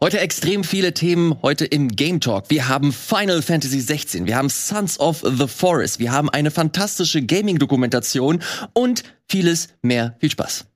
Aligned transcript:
Heute 0.00 0.20
extrem 0.20 0.62
viele 0.62 0.94
Themen 0.94 1.42
heute 1.42 1.64
im 1.64 1.88
Game 1.88 2.20
Talk. 2.20 2.50
Wir 2.50 2.68
haben 2.68 2.92
Final 2.92 3.42
Fantasy 3.42 3.80
16, 3.80 4.26
wir 4.26 4.36
haben 4.36 4.48
Sons 4.48 5.00
of 5.00 5.24
the 5.24 5.48
Forest, 5.48 5.98
wir 5.98 6.12
haben 6.12 6.30
eine 6.30 6.52
fantastische 6.52 7.20
Gaming-Dokumentation 7.20 8.40
und 8.74 9.02
vieles 9.28 9.70
mehr. 9.82 10.14
Viel 10.20 10.30
Spaß. 10.30 10.66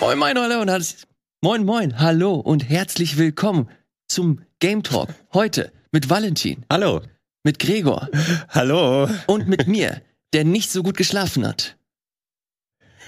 Moin, 0.00 0.18
moin, 0.18 0.38
hallo 0.38 0.62
und 0.62 0.96
moin, 1.42 1.64
moin, 1.66 1.98
hallo 1.98 2.36
und 2.36 2.70
herzlich 2.70 3.18
willkommen 3.18 3.68
zum 4.08 4.40
Game 4.60 4.82
Talk. 4.82 5.10
Heute 5.34 5.72
mit 5.92 6.08
Valentin. 6.08 6.64
Hallo. 6.72 7.02
Mit 7.44 7.58
Gregor. 7.58 8.08
Hallo. 8.48 9.10
Und 9.26 9.46
mit 9.46 9.68
mir, 9.68 10.00
der 10.32 10.46
nicht 10.46 10.70
so 10.70 10.82
gut 10.82 10.96
geschlafen 10.96 11.46
hat. 11.46 11.76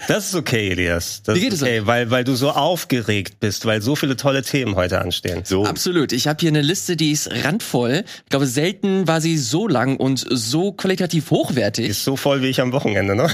Das 0.07 0.27
ist 0.29 0.35
okay, 0.37 0.71
Elias. 0.71 1.23
Das 1.25 1.35
Wie 1.37 1.41
geht 1.41 1.53
ist 1.53 1.63
okay, 1.63 1.77
es 1.79 1.83
euch? 1.83 1.87
weil, 1.87 2.11
weil 2.11 2.25
du 2.25 2.35
so 2.37 2.51
aufgeregt 2.51 3.41
bist, 3.41 3.67
weil 3.67 3.83
so 3.83 3.97
viele 3.97 4.17
tolle 4.17 4.43
Themen 4.43 4.77
heute 4.77 5.01
anstehen. 5.01 5.43
So. 5.45 5.65
Absolut. 5.65 6.13
Ich 6.13 6.29
habe 6.29 6.39
hier 6.41 6.51
eine 6.51 6.63
Liste, 6.63 6.97
die 6.97 7.11
ist 7.11 7.29
randvoll. 7.45 8.05
Ich 8.25 8.31
glaube, 8.31 8.47
selten 8.47 9.09
war 9.09 9.21
sie 9.21 9.37
so 9.37 9.67
lang 9.67 9.97
und 9.97 10.25
so 10.31 10.73
qualitativ 10.73 11.31
hochwertig. 11.31 11.89
Ist 11.89 12.05
so 12.05 12.17
voll 12.17 12.43
wie 12.43 12.47
ich 12.47 12.61
am 12.61 12.73
Wochenende, 12.73 13.17
ne? 13.17 13.29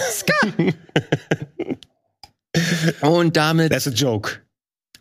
Und 3.01 3.37
damit 3.37 3.73
That's 3.73 3.89
a 3.89 3.91
joke. 3.91 4.31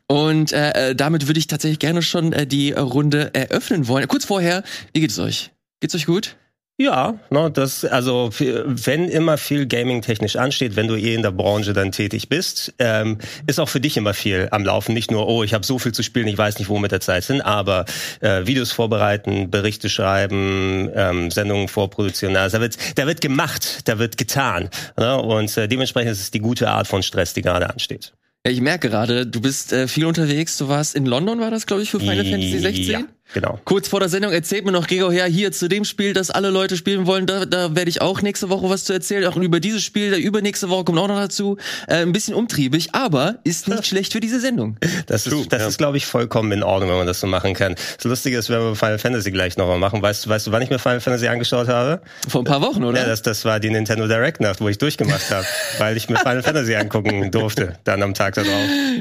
und 0.07 0.51
äh, 0.51 0.89
äh, 0.91 0.95
damit 0.95 1.27
würde 1.27 1.37
ich 1.39 1.45
tatsächlich 1.47 1.77
gerne 1.79 2.01
schon 2.01 2.33
äh, 2.33 2.47
die 2.47 2.71
Runde 2.71 3.31
eröffnen 3.33 3.87
wollen. 3.87 4.07
Kurz 4.07 4.25
vorher, 4.25 4.63
wie 4.93 5.01
geht 5.01 5.11
es 5.11 5.19
euch? 5.19 5.51
Geht's 5.79 5.93
euch 5.95 6.05
gut? 6.07 6.35
Ja, 6.77 7.19
ne, 7.29 7.51
das, 7.51 7.85
also 7.85 8.31
wenn 8.31 9.07
immer 9.07 9.37
viel 9.37 9.67
Gaming-technisch 9.67 10.37
ansteht, 10.37 10.75
wenn 10.75 10.87
du 10.87 10.95
eh 10.95 11.13
in 11.13 11.21
der 11.21 11.31
Branche 11.31 11.73
dann 11.73 11.91
tätig 11.91 12.29
bist, 12.29 12.73
ähm, 12.79 13.19
ist 13.45 13.59
auch 13.59 13.69
für 13.69 13.79
dich 13.79 13.95
immer 13.95 14.15
viel 14.15 14.47
am 14.49 14.65
Laufen. 14.65 14.95
Nicht 14.95 15.11
nur, 15.11 15.27
oh, 15.27 15.43
ich 15.43 15.53
habe 15.53 15.63
so 15.63 15.77
viel 15.77 15.91
zu 15.91 16.01
spielen, 16.01 16.27
ich 16.27 16.37
weiß 16.37 16.57
nicht, 16.57 16.69
wo 16.69 16.79
mit 16.79 16.91
der 16.91 16.99
Zeit 16.99 17.25
sind, 17.25 17.41
aber 17.41 17.85
äh, 18.21 18.47
Videos 18.47 18.71
vorbereiten, 18.71 19.51
Berichte 19.51 19.87
schreiben, 19.87 20.89
ähm, 20.95 21.29
Sendungen 21.29 21.67
vorproduzieren. 21.67 22.35
Also 22.35 22.57
da 22.57 22.61
wird, 22.61 22.77
da 22.95 23.05
wird 23.05 23.21
gemacht, 23.21 23.87
da 23.87 23.99
wird 23.99 24.17
getan. 24.17 24.69
Ne? 24.97 25.21
Und 25.21 25.55
äh, 25.57 25.67
dementsprechend 25.67 26.13
ist 26.13 26.21
es 26.21 26.31
die 26.31 26.39
gute 26.39 26.71
Art 26.71 26.87
von 26.87 27.03
Stress, 27.03 27.35
die 27.35 27.43
gerade 27.43 27.69
ansteht. 27.69 28.13
Ja, 28.45 28.51
ich 28.51 28.59
merke 28.59 28.89
gerade, 28.89 29.25
du 29.25 29.39
bist 29.39 29.71
äh, 29.71 29.87
viel 29.87 30.05
unterwegs. 30.05 30.57
Du 30.57 30.67
warst 30.67 30.95
in 30.95 31.05
London, 31.05 31.39
war 31.39 31.49
das, 31.49 31.65
glaube 31.65 31.81
ich, 31.81 31.91
für 31.91 31.99
Final 31.99 32.25
Fantasy 32.25 32.59
16? 32.59 32.85
Ja, 32.89 33.03
genau. 33.33 33.59
Kurz 33.65 33.87
vor 33.87 33.99
der 33.99 34.09
Sendung 34.09 34.31
erzählt 34.31 34.65
mir 34.65 34.71
noch 34.71 34.87
Gregor, 34.87 35.13
ja, 35.13 35.25
hier 35.25 35.51
zu 35.51 35.67
dem 35.69 35.85
Spiel, 35.85 36.13
das 36.13 36.31
alle 36.31 36.49
Leute 36.49 36.77
spielen 36.77 37.05
wollen, 37.05 37.25
da, 37.25 37.45
da 37.45 37.75
werde 37.75 37.89
ich 37.89 38.01
auch 38.01 38.21
nächste 38.21 38.49
Woche 38.49 38.69
was 38.69 38.83
zu 38.83 38.93
erzählen. 38.93 39.25
Auch 39.27 39.35
über 39.37 39.59
dieses 39.59 39.83
Spiel, 39.83 40.09
der 40.09 40.19
übernächste 40.19 40.69
Woche 40.69 40.83
kommt 40.83 40.99
auch 40.99 41.07
noch 41.07 41.17
dazu. 41.19 41.57
Äh, 41.87 41.97
ein 42.01 42.11
bisschen 42.11 42.33
umtriebig, 42.35 42.89
aber 42.93 43.39
ist 43.43 43.67
nicht 43.67 43.85
schlecht 43.87 44.13
für 44.13 44.19
diese 44.19 44.39
Sendung. 44.39 44.77
Das 45.07 45.25
ist, 45.27 45.51
das 45.51 45.67
ist, 45.67 45.77
glaube 45.77 45.97
ich, 45.97 46.05
vollkommen 46.05 46.51
in 46.51 46.63
Ordnung, 46.63 46.89
wenn 46.89 46.97
man 46.97 47.07
das 47.07 47.19
so 47.19 47.27
machen 47.27 47.53
kann. 47.53 47.75
Das 47.97 48.03
Lustige 48.05 48.37
ist, 48.37 48.49
wenn 48.49 48.59
wir 48.59 48.75
Final 48.75 48.99
Fantasy 48.99 49.31
gleich 49.31 49.57
nochmal 49.57 49.77
machen. 49.79 50.01
Weißt, 50.01 50.25
du- 50.25 50.29
weißt 50.29 50.47
du, 50.47 50.51
wann 50.51 50.61
ich 50.61 50.69
mir 50.69 50.79
Final 50.79 50.99
Fantasy 51.01 51.27
angeschaut 51.27 51.67
habe? 51.67 52.01
Vor 52.27 52.41
ein 52.41 52.45
paar 52.45 52.61
Wochen, 52.61 52.83
oder? 52.83 52.99
Ja, 53.01 53.05
das, 53.07 53.21
das 53.21 53.45
war 53.45 53.59
die 53.59 53.69
Nintendo 53.69 54.07
Direct 54.07 54.41
Nacht, 54.41 54.61
wo 54.61 54.67
ich 54.69 54.77
durchgemacht 54.77 55.29
habe, 55.31 55.45
weil 55.79 55.97
ich 55.97 56.09
mir 56.09 56.17
Final 56.17 56.43
Fantasy 56.43 56.75
angucken 56.75 57.31
durfte, 57.31 57.77
dann 57.83 58.01
am 58.03 58.13
Tag 58.13 58.35
darauf. 58.35 58.49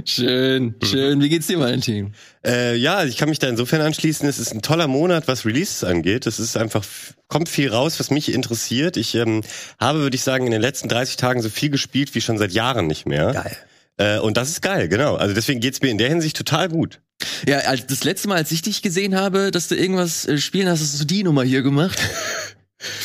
Schön, 0.04 0.74
schön. 0.82 1.20
Wie 1.20 1.28
geht's 1.28 1.46
dir, 1.46 1.58
Valentin? 1.58 2.14
Äh, 2.44 2.76
ja, 2.76 3.04
ich 3.04 3.16
kann 3.16 3.28
mich 3.28 3.38
da 3.38 3.48
insofern 3.48 3.80
anschließen. 3.80 4.28
Es 4.28 4.38
ist 4.38 4.52
ein 4.52 4.62
toller 4.62 4.88
Monat, 4.88 5.28
was 5.28 5.46
Releases 5.46 5.84
angeht. 5.84 6.26
Es 6.26 6.40
ist 6.40 6.56
einfach, 6.56 6.84
kommt 7.28 7.48
viel 7.48 7.70
raus, 7.70 8.00
was 8.00 8.10
mich 8.10 8.32
interessiert. 8.32 8.96
Ich 8.96 9.14
ähm, 9.14 9.42
habe, 9.78 10.00
würde 10.00 10.16
ich 10.16 10.22
sagen, 10.22 10.46
in 10.46 10.52
den 10.52 10.60
letzten 10.60 10.88
30 10.88 11.16
Tagen 11.16 11.42
so 11.42 11.50
viel 11.50 11.70
gespielt 11.70 12.14
wie 12.14 12.20
schon 12.20 12.38
seit 12.38 12.52
Jahren 12.52 12.86
nicht 12.86 13.06
mehr. 13.06 13.32
Geil. 13.32 13.56
Äh, 13.96 14.18
und 14.18 14.36
das 14.36 14.48
ist 14.48 14.62
geil, 14.62 14.88
genau. 14.88 15.16
Also 15.16 15.34
deswegen 15.34 15.60
geht's 15.60 15.80
mir 15.82 15.90
in 15.90 15.98
der 15.98 16.08
Hinsicht 16.08 16.36
total 16.36 16.68
gut. 16.68 17.00
Ja, 17.46 17.58
als 17.58 17.86
das 17.86 18.02
letzte 18.02 18.28
Mal, 18.28 18.36
als 18.36 18.50
ich 18.50 18.62
dich 18.62 18.82
gesehen 18.82 19.14
habe, 19.14 19.50
dass 19.52 19.68
du 19.68 19.76
irgendwas 19.76 20.26
äh, 20.26 20.38
spielen 20.38 20.68
hast, 20.68 20.80
hast 20.80 21.00
du 21.00 21.04
die 21.04 21.22
Nummer 21.22 21.44
hier 21.44 21.62
gemacht. 21.62 21.98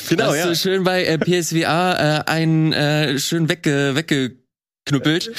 Genau, 0.10 0.30
hast 0.30 0.38
ja. 0.38 0.48
du 0.48 0.56
schön 0.56 0.84
bei 0.84 1.06
äh, 1.06 1.20
PSVR 1.20 2.26
äh, 2.26 2.32
einen 2.32 2.74
äh, 2.74 3.20
schön 3.20 3.48
wegge 3.48 4.36
weggeknüppelt. 4.92 5.32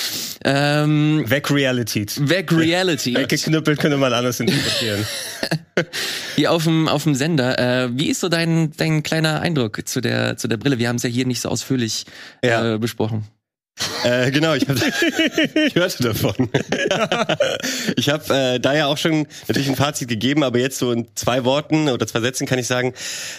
Ähm, 0.44 1.24
Weg 1.28 1.50
Reality. 1.50 2.06
weg 2.18 2.52
Reality. 2.52 3.14
Weggeknüppelt 3.14 3.78
könnte 3.80 3.96
man 3.96 4.12
anders 4.12 4.40
interpretieren. 4.40 5.06
Hier 6.36 6.52
auf 6.52 6.64
dem 6.64 6.88
auf 6.88 7.04
dem 7.04 7.14
Sender. 7.14 7.58
Äh, 7.58 7.88
wie 7.98 8.08
ist 8.08 8.20
so 8.20 8.28
dein 8.28 8.72
dein 8.76 9.02
kleiner 9.02 9.40
Eindruck 9.40 9.80
zu 9.88 10.00
der 10.00 10.36
zu 10.36 10.48
der 10.48 10.56
Brille? 10.56 10.78
Wir 10.78 10.88
haben 10.88 10.96
es 10.96 11.02
ja 11.02 11.08
hier 11.08 11.26
nicht 11.26 11.40
so 11.40 11.48
ausführlich 11.48 12.04
Ja. 12.44 12.74
äh, 12.74 12.78
besprochen. 12.78 13.24
Äh, 14.04 14.30
genau, 14.30 14.54
ich, 14.54 14.68
hab, 14.68 14.76
ich 14.76 15.74
hörte 15.74 16.02
davon. 16.02 16.48
ich 17.96 18.08
habe 18.08 18.34
äh, 18.34 18.60
da 18.60 18.74
ja 18.74 18.86
auch 18.86 18.98
schon 18.98 19.26
natürlich 19.46 19.68
ein 19.68 19.76
Fazit 19.76 20.08
gegeben, 20.08 20.42
aber 20.42 20.58
jetzt 20.58 20.78
so 20.78 20.92
in 20.92 21.06
zwei 21.14 21.44
Worten 21.44 21.88
oder 21.88 22.06
zwei 22.06 22.20
Sätzen 22.20 22.46
kann 22.46 22.58
ich 22.58 22.66
sagen, 22.66 22.94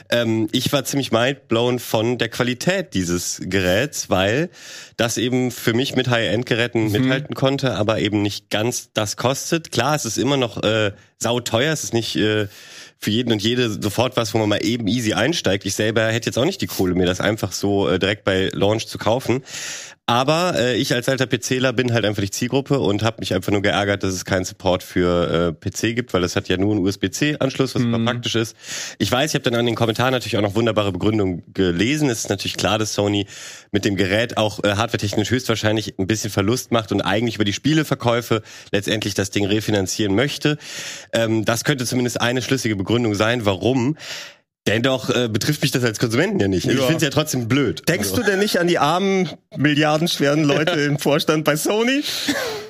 ähm, 0.09 0.47
ich 0.51 0.71
war 0.71 0.83
ziemlich 0.83 1.11
mindblown 1.11 1.79
von 1.79 2.17
der 2.17 2.29
Qualität 2.29 2.93
dieses 2.93 3.41
Geräts, 3.43 4.09
weil 4.09 4.49
das 4.97 5.17
eben 5.17 5.51
für 5.51 5.73
mich 5.73 5.95
mit 5.95 6.09
High-End-Geräten 6.09 6.91
mithalten 6.91 7.35
konnte, 7.35 7.75
aber 7.75 7.99
eben 7.99 8.21
nicht 8.21 8.49
ganz 8.49 8.89
das 8.93 9.17
kostet. 9.17 9.71
Klar, 9.71 9.95
es 9.95 10.05
ist 10.05 10.17
immer 10.17 10.37
noch 10.37 10.61
äh, 10.63 10.91
sauteuer, 11.17 11.73
es 11.73 11.83
ist 11.83 11.93
nicht 11.93 12.15
äh, 12.15 12.47
für 12.97 13.11
jeden 13.11 13.31
und 13.31 13.41
jede 13.41 13.69
sofort 13.81 14.17
was, 14.17 14.33
wo 14.33 14.39
man 14.39 14.49
mal 14.49 14.63
eben 14.63 14.87
easy 14.87 15.13
einsteigt. 15.13 15.65
Ich 15.65 15.73
selber 15.73 16.07
hätte 16.07 16.27
jetzt 16.27 16.37
auch 16.37 16.45
nicht 16.45 16.61
die 16.61 16.67
Kohle, 16.67 16.95
mir 16.95 17.05
das 17.05 17.21
einfach 17.21 17.53
so 17.53 17.87
äh, 17.87 17.97
direkt 17.97 18.25
bei 18.25 18.49
Launch 18.53 18.87
zu 18.87 18.97
kaufen. 18.97 19.43
Aber 20.09 20.55
äh, 20.57 20.75
ich 20.75 20.91
als 20.95 21.07
alter 21.07 21.27
PCler 21.27 21.71
bin 21.71 21.93
halt 21.93 22.03
einfach 22.03 22.23
die 22.23 22.31
Zielgruppe 22.31 22.79
und 22.79 23.03
habe 23.03 23.17
mich 23.19 23.35
einfach 23.35 23.51
nur 23.51 23.61
geärgert, 23.61 24.01
dass 24.01 24.11
es 24.11 24.25
keinen 24.25 24.43
Support 24.43 24.81
für 24.81 25.53
äh, 25.61 25.69
PC 25.69 25.95
gibt, 25.95 26.15
weil 26.15 26.21
das 26.21 26.35
hat 26.35 26.49
ja 26.49 26.57
nur 26.57 26.71
einen 26.71 26.83
USB-C-Anschluss, 26.83 27.75
was 27.75 27.83
super 27.83 27.99
praktisch 27.99 28.33
ist. 28.33 28.57
Ich 28.97 29.11
weiß, 29.11 29.29
ich 29.29 29.35
habe 29.35 29.43
dann 29.43 29.53
an 29.53 29.67
den 29.67 29.75
Kommentaren 29.75 30.11
natürlich 30.11 30.35
auch 30.37 30.41
noch 30.41 30.55
wunderbare 30.55 30.91
Begründungen 30.91 31.43
gelesen. 31.53 32.09
Es 32.09 32.21
ist 32.21 32.29
natürlich 32.31 32.57
klar, 32.57 32.79
dass 32.79 32.95
Sony 32.95 33.27
mit 33.69 33.85
dem 33.85 33.95
Gerät 33.95 34.37
auch 34.37 34.63
äh, 34.63 34.69
hardwaretechnisch 34.69 35.29
höchstwahrscheinlich 35.29 35.99
ein 35.99 36.07
bisschen 36.07 36.31
Verlust 36.31 36.71
macht 36.71 36.91
und 36.91 37.01
eigentlich 37.01 37.35
über 37.35 37.45
die 37.45 37.53
Spieleverkäufe 37.53 38.41
letztendlich 38.71 39.13
das 39.13 39.29
Ding 39.29 39.45
refinanzieren 39.45 40.15
möchte. 40.15 40.57
Ähm, 41.13 41.45
das 41.45 41.63
könnte 41.63 41.85
zumindest 41.85 42.19
eine 42.19 42.41
schlüssige 42.41 42.75
Begründung 42.75 43.13
sein, 43.13 43.45
warum. 43.45 43.95
Dennoch 44.69 45.09
äh, 45.09 45.27
betrifft 45.27 45.61
mich 45.61 45.71
das 45.71 45.83
als 45.83 45.99
Konsumenten 45.99 46.39
ja 46.39 46.47
nicht. 46.47 46.65
Ich 46.67 46.73
Ja. 46.75 46.81
finde 46.81 46.97
es 46.97 47.03
ja 47.03 47.09
trotzdem 47.09 47.47
blöd. 47.47 47.87
Denkst 47.89 48.09
Also- 48.11 48.21
du 48.21 48.29
denn 48.29 48.39
nicht 48.39 48.59
an 48.59 48.67
die 48.67 48.77
armen, 48.79 49.29
milliardenschweren 49.57 50.43
Leute 50.43 50.71
im 50.81 50.99
Vorstand 50.99 51.43
bei 51.43 51.55
Sony? 51.55 52.03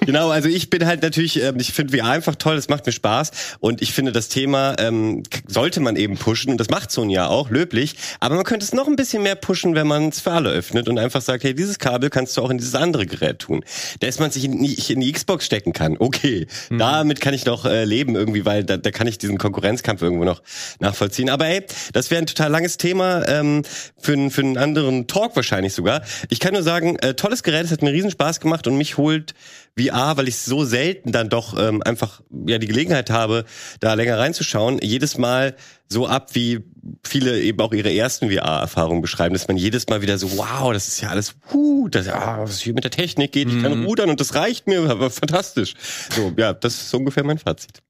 Genau, 0.05 0.29
also 0.29 0.47
ich 0.49 0.69
bin 0.69 0.85
halt 0.85 1.01
natürlich, 1.03 1.41
ähm, 1.41 1.57
ich 1.59 1.73
finde 1.73 1.97
VR 1.97 2.09
einfach 2.09 2.35
toll, 2.35 2.55
es 2.55 2.69
macht 2.69 2.85
mir 2.85 2.91
Spaß 2.91 3.31
und 3.59 3.81
ich 3.81 3.93
finde 3.93 4.11
das 4.11 4.29
Thema 4.29 4.75
ähm, 4.79 5.23
sollte 5.47 5.79
man 5.81 5.95
eben 5.95 6.17
pushen 6.17 6.51
und 6.51 6.57
das 6.57 6.69
macht 6.69 6.89
Sony 6.91 7.13
ja 7.13 7.27
auch, 7.27 7.49
löblich, 7.49 7.95
aber 8.19 8.35
man 8.35 8.43
könnte 8.43 8.65
es 8.65 8.73
noch 8.73 8.87
ein 8.87 8.95
bisschen 8.95 9.23
mehr 9.23 9.35
pushen, 9.35 9.75
wenn 9.75 9.87
man 9.87 10.09
es 10.09 10.21
für 10.21 10.31
alle 10.31 10.49
öffnet 10.49 10.87
und 10.87 10.97
einfach 10.97 11.21
sagt, 11.21 11.43
hey, 11.43 11.53
dieses 11.53 11.79
Kabel 11.79 12.09
kannst 12.09 12.37
du 12.37 12.41
auch 12.41 12.49
in 12.49 12.57
dieses 12.57 12.75
andere 12.75 13.05
Gerät 13.05 13.39
tun. 13.39 13.63
Dass 13.99 14.19
man 14.19 14.31
sich 14.31 14.45
in, 14.45 14.53
nicht 14.59 14.89
in 14.89 14.99
die 15.01 15.11
Xbox 15.11 15.45
stecken 15.45 15.73
kann, 15.73 15.95
okay, 15.99 16.47
damit 16.69 17.21
kann 17.21 17.33
ich 17.33 17.45
noch 17.45 17.65
äh, 17.65 17.83
leben 17.85 18.15
irgendwie, 18.15 18.45
weil 18.45 18.63
da, 18.63 18.77
da 18.77 18.91
kann 18.91 19.07
ich 19.07 19.17
diesen 19.17 19.37
Konkurrenzkampf 19.37 20.01
irgendwo 20.01 20.23
noch 20.23 20.41
nachvollziehen. 20.79 21.29
Aber 21.29 21.45
ey, 21.47 21.63
das 21.93 22.09
wäre 22.09 22.21
ein 22.21 22.25
total 22.27 22.49
langes 22.51 22.77
Thema 22.77 23.27
ähm, 23.27 23.63
für, 23.97 24.13
einen- 24.13 24.31
für 24.31 24.41
einen 24.41 24.57
anderen 24.57 25.07
Talk 25.07 25.35
wahrscheinlich 25.35 25.73
sogar. 25.73 26.01
Ich 26.29 26.39
kann 26.39 26.53
nur 26.53 26.63
sagen, 26.63 26.97
äh, 26.99 27.13
tolles 27.13 27.43
Gerät, 27.43 27.65
es 27.65 27.71
hat 27.71 27.81
mir 27.83 27.91
riesen 27.93 28.11
Spaß 28.11 28.39
gemacht 28.39 28.65
und 28.67 28.77
mich 28.77 28.97
holt 28.97 29.33
VR, 29.77 30.17
weil 30.17 30.27
ich 30.27 30.37
so 30.37 30.63
selten 30.65 31.11
dann 31.11 31.29
doch 31.29 31.57
ähm, 31.57 31.81
einfach 31.83 32.21
ja 32.47 32.57
die 32.57 32.67
Gelegenheit 32.67 33.09
habe, 33.09 33.45
da 33.79 33.93
länger 33.93 34.17
reinzuschauen, 34.17 34.79
jedes 34.81 35.17
Mal 35.17 35.55
so 35.87 36.07
ab, 36.07 36.29
wie 36.33 36.59
viele 37.05 37.41
eben 37.41 37.59
auch 37.59 37.73
ihre 37.73 37.93
ersten 37.93 38.29
VR-Erfahrungen 38.29 39.01
beschreiben, 39.01 39.33
dass 39.33 39.47
man 39.47 39.57
jedes 39.57 39.87
Mal 39.87 40.01
wieder 40.01 40.17
so, 40.17 40.37
wow, 40.37 40.71
das 40.71 40.87
ist 40.87 41.01
ja 41.01 41.09
alles, 41.09 41.35
huh, 41.51 41.87
das, 41.89 42.07
ah, 42.07 42.39
was 42.43 42.61
hier 42.61 42.73
mit 42.73 42.83
der 42.83 42.91
Technik 42.91 43.31
geht, 43.31 43.49
ich 43.49 43.61
kann 43.61 43.85
rudern 43.85 44.09
und 44.09 44.19
das 44.19 44.35
reicht 44.35 44.67
mir, 44.67 44.89
aber 44.89 45.09
fantastisch. 45.09 45.73
So, 46.15 46.31
ja, 46.37 46.53
das 46.53 46.75
ist 46.75 46.89
so 46.89 46.97
ungefähr 46.97 47.23
mein 47.23 47.39
Fazit. 47.39 47.81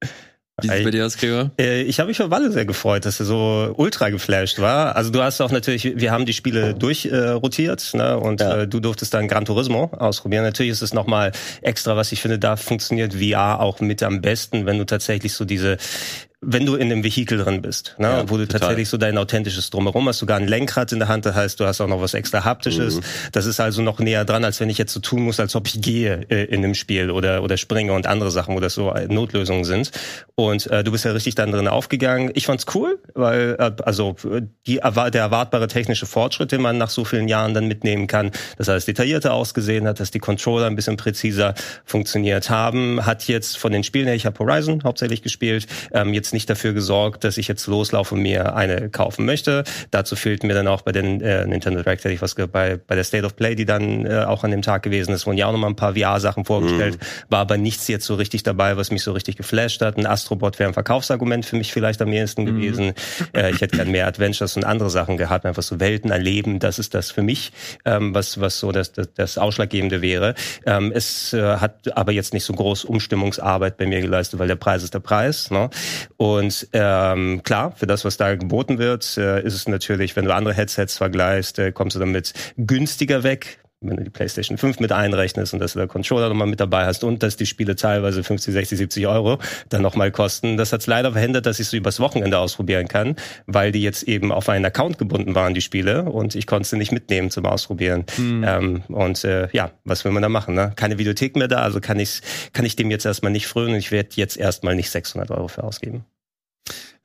Wie 0.61 0.67
sieht's 0.67 0.79
Ey. 0.79 0.83
bei 0.83 0.91
dir 0.91 1.05
aus, 1.05 1.17
Gregor? 1.17 1.51
Äh, 1.59 1.81
Ich 1.83 1.99
habe 1.99 2.07
mich 2.07 2.17
für 2.17 2.29
Walle 2.31 2.51
sehr 2.51 2.65
gefreut, 2.65 3.05
dass 3.05 3.19
er 3.19 3.25
so 3.25 3.73
ultra 3.77 4.09
geflasht 4.09 4.59
war. 4.59 4.95
Also 4.95 5.11
du 5.11 5.21
hast 5.21 5.41
auch 5.41 5.51
natürlich, 5.51 5.93
wir 5.99 6.11
haben 6.11 6.25
die 6.25 6.33
Spiele 6.33 6.73
durchrotiert 6.73 7.91
äh, 7.93 7.97
ne? 7.97 8.17
und 8.19 8.41
Ja. 8.41 8.61
äh, 8.61 8.67
du 8.67 8.79
durftest 8.79 9.13
dann 9.13 9.27
Gran 9.27 9.45
Turismo 9.45 9.91
ausprobieren. 9.97 10.43
Natürlich 10.43 10.71
ist 10.71 10.81
es 10.81 10.93
nochmal 10.93 11.31
extra, 11.61 11.95
was 11.95 12.11
ich 12.11 12.21
finde, 12.21 12.39
da 12.39 12.55
funktioniert 12.55 13.13
VR 13.15 13.59
auch 13.59 13.79
mit 13.79 14.03
am 14.03 14.21
besten, 14.21 14.65
wenn 14.65 14.77
du 14.77 14.85
tatsächlich 14.85 15.33
so 15.33 15.45
diese 15.45 15.77
wenn 16.41 16.65
du 16.65 16.75
in 16.75 16.89
dem 16.89 17.03
Vehikel 17.03 17.37
drin 17.37 17.61
bist, 17.61 17.95
ne? 17.97 18.07
Ja, 18.07 18.29
wo 18.29 18.37
du 18.37 18.45
total. 18.45 18.61
tatsächlich 18.61 18.87
so 18.87 18.95
dein 18.95 19.17
authentisches 19.17 19.69
Drumherum 19.71 20.07
hast, 20.07 20.19
sogar 20.19 20.37
ein 20.37 20.47
Lenkrad 20.47 20.91
in 20.93 20.99
der 20.99 21.09
Hand, 21.09 21.25
das 21.25 21.35
heißt, 21.35 21.59
du 21.59 21.65
hast 21.65 21.81
auch 21.81 21.87
noch 21.87 22.01
was 22.01 22.13
extra 22.13 22.45
haptisches. 22.45 22.97
Mhm. 22.97 23.01
Das 23.33 23.45
ist 23.45 23.59
also 23.59 23.81
noch 23.81 23.99
näher 23.99 24.23
dran, 24.23 24.45
als 24.45 24.59
wenn 24.61 24.69
ich 24.69 24.77
jetzt 24.77 24.93
so 24.93 25.01
tun 25.01 25.23
muss, 25.23 25.41
als 25.41 25.55
ob 25.55 25.67
ich 25.67 25.81
gehe 25.81 26.21
äh, 26.29 26.45
in 26.45 26.61
dem 26.61 26.75
Spiel 26.75 27.11
oder 27.11 27.43
oder 27.43 27.57
springe 27.57 27.91
und 27.91 28.07
andere 28.07 28.31
Sachen, 28.31 28.55
wo 28.55 28.61
das 28.61 28.73
so 28.73 28.91
äh, 28.91 29.07
Notlösungen 29.07 29.65
sind. 29.65 29.91
Und 30.35 30.67
äh, 30.67 30.81
du 30.85 30.93
bist 30.93 31.03
ja 31.03 31.11
richtig 31.11 31.35
dann 31.35 31.51
drin 31.51 31.67
aufgegangen. 31.67 32.31
Ich 32.33 32.45
fand's 32.45 32.65
cool, 32.73 32.99
weil 33.15 33.57
äh, 33.59 33.71
also 33.83 34.15
die, 34.65 34.75
der 34.75 35.21
erwartbare 35.21 35.67
technische 35.67 36.05
Fortschritt, 36.05 36.53
den 36.53 36.61
man 36.61 36.77
nach 36.77 36.89
so 36.89 37.03
vielen 37.03 37.27
Jahren 37.27 37.53
dann 37.53 37.67
mitnehmen 37.67 38.07
kann, 38.07 38.31
dass 38.57 38.69
alles 38.69 38.85
detaillierter 38.85 39.33
ausgesehen 39.33 39.85
hat, 39.87 39.99
dass 39.99 40.11
die 40.11 40.19
Controller 40.19 40.67
ein 40.67 40.77
bisschen 40.77 40.95
präziser 40.95 41.53
funktioniert 41.83 42.49
haben, 42.49 43.05
hat 43.05 43.27
jetzt 43.27 43.57
von 43.57 43.73
den 43.73 43.83
Spielen 43.83 44.05
her, 44.05 44.15
ich 44.15 44.25
habe 44.25 44.39
Horizon 44.39 44.83
hauptsächlich 44.85 45.21
gespielt, 45.21 45.67
ähm, 45.91 46.13
jetzt 46.13 46.28
nicht 46.33 46.49
dafür 46.49 46.73
gesorgt, 46.73 47.23
dass 47.23 47.37
ich 47.37 47.47
jetzt 47.47 47.67
loslaufe 47.67 48.15
und 48.15 48.21
mir 48.21 48.55
eine 48.55 48.89
kaufen 48.89 49.25
möchte. 49.25 49.63
Dazu 49.91 50.15
fehlt 50.15 50.43
mir 50.43 50.53
dann 50.53 50.67
auch 50.67 50.81
bei 50.81 50.91
den 50.91 51.21
äh, 51.21 51.45
Nintendo 51.45 51.81
Direct, 51.81 52.03
hätte 52.03 52.13
ich 52.13 52.21
was 52.21 52.35
bei, 52.35 52.79
bei 52.85 52.95
der 52.95 53.03
State 53.03 53.25
of 53.25 53.35
Play, 53.35 53.55
die 53.55 53.65
dann 53.65 54.05
äh, 54.05 54.23
auch 54.25 54.43
an 54.43 54.51
dem 54.51 54.61
Tag 54.61 54.83
gewesen 54.83 55.13
ist, 55.13 55.25
wurden 55.25 55.37
ja 55.37 55.47
auch 55.47 55.51
nochmal 55.51 55.69
ein 55.69 55.75
paar 55.75 55.95
VR-Sachen 55.95 56.45
vorgestellt, 56.45 56.95
mhm. 56.95 57.05
war 57.29 57.39
aber 57.39 57.57
nichts 57.57 57.87
jetzt 57.87 58.05
so 58.05 58.15
richtig 58.15 58.43
dabei, 58.43 58.77
was 58.77 58.91
mich 58.91 59.03
so 59.03 59.11
richtig 59.11 59.37
geflasht 59.37 59.81
hat. 59.81 59.97
Ein 59.97 60.05
Astrobot 60.05 60.59
wäre 60.59 60.69
ein 60.69 60.73
Verkaufsargument 60.73 61.45
für 61.45 61.55
mich 61.55 61.73
vielleicht 61.73 62.01
am 62.01 62.11
ehesten 62.11 62.43
mhm. 62.43 62.45
gewesen. 62.47 62.93
Äh, 63.33 63.51
ich 63.51 63.61
hätte 63.61 63.77
gern 63.77 63.91
mehr 63.91 64.07
Adventures 64.07 64.55
und 64.55 64.63
andere 64.63 64.89
Sachen 64.89 65.17
gehabt, 65.17 65.45
einfach 65.45 65.63
so 65.63 65.79
Welten 65.79 66.11
erleben, 66.11 66.59
das 66.59 66.79
ist 66.79 66.93
das 66.93 67.11
für 67.11 67.21
mich, 67.21 67.51
ähm, 67.85 68.13
was, 68.13 68.39
was 68.39 68.59
so 68.59 68.71
das, 68.71 68.91
das, 68.91 69.13
das 69.13 69.37
Ausschlaggebende 69.37 70.01
wäre. 70.01 70.35
Ähm, 70.65 70.91
es 70.93 71.33
äh, 71.33 71.57
hat 71.57 71.95
aber 71.97 72.11
jetzt 72.11 72.33
nicht 72.33 72.43
so 72.43 72.53
groß 72.53 72.85
Umstimmungsarbeit 72.85 73.77
bei 73.77 73.85
mir 73.85 74.01
geleistet, 74.01 74.39
weil 74.39 74.47
der 74.47 74.55
Preis 74.55 74.83
ist 74.83 74.93
der 74.93 74.99
Preis. 74.99 75.51
Ne? 75.51 75.69
Und 76.21 76.67
ähm, 76.73 77.43
klar, 77.43 77.71
für 77.77 77.87
das, 77.87 78.03
was 78.03 78.17
da 78.17 78.35
geboten 78.35 78.77
wird, 78.77 79.17
äh, 79.17 79.41
ist 79.41 79.53
es 79.53 79.69
natürlich, 79.69 80.17
wenn 80.17 80.25
du 80.25 80.33
andere 80.35 80.53
Headsets 80.53 80.97
vergleichst, 80.97 81.59
äh, 81.59 81.71
kommst 81.71 81.95
du 81.95 81.99
damit 82.01 82.33
günstiger 82.57 83.23
weg 83.23 83.59
wenn 83.81 83.95
du 83.95 84.03
die 84.03 84.09
PlayStation 84.09 84.57
5 84.57 84.81
mit 84.81 84.91
einrechnest 84.91 85.53
und 85.53 85.59
dass 85.59 85.73
du 85.73 85.79
da 85.79 85.87
Controller 85.87 86.27
nochmal 86.27 86.47
mit 86.47 86.59
dabei 86.59 86.85
hast 86.85 87.05
und 87.05 87.23
dass 87.23 87.37
die 87.37 87.45
Spiele 87.45 87.77
teilweise 87.77 88.23
50, 88.23 88.53
60, 88.53 88.77
70 88.77 89.07
Euro 89.07 89.39
dann 89.69 89.81
nochmal 89.81 90.11
kosten. 90.11 90.57
Das 90.57 90.73
hat 90.73 90.81
es 90.81 90.87
leider 90.87 91.13
verhindert, 91.13 91.45
dass 91.45 91.61
ich 91.61 91.67
so 91.67 91.77
übers 91.77 92.01
Wochenende 92.01 92.39
ausprobieren 92.39 92.89
kann, 92.89 93.15
weil 93.45 93.71
die 93.71 93.81
jetzt 93.81 94.03
eben 94.03 94.33
auf 94.33 94.49
einen 94.49 94.65
Account 94.65 94.97
gebunden 94.97 95.33
waren, 95.33 95.53
die 95.53 95.61
Spiele, 95.61 96.03
und 96.03 96.35
ich 96.35 96.45
konnte 96.45 96.67
sie 96.67 96.77
nicht 96.77 96.91
mitnehmen 96.91 97.31
zum 97.31 97.45
Ausprobieren. 97.45 98.05
Hm. 98.15 98.43
Ähm, 98.45 98.83
und 98.89 99.23
äh, 99.23 99.47
ja, 99.53 99.71
was 99.85 100.03
will 100.03 100.11
man 100.11 100.23
da 100.23 100.29
machen? 100.29 100.55
Ne? 100.55 100.73
Keine 100.75 100.97
Videothek 100.97 101.37
mehr 101.37 101.47
da, 101.47 101.61
also 101.61 101.79
kann 101.79 101.99
ich, 101.99 102.21
kann 102.51 102.65
ich 102.65 102.75
dem 102.75 102.91
jetzt 102.91 103.05
erstmal 103.05 103.31
nicht 103.31 103.47
frönen 103.47 103.73
und 103.73 103.79
ich 103.79 103.91
werde 103.91 104.09
jetzt 104.15 104.35
erstmal 104.35 104.75
nicht 104.75 104.89
600 104.89 105.31
Euro 105.31 105.47
für 105.47 105.63
ausgeben. 105.63 106.03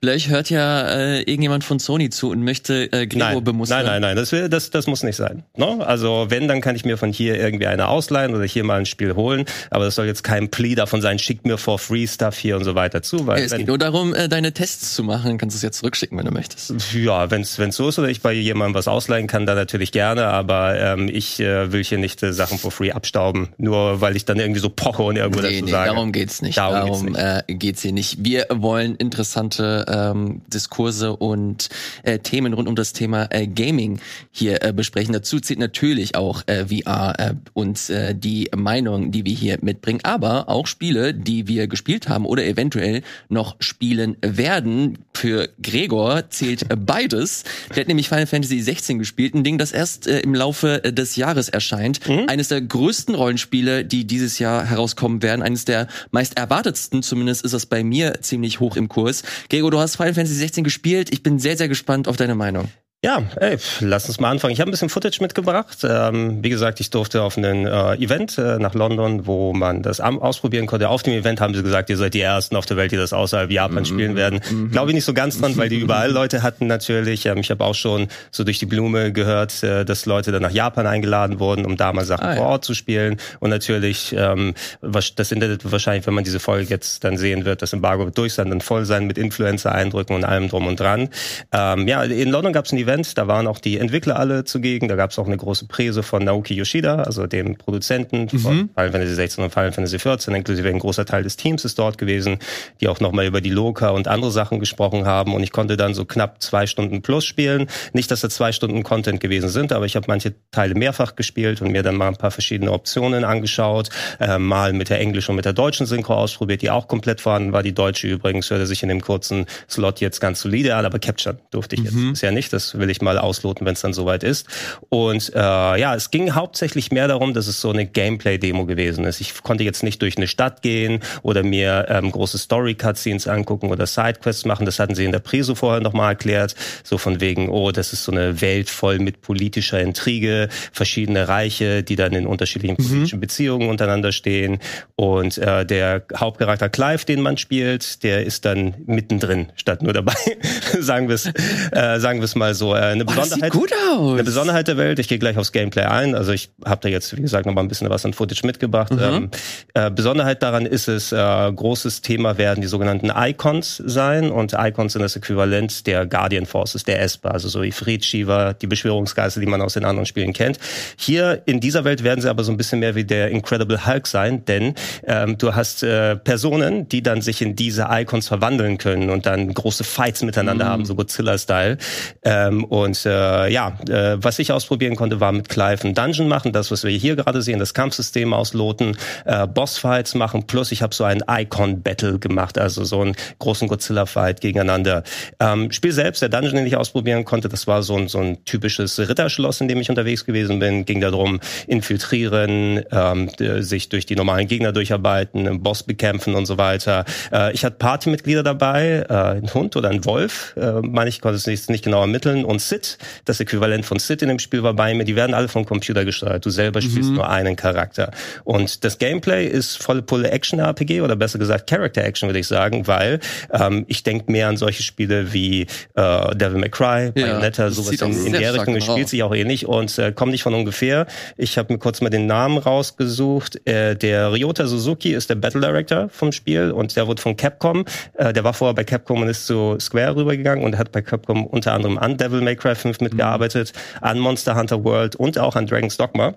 Vielleicht 0.04 0.28
hört 0.28 0.50
ja 0.50 0.86
äh, 0.86 1.20
irgendjemand 1.20 1.64
von 1.64 1.78
Sony 1.78 2.10
zu 2.10 2.28
und 2.28 2.44
möchte 2.44 2.92
äh, 2.92 3.06
Gregor 3.06 3.30
nein, 3.30 3.44
bemustern. 3.44 3.78
Nein, 3.78 3.86
nein, 3.86 4.02
nein, 4.02 4.16
das, 4.16 4.32
will, 4.32 4.50
das, 4.50 4.68
das 4.68 4.86
muss 4.86 5.02
nicht 5.02 5.16
sein. 5.16 5.44
No? 5.56 5.76
Ne? 5.76 5.86
Also 5.86 6.26
wenn, 6.28 6.46
dann 6.46 6.60
kann 6.60 6.76
ich 6.76 6.84
mir 6.84 6.98
von 6.98 7.10
hier 7.10 7.40
irgendwie 7.40 7.66
eine 7.66 7.88
ausleihen 7.88 8.34
oder 8.34 8.44
hier 8.44 8.64
mal 8.64 8.80
ein 8.80 8.84
Spiel 8.84 9.14
holen. 9.14 9.46
Aber 9.70 9.86
das 9.86 9.94
soll 9.94 10.04
jetzt 10.04 10.22
kein 10.22 10.50
Plea 10.50 10.74
davon 10.74 11.00
sein, 11.00 11.18
schickt 11.18 11.46
mir 11.46 11.56
for 11.56 11.78
free 11.78 12.06
Stuff 12.06 12.36
hier 12.36 12.58
und 12.58 12.64
so 12.64 12.74
weiter 12.74 13.00
zu. 13.00 13.26
Weil, 13.26 13.44
es 13.44 13.52
wenn, 13.52 13.60
geht 13.60 13.68
nur 13.68 13.78
darum, 13.78 14.12
äh, 14.12 14.28
deine 14.28 14.52
Tests 14.52 14.94
zu 14.94 15.04
machen. 15.04 15.38
Kannst 15.38 15.54
du 15.54 15.56
es 15.56 15.62
jetzt 15.62 15.78
zurückschicken, 15.78 16.18
wenn 16.18 16.26
du 16.26 16.32
möchtest. 16.32 16.74
Ja, 16.92 17.30
wenn 17.30 17.40
es 17.40 17.54
so 17.54 17.88
ist 17.88 17.98
oder 17.98 18.08
ich 18.08 18.20
bei 18.20 18.34
jemandem 18.34 18.74
was 18.74 18.88
ausleihen 18.88 19.26
kann, 19.26 19.46
dann 19.46 19.56
natürlich 19.56 19.90
gerne. 19.90 20.26
Aber 20.26 20.78
ähm, 20.78 21.08
ich 21.10 21.40
äh, 21.40 21.72
will 21.72 21.82
hier 21.82 21.96
nicht 21.96 22.22
äh, 22.22 22.34
Sachen 22.34 22.58
for 22.58 22.70
free 22.70 22.92
abstauben, 22.92 23.48
nur 23.56 24.02
weil 24.02 24.16
ich 24.16 24.26
dann 24.26 24.38
irgendwie 24.38 24.60
so 24.60 24.68
poche 24.68 25.02
und 25.02 25.16
irgendwo 25.16 25.40
nee, 25.40 25.52
dazu 25.54 25.64
nee, 25.64 25.70
sage. 25.70 25.90
darum 25.92 26.12
geht's 26.12 26.42
nicht. 26.42 26.58
Darum, 26.58 26.74
darum 26.74 27.06
geht's, 27.06 27.16
nicht. 27.16 27.48
Äh, 27.48 27.54
geht's 27.54 27.80
hier 27.80 27.92
nicht. 27.92 28.22
Wir 28.22 28.48
wollen 28.50 28.96
interessante 28.96 29.86
ähm, 29.94 30.42
Diskussionen 30.52 30.74
Kurse 30.74 31.14
und 31.14 31.68
äh, 32.02 32.18
Themen 32.18 32.52
rund 32.52 32.66
um 32.66 32.74
das 32.74 32.92
Thema 32.92 33.28
äh, 33.30 33.46
Gaming 33.46 34.00
hier 34.32 34.62
äh, 34.64 34.72
besprechen. 34.72 35.12
Dazu 35.12 35.38
zählt 35.38 35.60
natürlich 35.60 36.16
auch 36.16 36.42
äh, 36.46 36.66
VR 36.66 37.14
äh, 37.16 37.34
und 37.52 37.90
äh, 37.90 38.12
die 38.12 38.50
Meinung, 38.56 39.12
die 39.12 39.24
wir 39.24 39.34
hier 39.34 39.58
mitbringen, 39.62 40.00
aber 40.02 40.48
auch 40.48 40.66
Spiele, 40.66 41.14
die 41.14 41.46
wir 41.46 41.68
gespielt 41.68 42.08
haben 42.08 42.26
oder 42.26 42.44
eventuell 42.44 43.02
noch 43.28 43.54
spielen 43.60 44.16
werden. 44.20 44.98
Für 45.14 45.48
Gregor 45.62 46.28
zählt 46.28 46.66
beides. 46.84 47.44
Der 47.70 47.82
hat 47.82 47.88
nämlich 47.88 48.08
Final 48.08 48.26
Fantasy 48.26 48.60
16 48.60 48.98
gespielt, 48.98 49.34
ein 49.34 49.44
Ding, 49.44 49.58
das 49.58 49.70
erst 49.70 50.08
äh, 50.08 50.20
im 50.20 50.34
Laufe 50.34 50.82
äh, 50.82 50.92
des 50.92 51.14
Jahres 51.14 51.48
erscheint. 51.48 52.06
Mhm. 52.08 52.24
Eines 52.28 52.48
der 52.48 52.60
größten 52.60 53.14
Rollenspiele, 53.14 53.84
die 53.84 54.06
dieses 54.06 54.40
Jahr 54.40 54.64
herauskommen 54.64 55.22
werden. 55.22 55.40
Eines 55.42 55.64
der 55.64 55.86
meist 56.10 56.36
erwartetsten, 56.36 57.04
zumindest 57.04 57.44
ist 57.44 57.54
das 57.54 57.64
bei 57.64 57.84
mir 57.84 58.20
ziemlich 58.22 58.58
hoch 58.58 58.74
im 58.74 58.88
Kurs. 58.88 59.22
Gregor, 59.48 59.70
du 59.74 59.80
hast 59.80 59.96
Final 59.96 60.14
Fantasy 60.14 60.36
16 60.36 60.64
gespielt. 60.64 61.12
Ich 61.12 61.22
bin 61.22 61.38
sehr, 61.38 61.56
sehr 61.56 61.68
gespannt 61.68 62.06
auf 62.06 62.16
deine 62.16 62.34
Meinung. 62.34 62.68
Ja, 63.04 63.22
ey, 63.36 63.58
lass 63.80 64.08
uns 64.08 64.18
mal 64.18 64.30
anfangen. 64.30 64.54
Ich 64.54 64.60
habe 64.62 64.70
ein 64.70 64.72
bisschen 64.72 64.88
Footage 64.88 65.18
mitgebracht. 65.20 65.76
Ähm, 65.84 66.42
wie 66.42 66.48
gesagt, 66.48 66.80
ich 66.80 66.88
durfte 66.88 67.20
auf 67.20 67.36
ein 67.36 67.66
äh, 67.66 67.96
Event 67.96 68.38
äh, 68.38 68.58
nach 68.58 68.72
London, 68.72 69.26
wo 69.26 69.52
man 69.52 69.82
das 69.82 70.00
ausprobieren 70.00 70.64
konnte. 70.64 70.88
Auf 70.88 71.02
dem 71.02 71.12
Event 71.12 71.38
haben 71.38 71.52
sie 71.52 71.62
gesagt, 71.62 71.90
ihr 71.90 71.98
seid 71.98 72.14
die 72.14 72.22
Ersten 72.22 72.56
auf 72.56 72.64
der 72.64 72.78
Welt, 72.78 72.92
die 72.92 72.96
das 72.96 73.12
außerhalb 73.12 73.50
Japan 73.50 73.80
mhm. 73.80 73.84
spielen 73.84 74.16
werden. 74.16 74.40
Mhm. 74.50 74.70
Glaube 74.70 74.90
ich 74.90 74.94
nicht 74.94 75.04
so 75.04 75.12
ganz 75.12 75.38
dran, 75.38 75.54
weil 75.58 75.68
die 75.68 75.80
überall 75.80 76.10
Leute 76.12 76.42
hatten 76.42 76.66
natürlich. 76.66 77.26
Ähm, 77.26 77.36
ich 77.40 77.50
habe 77.50 77.62
auch 77.62 77.74
schon 77.74 78.08
so 78.30 78.42
durch 78.42 78.58
die 78.58 78.64
Blume 78.64 79.12
gehört, 79.12 79.62
äh, 79.62 79.84
dass 79.84 80.06
Leute 80.06 80.32
dann 80.32 80.40
nach 80.40 80.52
Japan 80.52 80.86
eingeladen 80.86 81.40
wurden, 81.40 81.66
um 81.66 81.76
da 81.76 81.92
mal 81.92 82.06
Sachen 82.06 82.24
ah, 82.24 82.36
vor 82.36 82.46
Ort 82.46 82.64
ja. 82.64 82.68
zu 82.68 82.74
spielen. 82.74 83.18
Und 83.38 83.50
natürlich, 83.50 84.14
ähm, 84.16 84.54
das 84.80 85.30
Internet 85.30 85.70
wahrscheinlich, 85.70 86.06
wenn 86.06 86.14
man 86.14 86.24
diese 86.24 86.40
Folge 86.40 86.70
jetzt 86.70 87.04
dann 87.04 87.18
sehen 87.18 87.44
wird, 87.44 87.60
das 87.60 87.74
Embargo 87.74 88.06
wird 88.06 88.16
durch 88.16 88.32
sein, 88.32 88.48
dann 88.48 88.62
voll 88.62 88.86
sein 88.86 89.06
mit 89.06 89.18
Influencer-Eindrücken 89.18 90.16
und 90.16 90.24
allem 90.24 90.48
drum 90.48 90.66
und 90.66 90.80
dran. 90.80 91.10
Ähm, 91.52 91.86
ja, 91.86 92.02
in 92.02 92.30
London 92.30 92.54
gab 92.54 92.64
es 92.64 92.72
ein 92.72 92.78
Event 92.78 92.93
Event. 92.94 93.18
Da 93.18 93.26
waren 93.26 93.46
auch 93.46 93.58
die 93.58 93.78
Entwickler 93.78 94.18
alle 94.18 94.44
zugegen. 94.44 94.88
Da 94.88 94.96
gab 94.96 95.10
es 95.10 95.18
auch 95.18 95.26
eine 95.26 95.36
große 95.36 95.66
Präse 95.66 96.02
von 96.02 96.24
Naoki 96.24 96.54
Yoshida, 96.54 96.96
also 97.02 97.26
dem 97.26 97.56
Produzenten 97.56 98.28
mhm. 98.30 98.38
von 98.38 98.70
Final 98.74 98.92
Fantasy 98.92 99.14
16 99.14 99.44
und 99.44 99.50
Final 99.50 99.72
Fantasy 99.72 99.98
14, 99.98 100.34
inklusive 100.34 100.68
ein 100.68 100.78
großer 100.78 101.04
Teil 101.04 101.22
des 101.22 101.36
Teams 101.36 101.64
ist 101.64 101.78
dort 101.78 101.98
gewesen, 101.98 102.38
die 102.80 102.88
auch 102.88 103.00
nochmal 103.00 103.26
über 103.26 103.40
die 103.40 103.50
Loka 103.50 103.90
und 103.90 104.08
andere 104.08 104.30
Sachen 104.30 104.60
gesprochen 104.60 105.06
haben. 105.06 105.34
Und 105.34 105.42
ich 105.42 105.52
konnte 105.52 105.76
dann 105.76 105.94
so 105.94 106.04
knapp 106.04 106.42
zwei 106.42 106.66
Stunden 106.66 107.02
plus 107.02 107.24
spielen. 107.24 107.66
Nicht, 107.92 108.10
dass 108.10 108.20
da 108.20 108.30
zwei 108.30 108.52
Stunden 108.52 108.82
Content 108.82 109.20
gewesen 109.20 109.48
sind, 109.48 109.72
aber 109.72 109.86
ich 109.86 109.96
habe 109.96 110.06
manche 110.08 110.34
Teile 110.50 110.74
mehrfach 110.74 111.16
gespielt 111.16 111.60
und 111.62 111.72
mir 111.72 111.82
dann 111.82 111.96
mal 111.96 112.08
ein 112.08 112.16
paar 112.16 112.30
verschiedene 112.30 112.72
Optionen 112.72 113.24
angeschaut. 113.24 113.90
Äh, 114.20 114.38
mal 114.38 114.72
mit 114.72 114.90
der 114.90 115.00
englischen 115.00 115.32
und 115.32 115.36
mit 115.36 115.44
der 115.44 115.52
deutschen 115.52 115.86
Synchro 115.86 116.14
ausprobiert, 116.14 116.62
die 116.62 116.70
auch 116.70 116.88
komplett 116.88 117.20
vorhanden 117.20 117.52
war. 117.52 117.62
Die 117.62 117.74
deutsche 117.74 118.06
übrigens 118.06 118.50
hörte 118.50 118.66
sich 118.66 118.82
in 118.82 118.88
dem 118.88 119.00
kurzen 119.00 119.46
Slot 119.68 120.00
jetzt 120.00 120.20
ganz 120.20 120.40
solide 120.40 120.76
an, 120.76 120.84
aber 120.84 120.98
Capture 120.98 121.36
durfte 121.50 121.76
ich 121.76 121.82
jetzt 121.82 121.94
mhm. 121.94 122.12
bisher 122.12 122.32
nicht. 122.32 122.52
Das 122.52 122.78
will 122.84 122.90
ich 122.90 123.00
mal 123.00 123.18
ausloten, 123.18 123.66
wenn 123.66 123.72
es 123.72 123.80
dann 123.80 123.94
soweit 123.94 124.22
ist. 124.22 124.46
Und 124.90 125.32
äh, 125.34 125.38
ja, 125.38 125.94
es 125.94 126.10
ging 126.10 126.34
hauptsächlich 126.34 126.92
mehr 126.92 127.08
darum, 127.08 127.32
dass 127.32 127.46
es 127.46 127.60
so 127.60 127.70
eine 127.70 127.86
Gameplay-Demo 127.86 128.66
gewesen 128.66 129.04
ist. 129.06 129.20
Ich 129.22 129.42
konnte 129.42 129.64
jetzt 129.64 129.82
nicht 129.82 130.02
durch 130.02 130.18
eine 130.18 130.26
Stadt 130.26 130.60
gehen 130.60 131.00
oder 131.22 131.42
mir 131.42 131.86
ähm, 131.88 132.12
große 132.12 132.36
Story-Cutscenes 132.36 133.26
angucken 133.26 133.70
oder 133.70 133.86
Sidequests 133.86 134.44
machen. 134.44 134.66
Das 134.66 134.78
hatten 134.78 134.94
sie 134.94 135.06
in 135.06 135.12
der 135.12 135.20
Preso 135.20 135.54
vorher 135.54 135.80
nochmal 135.80 136.10
erklärt. 136.10 136.54
So 136.82 136.98
von 136.98 137.20
wegen, 137.20 137.48
oh, 137.48 137.72
das 137.72 137.94
ist 137.94 138.04
so 138.04 138.12
eine 138.12 138.42
Welt 138.42 138.68
voll 138.68 138.98
mit 138.98 139.22
politischer 139.22 139.80
Intrige, 139.80 140.48
verschiedene 140.72 141.26
Reiche, 141.26 141.82
die 141.82 141.96
dann 141.96 142.12
in 142.12 142.26
unterschiedlichen 142.26 142.76
mhm. 142.78 142.86
politischen 142.86 143.20
Beziehungen 143.20 143.70
untereinander 143.70 144.12
stehen. 144.12 144.58
Und 144.94 145.38
äh, 145.38 145.64
der 145.64 146.04
Hauptcharakter 146.14 146.68
Clive, 146.68 147.06
den 147.06 147.22
man 147.22 147.38
spielt, 147.38 148.02
der 148.02 148.26
ist 148.26 148.44
dann 148.44 148.74
mittendrin 148.84 149.52
statt 149.56 149.82
nur 149.82 149.94
dabei. 149.94 150.14
sagen 150.80 151.08
wir 151.08 151.14
es 151.14 151.26
äh, 151.72 151.98
sagen 151.98 152.20
wir 152.20 152.24
es 152.24 152.34
mal 152.34 152.54
so. 152.54 152.63
Äh, 152.72 152.92
eine 152.92 153.04
Besonderheit, 153.04 153.52
gut 153.52 153.70
aus. 153.90 154.14
Eine 154.14 154.24
Besonderheit 154.24 154.68
der 154.68 154.76
Welt. 154.76 154.98
Ich 154.98 155.08
gehe 155.08 155.18
gleich 155.18 155.36
aufs 155.36 155.52
Gameplay 155.52 155.84
ein. 155.84 156.14
Also 156.14 156.32
ich 156.32 156.50
habe 156.64 156.80
da 156.82 156.88
jetzt, 156.88 157.16
wie 157.16 157.22
gesagt, 157.22 157.46
noch 157.46 157.52
mal 157.52 157.60
ein 157.60 157.68
bisschen 157.68 157.90
was 157.90 158.04
an 158.04 158.12
Footage 158.12 158.46
mitgebracht. 158.46 158.92
Mhm. 158.92 159.00
Ähm, 159.00 159.30
äh, 159.74 159.90
Besonderheit 159.90 160.42
daran 160.42 160.66
ist 160.66 160.88
es, 160.88 161.12
äh, 161.12 161.16
großes 161.52 162.00
Thema 162.00 162.38
werden 162.38 162.60
die 162.60 162.66
sogenannten 162.66 163.10
Icons 163.14 163.82
sein. 163.84 164.30
Und 164.30 164.54
Icons 164.58 164.94
sind 164.94 165.02
das 165.02 165.16
Äquivalent 165.16 165.86
der 165.86 166.06
Guardian 166.06 166.46
Forces, 166.46 166.84
der 166.84 167.02
ESPA, 167.02 167.30
also 167.30 167.48
so 167.48 167.62
Ifrit, 167.62 168.04
Shiva, 168.04 168.52
die 168.52 168.66
Beschwörungsgeister, 168.66 169.40
die 169.40 169.46
man 169.46 169.60
aus 169.60 169.74
den 169.74 169.84
anderen 169.84 170.06
Spielen 170.06 170.32
kennt. 170.32 170.58
Hier 170.96 171.42
in 171.46 171.60
dieser 171.60 171.84
Welt 171.84 172.04
werden 172.04 172.20
sie 172.20 172.28
aber 172.28 172.44
so 172.44 172.52
ein 172.52 172.56
bisschen 172.56 172.80
mehr 172.80 172.94
wie 172.94 173.04
der 173.04 173.30
Incredible 173.30 173.86
Hulk 173.86 174.06
sein, 174.06 174.44
denn 174.44 174.74
ähm, 175.06 175.38
du 175.38 175.54
hast 175.54 175.82
äh, 175.82 176.16
Personen, 176.16 176.88
die 176.88 177.02
dann 177.02 177.20
sich 177.20 177.42
in 177.42 177.56
diese 177.56 177.88
Icons 177.90 178.28
verwandeln 178.28 178.78
können 178.78 179.10
und 179.10 179.26
dann 179.26 179.52
große 179.52 179.84
Fights 179.84 180.22
miteinander 180.22 180.66
mhm. 180.66 180.68
haben, 180.68 180.84
so 180.84 180.94
Godzilla-Style. 180.94 181.78
Ähm, 182.22 182.53
und 182.62 183.04
äh, 183.06 183.48
ja, 183.48 183.76
äh, 183.88 184.16
was 184.22 184.38
ich 184.38 184.52
ausprobieren 184.52 184.94
konnte, 184.94 185.18
war 185.18 185.32
mit 185.32 185.48
Clive 185.48 185.88
ein 185.88 185.94
Dungeon 185.94 186.28
machen, 186.28 186.52
das, 186.52 186.70
was 186.70 186.84
wir 186.84 186.90
hier 186.92 187.16
gerade 187.16 187.42
sehen, 187.42 187.58
das 187.58 187.74
Kampfsystem 187.74 188.32
ausloten, 188.32 188.96
äh, 189.24 189.46
Bossfights 189.46 190.14
machen, 190.14 190.46
plus 190.46 190.70
ich 190.70 190.82
habe 190.82 190.94
so 190.94 191.04
ein 191.04 191.22
Icon-Battle 191.28 192.18
gemacht, 192.18 192.58
also 192.58 192.84
so 192.84 193.00
einen 193.00 193.16
großen 193.38 193.66
Godzilla-Fight 193.66 194.40
gegeneinander. 194.40 195.02
Ähm, 195.40 195.72
Spiel 195.72 195.92
selbst, 195.92 196.22
der 196.22 196.28
Dungeon, 196.28 196.56
den 196.56 196.66
ich 196.66 196.76
ausprobieren 196.76 197.24
konnte, 197.24 197.48
das 197.48 197.66
war 197.66 197.82
so 197.82 197.96
ein, 197.96 198.08
so 198.08 198.18
ein 198.18 198.44
typisches 198.44 198.98
Ritterschloss, 198.98 199.60
in 199.60 199.68
dem 199.68 199.80
ich 199.80 199.90
unterwegs 199.90 200.24
gewesen 200.24 200.58
bin, 200.58 200.84
ging 200.84 201.00
darum, 201.00 201.40
infiltrieren, 201.66 202.84
ähm, 202.92 203.30
sich 203.58 203.88
durch 203.88 204.06
die 204.06 204.16
normalen 204.16 204.46
Gegner 204.46 204.72
durcharbeiten, 204.72 205.48
einen 205.48 205.62
Boss 205.62 205.82
bekämpfen 205.82 206.34
und 206.34 206.46
so 206.46 206.58
weiter. 206.58 207.04
Äh, 207.32 207.52
ich 207.52 207.64
hatte 207.64 207.76
Partymitglieder 207.76 208.42
dabei, 208.42 209.04
äh, 209.08 209.14
ein 209.14 209.52
Hund 209.52 209.76
oder 209.76 209.90
ein 209.90 210.04
Wolf, 210.04 210.54
äh, 210.56 210.80
meine 210.82 211.08
ich, 211.08 211.20
konnte 211.20 211.36
es 211.36 211.46
nicht, 211.46 211.70
nicht 211.70 211.84
genau 211.84 212.00
ermitteln 212.00 212.43
Rin 212.44 212.50
und 212.50 212.60
Sid, 212.60 212.98
das 213.24 213.40
Äquivalent 213.40 213.84
von 213.84 213.98
Sid 213.98 214.22
in 214.22 214.28
dem 214.28 214.38
Spiel 214.38 214.62
war 214.62 214.74
bei 214.74 214.94
mir, 214.94 215.04
die 215.04 215.16
werden 215.16 215.34
alle 215.34 215.48
vom 215.48 215.64
Computer 215.64 216.04
gesteuert. 216.04 216.44
Du 216.44 216.50
selber 216.50 216.80
spielst 216.80 217.10
Mhm. 217.10 217.16
nur 217.16 217.28
einen 217.28 217.56
Charakter. 217.56 218.10
Und 218.44 218.84
das 218.84 218.98
Gameplay 218.98 219.46
ist 219.46 219.82
volle 219.82 220.02
Pulle 220.02 220.30
Action-RPG 220.30 221.00
oder 221.00 221.16
besser 221.16 221.38
gesagt 221.38 221.68
Character-Action, 221.68 222.28
würde 222.28 222.38
ich 222.38 222.46
sagen, 222.46 222.86
weil 222.86 223.20
ähm, 223.52 223.84
ich 223.88 224.02
denke 224.02 224.30
mehr 224.30 224.48
an 224.48 224.56
solche 224.56 224.82
Spiele 224.82 225.32
wie 225.32 225.62
äh, 225.94 226.34
Devil 226.36 226.58
May 226.60 226.68
Cry, 226.70 227.10
Bayonetta, 227.12 227.64
das 227.66 227.76
sowas 227.76 228.00
in, 228.00 228.26
in 228.26 228.32
der 228.32 228.54
Richtung. 228.54 228.76
Es 228.76 228.84
spielt 228.84 229.08
sich 229.08 229.22
auch 229.22 229.34
ähnlich 229.34 229.66
und 229.66 229.98
äh, 229.98 230.12
kommt 230.12 230.32
nicht 230.32 230.42
von 230.42 230.54
ungefähr. 230.54 231.06
Ich 231.36 231.58
habe 231.58 231.72
mir 231.72 231.78
kurz 231.78 232.00
mal 232.00 232.10
den 232.10 232.26
Namen 232.26 232.58
rausgesucht. 232.58 233.66
Äh, 233.66 233.96
der 233.96 234.32
Ryota 234.32 234.66
Suzuki 234.66 235.12
ist 235.14 235.30
der 235.30 235.36
Battle 235.36 235.60
Director 235.60 236.08
vom 236.10 236.32
Spiel 236.32 236.70
und 236.70 236.94
der 236.96 237.06
wurde 237.06 237.22
von 237.22 237.36
Capcom. 237.36 237.84
Äh, 238.14 238.32
der 238.32 238.44
war 238.44 238.52
vorher 238.54 238.74
bei 238.74 238.84
Capcom 238.84 239.22
und 239.22 239.28
ist 239.28 239.46
zu 239.46 239.76
Square 239.80 240.16
rübergegangen 240.16 240.64
und 240.64 240.76
hat 240.78 240.92
bei 240.92 241.02
Capcom 241.02 241.46
unter 241.46 241.72
anderem 241.72 241.98
an 241.98 242.16
Devil 242.16 242.33
May 242.40 242.56
Cry 242.56 242.74
5 242.74 243.00
mitgearbeitet, 243.00 243.72
an 244.00 244.18
Monster 244.18 244.56
Hunter 244.56 244.84
World 244.84 245.16
und 245.16 245.38
auch 245.38 245.56
an 245.56 245.66
Dragon's 245.66 245.96
Dogma 245.96 246.34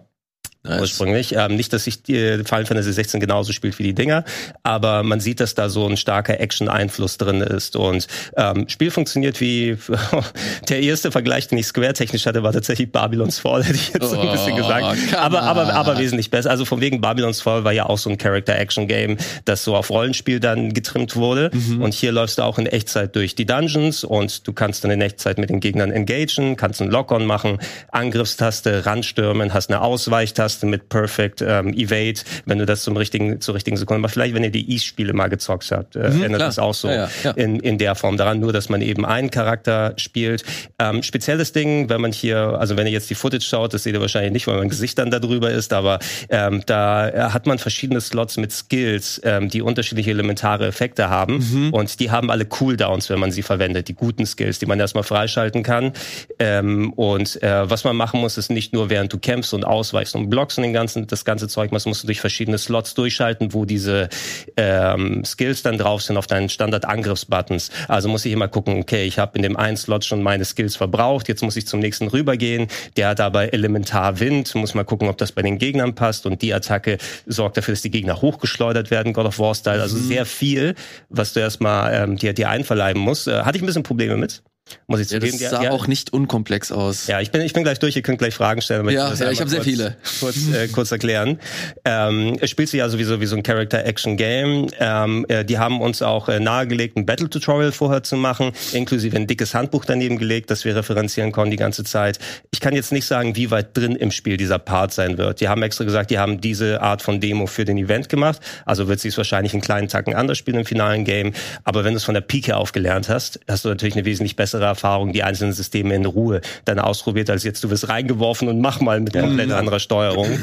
Nice. 0.67 0.81
ursprünglich. 0.81 1.35
Ähm, 1.35 1.55
nicht, 1.55 1.71
dass 1.73 1.85
sich 1.85 2.03
die 2.03 2.41
Final 2.45 2.65
Fantasy 2.65 2.93
16 2.93 3.19
genauso 3.19 3.53
spielt 3.53 3.77
wie 3.79 3.83
die 3.83 3.93
Dinger, 3.93 4.23
aber 4.63 5.03
man 5.03 5.19
sieht, 5.19 5.39
dass 5.39 5.55
da 5.55 5.69
so 5.69 5.87
ein 5.87 5.97
starker 5.97 6.39
Action-Einfluss 6.39 7.17
drin 7.17 7.41
ist. 7.41 7.75
Und 7.75 8.07
ähm, 8.35 8.67
Spiel 8.69 8.91
funktioniert 8.91 9.39
wie 9.41 9.77
der 10.69 10.81
erste 10.81 11.11
Vergleich, 11.11 11.47
den 11.47 11.57
ich 11.57 11.67
Square-technisch 11.67 12.25
hatte, 12.25 12.43
war 12.43 12.53
tatsächlich 12.53 12.91
Babylon's 12.91 13.39
Fall, 13.39 13.63
hätte 13.65 13.75
ich 13.75 13.93
jetzt 13.93 14.09
so 14.09 14.19
ein 14.19 14.31
bisschen 14.31 14.53
Oh, 14.53 14.55
gesagt. 14.55 14.97
come 15.11 15.19
Aber, 15.19 15.41
aber, 15.43 15.73
aber 15.73 15.97
wesentlich 15.99 16.29
besser. 16.31 16.49
Also 16.49 16.65
von 16.65 16.81
wegen 16.81 17.01
Babylon's 17.01 17.41
Fall 17.41 17.63
war 17.63 17.71
ja 17.73 17.85
auch 17.85 17.97
so 17.97 18.09
ein 18.09 18.17
Character-Action-Game, 18.17 19.17
das 19.45 19.63
so 19.63 19.75
auf 19.75 19.89
Rollenspiel 19.89 20.39
dann 20.39 20.73
getrimmt 20.73 21.15
wurde. 21.15 21.51
Mhm. 21.53 21.81
Und 21.81 21.93
hier 21.93 22.11
läufst 22.11 22.37
du 22.39 22.43
auch 22.43 22.57
in 22.57 22.65
Echtzeit 22.65 23.15
durch 23.15 23.35
die 23.35 23.45
Dungeons 23.45 24.03
und 24.03 24.47
du 24.47 24.53
kannst 24.53 24.83
dann 24.83 24.91
in 24.91 25.01
Echtzeit 25.01 25.37
mit 25.37 25.49
den 25.49 25.59
Gegnern 25.59 25.91
engagen, 25.91 26.55
kannst 26.55 26.81
einen 26.81 26.91
Lock-on 26.91 27.25
machen, 27.25 27.59
Angriffstaste, 27.91 28.85
ranstürmen, 28.85 29.53
hast 29.53 29.69
eine 29.69 29.81
Ausweichtaste 29.81 30.56
mit 30.65 30.89
Perfect 30.89 31.41
ähm, 31.41 31.73
Evade, 31.73 32.19
wenn 32.45 32.57
du 32.59 32.65
das 32.65 32.83
zum 32.83 32.97
richtigen, 32.97 33.39
zur 33.41 33.55
richtigen 33.55 33.77
Sekunde 33.77 34.01
machst. 34.01 34.13
Vielleicht, 34.13 34.33
wenn 34.33 34.43
ihr 34.43 34.51
die 34.51 34.71
East-Spiele 34.71 35.13
mal 35.13 35.27
gezockt 35.27 35.71
habt, 35.71 35.95
äh, 35.95 36.09
Mhm, 36.09 36.23
klar. 36.25 36.39
das 36.39 36.59
auch 36.59 36.73
so 36.73 36.89
Ja, 36.89 37.09
ja. 37.23 37.31
In, 37.31 37.59
in 37.59 37.77
der 37.77 37.95
Form 37.95 38.17
daran, 38.17 38.39
nur 38.39 38.53
dass 38.53 38.69
man 38.69 38.81
eben 38.81 39.05
einen 39.05 39.29
Charakter 39.31 39.93
spielt. 39.97 40.43
Ähm, 40.79 41.03
spezielles 41.03 41.51
Ding, 41.51 41.89
wenn 41.89 42.01
man 42.01 42.11
hier, 42.11 42.37
also 42.59 42.77
wenn 42.77 42.87
ihr 42.87 42.93
jetzt 42.93 43.09
die 43.09 43.15
Footage 43.15 43.43
schaut, 43.45 43.73
das 43.73 43.83
seht 43.83 43.93
ihr 43.93 44.01
wahrscheinlich 44.01 44.31
nicht, 44.31 44.47
weil 44.47 44.57
mein 44.57 44.69
Gesicht 44.69 44.97
dann 44.97 45.11
da 45.11 45.19
drüber 45.19 45.51
ist, 45.51 45.73
aber 45.73 45.99
ähm, 46.29 46.61
da 46.65 47.09
äh, 47.09 47.19
hat 47.31 47.45
man 47.47 47.59
verschiedene 47.59 47.99
Slots 48.01 48.37
mit 48.37 48.51
Skills, 48.51 49.19
ähm, 49.23 49.49
die 49.49 49.61
unterschiedliche 49.61 50.11
elementare 50.11 50.67
Effekte 50.67 51.09
haben 51.09 51.37
Mhm. 51.37 51.73
und 51.73 51.99
die 51.99 52.09
haben 52.11 52.31
alle 52.31 52.45
Cooldowns, 52.45 53.09
wenn 53.09 53.19
man 53.19 53.31
sie 53.31 53.41
verwendet, 53.43 53.87
die 53.89 53.93
guten 53.95 54.25
Skills, 54.25 54.59
die 54.59 54.65
man 54.65 54.79
erstmal 54.79 55.03
freischalten 55.03 55.63
kann. 55.63 55.91
Ähm, 56.39 56.93
und 56.93 57.41
äh, 57.43 57.69
was 57.69 57.83
man 57.83 57.95
machen 57.95 58.19
muss, 58.21 58.37
ist 58.37 58.49
nicht 58.49 58.73
nur 58.73 58.89
während 58.89 59.11
du 59.11 59.17
kämpfst 59.17 59.53
und 59.53 59.65
ausweichst 59.65 60.15
und 60.15 60.29
blockst 60.29 60.46
und 60.55 60.63
den 60.63 60.73
ganzen, 60.73 61.07
das 61.07 61.25
ganze 61.25 61.47
Zeug, 61.47 61.71
was 61.71 61.85
musst 61.85 62.03
du 62.03 62.07
durch 62.07 62.21
verschiedene 62.21 62.57
Slots 62.57 62.93
durchschalten, 62.93 63.53
wo 63.53 63.65
diese 63.65 64.09
ähm, 64.55 65.25
Skills 65.25 65.63
dann 65.63 65.77
drauf 65.77 66.03
sind 66.03 66.17
auf 66.17 66.27
deinen 66.27 66.49
Standard-Angriffsbuttons. 66.49 67.71
Also 67.87 68.07
muss 68.07 68.23
ich 68.25 68.31
immer 68.31 68.47
gucken, 68.47 68.79
okay, 68.79 69.05
ich 69.05 69.19
habe 69.19 69.35
in 69.37 69.43
dem 69.43 69.57
einen 69.57 69.77
Slot 69.77 70.05
schon 70.05 70.21
meine 70.21 70.45
Skills 70.45 70.75
verbraucht, 70.75 71.27
jetzt 71.27 71.41
muss 71.41 71.55
ich 71.55 71.67
zum 71.67 71.79
nächsten 71.79 72.07
rübergehen. 72.07 72.67
Der 72.95 73.09
hat 73.09 73.19
aber 73.19 73.53
Elementar 73.53 74.19
Wind, 74.19 74.53
muss 74.55 74.75
mal 74.75 74.83
gucken, 74.83 75.09
ob 75.09 75.17
das 75.17 75.31
bei 75.31 75.41
den 75.41 75.57
Gegnern 75.57 75.95
passt 75.95 76.25
und 76.25 76.41
die 76.41 76.53
Attacke 76.53 76.97
sorgt 77.25 77.57
dafür, 77.57 77.73
dass 77.73 77.81
die 77.81 77.91
Gegner 77.91 78.21
hochgeschleudert 78.21 78.91
werden, 78.91 79.13
God 79.13 79.25
of 79.25 79.39
War-Style. 79.39 79.81
Also 79.81 79.97
sehr 79.97 80.25
viel, 80.25 80.75
was 81.09 81.33
du 81.33 81.39
erstmal 81.39 81.93
ähm, 81.93 82.17
dir, 82.17 82.33
dir 82.33 82.49
einverleiben 82.49 83.01
musst. 83.01 83.27
Äh, 83.27 83.41
hatte 83.41 83.57
ich 83.57 83.63
ein 83.63 83.65
bisschen 83.65 83.83
Probleme 83.83 84.17
mit, 84.17 84.43
muss 84.87 84.99
ich 84.99 85.09
Ja, 85.11 85.19
zugeben. 85.19 85.37
das 85.39 85.49
sah 85.49 85.69
auch 85.69 85.87
nicht 85.87 86.13
unkomplex 86.13 86.71
aus. 86.71 87.07
Ja, 87.07 87.19
ich 87.21 87.31
bin, 87.31 87.41
ich 87.41 87.53
bin 87.53 87.63
gleich 87.63 87.79
durch, 87.79 87.95
ihr 87.95 88.01
könnt 88.01 88.19
gleich 88.19 88.33
Fragen 88.33 88.61
stellen. 88.61 88.81
aber 88.81 88.91
Ja, 88.91 89.09
das 89.09 89.19
ja, 89.19 89.31
ich 89.31 89.39
einmal 89.39 89.41
hab 89.41 89.49
sehr 89.49 89.63
viele. 89.63 89.97
Kurz, 90.19 90.37
äh, 90.53 90.67
kurz 90.69 90.91
erklären. 90.91 91.39
Ähm, 91.85 92.37
es 92.41 92.49
spielt 92.49 92.69
sich 92.69 92.79
ja 92.79 92.89
sowieso 92.89 93.19
wie 93.21 93.25
so 93.25 93.35
ein 93.35 93.43
Character-Action-Game. 93.43 94.67
Ähm, 94.79 95.25
äh, 95.29 95.45
die 95.45 95.57
haben 95.57 95.81
uns 95.81 96.01
auch 96.01 96.29
äh, 96.29 96.39
nahegelegt, 96.39 96.97
ein 96.97 97.05
Battle-Tutorial 97.05 97.71
vorher 97.71 98.03
zu 98.03 98.15
machen, 98.15 98.51
inklusive 98.73 99.15
ein 99.15 99.27
dickes 99.27 99.53
Handbuch 99.53 99.85
daneben 99.85 100.17
gelegt, 100.17 100.49
das 100.51 100.65
wir 100.65 100.75
referenzieren 100.75 101.31
konnten 101.31 101.51
die 101.51 101.57
ganze 101.57 101.83
Zeit. 101.83 102.19
Ich 102.51 102.59
kann 102.59 102.73
jetzt 102.73 102.91
nicht 102.91 103.05
sagen, 103.05 103.35
wie 103.35 103.51
weit 103.51 103.75
drin 103.77 103.95
im 103.95 104.11
Spiel 104.11 104.37
dieser 104.37 104.59
Part 104.59 104.93
sein 104.93 105.17
wird. 105.17 105.41
Die 105.41 105.47
haben 105.47 105.63
extra 105.63 105.83
gesagt, 105.83 106.11
die 106.11 106.19
haben 106.19 106.41
diese 106.41 106.81
Art 106.81 107.01
von 107.01 107.19
Demo 107.19 107.47
für 107.47 107.65
den 107.65 107.77
Event 107.77 108.09
gemacht. 108.09 108.41
Also 108.65 108.87
wird 108.87 108.99
sie 108.99 109.09
es 109.09 109.17
wahrscheinlich 109.17 109.53
einen 109.53 109.61
kleinen 109.61 109.87
Tacken 109.87 110.13
anders 110.15 110.37
spielen 110.37 110.57
im 110.59 110.65
finalen 110.65 111.03
Game. 111.03 111.33
Aber 111.63 111.83
wenn 111.83 111.93
du 111.93 111.97
es 111.97 112.03
von 112.03 112.13
der 112.13 112.21
Pike 112.21 112.55
auf 112.57 112.71
gelernt 112.71 113.09
hast, 113.09 113.39
hast 113.47 113.65
du 113.65 113.69
natürlich 113.69 113.95
eine 113.95 114.05
wesentlich 114.05 114.35
bessere 114.35 114.56
Erfahrung, 114.65 115.13
die 115.13 115.23
einzelnen 115.23 115.53
Systeme 115.53 115.95
in 115.95 116.05
Ruhe 116.05 116.41
dann 116.65 116.79
ausprobiert, 116.79 117.29
als 117.29 117.43
jetzt 117.43 117.63
du 117.63 117.69
wirst 117.69 117.89
reingeworfen 117.89 118.47
und 118.47 118.61
mach 118.61 118.81
mal 118.81 118.99
mit 118.99 119.13
komplett 119.13 119.51
anderer 119.51 119.79
Steuerung. 119.79 120.39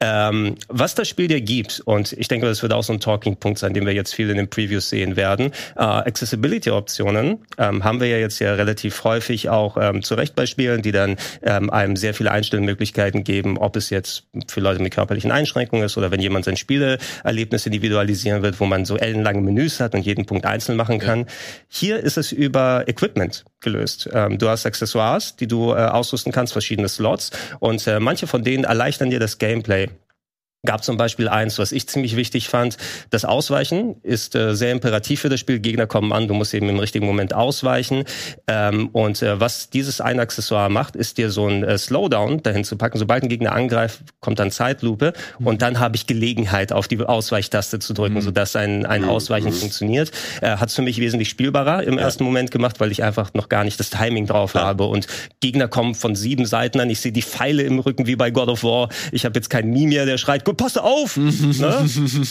Ähm, 0.00 0.56
was 0.68 0.94
das 0.94 1.08
Spiel 1.08 1.28
dir 1.28 1.40
gibt, 1.40 1.80
und 1.84 2.12
ich 2.12 2.28
denke, 2.28 2.46
das 2.46 2.62
wird 2.62 2.72
auch 2.72 2.82
so 2.82 2.92
ein 2.92 3.00
Talking-Punkt 3.00 3.58
sein, 3.58 3.74
den 3.74 3.86
wir 3.86 3.92
jetzt 3.92 4.14
viel 4.14 4.30
in 4.30 4.36
den 4.36 4.48
Previews 4.48 4.88
sehen 4.88 5.16
werden, 5.16 5.52
äh, 5.76 5.82
Accessibility-Optionen 5.82 7.38
ähm, 7.58 7.84
haben 7.84 8.00
wir 8.00 8.08
ja 8.08 8.18
jetzt 8.18 8.38
ja 8.38 8.54
relativ 8.54 9.04
häufig 9.04 9.48
auch 9.48 9.76
ähm, 9.80 10.02
zurecht 10.02 10.34
bei 10.34 10.46
Spielen, 10.46 10.82
die 10.82 10.92
dann 10.92 11.16
ähm, 11.42 11.70
einem 11.70 11.96
sehr 11.96 12.14
viele 12.14 12.30
Einstellmöglichkeiten 12.30 13.24
geben, 13.24 13.58
ob 13.58 13.76
es 13.76 13.90
jetzt 13.90 14.24
für 14.48 14.60
Leute 14.60 14.82
mit 14.82 14.94
körperlichen 14.94 15.30
Einschränkungen 15.30 15.84
ist 15.84 15.96
oder 15.96 16.10
wenn 16.10 16.20
jemand 16.20 16.44
sein 16.44 16.56
Spieleerlebnis 16.56 17.66
individualisieren 17.66 18.42
wird, 18.42 18.60
wo 18.60 18.66
man 18.66 18.84
so 18.84 18.96
ellenlange 18.96 19.40
Menüs 19.40 19.80
hat 19.80 19.94
und 19.94 20.02
jeden 20.02 20.26
Punkt 20.26 20.46
einzeln 20.46 20.76
machen 20.76 20.98
kann. 20.98 21.26
Hier 21.68 21.98
ist 21.98 22.16
es 22.16 22.32
über 22.32 22.84
Equipment 22.86 23.44
gelöst. 23.60 24.08
Ähm, 24.12 24.38
du 24.38 24.48
hast 24.48 24.66
Accessoires, 24.66 25.36
die 25.36 25.46
du 25.46 25.72
äh, 25.72 25.76
ausrüsten 25.76 26.32
kannst, 26.32 26.52
verschiedene 26.52 26.88
Slots 26.88 27.30
und 27.58 27.86
äh, 27.86 28.00
manche 28.00 28.26
von 28.26 28.42
denen 28.42 28.64
erleichtern 28.64 29.10
dir 29.10 29.20
das 29.20 29.38
Gameplay. 29.38 29.88
Gab 30.66 30.84
zum 30.84 30.96
Beispiel 30.96 31.28
eins, 31.28 31.58
was 31.58 31.72
ich 31.72 31.86
ziemlich 31.88 32.16
wichtig 32.16 32.48
fand. 32.48 32.76
Das 33.10 33.24
Ausweichen 33.24 33.96
ist 34.02 34.34
äh, 34.34 34.54
sehr 34.54 34.72
imperativ 34.72 35.20
für 35.20 35.28
das 35.28 35.40
Spiel. 35.40 35.58
Gegner 35.58 35.86
kommen 35.86 36.12
an, 36.12 36.28
du 36.28 36.34
musst 36.34 36.52
eben 36.54 36.68
im 36.68 36.78
richtigen 36.78 37.06
Moment 37.06 37.34
ausweichen. 37.34 38.04
Ähm, 38.46 38.88
und 38.88 39.22
äh, 39.22 39.40
was 39.40 39.70
dieses 39.70 40.00
ein 40.00 40.20
Accessoire 40.20 40.68
macht, 40.68 40.96
ist 40.96 41.18
dir 41.18 41.30
so 41.30 41.46
ein 41.46 41.64
äh, 41.64 41.78
Slowdown 41.78 42.42
dahin 42.42 42.64
zu 42.64 42.76
packen. 42.76 42.98
Sobald 42.98 43.22
ein 43.22 43.28
Gegner 43.28 43.52
angreift, 43.52 44.00
kommt 44.20 44.38
dann 44.38 44.50
Zeitlupe 44.50 45.12
und 45.38 45.62
dann 45.62 45.80
habe 45.80 45.96
ich 45.96 46.06
Gelegenheit, 46.06 46.72
auf 46.72 46.88
die 46.88 47.00
Ausweichtaste 47.00 47.78
zu 47.78 47.94
drücken, 47.94 48.20
sodass 48.20 48.56
ein, 48.56 48.84
ein 48.86 49.04
Ausweichen 49.04 49.52
funktioniert. 49.52 50.10
Äh, 50.40 50.56
Hat 50.56 50.68
es 50.68 50.74
für 50.74 50.82
mich 50.82 50.98
wesentlich 51.00 51.30
spielbarer 51.30 51.84
im 51.84 51.98
ersten 51.98 52.24
Moment 52.24 52.50
gemacht, 52.50 52.80
weil 52.80 52.90
ich 52.90 53.02
einfach 53.02 53.32
noch 53.34 53.48
gar 53.48 53.64
nicht 53.64 53.80
das 53.80 53.90
Timing 53.90 54.26
drauf 54.26 54.54
habe. 54.54 54.84
Und 54.84 55.06
Gegner 55.40 55.68
kommen 55.68 55.94
von 55.94 56.14
sieben 56.14 56.46
Seiten 56.46 56.80
an. 56.80 56.90
Ich 56.90 57.00
sehe 57.00 57.12
die 57.12 57.22
Pfeile 57.22 57.62
im 57.62 57.78
Rücken 57.78 58.06
wie 58.06 58.16
bei 58.16 58.30
God 58.30 58.48
of 58.48 58.62
War. 58.62 58.88
Ich 59.12 59.24
habe 59.24 59.38
jetzt 59.38 59.48
keinen 59.48 59.70
Meme 59.70 59.90
mehr, 59.90 60.06
der 60.06 60.18
schreit, 60.18 60.44
pass 60.54 60.76
auf! 60.76 61.16
ne? 61.16 61.86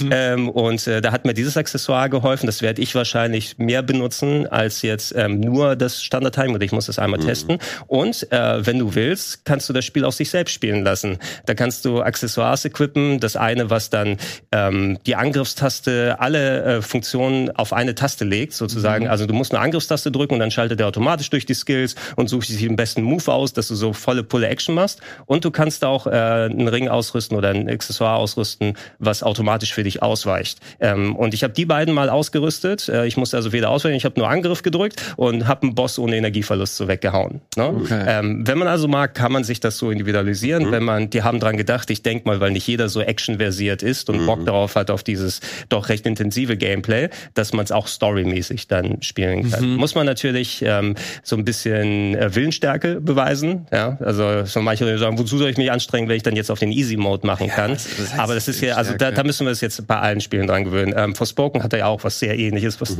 ähm, 0.11 0.49
und 0.49 0.85
äh, 0.87 1.01
da 1.01 1.11
hat 1.11 1.25
mir 1.25 1.33
dieses 1.33 1.57
Accessoire 1.57 2.09
geholfen. 2.09 2.45
Das 2.45 2.61
werde 2.61 2.81
ich 2.81 2.95
wahrscheinlich 2.95 3.57
mehr 3.57 3.81
benutzen 3.81 4.47
als 4.47 4.81
jetzt 4.81 5.13
ähm, 5.15 5.39
nur 5.39 5.75
das 5.75 6.01
Standard-Timing. 6.03 6.61
Ich 6.61 6.71
muss 6.71 6.87
das 6.87 6.99
einmal 6.99 7.19
testen. 7.19 7.59
Und 7.87 8.31
äh, 8.31 8.65
wenn 8.65 8.79
du 8.79 8.95
willst, 8.95 9.45
kannst 9.45 9.69
du 9.69 9.73
das 9.73 9.85
Spiel 9.85 10.05
auch 10.05 10.11
sich 10.11 10.29
selbst 10.29 10.53
spielen 10.53 10.83
lassen. 10.83 11.17
Da 11.45 11.53
kannst 11.53 11.85
du 11.85 12.01
Accessoires 12.01 12.65
equippen. 12.65 13.19
Das 13.19 13.35
eine, 13.35 13.69
was 13.69 13.89
dann 13.89 14.17
ähm, 14.51 14.97
die 15.05 15.15
Angriffstaste 15.15 16.17
alle 16.19 16.63
äh, 16.63 16.81
Funktionen 16.81 17.51
auf 17.55 17.73
eine 17.73 17.95
Taste 17.95 18.25
legt, 18.25 18.53
sozusagen. 18.53 19.07
Also 19.07 19.25
du 19.25 19.33
musst 19.33 19.53
eine 19.53 19.61
Angriffstaste 19.61 20.11
drücken 20.11 20.35
und 20.35 20.39
dann 20.39 20.51
schaltet 20.51 20.79
er 20.79 20.87
automatisch 20.87 21.29
durch 21.29 21.45
die 21.45 21.53
Skills 21.53 21.95
und 22.15 22.29
sucht 22.29 22.47
sich 22.47 22.59
den 22.59 22.75
besten 22.75 23.01
Move 23.03 23.31
aus, 23.31 23.53
dass 23.53 23.67
du 23.67 23.75
so 23.75 23.93
volle 23.93 24.23
Pulle 24.23 24.47
Action 24.47 24.75
machst. 24.75 25.01
Und 25.25 25.45
du 25.45 25.51
kannst 25.51 25.83
auch 25.83 26.07
äh, 26.07 26.09
einen 26.09 26.67
Ring 26.67 26.89
ausrüsten 26.89 27.37
oder 27.37 27.49
ein 27.49 27.69
Accessoire 27.69 28.08
ausrüsten, 28.15 28.73
was 28.99 29.23
automatisch 29.23 29.73
für 29.73 29.83
dich 29.83 30.01
ausweicht. 30.01 30.59
Ähm, 30.79 31.15
und 31.15 31.33
ich 31.33 31.43
habe 31.43 31.53
die 31.53 31.65
beiden 31.65 31.93
mal 31.93 32.09
ausgerüstet. 32.09 32.89
Äh, 32.89 33.05
ich 33.07 33.17
musste 33.17 33.37
also 33.37 33.51
weder 33.51 33.69
ausweichen, 33.69 33.95
ich 33.95 34.05
habe 34.05 34.19
nur 34.19 34.29
Angriff 34.29 34.63
gedrückt 34.63 35.01
und 35.17 35.47
habe 35.47 35.63
einen 35.63 35.75
Boss 35.75 35.99
ohne 35.99 36.15
Energieverlust 36.17 36.75
so 36.75 36.87
weggehauen. 36.87 37.41
Ne? 37.55 37.67
Okay. 37.67 38.03
Ähm, 38.07 38.47
wenn 38.47 38.57
man 38.57 38.67
also 38.67 38.87
mag, 38.87 39.15
kann 39.15 39.31
man 39.31 39.43
sich 39.43 39.59
das 39.59 39.77
so 39.77 39.91
individualisieren. 39.91 40.71
Wenn 40.71 40.83
man, 40.83 41.09
die 41.09 41.23
haben 41.23 41.39
dran 41.39 41.57
gedacht, 41.57 41.89
ich 41.89 42.03
denk 42.03 42.25
mal, 42.25 42.39
weil 42.39 42.51
nicht 42.51 42.67
jeder 42.67 42.89
so 42.89 43.01
actionversiert 43.01 43.83
ist 43.83 44.09
und 44.09 44.25
Bock 44.25 44.45
darauf 44.45 44.75
hat 44.75 44.91
auf 44.91 45.03
dieses 45.03 45.41
doch 45.69 45.89
recht 45.89 46.05
intensive 46.05 46.57
Gameplay, 46.57 47.09
dass 47.33 47.53
man 47.53 47.63
es 47.63 47.71
auch 47.71 47.87
storymäßig 47.87 48.67
dann 48.67 49.01
spielen 49.01 49.49
kann. 49.49 49.75
Muss 49.75 49.95
man 49.95 50.05
natürlich 50.05 50.63
ähm, 50.65 50.95
so 51.23 51.35
ein 51.35 51.45
bisschen 51.45 52.15
äh, 52.15 52.33
Willensstärke 52.35 53.01
beweisen. 53.01 53.67
Ja, 53.71 53.97
also 54.01 54.45
so 54.45 54.61
manche 54.61 54.97
sagen, 54.97 55.17
wozu 55.17 55.37
soll 55.37 55.49
ich 55.49 55.57
mich 55.57 55.71
anstrengen, 55.71 56.09
wenn 56.09 56.17
ich 56.17 56.23
dann 56.23 56.35
jetzt 56.35 56.51
auf 56.51 56.59
den 56.59 56.71
Easy 56.71 56.97
Mode 56.97 57.25
machen 57.25 57.47
kann? 57.47 57.77
Das- 57.99 58.05
das 58.05 58.11
heißt 58.13 58.19
Aber 58.23 58.35
das 58.35 58.47
ist 58.47 58.61
ja, 58.61 58.75
also 58.75 58.93
da, 58.93 59.11
da 59.11 59.23
müssen 59.23 59.45
wir 59.45 59.51
es 59.51 59.61
jetzt 59.61 59.85
bei 59.87 59.99
allen 59.99 60.21
Spielen 60.21 60.47
dran 60.47 60.63
gewöhnen. 60.63 60.93
Ähm, 60.95 61.15
Forspoken 61.15 61.63
hat 61.63 61.73
er 61.73 61.79
ja 61.79 61.85
auch 61.87 62.03
was 62.03 62.19
sehr 62.19 62.37
ähnliches, 62.37 62.79
was, 62.81 62.97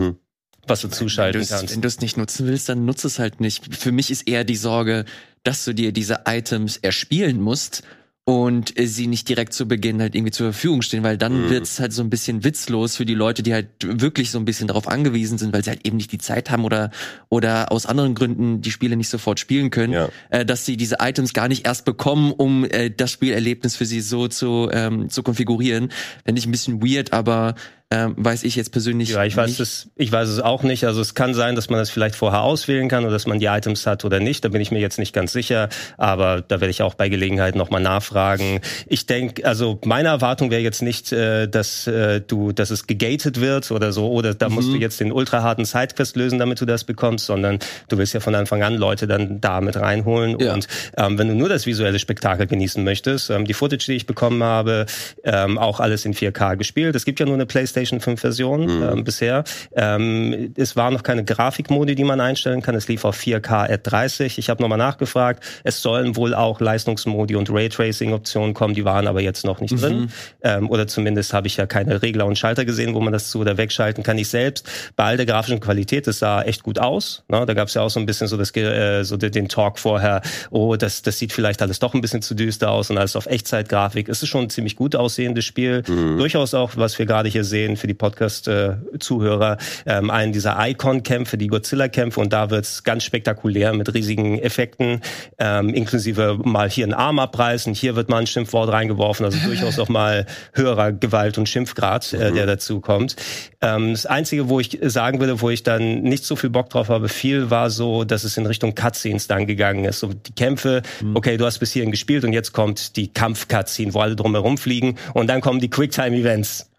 was 0.67 0.81
du 0.81 0.87
zuschalten 0.89 1.41
Wenn 1.41 1.47
kannst. 1.47 1.73
Wenn 1.73 1.81
du 1.81 1.87
es 1.87 1.99
nicht 2.01 2.17
nutzen 2.17 2.47
willst, 2.47 2.69
dann 2.69 2.85
nutze 2.85 3.07
es 3.07 3.19
halt 3.19 3.41
nicht. 3.41 3.75
Für 3.75 3.91
mich 3.91 4.11
ist 4.11 4.27
eher 4.27 4.43
die 4.43 4.55
Sorge, 4.55 5.05
dass 5.43 5.65
du 5.65 5.73
dir 5.73 5.91
diese 5.91 6.21
Items 6.27 6.77
erspielen 6.77 7.41
musst 7.41 7.83
und 8.29 8.77
äh, 8.79 8.85
sie 8.85 9.07
nicht 9.07 9.27
direkt 9.27 9.53
zu 9.53 9.67
Beginn 9.67 9.99
halt 10.01 10.13
irgendwie 10.13 10.31
zur 10.31 10.51
Verfügung 10.53 10.83
stehen, 10.83 11.01
weil 11.01 11.17
dann 11.17 11.45
Mhm. 11.45 11.49
wird's 11.49 11.79
halt 11.79 11.93
so 11.93 12.03
ein 12.03 12.11
bisschen 12.11 12.43
witzlos 12.43 12.95
für 12.95 13.05
die 13.05 13.15
Leute, 13.15 13.41
die 13.41 13.53
halt 13.53 13.67
wirklich 13.81 14.29
so 14.29 14.37
ein 14.37 14.45
bisschen 14.45 14.67
darauf 14.67 14.87
angewiesen 14.87 15.39
sind, 15.39 15.51
weil 15.51 15.63
sie 15.63 15.71
halt 15.71 15.83
eben 15.85 15.97
nicht 15.97 16.11
die 16.11 16.19
Zeit 16.19 16.51
haben 16.51 16.63
oder 16.63 16.91
oder 17.29 17.71
aus 17.71 17.87
anderen 17.87 18.13
Gründen 18.13 18.61
die 18.61 18.69
Spiele 18.71 18.95
nicht 18.95 19.09
sofort 19.09 19.39
spielen 19.39 19.71
können, 19.71 19.93
Ja. 19.93 20.09
äh, 20.29 20.45
dass 20.45 20.63
sie 20.65 20.77
diese 20.77 20.97
Items 20.99 21.33
gar 21.33 21.47
nicht 21.47 21.65
erst 21.65 21.85
bekommen, 21.85 22.31
um 22.31 22.65
äh, 22.65 22.91
das 22.91 23.09
Spielerlebnis 23.11 23.75
für 23.75 23.85
sie 23.85 24.01
so 24.01 24.27
zu 24.27 24.69
ähm, 24.71 25.09
zu 25.09 25.23
konfigurieren. 25.23 25.89
Finde 26.23 26.39
ich 26.39 26.45
ein 26.45 26.51
bisschen 26.51 26.83
weird, 26.83 27.13
aber 27.13 27.55
ähm, 27.91 28.13
weiß 28.17 28.43
ich 28.43 28.55
jetzt 28.55 28.71
persönlich 28.71 29.09
Ja, 29.09 29.23
ich 29.23 29.35
weiß 29.35 29.49
nicht. 29.49 29.59
es, 29.61 29.89
ich 29.95 30.11
weiß 30.11 30.29
es 30.29 30.39
auch 30.39 30.61
nicht. 30.61 30.83
Also 30.85 31.01
es 31.01 31.15
kann 31.15 31.33
sein, 31.33 31.55
dass 31.55 31.71
man 31.71 31.79
das 31.79 31.89
vielleicht 31.89 32.15
vorher 32.15 32.43
auswählen 32.43 32.87
kann 32.87 33.03
oder 33.03 33.13
dass 33.13 33.25
man 33.25 33.39
die 33.39 33.47
Items 33.47 33.87
hat 33.87 34.05
oder 34.05 34.19
nicht. 34.19 34.45
Da 34.45 34.49
bin 34.49 34.61
ich 34.61 34.69
mir 34.69 34.79
jetzt 34.79 34.99
nicht 34.99 35.11
ganz 35.11 35.31
sicher. 35.33 35.69
Aber 35.97 36.41
da 36.41 36.61
werde 36.61 36.69
ich 36.69 36.83
auch 36.83 36.93
bei 36.93 37.09
Gelegenheit 37.09 37.55
nochmal 37.55 37.81
nachfragen. 37.81 38.61
Ich 38.85 39.07
denke, 39.07 39.43
also 39.43 39.79
meine 39.85 40.09
Erwartung 40.09 40.51
wäre 40.51 40.61
jetzt 40.61 40.83
nicht, 40.83 41.11
äh, 41.11 41.47
dass 41.47 41.87
äh, 41.87 42.21
du, 42.21 42.51
dass 42.51 42.69
es 42.69 42.85
gegated 42.85 43.41
wird 43.41 43.71
oder 43.71 43.91
so, 43.91 44.07
oder 44.11 44.35
da 44.35 44.49
musst 44.49 44.67
du 44.69 44.75
Mhm. 44.75 44.81
jetzt 44.81 44.99
den 44.99 45.11
ultra 45.11 45.41
harten 45.41 45.65
Sidequest 45.65 46.15
lösen, 46.15 46.37
damit 46.37 46.61
du 46.61 46.65
das 46.65 46.83
bekommst, 46.83 47.25
sondern 47.25 47.57
du 47.87 47.97
willst 47.97 48.13
ja 48.13 48.19
von 48.19 48.35
Anfang 48.35 48.61
an 48.61 48.75
Leute 48.75 49.07
dann 49.07 49.41
da 49.41 49.61
mit 49.61 49.75
reinholen. 49.77 50.37
Ja. 50.39 50.53
Und 50.53 50.67
ähm, 50.95 51.17
wenn 51.17 51.27
du 51.27 51.33
nur 51.33 51.49
das 51.49 51.65
visuelle 51.65 51.97
Spektakel 51.97 52.45
genießen 52.45 52.83
möchtest, 52.83 53.31
ähm, 53.31 53.45
die 53.45 53.55
Footage, 53.55 53.85
die 53.87 53.93
ich 53.93 54.05
bekommen 54.05 54.43
habe, 54.43 54.85
ähm, 55.23 55.57
auch 55.57 55.79
alles 55.79 56.05
in 56.05 56.13
4K 56.13 56.55
gespielt. 56.55 56.95
Es 56.95 57.03
gibt 57.03 57.19
ja 57.19 57.25
nur 57.25 57.33
eine 57.33 57.47
PlayStation 57.47 57.78
5 57.85 58.19
Version 58.19 58.69
ähm, 58.69 59.03
bisher. 59.03 59.43
Ähm, 59.75 60.53
es 60.55 60.75
war 60.75 60.91
noch 60.91 61.03
keine 61.03 61.23
Grafikmodi, 61.23 61.95
die 61.95 62.03
man 62.03 62.19
einstellen 62.19 62.61
kann. 62.61 62.75
Es 62.75 62.87
lief 62.87 63.05
auf 63.05 63.17
4K 63.17 63.71
at 63.71 63.81
30. 63.83 64.37
Ich 64.37 64.49
habe 64.49 64.61
nochmal 64.61 64.77
nachgefragt. 64.77 65.43
Es 65.63 65.81
sollen 65.81 66.15
wohl 66.15 66.33
auch 66.33 66.59
Leistungsmodi 66.59 67.35
und 67.35 67.49
Raytracing-Optionen 67.49 68.53
kommen. 68.53 68.73
Die 68.73 68.85
waren 68.85 69.07
aber 69.07 69.21
jetzt 69.21 69.45
noch 69.45 69.61
nicht 69.61 69.81
drin. 69.81 70.11
Ähm, 70.41 70.69
oder 70.69 70.87
zumindest 70.87 71.33
habe 71.33 71.47
ich 71.47 71.57
ja 71.57 71.65
keine 71.65 72.01
Regler 72.01 72.25
und 72.25 72.37
Schalter 72.37 72.65
gesehen, 72.65 72.93
wo 72.93 72.99
man 72.99 73.13
das 73.13 73.29
zu 73.29 73.39
oder 73.39 73.57
wegschalten 73.57 74.03
kann. 74.03 74.17
Ich 74.17 74.29
selbst 74.29 74.67
bei 74.95 75.05
all 75.05 75.17
der 75.17 75.25
grafischen 75.25 75.59
Qualität, 75.59 76.07
das 76.07 76.19
sah 76.19 76.41
echt 76.41 76.63
gut 76.63 76.79
aus. 76.79 77.23
Ne? 77.27 77.45
Da 77.45 77.53
gab 77.53 77.67
es 77.67 77.73
ja 77.73 77.81
auch 77.81 77.89
so 77.89 77.99
ein 77.99 78.05
bisschen 78.05 78.27
so, 78.27 78.37
das, 78.37 78.55
äh, 78.55 79.03
so 79.03 79.17
den 79.17 79.47
Talk 79.47 79.79
vorher, 79.79 80.21
oh, 80.51 80.75
das, 80.75 81.01
das 81.01 81.17
sieht 81.19 81.33
vielleicht 81.33 81.61
alles 81.61 81.79
doch 81.79 81.93
ein 81.93 82.01
bisschen 82.01 82.21
zu 82.21 82.35
düster 82.35 82.71
aus 82.71 82.89
und 82.89 82.97
alles 82.97 83.15
auf 83.15 83.25
Echtzeitgrafik. 83.25 84.09
Es 84.09 84.21
ist 84.21 84.29
schon 84.29 84.43
ein 84.43 84.49
ziemlich 84.49 84.75
gut 84.75 84.95
aussehendes 84.95 85.45
Spiel. 85.45 85.83
Durchaus 86.17 86.53
auch, 86.53 86.71
was 86.75 86.97
wir 86.99 87.05
gerade 87.05 87.29
hier 87.29 87.43
sehen 87.43 87.68
für 87.77 87.87
die 87.87 87.93
Podcast-Zuhörer, 87.93 89.57
ähm, 89.85 90.09
einen 90.09 90.33
dieser 90.33 90.57
Icon-Kämpfe, 90.59 91.37
die 91.37 91.47
Godzilla-Kämpfe 91.47 92.19
und 92.19 92.33
da 92.33 92.49
wird's 92.49 92.83
ganz 92.83 93.03
spektakulär 93.03 93.73
mit 93.73 93.93
riesigen 93.93 94.39
Effekten, 94.39 95.01
ähm, 95.37 95.69
inklusive 95.73 96.39
mal 96.43 96.69
hier 96.69 96.85
einen 96.85 96.93
Arm 96.93 97.19
abreißen, 97.19 97.73
hier 97.73 97.95
wird 97.95 98.09
mal 98.09 98.17
ein 98.17 98.27
Schimpfwort 98.27 98.71
reingeworfen, 98.71 99.25
also 99.25 99.37
durchaus 99.45 99.79
auch 99.79 99.89
mal 99.89 100.25
höherer 100.53 100.91
Gewalt- 100.91 101.37
und 101.37 101.47
Schimpfgrad, 101.47 102.13
äh, 102.13 102.31
der 102.31 102.45
dazu 102.45 102.79
kommt. 102.81 103.15
Ähm, 103.61 103.91
das 103.91 104.05
Einzige, 104.05 104.49
wo 104.49 104.59
ich 104.59 104.77
sagen 104.81 105.19
würde, 105.19 105.41
wo 105.41 105.49
ich 105.49 105.63
dann 105.63 106.01
nicht 106.01 106.23
so 106.23 106.35
viel 106.35 106.49
Bock 106.49 106.69
drauf 106.69 106.89
habe, 106.89 107.09
viel 107.09 107.49
war 107.49 107.69
so, 107.69 108.03
dass 108.03 108.23
es 108.23 108.37
in 108.37 108.45
Richtung 108.45 108.75
Cutscenes 108.75 109.27
dann 109.27 109.47
gegangen 109.47 109.85
ist. 109.85 109.99
So 109.99 110.13
die 110.13 110.33
Kämpfe, 110.33 110.81
okay, 111.13 111.37
du 111.37 111.45
hast 111.45 111.59
bis 111.59 111.71
hierhin 111.71 111.91
gespielt 111.91 112.23
und 112.23 112.33
jetzt 112.33 112.53
kommt 112.53 112.95
die 112.95 113.07
Kampf-Cutscene, 113.07 113.93
wo 113.93 113.99
alle 113.99 114.15
drumherum 114.15 114.57
fliegen 114.57 114.95
und 115.13 115.27
dann 115.27 115.41
kommen 115.41 115.59
die 115.59 115.69
Quicktime-Events. 115.69 116.69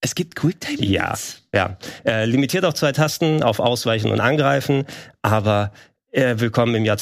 Es 0.00 0.14
gibt 0.14 0.34
Quicktime. 0.34 0.82
Ja, 0.84 1.14
ja. 1.54 1.76
Äh, 2.06 2.24
limitiert 2.24 2.64
auf 2.64 2.74
zwei 2.74 2.92
Tasten, 2.92 3.42
auf 3.42 3.60
Ausweichen 3.60 4.10
und 4.10 4.20
Angreifen, 4.20 4.86
aber 5.20 5.72
äh, 6.10 6.36
willkommen 6.38 6.74
im 6.74 6.84
Jahr 6.86 6.96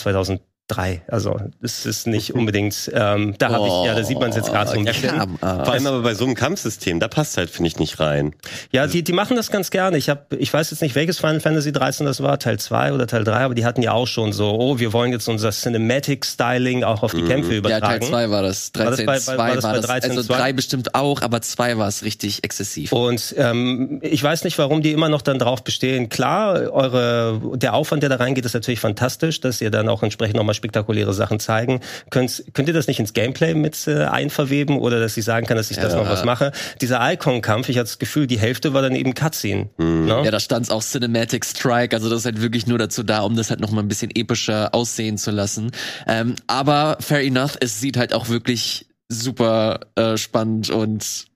2003. 0.68 1.02
Also 1.08 1.36
es 1.62 1.86
ist 1.86 2.06
nicht 2.06 2.34
unbedingt, 2.34 2.90
ähm, 2.94 3.34
da 3.38 3.50
habe 3.50 3.66
ich, 3.66 3.86
ja, 3.86 3.94
da 3.94 4.04
sieht 4.04 4.20
man 4.20 4.30
es 4.30 4.36
jetzt 4.36 4.50
gerade 4.50 4.70
so 4.70 4.78
ein 4.78 4.84
ja, 4.84 4.92
bisschen. 4.92 5.38
Ah. 5.40 5.64
Vor 5.64 5.72
allem 5.72 5.86
aber 5.86 6.02
bei 6.02 6.14
so 6.14 6.24
einem 6.24 6.34
Kampfsystem, 6.34 7.00
da 7.00 7.08
passt 7.08 7.36
halt, 7.36 7.50
finde 7.50 7.68
ich, 7.68 7.78
nicht 7.78 7.98
rein. 8.00 8.34
Ja, 8.70 8.86
die, 8.86 9.02
die 9.02 9.12
machen 9.12 9.36
das 9.36 9.50
ganz 9.50 9.70
gerne. 9.70 9.96
Ich 9.96 10.08
habe, 10.08 10.36
ich 10.36 10.52
weiß 10.52 10.70
jetzt 10.70 10.82
nicht, 10.82 10.94
welches 10.94 11.18
Final 11.18 11.40
Fantasy 11.40 11.72
13 11.72 12.06
das 12.06 12.22
war, 12.22 12.38
Teil 12.38 12.58
2 12.58 12.92
oder 12.92 13.06
Teil 13.06 13.24
3, 13.24 13.36
aber 13.36 13.54
die 13.54 13.64
hatten 13.64 13.82
ja 13.82 13.92
auch 13.92 14.06
schon 14.06 14.32
so, 14.32 14.50
oh, 14.58 14.78
wir 14.78 14.92
wollen 14.92 15.12
jetzt 15.12 15.28
unser 15.28 15.50
Cinematic 15.50 16.24
Styling 16.26 16.84
auch 16.84 17.02
auf 17.02 17.14
die 17.14 17.22
Kämpfe 17.24 17.54
Ja, 17.54 17.60
Teil 17.62 17.76
übertragen. 17.78 18.06
2 18.06 18.30
war 18.30 18.42
das. 18.42 18.70
War 18.74 18.86
das 18.86 18.96
13 18.96 19.06
bei- 19.06 19.12
bei- 19.12 19.18
2 19.20 19.36
war 19.38 19.54
das 19.54 19.64
war 19.64 19.70
bei 19.72 19.76
das. 19.78 19.86
13 19.86 20.10
also 20.10 20.22
2? 20.24 20.36
3 20.36 20.52
bestimmt 20.52 20.94
auch, 20.94 21.22
aber 21.22 21.40
2 21.40 21.78
war 21.78 21.88
es 21.88 22.02
richtig 22.04 22.44
exzessiv. 22.44 22.92
Und 22.92 23.34
ähm, 23.38 24.00
ich 24.02 24.22
weiß 24.22 24.44
nicht, 24.44 24.58
warum 24.58 24.82
die 24.82 24.92
immer 24.92 25.08
noch 25.08 25.22
dann 25.22 25.38
drauf 25.38 25.64
bestehen. 25.64 26.08
Klar, 26.08 26.70
eure 26.72 27.40
der 27.54 27.74
Aufwand, 27.74 28.02
der 28.02 28.10
da 28.10 28.16
reingeht, 28.16 28.44
ist 28.44 28.54
natürlich 28.54 28.80
fantastisch, 28.80 29.40
dass 29.40 29.60
ihr 29.60 29.70
dann 29.70 29.88
auch 29.88 30.02
entsprechend 30.02 30.36
nochmal 30.36 30.54
spektakuläre 30.58 31.14
Sachen 31.14 31.40
zeigen. 31.40 31.80
Könnt, 32.10 32.44
könnt 32.52 32.68
ihr 32.68 32.74
das 32.74 32.86
nicht 32.86 33.00
ins 33.00 33.14
Gameplay 33.14 33.54
mit 33.54 33.88
äh, 33.88 34.04
einverweben 34.04 34.78
oder 34.78 35.00
dass 35.00 35.16
ich 35.16 35.24
sagen 35.24 35.46
kann, 35.46 35.56
dass 35.56 35.70
ich 35.70 35.78
das 35.78 35.94
Ja. 35.94 36.00
noch 36.02 36.10
was 36.10 36.24
mache? 36.24 36.52
Dieser 36.82 37.00
Icon-Kampf, 37.12 37.70
ich 37.70 37.76
hatte 37.78 37.86
das 37.86 37.98
Gefühl, 37.98 38.26
die 38.26 38.38
Hälfte 38.38 38.74
war 38.74 38.82
dann 38.82 38.94
eben 38.94 39.14
Cutscene. 39.14 39.70
Ne? 39.78 40.22
Ja, 40.24 40.30
da 40.30 40.40
stand 40.40 40.70
auch 40.70 40.82
Cinematic 40.82 41.44
Strike, 41.46 41.96
also 41.96 42.10
das 42.10 42.20
ist 42.20 42.24
halt 42.26 42.42
wirklich 42.42 42.66
nur 42.66 42.78
dazu 42.78 43.02
da, 43.02 43.20
um 43.20 43.36
das 43.36 43.48
halt 43.48 43.60
noch 43.60 43.70
mal 43.70 43.80
ein 43.80 43.88
bisschen 43.88 44.10
epischer 44.14 44.74
aussehen 44.74 45.16
zu 45.16 45.30
lassen. 45.30 45.70
Ähm, 46.06 46.34
aber 46.46 46.98
fair 47.00 47.22
enough, 47.22 47.56
es 47.60 47.80
sieht 47.80 47.96
halt 47.96 48.12
auch 48.12 48.28
wirklich 48.28 48.86
super 49.08 49.80
äh, 49.94 50.16
spannend 50.18 50.68
und 50.70 51.26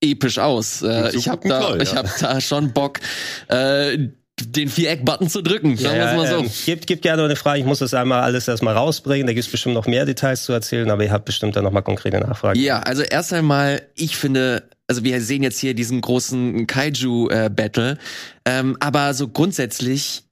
episch 0.00 0.38
aus. 0.38 0.82
Äh, 0.82 1.14
ich 1.14 1.28
habe 1.28 1.48
da, 1.48 1.60
toll, 1.60 1.82
ich 1.82 1.92
ja. 1.92 1.98
hab 1.98 2.18
da 2.18 2.40
schon 2.40 2.72
Bock, 2.72 3.00
äh, 3.48 4.08
den 4.40 4.68
Viereck-Button 4.68 5.28
zu 5.30 5.42
drücken. 5.42 5.76
Sagen 5.76 5.96
wir 5.96 6.06
es 6.06 6.16
mal 6.16 6.26
so. 6.26 6.38
ähm, 6.40 6.50
gibt, 6.66 6.86
gibt 6.86 7.02
gerne 7.02 7.24
eine 7.24 7.36
Frage. 7.36 7.60
Ich 7.60 7.64
muss 7.64 7.78
das 7.78 7.94
einmal 7.94 8.22
alles 8.22 8.46
erstmal 8.46 8.74
rausbringen. 8.74 9.26
Da 9.26 9.32
gibt 9.32 9.46
es 9.46 9.50
bestimmt 9.50 9.74
noch 9.74 9.86
mehr 9.86 10.04
Details 10.04 10.44
zu 10.44 10.52
erzählen, 10.52 10.90
aber 10.90 11.04
ihr 11.04 11.10
habt 11.10 11.24
bestimmt 11.24 11.56
dann 11.56 11.64
nochmal 11.64 11.82
konkrete 11.82 12.18
Nachfragen. 12.18 12.60
Ja, 12.60 12.80
also 12.80 13.02
erst 13.02 13.32
einmal, 13.32 13.82
ich 13.94 14.16
finde, 14.16 14.68
also 14.86 15.04
wir 15.04 15.20
sehen 15.22 15.42
jetzt 15.42 15.58
hier 15.58 15.72
diesen 15.72 16.02
großen 16.02 16.66
Kaiju-Battle, 16.66 17.96
ähm, 18.44 18.76
aber 18.78 19.14
so 19.14 19.28
grundsätzlich, 19.28 20.24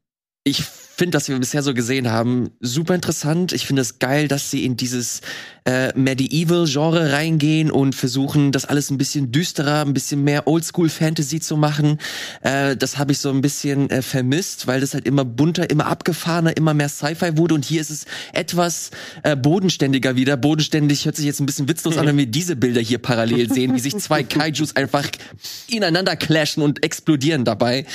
ich 0.45 0.62
finde, 0.62 1.17
was 1.17 1.29
wir 1.29 1.38
bisher 1.38 1.62
so 1.62 1.73
gesehen 1.73 2.11
haben, 2.11 2.51
super 2.61 2.95
interessant. 2.95 3.53
Ich 3.53 3.67
finde 3.67 3.83
es 3.83 3.99
geil, 3.99 4.29
dass 4.29 4.51
sie 4.51 4.64
in 4.64 4.77
dieses 4.77 5.23
äh, 5.64 5.92
Medieval-Genre 5.98 7.12
reingehen 7.12 7.70
und 7.70 7.94
versuchen, 7.94 8.53
das 8.53 8.66
alles 8.66 8.90
ein 8.90 8.98
bisschen 8.98 9.33
düsterer, 9.33 9.81
ein 9.81 9.94
bisschen 9.94 10.22
mehr 10.22 10.46
Oldschool-Fantasy 10.46 11.40
zu 11.40 11.57
machen. 11.57 11.98
Äh, 12.42 12.77
das 12.77 12.98
habe 12.98 13.12
ich 13.12 13.18
so 13.18 13.31
ein 13.31 13.40
bisschen 13.40 13.88
äh, 13.88 14.03
vermisst, 14.03 14.66
weil 14.66 14.81
das 14.81 14.92
halt 14.92 15.07
immer 15.07 15.24
bunter, 15.24 15.70
immer 15.70 15.87
abgefahrener, 15.87 16.57
immer 16.57 16.74
mehr 16.74 16.90
Sci-Fi 16.90 17.38
wurde. 17.38 17.55
Und 17.55 17.64
hier 17.64 17.81
ist 17.81 17.90
es 17.90 18.05
etwas 18.33 18.90
äh, 19.22 19.37
bodenständiger 19.37 20.16
wieder. 20.16 20.37
Bodenständig 20.37 21.07
hört 21.07 21.16
sich 21.16 21.24
jetzt 21.24 21.40
ein 21.40 21.46
bisschen 21.46 21.68
witzlos 21.68 21.96
an, 21.96 22.07
wenn 22.07 22.18
wir 22.18 22.27
diese 22.27 22.57
Bilder 22.57 22.83
hier 22.83 22.98
parallel 22.98 23.50
sehen, 23.50 23.74
wie 23.74 23.81
sich 23.81 23.96
zwei 23.96 24.22
Kaijus 24.22 24.77
einfach 24.77 25.07
ineinander 25.68 26.16
clashen 26.16 26.62
und 26.62 26.85
explodieren 26.85 27.44
dabei. 27.44 27.87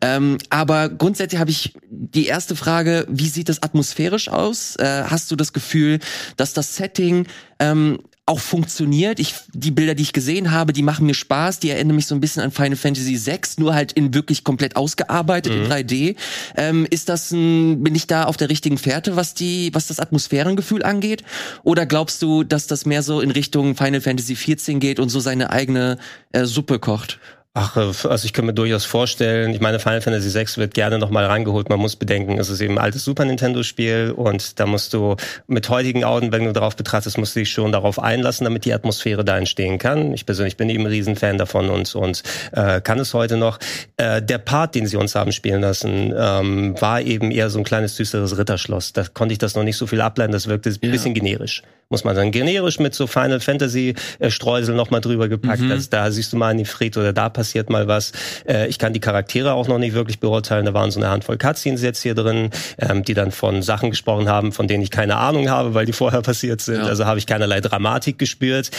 Ähm, 0.00 0.38
aber 0.48 0.88
grundsätzlich 0.88 1.38
habe 1.38 1.50
ich 1.50 1.74
die 1.90 2.26
erste 2.26 2.56
Frage, 2.56 3.06
wie 3.10 3.28
sieht 3.28 3.50
das 3.50 3.62
atmosphärisch 3.62 4.28
aus? 4.28 4.76
Äh, 4.76 5.04
hast 5.04 5.30
du 5.30 5.36
das 5.36 5.52
Gefühl, 5.52 5.98
dass 6.36 6.54
das 6.54 6.76
Setting 6.76 7.17
ähm, 7.58 7.98
auch 8.28 8.40
funktioniert. 8.40 9.18
Ich, 9.20 9.34
die 9.54 9.70
Bilder, 9.70 9.94
die 9.94 10.02
ich 10.02 10.12
gesehen 10.12 10.50
habe, 10.50 10.74
die 10.74 10.82
machen 10.82 11.06
mir 11.06 11.14
Spaß. 11.14 11.60
Die 11.60 11.70
erinnern 11.70 11.96
mich 11.96 12.06
so 12.06 12.14
ein 12.14 12.20
bisschen 12.20 12.42
an 12.42 12.50
Final 12.50 12.76
Fantasy 12.76 13.18
VI, 13.18 13.40
nur 13.56 13.74
halt 13.74 13.92
in 13.92 14.12
wirklich 14.12 14.44
komplett 14.44 14.76
ausgearbeitet 14.76 15.52
in 15.52 15.66
3D. 15.66 16.14
Ähm, 16.56 16.86
ist 16.90 17.08
das 17.08 17.30
ein, 17.32 17.82
bin 17.82 17.94
ich 17.94 18.06
da 18.06 18.24
auf 18.24 18.36
der 18.36 18.50
richtigen 18.50 18.76
Fährte, 18.76 19.16
was 19.16 19.32
die, 19.32 19.70
was 19.72 19.86
das 19.86 19.98
Atmosphärengefühl 19.98 20.82
angeht? 20.82 21.24
Oder 21.64 21.86
glaubst 21.86 22.20
du, 22.20 22.44
dass 22.44 22.66
das 22.66 22.84
mehr 22.84 23.02
so 23.02 23.22
in 23.22 23.30
Richtung 23.30 23.74
Final 23.76 24.02
Fantasy 24.02 24.34
XIV 24.34 24.78
geht 24.78 25.00
und 25.00 25.08
so 25.08 25.20
seine 25.20 25.48
eigene 25.48 25.96
äh, 26.32 26.44
Suppe 26.44 26.78
kocht? 26.78 27.18
Ach, 27.54 27.76
äh, 27.76 27.80
also 27.80 28.24
ich 28.24 28.32
kann 28.32 28.46
mir 28.46 28.52
durchaus 28.52 28.84
vorstellen, 28.84 29.52
ich 29.52 29.60
meine, 29.60 29.78
Final 29.78 30.00
Fantasy 30.00 30.32
VI 30.32 30.46
wird 30.60 30.74
gerne 30.74 30.98
nochmal 30.98 31.26
reingeholt. 31.26 31.68
Man 31.68 31.80
muss 31.80 31.96
bedenken, 31.96 32.38
es 32.38 32.50
ist 32.50 32.60
eben 32.60 32.74
ein 32.74 32.84
altes 32.84 33.04
Super 33.04 33.24
Nintendo-Spiel 33.24 34.12
und 34.14 34.60
da 34.60 34.66
musst 34.66 34.92
du 34.92 35.16
mit 35.46 35.68
heutigen 35.68 36.04
Augen, 36.04 36.30
wenn 36.30 36.44
du 36.44 36.52
darauf 36.52 36.76
betrachtest, 36.76 37.18
musst 37.18 37.34
du 37.34 37.40
dich 37.40 37.50
schon 37.50 37.72
darauf 37.72 37.98
einlassen, 37.98 38.44
damit 38.44 38.64
die 38.64 38.72
Atmosphäre 38.72 39.24
da 39.24 39.38
entstehen 39.38 39.78
kann. 39.78 40.12
Ich 40.14 40.26
persönlich 40.26 40.56
bin 40.56 40.68
eben 40.70 40.84
ein 40.84 40.90
Riesenfan 40.92 41.38
davon 41.38 41.70
und, 41.70 41.94
und 41.94 42.22
äh, 42.52 42.80
kann 42.80 43.00
es 43.00 43.14
heute 43.14 43.36
noch. 43.36 43.58
Äh, 43.96 44.22
der 44.22 44.38
Part, 44.38 44.74
den 44.74 44.86
sie 44.86 44.96
uns 44.96 45.14
haben 45.14 45.32
spielen 45.32 45.62
lassen, 45.62 46.14
ähm, 46.16 46.80
war 46.80 47.00
eben 47.00 47.30
eher 47.30 47.50
so 47.50 47.58
ein 47.58 47.64
kleines 47.64 47.96
düsteres 47.96 48.36
Ritterschloss. 48.38 48.92
Da 48.92 49.04
konnte 49.04 49.32
ich 49.32 49.38
das 49.38 49.54
noch 49.54 49.64
nicht 49.64 49.76
so 49.76 49.86
viel 49.86 50.00
ableiten, 50.00 50.32
das 50.32 50.48
wirkte 50.48 50.70
ein 50.70 50.90
bisschen 50.90 51.14
generisch 51.14 51.62
muss 51.90 52.04
man 52.04 52.14
sagen. 52.14 52.32
Generisch 52.32 52.78
mit 52.78 52.94
so 52.94 53.06
Final 53.06 53.40
Fantasy 53.40 53.94
äh, 54.18 54.30
Streusel 54.30 54.74
noch 54.74 54.90
mal 54.90 55.00
drüber 55.00 55.28
gepackt. 55.28 55.62
Mhm. 55.62 55.72
Also 55.72 55.88
da 55.88 56.10
siehst 56.10 56.34
du 56.34 56.36
mal 56.36 56.48
einen 56.48 56.60
Ifrit 56.60 56.98
oder 56.98 57.14
da 57.14 57.30
passiert 57.30 57.70
mal 57.70 57.88
was. 57.88 58.12
Äh, 58.46 58.68
ich 58.68 58.78
kann 58.78 58.92
die 58.92 59.00
Charaktere 59.00 59.54
auch 59.54 59.68
noch 59.68 59.78
nicht 59.78 59.94
wirklich 59.94 60.20
beurteilen. 60.20 60.66
Da 60.66 60.74
waren 60.74 60.90
so 60.90 61.00
eine 61.00 61.08
Handvoll 61.08 61.38
Cutscenes 61.38 61.82
jetzt 61.82 62.02
hier 62.02 62.14
drin, 62.14 62.50
ähm, 62.78 63.04
die 63.04 63.14
dann 63.14 63.30
von 63.30 63.62
Sachen 63.62 63.88
gesprochen 63.88 64.28
haben, 64.28 64.52
von 64.52 64.68
denen 64.68 64.82
ich 64.82 64.90
keine 64.90 65.16
Ahnung 65.16 65.48
habe, 65.48 65.72
weil 65.72 65.86
die 65.86 65.94
vorher 65.94 66.20
passiert 66.28 66.60
sind. 66.60 66.76
Ja. 66.76 66.84
Also 66.84 67.06
habe 67.06 67.18
ich 67.18 67.26
keinerlei 67.26 67.62
Dramatik 67.62 68.18
gespürt. 68.18 68.70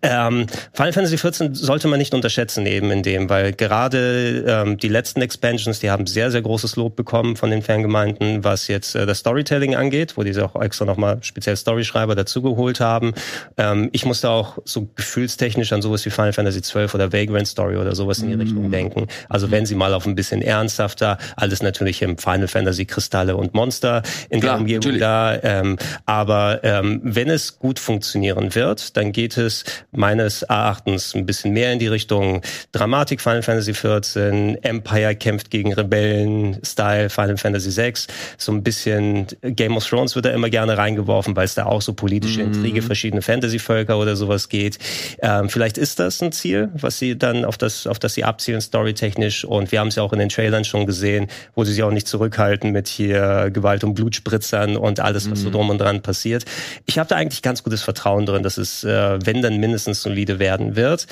Ähm, 0.00 0.46
Final 0.72 0.92
Fantasy 0.94 1.18
14 1.18 1.54
sollte 1.54 1.86
man 1.88 1.98
nicht 1.98 2.14
unterschätzen 2.14 2.64
eben 2.64 2.90
in 2.90 3.02
dem, 3.02 3.28
weil 3.28 3.52
gerade 3.52 4.42
ähm, 4.46 4.78
die 4.78 4.88
letzten 4.88 5.20
Expansions, 5.20 5.80
die 5.80 5.90
haben 5.90 6.06
sehr, 6.06 6.30
sehr 6.30 6.40
großes 6.40 6.76
Lob 6.76 6.96
bekommen 6.96 7.36
von 7.36 7.50
den 7.50 7.60
Fangemeinden, 7.60 8.42
was 8.42 8.68
jetzt 8.68 8.94
äh, 8.94 9.04
das 9.04 9.18
Storytelling 9.18 9.74
angeht, 9.74 10.16
wo 10.16 10.22
diese 10.22 10.46
auch 10.46 10.58
extra 10.62 10.86
nochmal 10.86 11.18
speziell 11.20 11.56
Storyschreiber 11.56 12.14
dazugeholt 12.14 12.53
geholt 12.54 12.80
haben. 12.80 13.14
Ähm, 13.56 13.90
ich 13.92 14.04
musste 14.04 14.30
auch 14.30 14.58
so 14.64 14.88
gefühlstechnisch 14.94 15.72
an 15.72 15.82
sowas 15.82 16.04
wie 16.06 16.10
Final 16.10 16.32
Fantasy 16.32 16.60
XII 16.60 16.88
oder 16.94 17.12
Vagrant 17.12 17.46
Story 17.46 17.76
oder 17.76 17.94
sowas 17.94 18.18
in 18.20 18.28
die 18.28 18.36
mm. 18.36 18.40
Richtung 18.40 18.70
denken. 18.70 19.06
Also 19.28 19.50
wenn 19.50 19.66
sie 19.66 19.74
mal 19.74 19.94
auf 19.94 20.06
ein 20.06 20.14
bisschen 20.14 20.42
ernsthafter, 20.42 21.18
alles 21.36 21.62
natürlich 21.62 22.02
im 22.02 22.18
Final 22.18 22.48
Fantasy 22.48 22.84
Kristalle 22.84 23.36
und 23.36 23.54
Monster 23.54 24.02
in 24.30 24.40
Klar, 24.40 24.54
der 24.54 24.60
Umgebung 24.60 24.80
natürlich. 24.80 25.00
da. 25.00 25.38
Ähm, 25.42 25.76
aber 26.06 26.60
ähm, 26.62 27.00
wenn 27.02 27.30
es 27.30 27.58
gut 27.58 27.78
funktionieren 27.78 28.54
wird, 28.54 28.96
dann 28.96 29.12
geht 29.12 29.36
es 29.36 29.64
meines 29.92 30.42
Erachtens 30.42 31.14
ein 31.14 31.26
bisschen 31.26 31.52
mehr 31.52 31.72
in 31.72 31.78
die 31.78 31.88
Richtung 31.88 32.42
Dramatik 32.72 33.20
Final 33.20 33.42
Fantasy 33.42 33.72
XIV, 33.72 34.16
Empire 34.62 35.14
kämpft 35.16 35.50
gegen 35.50 35.72
Rebellen, 35.72 36.58
Style 36.64 37.10
Final 37.10 37.36
Fantasy 37.36 37.74
VI, 37.76 37.94
so 38.38 38.52
ein 38.52 38.62
bisschen 38.62 39.26
Game 39.42 39.76
of 39.76 39.86
Thrones 39.86 40.14
wird 40.14 40.26
da 40.26 40.30
immer 40.30 40.50
gerne 40.50 40.76
reingeworfen, 40.76 41.36
weil 41.36 41.44
es 41.44 41.54
da 41.54 41.66
auch 41.66 41.82
so 41.82 41.92
politische 41.92 42.42
mhm. 42.44 42.54
Intrige, 42.54 42.82
verschiedene 42.82 43.22
Fantasy-Völker 43.22 43.98
oder 43.98 44.16
sowas 44.16 44.48
geht. 44.48 44.78
Ähm, 45.20 45.48
vielleicht 45.48 45.78
ist 45.78 45.98
das 45.98 46.22
ein 46.22 46.32
Ziel, 46.32 46.70
was 46.74 46.98
sie 46.98 47.16
dann 47.16 47.44
auf 47.44 47.58
das, 47.58 47.86
auf 47.86 47.98
das 47.98 48.14
sie 48.14 48.24
abzielen, 48.24 48.60
storytechnisch. 48.60 49.44
Und 49.44 49.72
wir 49.72 49.80
haben 49.80 49.88
es 49.88 49.96
ja 49.96 50.02
auch 50.02 50.12
in 50.12 50.18
den 50.18 50.28
Trailern 50.28 50.64
schon 50.64 50.86
gesehen, 50.86 51.28
wo 51.54 51.64
sie 51.64 51.72
sich 51.72 51.82
auch 51.82 51.90
nicht 51.90 52.08
zurückhalten 52.08 52.72
mit 52.72 52.88
hier 52.88 53.50
Gewalt 53.52 53.84
und 53.84 53.94
Blutspritzern 53.94 54.76
und 54.76 55.00
alles, 55.00 55.30
was 55.30 55.40
mhm. 55.40 55.44
so 55.44 55.50
drum 55.50 55.70
und 55.70 55.78
dran 55.78 56.02
passiert. 56.02 56.44
Ich 56.86 56.98
habe 56.98 57.08
da 57.08 57.16
eigentlich 57.16 57.42
ganz 57.42 57.62
gutes 57.62 57.82
Vertrauen 57.82 58.26
drin, 58.26 58.42
dass 58.42 58.58
es, 58.58 58.84
äh, 58.84 59.18
wenn 59.24 59.42
dann 59.42 59.58
mindestens 59.58 60.02
solide 60.02 60.38
werden 60.38 60.76
wird 60.76 61.06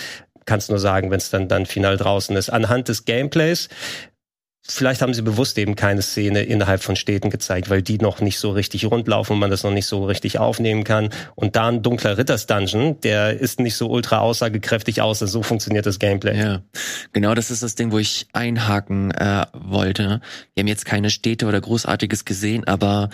kannst 0.44 0.70
nur 0.70 0.78
sagen, 0.78 1.10
wenn 1.10 1.18
es 1.18 1.30
dann 1.30 1.48
dann 1.48 1.66
final 1.66 1.96
draußen 1.96 2.34
ist. 2.36 2.50
Anhand 2.50 2.88
des 2.88 3.04
Gameplays 3.04 3.68
Vielleicht 4.64 5.02
haben 5.02 5.12
sie 5.12 5.22
bewusst 5.22 5.58
eben 5.58 5.74
keine 5.74 6.02
Szene 6.02 6.44
innerhalb 6.44 6.84
von 6.84 6.94
Städten 6.94 7.30
gezeigt, 7.30 7.68
weil 7.68 7.82
die 7.82 7.98
noch 7.98 8.20
nicht 8.20 8.38
so 8.38 8.52
richtig 8.52 8.84
rundlaufen 8.84 9.34
und 9.34 9.40
man 9.40 9.50
das 9.50 9.64
noch 9.64 9.72
nicht 9.72 9.86
so 9.86 10.04
richtig 10.04 10.38
aufnehmen 10.38 10.84
kann. 10.84 11.08
Und 11.34 11.56
da 11.56 11.68
ein 11.68 11.82
dunkler 11.82 12.16
Ritters-Dungeon, 12.16 13.00
der 13.00 13.40
ist 13.40 13.58
nicht 13.58 13.74
so 13.74 13.90
ultra 13.90 14.18
aussagekräftig 14.20 15.02
aus, 15.02 15.18
so 15.18 15.42
funktioniert 15.42 15.84
das 15.84 15.98
Gameplay. 15.98 16.38
Ja, 16.38 16.62
genau 17.12 17.34
das 17.34 17.50
ist 17.50 17.64
das 17.64 17.74
Ding, 17.74 17.90
wo 17.90 17.98
ich 17.98 18.28
einhaken 18.32 19.10
äh, 19.10 19.46
wollte. 19.52 20.20
Wir 20.54 20.62
haben 20.62 20.68
jetzt 20.68 20.84
keine 20.84 21.10
Städte 21.10 21.46
oder 21.46 21.60
Großartiges 21.60 22.24
gesehen, 22.24 22.64
aber 22.64 23.10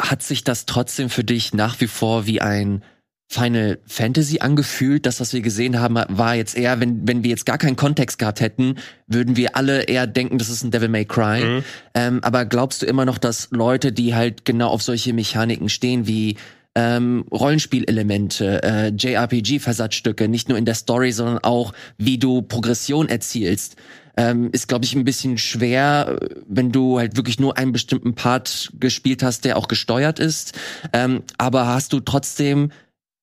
hat 0.00 0.24
sich 0.24 0.42
das 0.42 0.66
trotzdem 0.66 1.10
für 1.10 1.22
dich 1.22 1.54
nach 1.54 1.80
wie 1.80 1.86
vor 1.86 2.26
wie 2.26 2.40
ein 2.40 2.82
Final 3.28 3.78
Fantasy 3.86 4.38
angefühlt. 4.38 5.04
Das, 5.04 5.20
was 5.20 5.32
wir 5.32 5.40
gesehen 5.40 5.80
haben, 5.80 5.96
war 6.08 6.34
jetzt 6.34 6.56
eher, 6.56 6.80
wenn, 6.80 7.06
wenn 7.06 7.24
wir 7.24 7.30
jetzt 7.30 7.44
gar 7.44 7.58
keinen 7.58 7.76
Kontext 7.76 8.18
gehabt 8.18 8.40
hätten, 8.40 8.76
würden 9.06 9.36
wir 9.36 9.56
alle 9.56 9.82
eher 9.82 10.06
denken, 10.06 10.38
das 10.38 10.48
ist 10.48 10.62
ein 10.62 10.70
Devil 10.70 10.88
May 10.88 11.04
Cry. 11.04 11.44
Mhm. 11.44 11.64
Ähm, 11.94 12.18
aber 12.22 12.44
glaubst 12.44 12.82
du 12.82 12.86
immer 12.86 13.04
noch, 13.04 13.18
dass 13.18 13.48
Leute, 13.50 13.92
die 13.92 14.14
halt 14.14 14.44
genau 14.44 14.68
auf 14.68 14.82
solche 14.82 15.12
Mechaniken 15.12 15.68
stehen, 15.68 16.06
wie 16.06 16.36
ähm, 16.76 17.24
Rollenspielelemente, 17.32 18.62
äh, 18.62 18.88
JRPG-Versatzstücke, 18.88 20.28
nicht 20.28 20.48
nur 20.48 20.58
in 20.58 20.66
der 20.66 20.74
Story, 20.74 21.10
sondern 21.10 21.38
auch, 21.38 21.72
wie 21.96 22.18
du 22.18 22.42
Progression 22.42 23.08
erzielst, 23.08 23.76
ähm, 24.18 24.50
ist, 24.52 24.68
glaube 24.68 24.84
ich, 24.84 24.94
ein 24.94 25.04
bisschen 25.04 25.38
schwer, 25.38 26.18
wenn 26.46 26.72
du 26.72 26.98
halt 26.98 27.16
wirklich 27.16 27.40
nur 27.40 27.56
einen 27.58 27.72
bestimmten 27.72 28.14
Part 28.14 28.72
gespielt 28.78 29.22
hast, 29.22 29.44
der 29.44 29.56
auch 29.56 29.68
gesteuert 29.68 30.18
ist. 30.18 30.52
Ähm, 30.92 31.22
aber 31.38 31.66
hast 31.66 31.92
du 31.92 32.00
trotzdem 32.00 32.70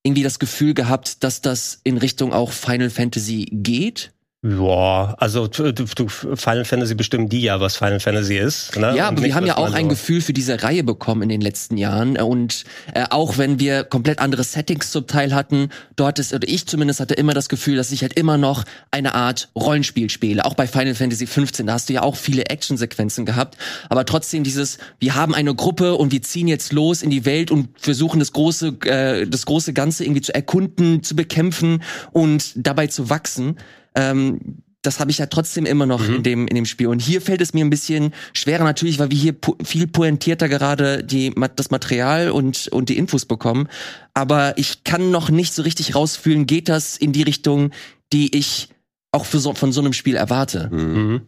irgendwie 0.03 0.23
das 0.23 0.39
Gefühl 0.39 0.73
gehabt, 0.73 1.23
dass 1.23 1.41
das 1.41 1.79
in 1.83 1.97
Richtung 1.97 2.33
auch 2.33 2.51
Final 2.51 2.89
Fantasy 2.89 3.47
geht? 3.51 4.11
Ja, 4.45 5.15
also 5.19 5.47
du, 5.47 5.71
du, 5.71 6.10
Final 6.10 6.65
Fantasy 6.65 6.95
bestimmen 6.95 7.29
die 7.29 7.43
ja, 7.43 7.62
was 7.62 7.77
Final 7.77 8.01
Fantasy 8.01 8.36
ist. 8.36 8.77
Ne? 8.77 8.93
Ja, 8.97 9.08
aber 9.08 9.23
wir 9.23 9.36
haben 9.36 9.45
ja 9.45 9.56
auch 9.56 9.71
ein 9.71 9.88
Gefühl 9.88 10.19
für 10.19 10.34
diese 10.34 10.62
Reihe 10.63 10.84
bekommen 10.84 11.21
in 11.21 11.29
den 11.29 11.39
letzten 11.39 11.77
Jahren. 11.77 12.17
Und 12.17 12.65
äh, 12.93 13.06
auch 13.10 13.38
wenn 13.38 13.62
wir 13.62 13.86
komplett 13.86 14.19
andere 14.19 14.43
Settings 14.43 14.91
zum 14.91 15.08
Teil 15.08 15.34
hatten, 15.34 15.69
dort 15.95 16.19
ist, 16.19 16.34
oder 16.34 16.45
ich 16.45 16.67
zumindest 16.67 16.99
hatte 16.99 17.13
immer 17.13 17.34
das 17.34 17.47
Gefühl, 17.47 17.77
dass 17.77 17.93
ich 17.93 18.01
halt 18.01 18.19
immer 18.19 18.38
noch 18.38 18.65
eine 18.91 19.15
Art 19.15 19.47
Rollenspiel 19.56 20.10
spiele. 20.10 20.43
Auch 20.43 20.56
bei 20.56 20.67
Final 20.67 20.95
Fantasy 20.95 21.25
15, 21.25 21.65
da 21.67 21.73
hast 21.73 21.88
du 21.88 21.93
ja 21.93 22.01
auch 22.01 22.17
viele 22.17 22.47
Actionsequenzen 22.47 23.25
gehabt. 23.25 23.58
Aber 23.88 24.06
trotzdem 24.06 24.43
dieses, 24.43 24.77
wir 24.99 25.15
haben 25.15 25.34
eine 25.34 25.56
Gruppe 25.56 25.95
und 25.95 26.12
wir 26.12 26.21
ziehen 26.21 26.49
jetzt 26.49 26.73
los 26.73 27.01
in 27.01 27.12
die 27.12 27.23
Welt 27.23 27.49
und 27.49 27.69
versuchen 27.79 28.19
das 28.19 28.34
große, 28.34 28.75
äh, 28.88 29.25
das 29.25 29.45
große 29.45 29.71
Ganze 29.71 30.03
irgendwie 30.03 30.21
zu 30.21 30.36
erkunden, 30.36 31.01
zu 31.01 31.15
bekämpfen 31.15 31.82
und 32.12 32.51
dabei 32.58 32.88
zu 32.88 33.10
wachsen 33.10 33.56
ähm, 33.95 34.62
das 34.82 34.99
habe 34.99 35.12
ich 35.12 35.17
ja 35.17 35.27
trotzdem 35.27 35.65
immer 35.65 35.86
noch 35.86 36.06
mhm. 36.06 36.15
in 36.15 36.23
dem 36.23 36.47
in 36.47 36.56
dem 36.56 36.65
Spiel 36.65 36.88
und 36.88 37.01
hier 37.01 37.21
fällt 37.21 37.41
es 37.41 37.53
mir 37.53 37.63
ein 37.63 37.69
bisschen 37.69 38.13
schwerer 38.34 38.65
natürlich, 38.65 38.99
weil 38.99 39.12
wir 39.12 39.17
hier 39.17 39.34
po 39.34 39.56
viel 39.63 39.88
pointierter 39.88 40.49
gerade 40.49 41.03
die 41.03 41.34
das 41.56 41.71
Material 41.71 42.32
und 42.32 42.67
und 42.67 42.89
die 42.89 42.97
Infos 42.97 43.25
bekommen, 43.25 43.69
aber 44.13 44.58
ich 44.58 44.84
kann 44.84 45.10
noch 45.10 45.29
nicht 45.29 45.53
so 45.53 45.62
richtig 45.62 45.95
rausfühlen, 45.95 46.45
geht 46.45 46.69
das 46.69 46.97
in 46.97 47.13
die 47.13 47.23
Richtung, 47.23 47.71
die 48.12 48.36
ich 48.38 48.69
auch 49.13 49.25
für 49.25 49.39
so, 49.39 49.53
von 49.53 49.71
so 49.71 49.79
einem 49.79 49.93
Spiel 49.93 50.15
erwarte. 50.15 50.69
Mhm. 50.71 51.21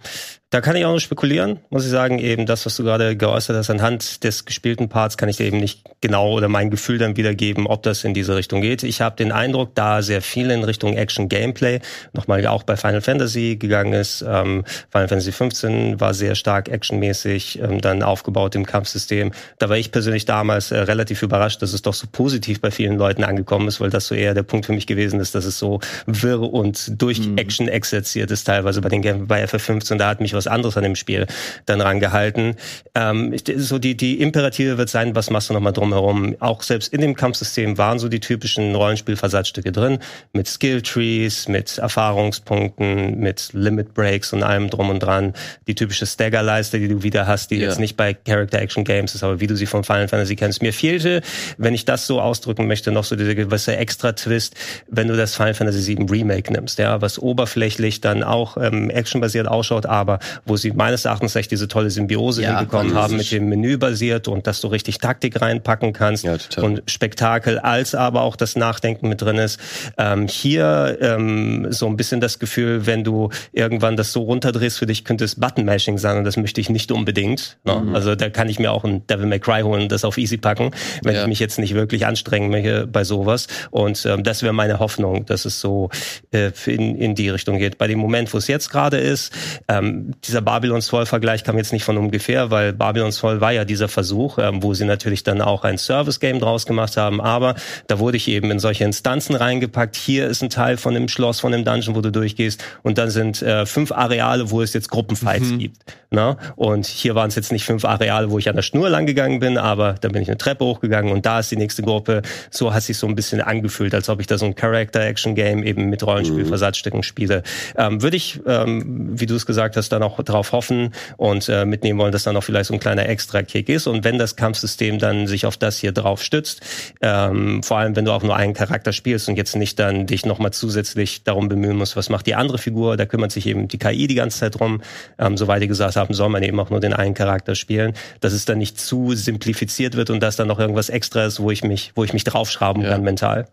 Da 0.51 0.62
kann 0.62 0.75
ich 0.75 0.86
auch 0.86 0.93
noch 0.93 0.99
spekulieren, 0.99 1.60
muss 1.71 1.86
ich 1.86 1.91
sagen, 1.91 2.19
eben 2.19 2.45
das, 2.45 2.67
was 2.67 2.75
du 2.75 2.84
gerade 2.84 3.17
geäußert 3.17 3.58
hast, 3.58 3.71
anhand 3.71 4.23
des 4.23 4.45
gespielten 4.45 4.89
Parts 4.89 5.17
kann 5.17 5.27
ich 5.27 5.38
dir 5.38 5.47
eben 5.47 5.58
nicht 5.58 5.89
genau 6.01 6.34
oder 6.34 6.49
mein 6.49 6.69
Gefühl 6.69 6.99
dann 6.99 7.17
wiedergeben, 7.17 7.65
ob 7.65 7.81
das 7.81 8.03
in 8.03 8.13
diese 8.13 8.36
Richtung 8.36 8.62
geht. 8.62 8.84
Ich 8.84 9.01
habe 9.01 9.15
den 9.15 9.31
Eindruck, 9.31 9.73
da 9.73 10.03
sehr 10.03 10.21
viel 10.21 10.51
in 10.51 10.63
Richtung 10.63 10.95
Action-Gameplay, 10.95 11.79
nochmal 12.13 12.45
auch 12.45 12.62
bei 12.62 12.77
Final 12.77 13.01
Fantasy 13.01 13.55
gegangen 13.55 13.93
ist. 13.93 14.21
Ähm, 14.21 14.63
Final 14.91 15.08
Fantasy 15.08 15.31
15 15.31 15.99
war 15.99 16.13
sehr 16.13 16.36
stark 16.36 16.69
actionmäßig, 16.69 17.60
ähm, 17.60 17.81
dann 17.81 18.03
aufgebaut 18.03 18.53
im 18.53 18.67
Kampfsystem. 18.67 19.31
Da 19.58 19.69
war 19.69 19.77
ich 19.77 19.91
persönlich 19.91 20.25
damals 20.25 20.69
äh, 20.69 20.77
relativ 20.77 21.23
überrascht, 21.23 21.63
dass 21.63 21.73
es 21.73 21.81
doch 21.81 21.95
so 21.95 22.05
positiv 22.12 22.62
bei 22.62 22.69
vielen 22.69 22.99
Leuten 22.99 23.23
angekommen 23.23 23.67
ist, 23.67 23.81
weil 23.81 23.89
das 23.89 24.05
so 24.05 24.13
eher 24.13 24.36
der 24.36 24.43
Punkt 24.43 24.67
für 24.67 24.73
mich 24.73 24.86
gewesen 24.86 25.19
ist, 25.19 25.34
dass 25.34 25.45
es 25.45 25.58
so 25.58 25.79
wirr 26.05 26.39
und 26.39 27.01
durch 27.01 27.27
mhm. 27.27 27.39
Action 27.39 27.67
exerziert 27.67 28.29
ist, 28.29 28.43
teilweise 28.43 28.81
bei 28.81 28.89
den 28.89 29.01
Game 29.01 29.25
bei 29.25 29.43
FF15. 29.43 29.95
Da 29.95 30.08
hat 30.08 30.21
mich 30.21 30.36
was 30.36 30.44
was 30.45 30.51
anderes 30.51 30.77
an 30.77 30.84
dem 30.84 30.95
Spiel 30.95 31.27
dann 31.65 31.81
rangehalten. 31.81 32.55
Ähm, 32.93 33.36
so 33.58 33.79
die, 33.79 33.95
die 33.95 34.21
Imperative 34.21 34.77
wird 34.77 34.89
sein, 34.89 35.15
was 35.15 35.29
machst 35.29 35.49
du 35.49 35.53
nochmal 35.53 35.73
drumherum? 35.73 36.36
Auch 36.39 36.62
selbst 36.62 36.93
in 36.93 37.01
dem 37.01 37.15
Kampfsystem 37.15 37.77
waren 37.77 37.99
so 37.99 38.10
die 38.10 38.19
typischen 38.19 38.75
Rollenspielversatzstücke 38.75 39.71
drin, 39.71 39.99
mit 40.34 40.47
Skilltrees, 40.47 41.47
mit 41.47 41.77
Erfahrungspunkten, 41.77 43.19
mit 43.19 43.49
Limit 43.53 43.93
Breaks 43.93 44.34
und 44.34 44.43
allem 44.43 44.69
drum 44.69 44.89
und 44.89 44.99
dran. 44.99 45.34
Die 45.67 45.75
typische 45.75 46.05
Staggerleiste, 46.05 46.79
die 46.79 46.88
du 46.88 47.03
wieder 47.03 47.27
hast, 47.27 47.51
die 47.51 47.58
ja. 47.58 47.67
jetzt 47.67 47.79
nicht 47.79 47.97
bei 47.97 48.13
Character 48.13 48.60
Action 48.60 48.84
Games 48.84 49.15
ist, 49.15 49.23
aber 49.23 49.39
wie 49.39 49.47
du 49.47 49.55
sie 49.55 49.65
von 49.65 49.84
Final 49.84 50.08
Fantasy 50.08 50.36
kennst. 50.36 50.62
Mir 50.62 50.73
fehlte, 50.73 51.21
wenn 51.58 51.73
ich 51.73 51.86
das 51.86 52.08
so 52.08 52.21
ausdrücken 52.21 52.67
möchte, 52.67 52.91
noch 52.91 53.03
so 53.03 53.15
dieser 53.15 53.36
gewisse 53.36 53.75
Extra-Twist, 53.75 54.55
wenn 54.88 55.08
du 55.08 55.15
das 55.15 55.36
Final 55.36 55.53
Fantasy 55.53 55.97
VII 55.97 56.05
Remake 56.10 56.51
nimmst, 56.51 56.79
ja, 56.79 57.01
was 57.01 57.19
oberflächlich 57.19 58.01
dann 58.01 58.23
auch 58.23 58.58
ähm, 58.58 58.89
actionbasiert 58.89 59.47
ausschaut, 59.47 59.86
aber 59.86 60.19
wo 60.45 60.57
sie 60.57 60.71
meines 60.71 61.05
Erachtens 61.05 61.35
echt 61.35 61.51
diese 61.51 61.67
tolle 61.67 61.89
Symbiose 61.89 62.43
ja, 62.43 62.57
hinbekommen 62.57 62.93
haben 62.93 63.17
mit 63.17 63.31
dem 63.31 63.49
Menü 63.49 63.77
basiert 63.77 64.27
und 64.27 64.47
dass 64.47 64.61
du 64.61 64.67
richtig 64.67 64.97
Taktik 64.99 65.41
reinpacken 65.41 65.93
kannst 65.93 66.23
ja, 66.23 66.38
und 66.61 66.83
Spektakel, 66.88 67.59
als 67.59 67.95
aber 67.95 68.21
auch 68.21 68.35
das 68.35 68.55
Nachdenken 68.55 69.09
mit 69.09 69.21
drin 69.21 69.38
ist. 69.38 69.59
Ähm, 69.97 70.27
hier 70.27 70.97
ähm, 71.01 71.67
so 71.71 71.88
ein 71.88 71.97
bisschen 71.97 72.21
das 72.21 72.39
Gefühl, 72.39 72.85
wenn 72.85 73.03
du 73.03 73.29
irgendwann 73.51 73.95
das 73.95 74.11
so 74.11 74.23
runterdrehst 74.23 74.77
für 74.77 74.85
dich, 74.85 75.05
könnte 75.05 75.23
es 75.23 75.35
Button-Mashing 75.35 75.97
sein 75.97 76.17
und 76.17 76.23
das 76.23 76.38
möchte 76.38 76.61
ich 76.61 76.69
nicht 76.69 76.91
unbedingt. 76.91 77.57
Ne? 77.63 77.75
Mhm. 77.75 77.95
Also 77.95 78.15
da 78.15 78.29
kann 78.29 78.49
ich 78.49 78.59
mir 78.59 78.71
auch 78.71 78.83
ein 78.83 79.05
Devil 79.07 79.25
May 79.25 79.39
Cry 79.39 79.61
holen 79.61 79.83
und 79.83 79.91
das 79.91 80.03
auf 80.03 80.17
easy 80.17 80.38
packen, 80.38 80.71
wenn 81.03 81.15
ja. 81.15 81.21
ich 81.21 81.27
mich 81.27 81.39
jetzt 81.39 81.59
nicht 81.59 81.73
wirklich 81.73 82.05
anstrengen 82.05 82.49
möchte 82.49 82.88
bei 82.88 83.03
sowas. 83.03 83.47
Und 83.71 84.05
ähm, 84.05 84.23
das 84.23 84.43
wäre 84.43 84.53
meine 84.53 84.79
Hoffnung, 84.79 85.25
dass 85.25 85.45
es 85.45 85.59
so 85.59 85.89
äh, 86.31 86.51
in, 86.65 86.95
in 86.95 87.15
die 87.15 87.29
Richtung 87.29 87.57
geht. 87.57 87.77
Bei 87.77 87.88
dem 87.88 87.99
Moment, 87.99 88.33
wo 88.33 88.38
es 88.38 88.47
jetzt 88.47 88.69
gerade 88.69 88.97
ist, 88.97 89.33
ähm, 89.67 90.14
dieser 90.23 90.41
Babylons 90.41 90.89
Fall-Vergleich 90.89 91.43
kam 91.43 91.58
jetzt 91.58 91.73
nicht 91.73 91.84
von 91.84 91.97
ungefähr, 91.97 92.51
weil 92.51 92.73
Babylons 92.73 93.19
Fall 93.19 93.41
war 93.41 93.51
ja 93.51 93.65
dieser 93.65 93.88
Versuch, 93.88 94.38
ähm, 94.38 94.63
wo 94.63 94.73
sie 94.73 94.86
natürlich 94.86 95.23
dann 95.23 95.41
auch 95.41 95.63
ein 95.63 95.78
Service-Game 95.78 96.39
draus 96.39 96.65
gemacht 96.65 96.97
haben, 96.97 97.21
aber 97.21 97.56
da 97.88 97.99
wurde 97.99 98.17
ich 98.17 98.28
eben 98.28 98.51
in 98.51 98.60
solche 98.60 98.84
Instanzen 98.84 99.36
reingepackt. 99.36 99.95
Hier 99.95 100.28
ist 100.28 100.41
ein 100.41 100.49
Teil 100.49 100.78
von 100.78 100.93
dem 100.93 101.08
Schloss, 101.08 101.39
von 101.39 101.51
dem 101.51 101.65
Dungeon, 101.65 101.95
wo 101.95 102.01
du 102.01 102.12
durchgehst 102.12 102.63
und 102.84 102.97
dann 102.97 103.10
sind 103.10 103.41
äh, 103.41 103.65
fünf 103.65 103.91
Areale, 103.91 104.51
wo 104.51 104.62
es 104.62 104.73
jetzt 104.73 104.89
Gruppenfights 104.89 105.49
mhm. 105.49 105.60
gibt. 105.60 105.78
Ne? 106.12 106.38
Und 106.56 106.86
hier 106.86 107.13
waren 107.15 107.28
es 107.28 107.36
jetzt 107.36 107.51
nicht 107.51 107.65
fünf 107.65 107.84
Areale, 107.84 108.32
wo 108.32 108.39
ich 108.39 108.47
an 108.47 108.56
der 108.56 108.62
Schnur 108.62 108.89
lang 108.89 109.06
gegangen 109.06 109.39
bin, 109.39 109.58
aber 109.58 109.95
da 109.99 110.08
bin 110.08 110.21
ich 110.21 110.30
eine 110.30 110.38
Treppe 110.38 110.63
hochgegangen 110.63 111.12
und 111.12 111.25
da 111.25 111.39
ist 111.39 111.51
die 111.51 111.58
nächste 111.58 111.84
Gruppe. 111.84 112.21
So 112.49 112.73
hat 112.73 112.84
sich 112.84 112.97
so 112.97 113.08
ein 113.08 113.15
bisschen 113.15 113.41
angefühlt, 113.41 113.93
als 113.93 114.08
ob 114.10 114.21
ich 114.21 114.28
da 114.28 114.38
so 114.38 114.45
ein 114.45 114.56
Character-Action-Game 114.56 115.63
eben 115.63 115.89
mit 115.89 116.06
Rollenspielversatzstücken 116.06 116.99
mhm. 116.99 117.04
spiele. 117.04 117.43
Ähm, 117.78 118.01
Würde 118.01 118.15
ich, 118.15 118.39
ähm, 118.47 119.19
wie 119.19 119.25
du 119.25 119.36
es 119.36 119.45
gesagt 119.45 119.75
hast, 119.75 119.89
dann 119.89 120.04
auch 120.05 120.21
drauf 120.23 120.51
hoffen 120.51 120.93
und 121.17 121.49
äh, 121.49 121.65
mitnehmen 121.65 121.99
wollen, 121.99 122.11
dass 122.11 122.23
dann 122.23 122.37
auch 122.37 122.43
vielleicht 122.43 122.67
so 122.67 122.73
ein 122.73 122.79
kleiner 122.79 123.07
Extra-Kick 123.07 123.69
ist. 123.69 123.87
Und 123.87 124.03
wenn 124.03 124.17
das 124.17 124.35
Kampfsystem 124.35 124.99
dann 124.99 125.27
sich 125.27 125.45
auf 125.45 125.57
das 125.57 125.77
hier 125.77 125.91
drauf 125.91 126.21
stützt, 126.21 126.61
ähm, 127.01 127.63
vor 127.63 127.77
allem 127.77 127.95
wenn 127.95 128.05
du 128.05 128.11
auch 128.11 128.23
nur 128.23 128.35
einen 128.35 128.53
Charakter 128.53 128.93
spielst 128.93 129.27
und 129.27 129.35
jetzt 129.35 129.55
nicht 129.55 129.79
dann 129.79 130.05
dich 130.05 130.25
nochmal 130.25 130.51
zusätzlich 130.51 131.23
darum 131.23 131.49
bemühen 131.49 131.77
musst, 131.77 131.95
was 131.95 132.09
macht 132.09 132.27
die 132.27 132.35
andere 132.35 132.57
Figur, 132.57 132.97
da 132.97 133.05
kümmert 133.05 133.31
sich 133.31 133.47
eben 133.47 133.67
die 133.67 133.77
KI 133.77 134.07
die 134.07 134.15
ganze 134.15 134.39
Zeit 134.39 134.59
drum. 134.59 134.81
Ähm, 135.17 135.37
soweit 135.37 135.61
die 135.61 135.67
gesagt 135.67 135.95
haben, 135.95 136.13
soll 136.13 136.29
man 136.29 136.43
eben 136.43 136.59
auch 136.59 136.69
nur 136.69 136.79
den 136.79 136.93
einen 136.93 137.13
Charakter 137.13 137.55
spielen, 137.55 137.93
dass 138.21 138.33
es 138.33 138.45
dann 138.45 138.57
nicht 138.57 138.79
zu 138.79 139.13
simplifiziert 139.15 139.95
wird 139.95 140.09
und 140.09 140.21
dass 140.21 140.35
dann 140.35 140.47
noch 140.47 140.59
irgendwas 140.59 140.89
extra 140.89 141.25
ist, 141.25 141.39
wo 141.39 141.51
ich 141.51 141.63
mich, 141.63 141.91
wo 141.95 142.03
ich 142.03 142.13
mich 142.13 142.23
draufschrauben 142.23 142.83
ja. 142.83 142.89
kann 142.89 143.03
mental. 143.03 143.47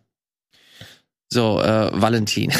So, 1.32 1.62
äh, 1.62 1.90
Valentin. 1.92 2.52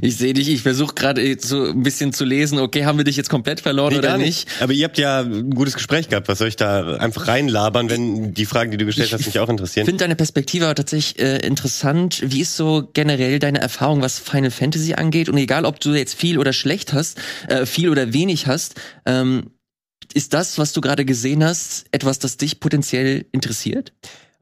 Ich 0.00 0.16
sehe 0.16 0.34
dich, 0.34 0.48
ich 0.48 0.62
versuche 0.62 0.94
gerade 0.94 1.36
so 1.40 1.64
ein 1.64 1.82
bisschen 1.82 2.12
zu 2.12 2.24
lesen, 2.24 2.58
okay, 2.58 2.84
haben 2.84 2.98
wir 2.98 3.04
dich 3.04 3.16
jetzt 3.16 3.30
komplett 3.30 3.60
verloren 3.60 3.92
nee, 3.92 3.98
oder 3.98 4.18
nicht? 4.18 4.48
Aber 4.60 4.72
ihr 4.72 4.84
habt 4.84 4.98
ja 4.98 5.20
ein 5.20 5.50
gutes 5.50 5.74
Gespräch 5.74 6.08
gehabt. 6.08 6.28
Was 6.28 6.38
soll 6.38 6.48
ich 6.48 6.56
da 6.56 6.96
einfach 6.96 7.28
reinlabern, 7.28 7.90
wenn 7.90 8.34
die 8.34 8.46
Fragen, 8.46 8.70
die 8.70 8.76
du 8.76 8.86
gestellt 8.86 9.12
hast, 9.12 9.26
mich 9.26 9.38
auch 9.38 9.48
interessieren? 9.48 9.84
Ich 9.84 9.88
finde 9.88 10.04
deine 10.04 10.16
Perspektive 10.16 10.64
aber 10.64 10.74
tatsächlich 10.74 11.18
äh, 11.18 11.38
interessant. 11.46 12.22
Wie 12.24 12.40
ist 12.40 12.56
so 12.56 12.88
generell 12.94 13.38
deine 13.38 13.60
Erfahrung, 13.60 14.00
was 14.02 14.18
Final 14.18 14.50
Fantasy 14.50 14.94
angeht? 14.94 15.28
Und 15.28 15.36
egal, 15.36 15.64
ob 15.64 15.78
du 15.80 15.94
jetzt 15.94 16.14
viel 16.14 16.38
oder 16.38 16.52
schlecht 16.52 16.92
hast, 16.92 17.18
äh, 17.48 17.66
viel 17.66 17.90
oder 17.90 18.12
wenig 18.12 18.46
hast, 18.46 18.80
ähm, 19.04 19.50
ist 20.14 20.32
das, 20.32 20.58
was 20.58 20.72
du 20.72 20.80
gerade 20.80 21.04
gesehen 21.04 21.44
hast, 21.44 21.86
etwas, 21.90 22.18
das 22.18 22.36
dich 22.36 22.60
potenziell 22.60 23.26
interessiert? 23.32 23.92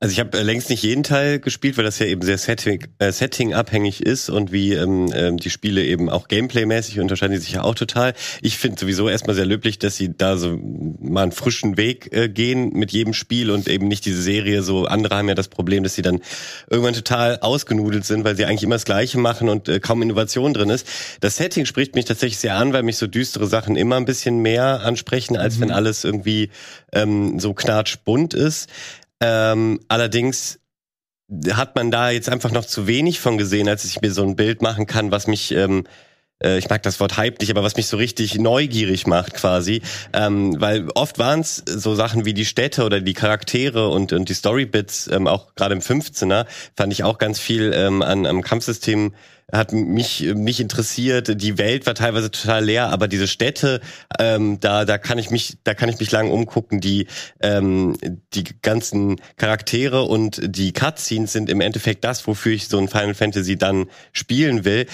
Also 0.02 0.14
ich 0.14 0.18
habe 0.18 0.36
äh, 0.36 0.42
längst 0.42 0.68
nicht 0.68 0.82
jeden 0.82 1.04
Teil 1.04 1.38
gespielt, 1.38 1.76
weil 1.76 1.84
das 1.84 2.00
ja 2.00 2.06
eben 2.06 2.22
sehr 2.22 2.36
setting, 2.36 2.84
äh, 2.98 3.12
setting 3.12 3.54
abhängig 3.54 4.04
ist 4.04 4.30
und 4.30 4.50
wie 4.50 4.72
ähm, 4.72 5.12
ähm, 5.14 5.36
die 5.36 5.48
Spiele 5.48 5.84
eben 5.84 6.10
auch 6.10 6.26
gameplaymäßig 6.26 6.98
unterscheiden 6.98 7.34
die 7.34 7.38
sich 7.38 7.52
ja 7.52 7.62
auch 7.62 7.76
total. 7.76 8.12
Ich 8.40 8.58
finde 8.58 8.80
sowieso 8.80 9.08
erstmal 9.08 9.36
sehr 9.36 9.46
löblich, 9.46 9.78
dass 9.78 9.96
sie 9.96 10.12
da 10.12 10.36
so 10.36 10.58
mal 11.00 11.22
einen 11.22 11.30
frischen 11.30 11.76
Weg 11.76 12.12
äh, 12.12 12.28
gehen 12.28 12.70
mit 12.70 12.90
jedem 12.90 13.14
Spiel 13.14 13.52
und 13.52 13.68
eben 13.68 13.86
nicht 13.86 14.04
diese 14.04 14.20
Serie 14.20 14.64
so. 14.64 14.86
Andere 14.86 15.16
haben 15.16 15.28
ja 15.28 15.36
das 15.36 15.46
Problem, 15.46 15.84
dass 15.84 15.94
sie 15.94 16.02
dann 16.02 16.20
irgendwann 16.68 16.94
total 16.94 17.38
ausgenudelt 17.38 18.04
sind, 18.04 18.24
weil 18.24 18.34
sie 18.34 18.44
eigentlich 18.44 18.64
immer 18.64 18.74
das 18.74 18.84
Gleiche 18.84 19.18
machen 19.18 19.48
und 19.48 19.68
äh, 19.68 19.78
kaum 19.78 20.02
Innovation 20.02 20.52
drin 20.52 20.70
ist. 20.70 20.84
Das 21.20 21.36
Setting 21.36 21.64
spricht 21.64 21.94
mich 21.94 22.06
tatsächlich 22.06 22.38
sehr 22.38 22.56
an, 22.56 22.72
weil 22.72 22.82
mich 22.82 22.96
so 22.96 23.06
düstere 23.06 23.46
Sachen 23.46 23.76
immer 23.76 23.98
ein 23.98 24.04
bisschen 24.04 24.40
mehr 24.40 24.80
ansprechen, 24.80 25.36
als 25.36 25.58
mhm. 25.58 25.60
wenn 25.60 25.70
alles 25.70 26.02
irgendwie 26.02 26.50
ähm, 26.92 27.38
so 27.38 27.54
knatschbunt 27.54 28.34
ist. 28.34 28.68
Ähm, 29.22 29.80
allerdings 29.88 30.58
hat 31.52 31.76
man 31.76 31.90
da 31.90 32.10
jetzt 32.10 32.28
einfach 32.28 32.50
noch 32.50 32.66
zu 32.66 32.86
wenig 32.86 33.20
von 33.20 33.38
gesehen, 33.38 33.68
als 33.68 33.84
ich 33.84 34.02
mir 34.02 34.12
so 34.12 34.22
ein 34.22 34.36
Bild 34.36 34.60
machen 34.60 34.86
kann, 34.86 35.12
was 35.12 35.26
mich 35.26 35.52
ähm, 35.52 35.84
äh, 36.42 36.58
ich 36.58 36.68
mag 36.68 36.82
das 36.82 37.00
Wort 37.00 37.16
Hype 37.16 37.40
nicht, 37.40 37.50
aber 37.50 37.62
was 37.62 37.76
mich 37.76 37.86
so 37.86 37.96
richtig 37.96 38.38
neugierig 38.38 39.06
macht 39.06 39.34
quasi, 39.34 39.82
ähm, 40.12 40.60
weil 40.60 40.88
oft 40.94 41.18
waren 41.18 41.40
es 41.40 41.56
so 41.64 41.94
Sachen 41.94 42.24
wie 42.24 42.34
die 42.34 42.44
Städte 42.44 42.84
oder 42.84 43.00
die 43.00 43.14
Charaktere 43.14 43.88
und, 43.88 44.12
und 44.12 44.28
die 44.28 44.34
Storybits, 44.34 45.08
ähm, 45.08 45.26
auch 45.26 45.54
gerade 45.54 45.74
im 45.74 45.80
15er, 45.80 46.46
fand 46.76 46.92
ich 46.92 47.04
auch 47.04 47.18
ganz 47.18 47.38
viel 47.38 47.72
ähm, 47.74 48.02
an 48.02 48.26
am 48.26 48.42
Kampfsystem 48.42 49.14
hat 49.52 49.72
mich 49.72 50.32
mich 50.34 50.60
interessiert. 50.60 51.40
Die 51.40 51.58
Welt 51.58 51.86
war 51.86 51.94
teilweise 51.94 52.30
total 52.30 52.64
leer, 52.64 52.88
aber 52.88 53.06
diese 53.06 53.28
Städte, 53.28 53.80
ähm, 54.18 54.58
da 54.60 54.84
da 54.84 54.98
kann 54.98 55.18
ich 55.18 55.30
mich 55.30 55.58
da 55.64 55.74
kann 55.74 55.88
ich 55.88 56.00
mich 56.00 56.10
lang 56.10 56.30
umgucken. 56.30 56.80
Die 56.80 57.06
ähm, 57.40 57.96
die 58.34 58.44
ganzen 58.62 59.20
Charaktere 59.36 60.02
und 60.02 60.40
die 60.42 60.72
Cutscenes 60.72 61.32
sind 61.32 61.50
im 61.50 61.60
Endeffekt 61.60 62.04
das, 62.04 62.26
wofür 62.26 62.52
ich 62.52 62.68
so 62.68 62.78
ein 62.78 62.88
Final 62.88 63.14
Fantasy 63.14 63.56
dann 63.56 63.86
spielen 64.12 64.64
will 64.64 64.86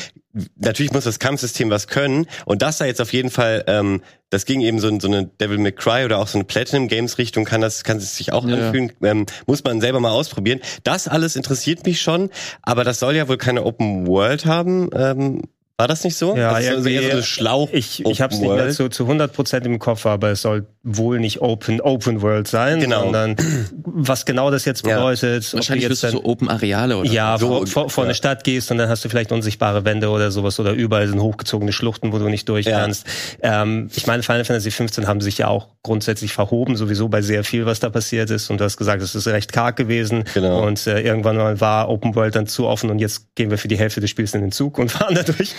natürlich 0.56 0.92
muss 0.92 1.04
das 1.04 1.18
Kampfsystem 1.18 1.70
was 1.70 1.86
können 1.86 2.26
und 2.44 2.62
das 2.62 2.78
da 2.78 2.84
jetzt 2.84 3.00
auf 3.00 3.12
jeden 3.12 3.30
Fall, 3.30 3.64
ähm, 3.66 4.02
das 4.30 4.44
ging 4.44 4.60
eben 4.60 4.78
so 4.78 4.88
in 4.88 5.00
so 5.00 5.08
eine 5.08 5.26
Devil 5.26 5.58
May 5.58 5.72
Cry 5.72 6.04
oder 6.04 6.18
auch 6.18 6.28
so 6.28 6.38
eine 6.38 6.44
Platinum 6.44 6.88
Games 6.88 7.18
Richtung, 7.18 7.44
kann 7.44 7.60
das 7.60 7.84
kann 7.84 7.96
es 7.96 8.16
sich 8.16 8.32
auch 8.32 8.46
ja. 8.46 8.56
anfühlen, 8.56 8.92
ähm, 9.02 9.26
muss 9.46 9.64
man 9.64 9.80
selber 9.80 10.00
mal 10.00 10.10
ausprobieren. 10.10 10.60
Das 10.84 11.08
alles 11.08 11.36
interessiert 11.36 11.86
mich 11.86 12.00
schon, 12.00 12.30
aber 12.62 12.84
das 12.84 12.98
soll 12.98 13.16
ja 13.16 13.28
wohl 13.28 13.38
keine 13.38 13.64
Open 13.64 14.06
World 14.06 14.44
haben. 14.44 14.90
Ähm, 14.94 15.42
war 15.80 15.86
das 15.86 16.02
nicht 16.02 16.16
so? 16.16 16.36
Ja, 16.36 16.54
das 16.54 16.64
irgendwie, 16.64 16.94
eher 16.94 17.02
so 17.02 17.10
eine 17.10 17.22
Schlauch. 17.22 17.68
Ich, 17.72 18.04
ich 18.04 18.20
habe 18.20 18.34
es 18.34 18.40
nicht 18.40 18.50
mehr 18.50 18.68
zu, 18.70 18.88
zu 18.88 19.04
100 19.04 19.32
Prozent 19.32 19.64
im 19.64 19.78
Kopf, 19.78 20.06
aber 20.06 20.32
es 20.32 20.42
soll 20.42 20.66
wohl 20.82 21.20
nicht 21.20 21.40
Open 21.40 21.80
Open 21.80 22.20
World 22.20 22.48
sein, 22.48 22.80
genau. 22.80 23.02
sondern 23.02 23.36
was 23.84 24.26
genau 24.26 24.50
das 24.50 24.64
jetzt 24.64 24.82
bedeutet. 24.82 25.44
Ja. 25.44 25.52
Wahrscheinlich 25.52 25.88
jetzt 25.88 26.02
dann, 26.02 26.10
so 26.10 26.24
Open 26.24 26.48
Areale 26.48 26.96
oder 26.96 27.08
ja, 27.08 27.38
so. 27.38 27.48
vor, 27.48 27.66
vor, 27.68 27.90
vor 27.90 28.04
ja. 28.04 28.08
eine 28.08 28.14
Stadt 28.16 28.42
gehst 28.42 28.72
und 28.72 28.78
dann 28.78 28.88
hast 28.88 29.04
du 29.04 29.08
vielleicht 29.08 29.30
unsichtbare 29.30 29.84
Wände 29.84 30.08
oder 30.08 30.32
sowas 30.32 30.58
oder 30.58 30.72
überall 30.72 31.06
sind 31.06 31.20
hochgezogene 31.20 31.72
Schluchten, 31.72 32.12
wo 32.12 32.18
du 32.18 32.28
nicht 32.28 32.48
durch 32.48 32.66
ja. 32.66 32.80
kannst. 32.80 33.06
Ähm, 33.40 33.88
ich 33.94 34.08
meine, 34.08 34.24
Final 34.24 34.44
Fantasy 34.44 34.72
15 34.72 35.06
haben 35.06 35.20
sich 35.20 35.38
ja 35.38 35.46
auch 35.46 35.68
grundsätzlich 35.84 36.32
verhoben, 36.32 36.74
sowieso 36.74 37.08
bei 37.08 37.22
sehr 37.22 37.44
viel, 37.44 37.66
was 37.66 37.78
da 37.78 37.88
passiert 37.88 38.30
ist. 38.30 38.50
Und 38.50 38.58
du 38.58 38.64
hast 38.64 38.78
gesagt, 38.78 39.00
es 39.00 39.14
ist 39.14 39.28
recht 39.28 39.52
karg 39.52 39.76
gewesen 39.76 40.24
genau. 40.34 40.66
und 40.66 40.88
äh, 40.88 41.02
irgendwann 41.02 41.36
mal 41.36 41.60
war 41.60 41.88
Open 41.88 42.16
World 42.16 42.34
dann 42.34 42.48
zu 42.48 42.66
offen 42.66 42.90
und 42.90 42.98
jetzt 42.98 43.36
gehen 43.36 43.50
wir 43.50 43.58
für 43.58 43.68
die 43.68 43.78
Hälfte 43.78 44.00
des 44.00 44.10
Spiels 44.10 44.34
in 44.34 44.40
den 44.40 44.50
Zug 44.50 44.76
und 44.78 44.90
fahren 44.98 45.14
da 45.14 45.22
durch. 45.22 45.54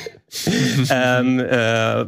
Ähm, 0.89 1.39
äh, 1.39 2.06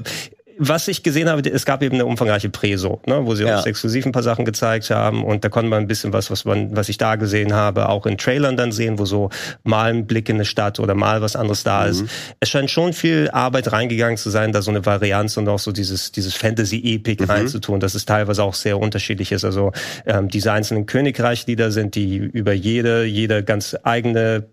was 0.63 0.87
ich 0.87 1.01
gesehen 1.01 1.27
habe, 1.27 1.41
es 1.49 1.65
gab 1.65 1.81
eben 1.81 1.95
eine 1.95 2.05
umfangreiche 2.05 2.49
Preso, 2.49 3.01
ne, 3.07 3.25
wo 3.25 3.33
sie 3.33 3.45
ja. 3.45 3.57
uns 3.57 3.65
exklusiv 3.65 4.05
ein 4.05 4.11
paar 4.11 4.21
Sachen 4.21 4.45
gezeigt 4.45 4.91
haben 4.91 5.23
und 5.23 5.43
da 5.43 5.49
konnte 5.49 5.71
man 5.71 5.79
ein 5.79 5.87
bisschen 5.87 6.13
was, 6.13 6.29
was 6.29 6.45
man, 6.45 6.75
was 6.75 6.87
ich 6.87 6.99
da 6.99 7.15
gesehen 7.15 7.53
habe, 7.53 7.89
auch 7.89 8.05
in 8.05 8.15
Trailern 8.15 8.57
dann 8.57 8.71
sehen, 8.71 8.99
wo 8.99 9.05
so 9.05 9.31
mal 9.63 9.91
ein 9.91 10.05
Blick 10.05 10.29
in 10.29 10.35
eine 10.35 10.45
Stadt 10.45 10.79
oder 10.79 10.93
mal 10.93 11.23
was 11.23 11.35
anderes 11.35 11.63
da 11.63 11.85
mhm. 11.85 11.89
ist. 11.89 12.05
Es 12.39 12.49
scheint 12.49 12.69
schon 12.69 12.93
viel 12.93 13.31
Arbeit 13.31 13.71
reingegangen 13.71 14.17
zu 14.17 14.29
sein, 14.29 14.51
da 14.51 14.61
so 14.61 14.69
eine 14.69 14.85
Varianz 14.85 15.35
und 15.35 15.49
auch 15.49 15.57
so 15.57 15.71
dieses, 15.71 16.11
dieses 16.11 16.35
Fantasy-Epic 16.35 17.23
mhm. 17.23 17.29
reinzutun, 17.31 17.79
dass 17.79 17.95
es 17.95 18.05
teilweise 18.05 18.43
auch 18.43 18.53
sehr 18.53 18.77
unterschiedlich 18.77 19.31
ist. 19.31 19.43
Also 19.43 19.71
ähm, 20.05 20.29
diese 20.29 20.51
einzelnen 20.51 20.85
Königreich, 20.85 21.45
die 21.45 21.55
da 21.55 21.71
sind, 21.71 21.95
die 21.95 22.17
über 22.17 22.53
jede, 22.53 23.05
jede 23.05 23.43
ganz 23.43 23.75
eigene 23.81 24.45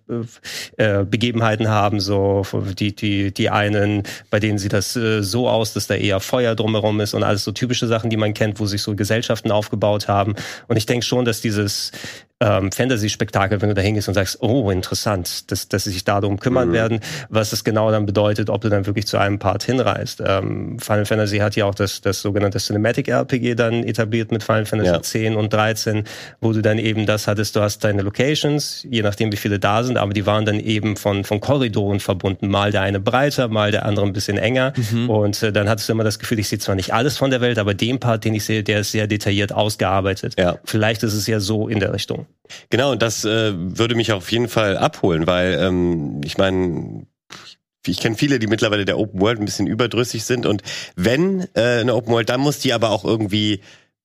äh, 0.79 1.05
Begebenheiten 1.05 1.69
haben, 1.69 2.01
so 2.01 2.47
die, 2.79 2.97
die, 2.97 3.31
die 3.31 3.51
einen, 3.51 4.05
bei 4.31 4.41
denen 4.41 4.57
sieht 4.57 4.73
das 4.73 4.97
äh, 4.97 5.23
so 5.23 5.51
aus, 5.51 5.75
dass 5.75 5.87
da 5.87 5.98
eher 5.99 6.21
Feuer 6.21 6.55
drumherum 6.55 7.01
ist 7.01 7.15
und 7.15 7.23
alles 7.23 7.45
so 7.45 7.53
typische 7.53 7.87
Sachen, 7.87 8.11
die 8.11 8.17
man 8.17 8.35
kennt, 8.35 8.61
wo 8.61 8.67
sich 8.67 8.83
so 8.83 8.95
Gesellschaften 8.95 9.51
aufgebaut 9.51 10.09
haben. 10.09 10.35
Und 10.67 10.77
ich 10.77 10.87
denke 10.87 11.05
schon, 11.05 11.25
dass 11.25 11.41
dieses 11.41 11.93
ähm, 12.41 12.71
Fantasy-Spektakel, 12.71 13.61
wenn 13.61 13.69
du 13.69 13.75
da 13.75 13.83
hingehst 13.83 14.09
und 14.09 14.15
sagst, 14.15 14.39
oh, 14.41 14.71
interessant, 14.71 15.51
dass, 15.51 15.69
dass 15.69 15.85
sie 15.85 15.91
sich 15.91 16.05
darum 16.05 16.39
kümmern 16.39 16.69
mhm. 16.69 16.73
werden, 16.73 17.01
was 17.29 17.51
das 17.51 17.65
genau 17.65 17.91
dann 17.91 18.07
bedeutet, 18.07 18.49
ob 18.49 18.61
du 18.61 18.69
dann 18.69 18.87
wirklich 18.87 19.07
zu 19.07 19.19
einem 19.19 19.39
Part 19.39 19.65
hinreist. 19.65 20.23
Ähm, 20.25 20.79
Final 20.79 21.05
Fantasy 21.05 21.39
hat 21.39 21.57
ja 21.57 21.65
auch 21.65 21.75
das, 21.75 22.01
das 22.01 22.23
sogenannte 22.23 22.59
Cinematic 22.59 23.09
RPG 23.09 23.55
dann 23.57 23.83
etabliert 23.83 24.31
mit 24.31 24.45
Final 24.45 24.67
Fantasy 24.67 24.93
ja. 24.93 25.03
10 25.03 25.37
und 25.37 25.53
13, 25.53 26.05
wo 26.41 26.53
du 26.53 26.63
dann 26.63 26.79
eben 26.79 27.07
das 27.07 27.27
hattest, 27.27 27.57
du 27.57 27.61
hast 27.61 27.83
deine 27.83 28.03
Locations, 28.03 28.87
je 28.89 29.03
nachdem 29.03 29.33
wie 29.33 29.37
viele 29.37 29.59
da 29.59 29.83
sind, 29.83 29.99
aber 29.99 30.13
die 30.13 30.27
waren 30.27 30.45
dann 30.45 30.61
eben 30.61 30.97
von, 30.97 31.25
von 31.25 31.41
Korridoren 31.41 31.99
verbunden, 31.99 32.49
mal 32.49 32.71
der 32.71 32.83
eine 32.83 33.01
breiter, 33.01 33.49
mal 33.49 33.73
der 33.73 33.85
andere 33.85 34.07
ein 34.07 34.13
bisschen 34.13 34.39
enger 34.39 34.73
mhm. 34.93 35.11
und 35.11 35.43
äh, 35.43 35.53
dann 35.53 35.69
hattest 35.69 35.89
du 35.89 35.93
immer 35.93 36.05
das 36.05 36.21
Gefühl, 36.21 36.39
ich 36.39 36.49
sehe 36.49 36.59
zwar 36.59 36.77
nicht 36.77 36.95
alles 36.95 37.17
von 37.17 37.31
der 37.31 37.41
Welt, 37.41 37.59
aber 37.59 37.75
den 37.75 37.99
Part, 37.99 38.25
den 38.25 38.35
ich 38.35 38.45
sehe, 38.45 38.63
der 38.63 38.81
ist 38.81 38.93
sehr 38.93 39.09
detailliert 39.09 39.53
ausgearbeitet. 39.53 40.35
Ja. 40.39 40.59
Vielleicht 40.65 41.03
ist 41.03 41.15
es 41.15 41.27
ja 41.27 41.41
so 41.41 41.69
in 41.69 41.81
der 41.81 41.93
Richtung. 41.93 42.28
Genau, 42.71 42.93
und 42.93 43.03
das 43.03 43.25
äh, 43.25 43.53
würde 43.55 43.95
mich 43.95 44.13
auf 44.13 44.31
jeden 44.33 44.49
Fall 44.49 44.77
abholen, 44.77 45.27
weil 45.27 45.59
ähm, 45.61 46.21
ich 46.25 46.39
meine, 46.39 47.07
ich 47.87 48.01
kenne 48.01 48.17
viele, 48.17 48.39
die 48.39 48.47
mittlerweile 48.47 48.85
der 48.85 48.99
Open 48.99 49.21
World 49.21 49.39
ein 49.39 49.45
bisschen 49.45 49.67
überdrüssig 49.67 50.25
sind. 50.25 50.47
Und 50.47 50.63
wenn 50.97 51.43
äh, 51.55 51.81
eine 51.81 51.95
Open 51.95 52.13
World, 52.13 52.29
dann 52.29 52.41
muss 52.41 52.59
die 52.59 52.73
aber 52.73 52.91
auch 52.91 53.05
irgendwie 53.05 53.61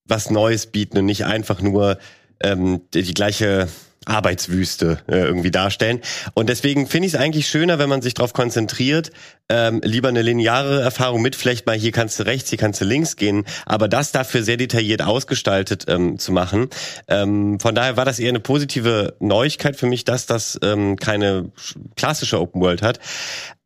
was 0.05 0.29
Neues 0.29 0.67
bieten 0.67 0.97
und 0.97 1.05
nicht 1.05 1.25
einfach 1.25 1.61
nur 1.61 1.97
ähm, 2.41 2.81
die, 2.93 3.03
die 3.03 3.13
gleiche 3.13 3.67
Arbeitswüste 4.05 4.99
äh, 5.07 5.17
irgendwie 5.19 5.51
darstellen. 5.51 6.01
Und 6.33 6.49
deswegen 6.49 6.87
finde 6.87 7.07
ich 7.07 7.13
es 7.13 7.19
eigentlich 7.19 7.47
schöner, 7.47 7.79
wenn 7.79 7.89
man 7.89 8.01
sich 8.01 8.13
darauf 8.13 8.33
konzentriert, 8.33 9.11
ähm, 9.49 9.81
lieber 9.83 10.09
eine 10.09 10.21
lineare 10.21 10.81
Erfahrung 10.81 11.21
mit, 11.21 11.35
vielleicht 11.35 11.65
mal 11.65 11.75
hier 11.75 11.91
kannst 11.91 12.19
du 12.19 12.25
rechts, 12.25 12.49
hier 12.49 12.57
kannst 12.57 12.81
du 12.81 12.85
links 12.85 13.15
gehen, 13.15 13.45
aber 13.65 13.87
das 13.87 14.11
dafür 14.11 14.43
sehr 14.43 14.57
detailliert 14.57 15.01
ausgestaltet 15.01 15.85
ähm, 15.87 16.17
zu 16.17 16.31
machen. 16.31 16.69
Ähm, 17.07 17.59
von 17.59 17.75
daher 17.75 17.97
war 17.97 18.05
das 18.05 18.19
eher 18.19 18.29
eine 18.29 18.39
positive 18.39 19.15
Neuigkeit 19.19 19.75
für 19.75 19.87
mich, 19.87 20.05
dass 20.05 20.25
das 20.25 20.59
ähm, 20.63 20.95
keine 20.97 21.51
klassische 21.95 22.39
Open 22.39 22.61
World 22.61 22.81
hat. 22.81 22.99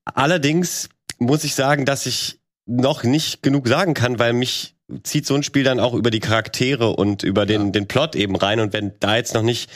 Allerdings 0.06 0.90
muss 1.20 1.44
ich 1.44 1.56
sagen, 1.56 1.86
dass 1.86 2.06
ich 2.06 2.40
noch 2.66 3.04
nicht 3.04 3.42
genug 3.42 3.68
sagen 3.68 3.94
kann, 3.94 4.20
weil 4.20 4.34
mich 4.34 4.77
zieht 5.04 5.26
so 5.26 5.36
ein 5.36 5.44
Spiel 5.44 5.64
dann 5.64 5.80
auch 5.80 5.94
über 5.94 6.10
die 6.12 6.20
Charaktere 6.22 6.90
und 6.96 7.24
über 7.24 7.46
den, 7.46 7.66
ja. 7.66 7.72
den 7.72 7.88
Plot 7.88 8.16
eben 8.16 8.36
rein. 8.36 8.60
Und 8.60 8.74
wenn 8.74 8.94
da 9.00 9.18
jetzt 9.18 9.34
noch 9.34 9.42
nicht 9.44 9.70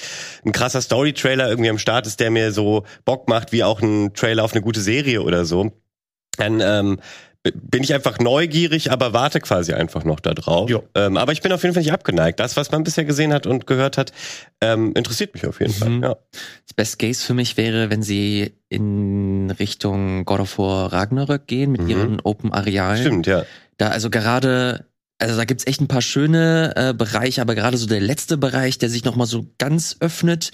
ein 0.45 0.51
krasser 0.53 0.81
Story-Trailer 0.81 1.49
irgendwie 1.49 1.69
am 1.69 1.77
Start 1.79 2.07
ist, 2.07 2.19
der 2.19 2.31
mir 2.31 2.51
so 2.51 2.85
Bock 3.03 3.27
macht, 3.27 3.51
wie 3.51 3.63
auch 3.63 3.81
ein 3.81 4.13
Trailer 4.13 4.43
auf 4.43 4.53
eine 4.53 4.61
gute 4.61 4.79
Serie 4.81 5.21
oder 5.21 5.43
so, 5.45 5.73
dann 6.37 6.61
ähm, 6.61 6.99
bin 7.43 7.83
ich 7.83 7.93
einfach 7.93 8.19
neugierig, 8.19 8.91
aber 8.91 9.13
warte 9.13 9.39
quasi 9.41 9.73
einfach 9.73 10.03
noch 10.05 10.19
da 10.19 10.33
drauf. 10.33 10.71
Ähm, 10.95 11.17
aber 11.17 11.31
ich 11.33 11.41
bin 11.41 11.51
auf 11.51 11.63
jeden 11.63 11.73
Fall 11.73 11.81
nicht 11.83 11.91
abgeneigt. 11.91 12.39
Das, 12.39 12.55
was 12.55 12.71
man 12.71 12.83
bisher 12.83 13.03
gesehen 13.03 13.33
hat 13.33 13.47
und 13.47 13.65
gehört 13.67 13.97
hat, 13.97 14.13
ähm, 14.61 14.93
interessiert 14.95 15.33
mich 15.33 15.45
auf 15.47 15.59
jeden 15.59 15.73
Mhm. 15.73 16.01
Fall. 16.03 16.09
Ja. 16.11 16.15
Das 16.67 16.73
Best 16.75 16.99
Case 16.99 17.25
für 17.25 17.33
mich 17.33 17.57
wäre, 17.57 17.89
wenn 17.89 18.03
sie 18.03 18.53
in 18.69 19.51
Richtung 19.59 20.23
God 20.23 20.39
of 20.39 20.57
War 20.57 20.93
Ragnarök 20.93 21.47
gehen 21.47 21.71
mit 21.71 21.81
Mhm. 21.81 21.89
ihren 21.89 22.19
Open 22.21 22.53
Arealen. 22.53 23.01
Stimmt, 23.01 23.27
ja. 23.27 23.43
Da 23.77 23.87
also 23.89 24.11
gerade, 24.11 24.85
also 25.21 25.37
da 25.37 25.45
gibt's 25.45 25.67
echt 25.67 25.81
ein 25.81 25.87
paar 25.87 26.01
schöne 26.01 26.73
äh, 26.75 26.93
Bereiche, 26.93 27.41
aber 27.41 27.55
gerade 27.55 27.77
so 27.77 27.85
der 27.85 28.01
letzte 28.01 28.37
Bereich, 28.37 28.77
der 28.77 28.89
sich 28.89 29.03
nochmal 29.03 29.27
so 29.27 29.45
ganz 29.57 29.97
öffnet, 29.99 30.51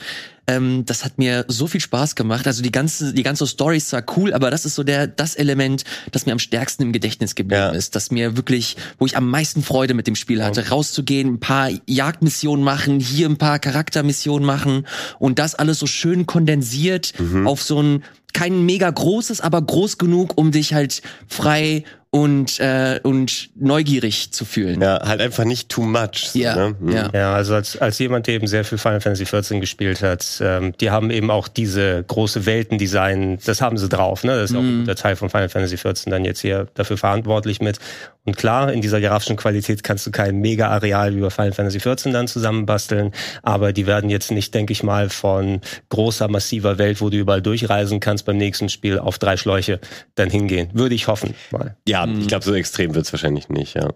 ähm, 0.47 0.85
das 0.85 1.03
hat 1.03 1.17
mir 1.17 1.45
so 1.47 1.67
viel 1.67 1.81
Spaß 1.81 2.15
gemacht. 2.15 2.47
Also 2.47 2.61
die 2.63 2.71
ganze, 2.71 3.13
die 3.13 3.23
ganze 3.23 3.45
Story 3.47 3.77
ist 3.77 3.89
zwar 3.89 4.03
cool, 4.15 4.33
aber 4.33 4.49
das 4.51 4.65
ist 4.65 4.75
so 4.75 4.83
der, 4.83 5.07
das 5.07 5.35
Element, 5.35 5.83
das 6.11 6.25
mir 6.25 6.31
am 6.31 6.39
stärksten 6.39 6.83
im 6.83 6.93
Gedächtnis 6.93 7.35
geblieben 7.35 7.61
Ja. 7.61 7.69
ist, 7.69 7.95
das 7.95 8.11
mir 8.11 8.37
wirklich, 8.37 8.77
wo 8.97 9.05
ich 9.05 9.17
am 9.17 9.29
meisten 9.29 9.63
Freude 9.63 9.93
mit 9.93 10.07
dem 10.07 10.15
Spiel 10.15 10.43
hatte, 10.43 10.69
rauszugehen, 10.69 11.33
ein 11.35 11.39
paar 11.39 11.69
Jagdmissionen 11.85 12.63
machen, 12.63 12.99
hier 12.99 13.27
ein 13.27 13.37
paar 13.37 13.59
Charaktermissionen 13.59 14.45
machen 14.45 14.87
und 15.19 15.39
das 15.39 15.55
alles 15.55 15.79
so 15.79 15.87
schön 15.87 16.25
kondensiert 16.25 17.13
auf 17.45 17.61
so 17.61 17.81
ein 17.81 18.03
kein 18.33 18.65
mega 18.65 18.89
großes, 18.89 19.41
aber 19.41 19.61
groß 19.61 19.97
genug, 19.97 20.37
um 20.37 20.51
dich 20.51 20.73
halt 20.73 21.01
frei 21.27 21.83
und 22.09 22.59
äh, 22.59 22.99
und 23.03 23.49
neugierig 23.55 24.31
zu 24.31 24.45
fühlen. 24.45 24.81
Ja, 24.81 25.01
halt 25.05 25.21
einfach 25.21 25.43
nicht 25.43 25.69
too 25.69 25.83
much. 25.83 26.29
so, 26.29 26.39
Ja, 26.39 26.55
ne? 26.55 26.75
Mhm. 26.79 26.91
ja. 26.91 27.09
Ja, 27.13 27.33
also 27.33 27.55
als, 27.55 27.77
als 27.77 27.99
jemand, 27.99 28.27
der 28.27 28.35
eben 28.35 28.47
sehr 28.47 28.63
viel 28.63 28.77
Final 28.77 29.01
Fantasy 29.01 29.25
XIV 29.25 29.59
gespielt 29.59 30.01
hat, 30.01 30.25
ähm, 30.41 30.73
die 30.79 30.89
haben 30.89 31.09
eben 31.11 31.29
auch 31.29 31.47
diese 31.47 32.03
große 32.03 32.45
Weltendesign, 32.45 33.39
das 33.45 33.61
haben 33.61 33.77
sie 33.77 33.89
drauf. 33.89 34.23
Ne? 34.23 34.35
Das 34.35 34.51
ist 34.51 34.55
auch 34.55 34.61
ein 34.61 34.79
guter 34.79 34.95
Teil 34.95 35.15
von 35.15 35.29
Final 35.29 35.49
Fantasy 35.49 35.75
XIV 35.75 36.05
dann 36.05 36.25
jetzt 36.25 36.41
hier 36.41 36.67
dafür 36.75 36.97
verantwortlich 36.97 37.59
mit. 37.59 37.79
Und 38.27 38.35
klar, 38.35 38.73
in 38.73 38.81
dieser 38.81 38.99
grafischen 38.99 39.37
Qualität 39.37 39.83
kannst 39.83 40.05
du 40.05 40.11
kein 40.11 40.39
Mega-Areal 40.39 41.15
wie 41.15 41.21
bei 41.21 41.29
Final 41.29 41.53
Fantasy 41.53 41.79
XIV 41.79 42.11
dann 42.11 42.27
zusammenbasteln, 42.27 43.13
aber 43.41 43.71
die 43.71 43.87
werden 43.87 44.09
jetzt 44.09 44.31
nicht, 44.31 44.53
denke 44.53 44.73
ich 44.73 44.83
mal, 44.83 45.09
von 45.09 45.61
großer, 45.89 46.27
massiver 46.27 46.77
Welt, 46.77 46.99
wo 46.99 47.09
du 47.09 47.17
überall 47.17 47.41
durchreisen 47.41 48.01
kannst, 48.01 48.25
beim 48.25 48.35
nächsten 48.35 48.67
Spiel 48.67 48.99
auf 48.99 49.17
drei 49.17 49.37
Schläuche 49.37 49.79
dann 50.15 50.29
hingehen. 50.29 50.69
Würde 50.73 50.93
ich 50.93 51.07
hoffen. 51.07 51.35
Mal. 51.51 51.77
Ja, 51.87 51.96
Mhm. 52.05 52.21
ich 52.21 52.27
glaube, 52.27 52.45
so 52.45 52.53
extrem 52.53 52.93
wird's 52.95 53.11
wahrscheinlich 53.11 53.49
nicht, 53.49 53.73
ja. 53.75 53.89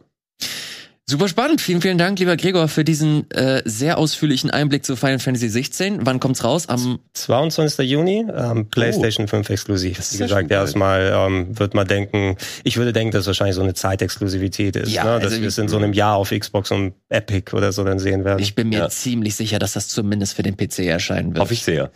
Super 1.09 1.27
spannend. 1.27 1.59
Vielen, 1.59 1.81
vielen 1.81 1.97
Dank, 1.97 2.19
lieber 2.19 2.37
Gregor, 2.37 2.69
für 2.69 2.85
diesen 2.85 3.29
äh, 3.31 3.61
sehr 3.65 3.97
ausführlichen 3.97 4.49
Einblick 4.49 4.85
zu 4.85 4.95
Final 4.95 5.19
Fantasy 5.19 5.49
16. 5.49 6.05
Wann 6.05 6.21
kommt's 6.21 6.45
raus? 6.45 6.69
Am 6.69 6.99
22. 7.13 7.89
Juni, 7.89 8.25
ähm, 8.33 8.69
PlayStation 8.69 9.27
5 9.27 9.49
exklusiv. 9.49 9.99
ist 9.99 10.13
Wie 10.13 10.19
ja 10.19 10.27
gesagt, 10.27 10.51
erstmal 10.51 11.11
ähm, 11.13 11.59
wird 11.59 11.73
man 11.73 11.85
denken, 11.85 12.37
ich 12.63 12.77
würde 12.77 12.93
denken, 12.93 13.11
dass 13.11 13.21
es 13.21 13.27
wahrscheinlich 13.27 13.55
so 13.55 13.61
eine 13.61 13.73
Zeitexklusivität 13.73 14.77
ist, 14.77 14.93
Ja, 14.93 15.03
ne? 15.03 15.19
dass 15.19 15.31
also 15.31 15.41
wir 15.41 15.49
es 15.49 15.57
in 15.57 15.67
so 15.67 15.75
einem 15.77 15.91
Jahr 15.91 16.15
auf 16.15 16.29
Xbox 16.29 16.71
und 16.71 16.93
Epic 17.09 17.53
oder 17.53 17.73
so 17.73 17.83
dann 17.83 17.99
sehen 17.99 18.23
werden. 18.23 18.39
ich 18.39 18.55
bin 18.55 18.69
mir 18.69 18.79
Ja. 18.79 18.89
ziemlich 18.89 19.35
sicher, 19.35 19.59
dass 19.59 19.73
das 19.73 19.89
zumindest 19.89 20.35
für 20.35 20.43
den 20.43 20.55
PC 20.55 20.79
erscheinen 20.85 21.31
wird. 21.33 21.39
Hoffe 21.41 21.53
ich 21.55 21.63
sehr. 21.63 21.91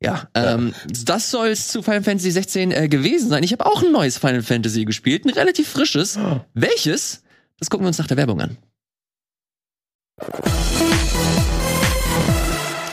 Ja, 0.00 0.28
ähm, 0.34 0.74
das 1.04 1.30
soll 1.30 1.48
es 1.48 1.68
zu 1.68 1.82
Final 1.82 2.04
Fantasy 2.04 2.30
16 2.30 2.70
äh, 2.70 2.88
gewesen 2.88 3.28
sein. 3.28 3.42
Ich 3.42 3.50
habe 3.52 3.66
auch 3.66 3.82
ein 3.82 3.90
neues 3.90 4.16
Final 4.16 4.42
Fantasy 4.42 4.84
gespielt, 4.84 5.24
ein 5.24 5.30
relativ 5.30 5.68
frisches. 5.68 6.18
Welches? 6.54 7.24
Das 7.58 7.68
gucken 7.68 7.84
wir 7.84 7.88
uns 7.88 7.98
nach 7.98 8.06
der 8.06 8.16
Werbung 8.16 8.40
an. 8.40 8.58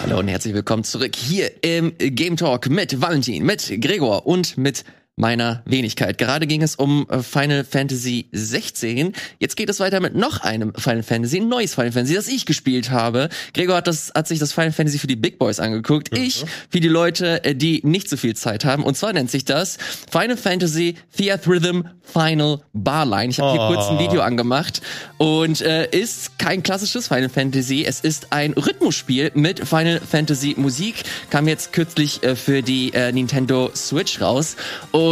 Hallo 0.01 0.19
und 0.19 0.27
herzlich 0.27 0.55
willkommen 0.55 0.83
zurück 0.83 1.15
hier 1.15 1.63
im 1.63 1.95
Game 1.97 2.37
Talk 2.37 2.69
mit 2.69 2.99
Valentin, 3.01 3.43
mit 3.43 3.81
Gregor 3.81 4.25
und 4.25 4.57
mit 4.57 4.83
meiner 5.17 5.63
Wenigkeit. 5.65 6.17
Gerade 6.17 6.45
ging 6.45 6.61
es 6.61 6.75
um 6.75 7.07
äh, 7.09 7.19
Final 7.23 7.63
Fantasy 7.63 8.27
16. 8.33 9.13
Jetzt 9.39 9.55
geht 9.55 9.69
es 9.69 9.79
weiter 9.79 9.99
mit 10.01 10.13
noch 10.15 10.41
einem 10.41 10.73
Final 10.75 11.03
Fantasy, 11.03 11.39
ein 11.39 11.47
neues 11.47 11.73
Final 11.73 11.93
Fantasy, 11.93 12.15
das 12.15 12.27
ich 12.27 12.45
gespielt 12.45 12.91
habe. 12.91 13.29
Gregor 13.53 13.77
hat, 13.77 13.87
das, 13.87 14.11
hat 14.13 14.27
sich 14.27 14.39
das 14.39 14.51
Final 14.51 14.73
Fantasy 14.73 14.99
für 14.99 15.07
die 15.07 15.15
Big 15.15 15.39
Boys 15.39 15.59
angeguckt. 15.59 16.17
Ich 16.17 16.43
für 16.69 16.79
die 16.81 16.89
Leute, 16.89 17.43
äh, 17.45 17.55
die 17.55 17.81
nicht 17.83 18.09
so 18.09 18.17
viel 18.17 18.35
Zeit 18.35 18.65
haben. 18.65 18.83
Und 18.83 18.97
zwar 18.97 19.13
nennt 19.13 19.31
sich 19.31 19.45
das 19.45 19.77
Final 20.11 20.35
Fantasy 20.37 20.95
Theath 21.17 21.47
Rhythm 21.47 21.81
Final 22.03 22.59
Barline. 22.73 23.29
Ich 23.29 23.39
habe 23.39 23.51
hier 23.53 23.61
Oh. 23.61 23.73
kurz 23.73 23.87
ein 23.89 23.97
Video 23.99 24.21
angemacht 24.21 24.81
und 25.17 25.61
äh, 25.61 25.89
ist 25.89 26.37
kein 26.37 26.61
klassisches 26.61 27.07
Final 27.07 27.29
Fantasy. 27.29 27.83
Es 27.85 28.01
ist 28.01 28.31
ein 28.31 28.51
Rhythmusspiel 28.53 29.31
mit 29.33 29.65
Final 29.67 29.99
Fantasy 30.01 30.53
Musik. 30.57 31.03
Kam 31.29 31.47
jetzt 31.47 31.71
kürzlich 31.73 32.21
äh, 32.21 32.35
für 32.35 32.61
die 32.61 32.93
äh, 32.93 33.11
Nintendo 33.11 33.71
Switch 33.73 34.21
raus. 34.21 34.55
Und 34.91 35.04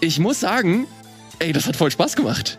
ich 0.00 0.18
muss 0.18 0.40
sagen, 0.40 0.86
ey, 1.38 1.52
das 1.52 1.66
hat 1.66 1.76
voll 1.76 1.90
Spaß 1.90 2.16
gemacht. 2.16 2.56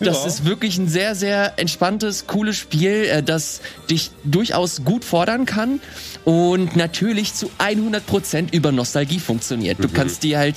Das 0.00 0.22
Ja. 0.22 0.26
ist 0.26 0.44
wirklich 0.44 0.78
ein 0.78 0.88
sehr, 0.88 1.14
sehr 1.14 1.58
entspanntes, 1.58 2.26
cooles 2.26 2.56
Spiel, 2.56 3.04
äh, 3.04 3.22
das 3.22 3.60
dich 3.88 4.10
durchaus 4.24 4.84
gut 4.84 5.04
fordern 5.04 5.46
kann 5.46 5.80
und 6.24 6.74
natürlich 6.74 7.34
zu 7.34 7.50
100% 7.58 8.52
über 8.52 8.72
Nostalgie 8.72 9.20
funktioniert. 9.20 9.78
Du 9.82 9.88
kannst 9.88 10.24
dir 10.24 10.38
halt, 10.38 10.56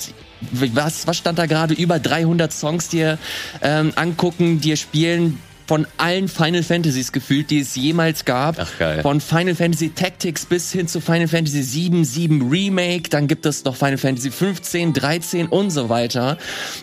was, 0.50 1.06
was 1.06 1.16
stand 1.18 1.38
da 1.38 1.46
gerade, 1.46 1.74
über 1.74 2.00
300 2.00 2.52
Songs 2.52 2.88
dir 2.88 3.18
ähm, 3.62 3.92
angucken, 3.94 4.60
dir 4.60 4.76
spielen 4.76 5.38
von 5.66 5.86
allen 5.96 6.28
Final 6.28 6.62
Fantasies 6.62 7.12
gefühlt, 7.12 7.50
die 7.50 7.60
es 7.60 7.74
jemals 7.74 8.24
gab. 8.24 8.56
Ach, 8.58 8.78
geil. 8.78 9.02
Von 9.02 9.20
Final 9.20 9.54
Fantasy 9.54 9.90
Tactics 9.90 10.46
bis 10.46 10.72
hin 10.72 10.88
zu 10.88 11.00
Final 11.00 11.28
Fantasy 11.28 11.62
7, 11.62 12.04
7 12.04 12.48
Remake, 12.48 13.10
dann 13.10 13.26
gibt 13.26 13.46
es 13.46 13.64
noch 13.64 13.76
Final 13.76 13.98
Fantasy 13.98 14.30
15, 14.30 14.92
13 14.92 15.46
und 15.46 15.70
so 15.70 15.88
weiter. 15.88 16.38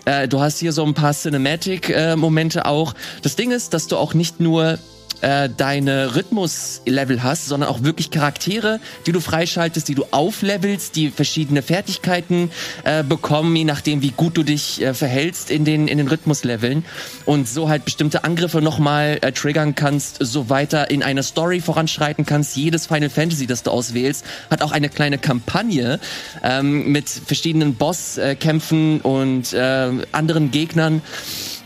Äh, 0.06 0.28
du 0.28 0.42
hast 0.42 0.60
hier 0.60 0.74
so 0.74 0.86
ein 0.86 0.94
paar 0.94 1.14
Cinematic-Momente 1.14 2.66
auch. 2.66 2.94
Das 3.22 3.36
Ding 3.36 3.52
ist, 3.52 3.74
dass 3.74 3.88
du 3.88 3.98
auch 3.98 4.14
nicht 4.14 4.40
nur 4.40 4.78
äh, 5.22 5.50
deine 5.56 6.16
Rhythmus-Level 6.16 7.24
hast, 7.24 7.48
sondern 7.48 7.70
auch 7.70 7.84
wirklich 7.84 8.12
Charaktere, 8.12 8.80
die 9.06 9.12
du 9.12 9.20
freischaltest, 9.20 9.88
die 9.88 9.96
du 9.96 10.06
auflevelst, 10.12 10.96
die 10.96 11.12
verschiedene 11.12 11.62
Fertigkeiten 11.62 12.52
äh, 12.84 13.04
bekommen, 13.04 13.56
je 13.56 13.64
nachdem, 13.64 14.02
wie 14.02 14.12
gut 14.12 14.38
du 14.38 14.44
dich 14.44 14.82
äh, 14.82 14.94
verhältst 14.94 15.50
in 15.50 15.66
den, 15.66 15.88
in 15.88 15.98
den 15.98 16.08
Rhythmusleveln 16.08 16.86
und 17.26 17.48
so 17.48 17.70
halt 17.70 17.86
bestimmte 17.86 18.24
Angriffe 18.24 18.62
nochmal 18.62 19.20
äh, 19.22 19.32
triggern 19.32 19.76
kannst, 19.76 20.18
so 20.20 20.50
weiter 20.50 20.90
in 20.90 21.04
einer 21.04 21.24
Story 21.24 21.62
voranschreiten 21.62 22.26
kannst. 22.26 22.56
Jedes 22.56 22.88
Final 22.88 23.10
Fantasy, 23.10 23.48
das 23.48 23.64
du 23.64 23.72
auswählst, 23.72 24.26
hat 24.50 24.62
auch 24.62 24.72
eine 24.72 24.90
kleine 24.90 25.18
Kampagne 25.18 26.00
ähm, 26.44 26.92
mit 26.92 27.10
verschiedenen 27.10 27.76
Bosskämpfen 27.76 29.02
und 29.02 29.54
äh, 29.54 29.90
anderen 30.12 30.52
Gegnern. 30.52 31.02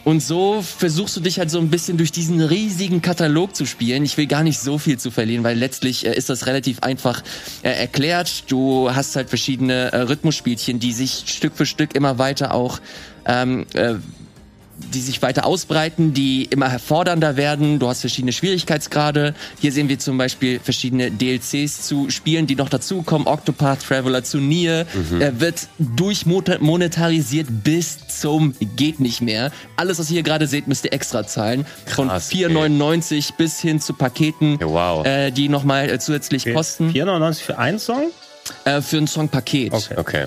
Und 0.07 0.23
so 0.23 0.61
versuchst 0.61 1.17
du 1.17 1.19
dich 1.19 1.37
halt 1.37 1.51
so 1.51 1.59
ein 1.59 1.69
bisschen 1.69 1.97
durch 1.97 2.13
diesen 2.13 2.39
riesigen 2.39 3.01
Katalog 3.01 3.57
zu 3.57 3.65
spielen. 3.65 4.05
Ich 4.05 4.15
will 4.15 4.25
gar 4.25 4.41
nicht 4.41 4.57
so 4.57 4.77
viel 4.77 4.97
zu 4.97 5.11
verlieren, 5.11 5.43
weil 5.43 5.57
letztlich 5.57 6.05
äh, 6.05 6.15
ist 6.15 6.29
das 6.29 6.47
relativ 6.47 6.79
einfach 6.79 7.23
äh, 7.61 7.71
erklärt. 7.71 8.49
Du 8.49 8.89
hast 8.95 9.17
halt 9.17 9.27
verschiedene 9.27 9.91
äh, 9.91 9.97
Rhythmusspielchen, 9.97 10.79
die 10.79 10.93
sich 10.93 11.25
Stück 11.27 11.57
für 11.57 11.65
Stück 11.65 11.93
immer 11.93 12.19
weiter 12.19 12.53
auch 12.53 12.79
ähm, 13.25 13.65
äh, 13.73 13.95
die 14.93 15.01
sich 15.01 15.21
weiter 15.21 15.45
ausbreiten, 15.45 16.13
die 16.13 16.45
immer 16.45 16.69
herfordernder 16.69 17.35
werden. 17.35 17.79
Du 17.79 17.87
hast 17.87 18.01
verschiedene 18.01 18.31
Schwierigkeitsgrade. 18.31 19.33
Hier 19.59 19.71
sehen 19.71 19.89
wir 19.89 19.97
zum 19.99 20.17
Beispiel 20.17 20.59
verschiedene 20.59 21.09
DLCs 21.11 21.87
zu 21.87 22.09
Spielen, 22.09 22.45
die 22.47 22.55
noch 22.55 22.69
dazukommen. 22.69 23.27
Octopath 23.27 23.83
Traveler 23.87 24.23
zu 24.23 24.37
Nier 24.37 24.85
Er 25.19 25.39
wird 25.39 25.67
durchmonetarisiert 25.79 27.47
bis 27.63 28.07
zum 28.07 28.53
geht 28.75 28.99
nicht 28.99 29.21
mehr. 29.21 29.51
Alles, 29.75 29.99
was 29.99 30.09
ihr 30.09 30.15
hier 30.15 30.23
gerade 30.23 30.47
seht, 30.47 30.67
müsst 30.67 30.85
ihr 30.85 30.93
extra 30.93 31.25
zahlen. 31.25 31.65
Von 31.85 32.07
Krass, 32.07 32.31
4,99 32.31 33.35
bis 33.37 33.59
hin 33.59 33.79
zu 33.79 33.93
Paketen, 33.93 34.57
Ja, 34.59 34.67
wow. 34.67 35.05
äh, 35.05 35.31
die 35.31 35.49
nochmal 35.49 35.89
äh, 35.89 35.99
zusätzlich 35.99 36.51
kosten 36.53 36.91
4,99 36.91 37.41
für 37.41 37.57
einen 37.57 37.79
Song? 37.79 38.11
äh, 38.65 38.81
für 38.81 38.97
ein 38.97 39.07
Songpaket. 39.07 39.73
Okay. 39.73 39.93
Okay. 39.97 40.25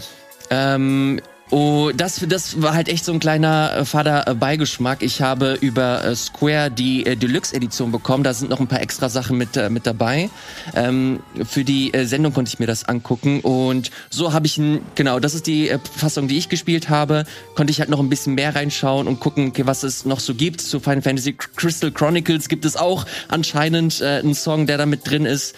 Ähm, 0.51 1.21
oh, 1.51 1.91
das, 1.95 2.25
das 2.29 2.63
war 2.63 2.75
halt 2.75 2.89
echt 2.89 3.05
so 3.05 3.13
ein 3.13 3.21
kleiner 3.21 3.73
äh, 3.77 3.85
fader 3.85 4.27
äh, 4.27 4.35
Beigeschmack. 4.35 5.03
Ich 5.03 5.21
habe 5.21 5.59
über 5.61 6.05
äh, 6.05 6.15
Square 6.15 6.71
die 6.71 7.07
äh, 7.07 7.17
Deluxe-Edition 7.17 7.93
bekommen. 7.93 8.25
Da 8.25 8.35
sind 8.35 8.51
noch 8.51 8.61
ein 8.61 8.67
paar 8.67 8.81
extra 8.81 9.09
Sachen 9.09 9.37
mit, 9.37 9.57
äh, 9.57 9.71
mit 9.71 9.87
dabei. 9.87 10.31
Ähm, 10.75 11.21
für 11.45 11.65
die 11.65 11.93
äh, 11.93 12.05
Sendung 12.05 12.33
konnte 12.33 12.49
ich 12.49 12.59
mir 12.59 12.67
das 12.67 12.85
angucken. 12.85 13.41
Und 13.41 13.91
so 14.11 14.33
habe 14.33 14.47
ich 14.47 14.59
ein, 14.59 14.81
genau, 14.95 15.21
das 15.21 15.35
ist 15.35 15.47
die 15.47 15.69
äh, 15.69 15.79
Fassung, 15.97 16.29
die 16.29 16.39
ich 16.39 16.49
gespielt 16.49 16.89
habe. 16.89 17.25
Konnte 17.55 17.71
ich 17.71 17.81
halt 17.81 17.91
noch 17.91 18.01
ein 18.01 18.09
bisschen 18.09 18.35
mehr 18.35 18.55
reinschauen 18.55 19.07
und 19.09 19.21
gucken, 19.21 19.49
okay, 19.49 19.67
was 19.67 19.83
es 19.83 20.05
noch 20.05 20.21
so 20.21 20.35
gibt. 20.35 20.61
Zu 20.61 20.81
Final 20.81 21.03
Fantasy 21.03 21.33
Crystal 21.33 21.91
Chronicles 21.91 22.49
gibt 22.49 22.65
es 22.65 22.77
auch 22.77 23.07
anscheinend 23.29 24.01
äh, 24.01 24.21
einen 24.21 24.35
Song, 24.35 24.67
der 24.67 24.79
da 24.79 24.87
mit 24.87 25.09
drin 25.09 25.27
ist. 25.27 25.55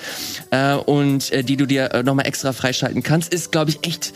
Äh, 0.50 0.74
und 0.74 1.30
äh, 1.32 1.44
die 1.44 1.56
du 1.56 1.66
dir 1.66 1.92
äh, 1.92 2.02
nochmal 2.02 2.26
extra 2.26 2.52
freischalten 2.52 3.02
kannst. 3.02 3.32
Ist, 3.32 3.52
glaube 3.52 3.70
ich, 3.70 3.86
echt 3.86 4.12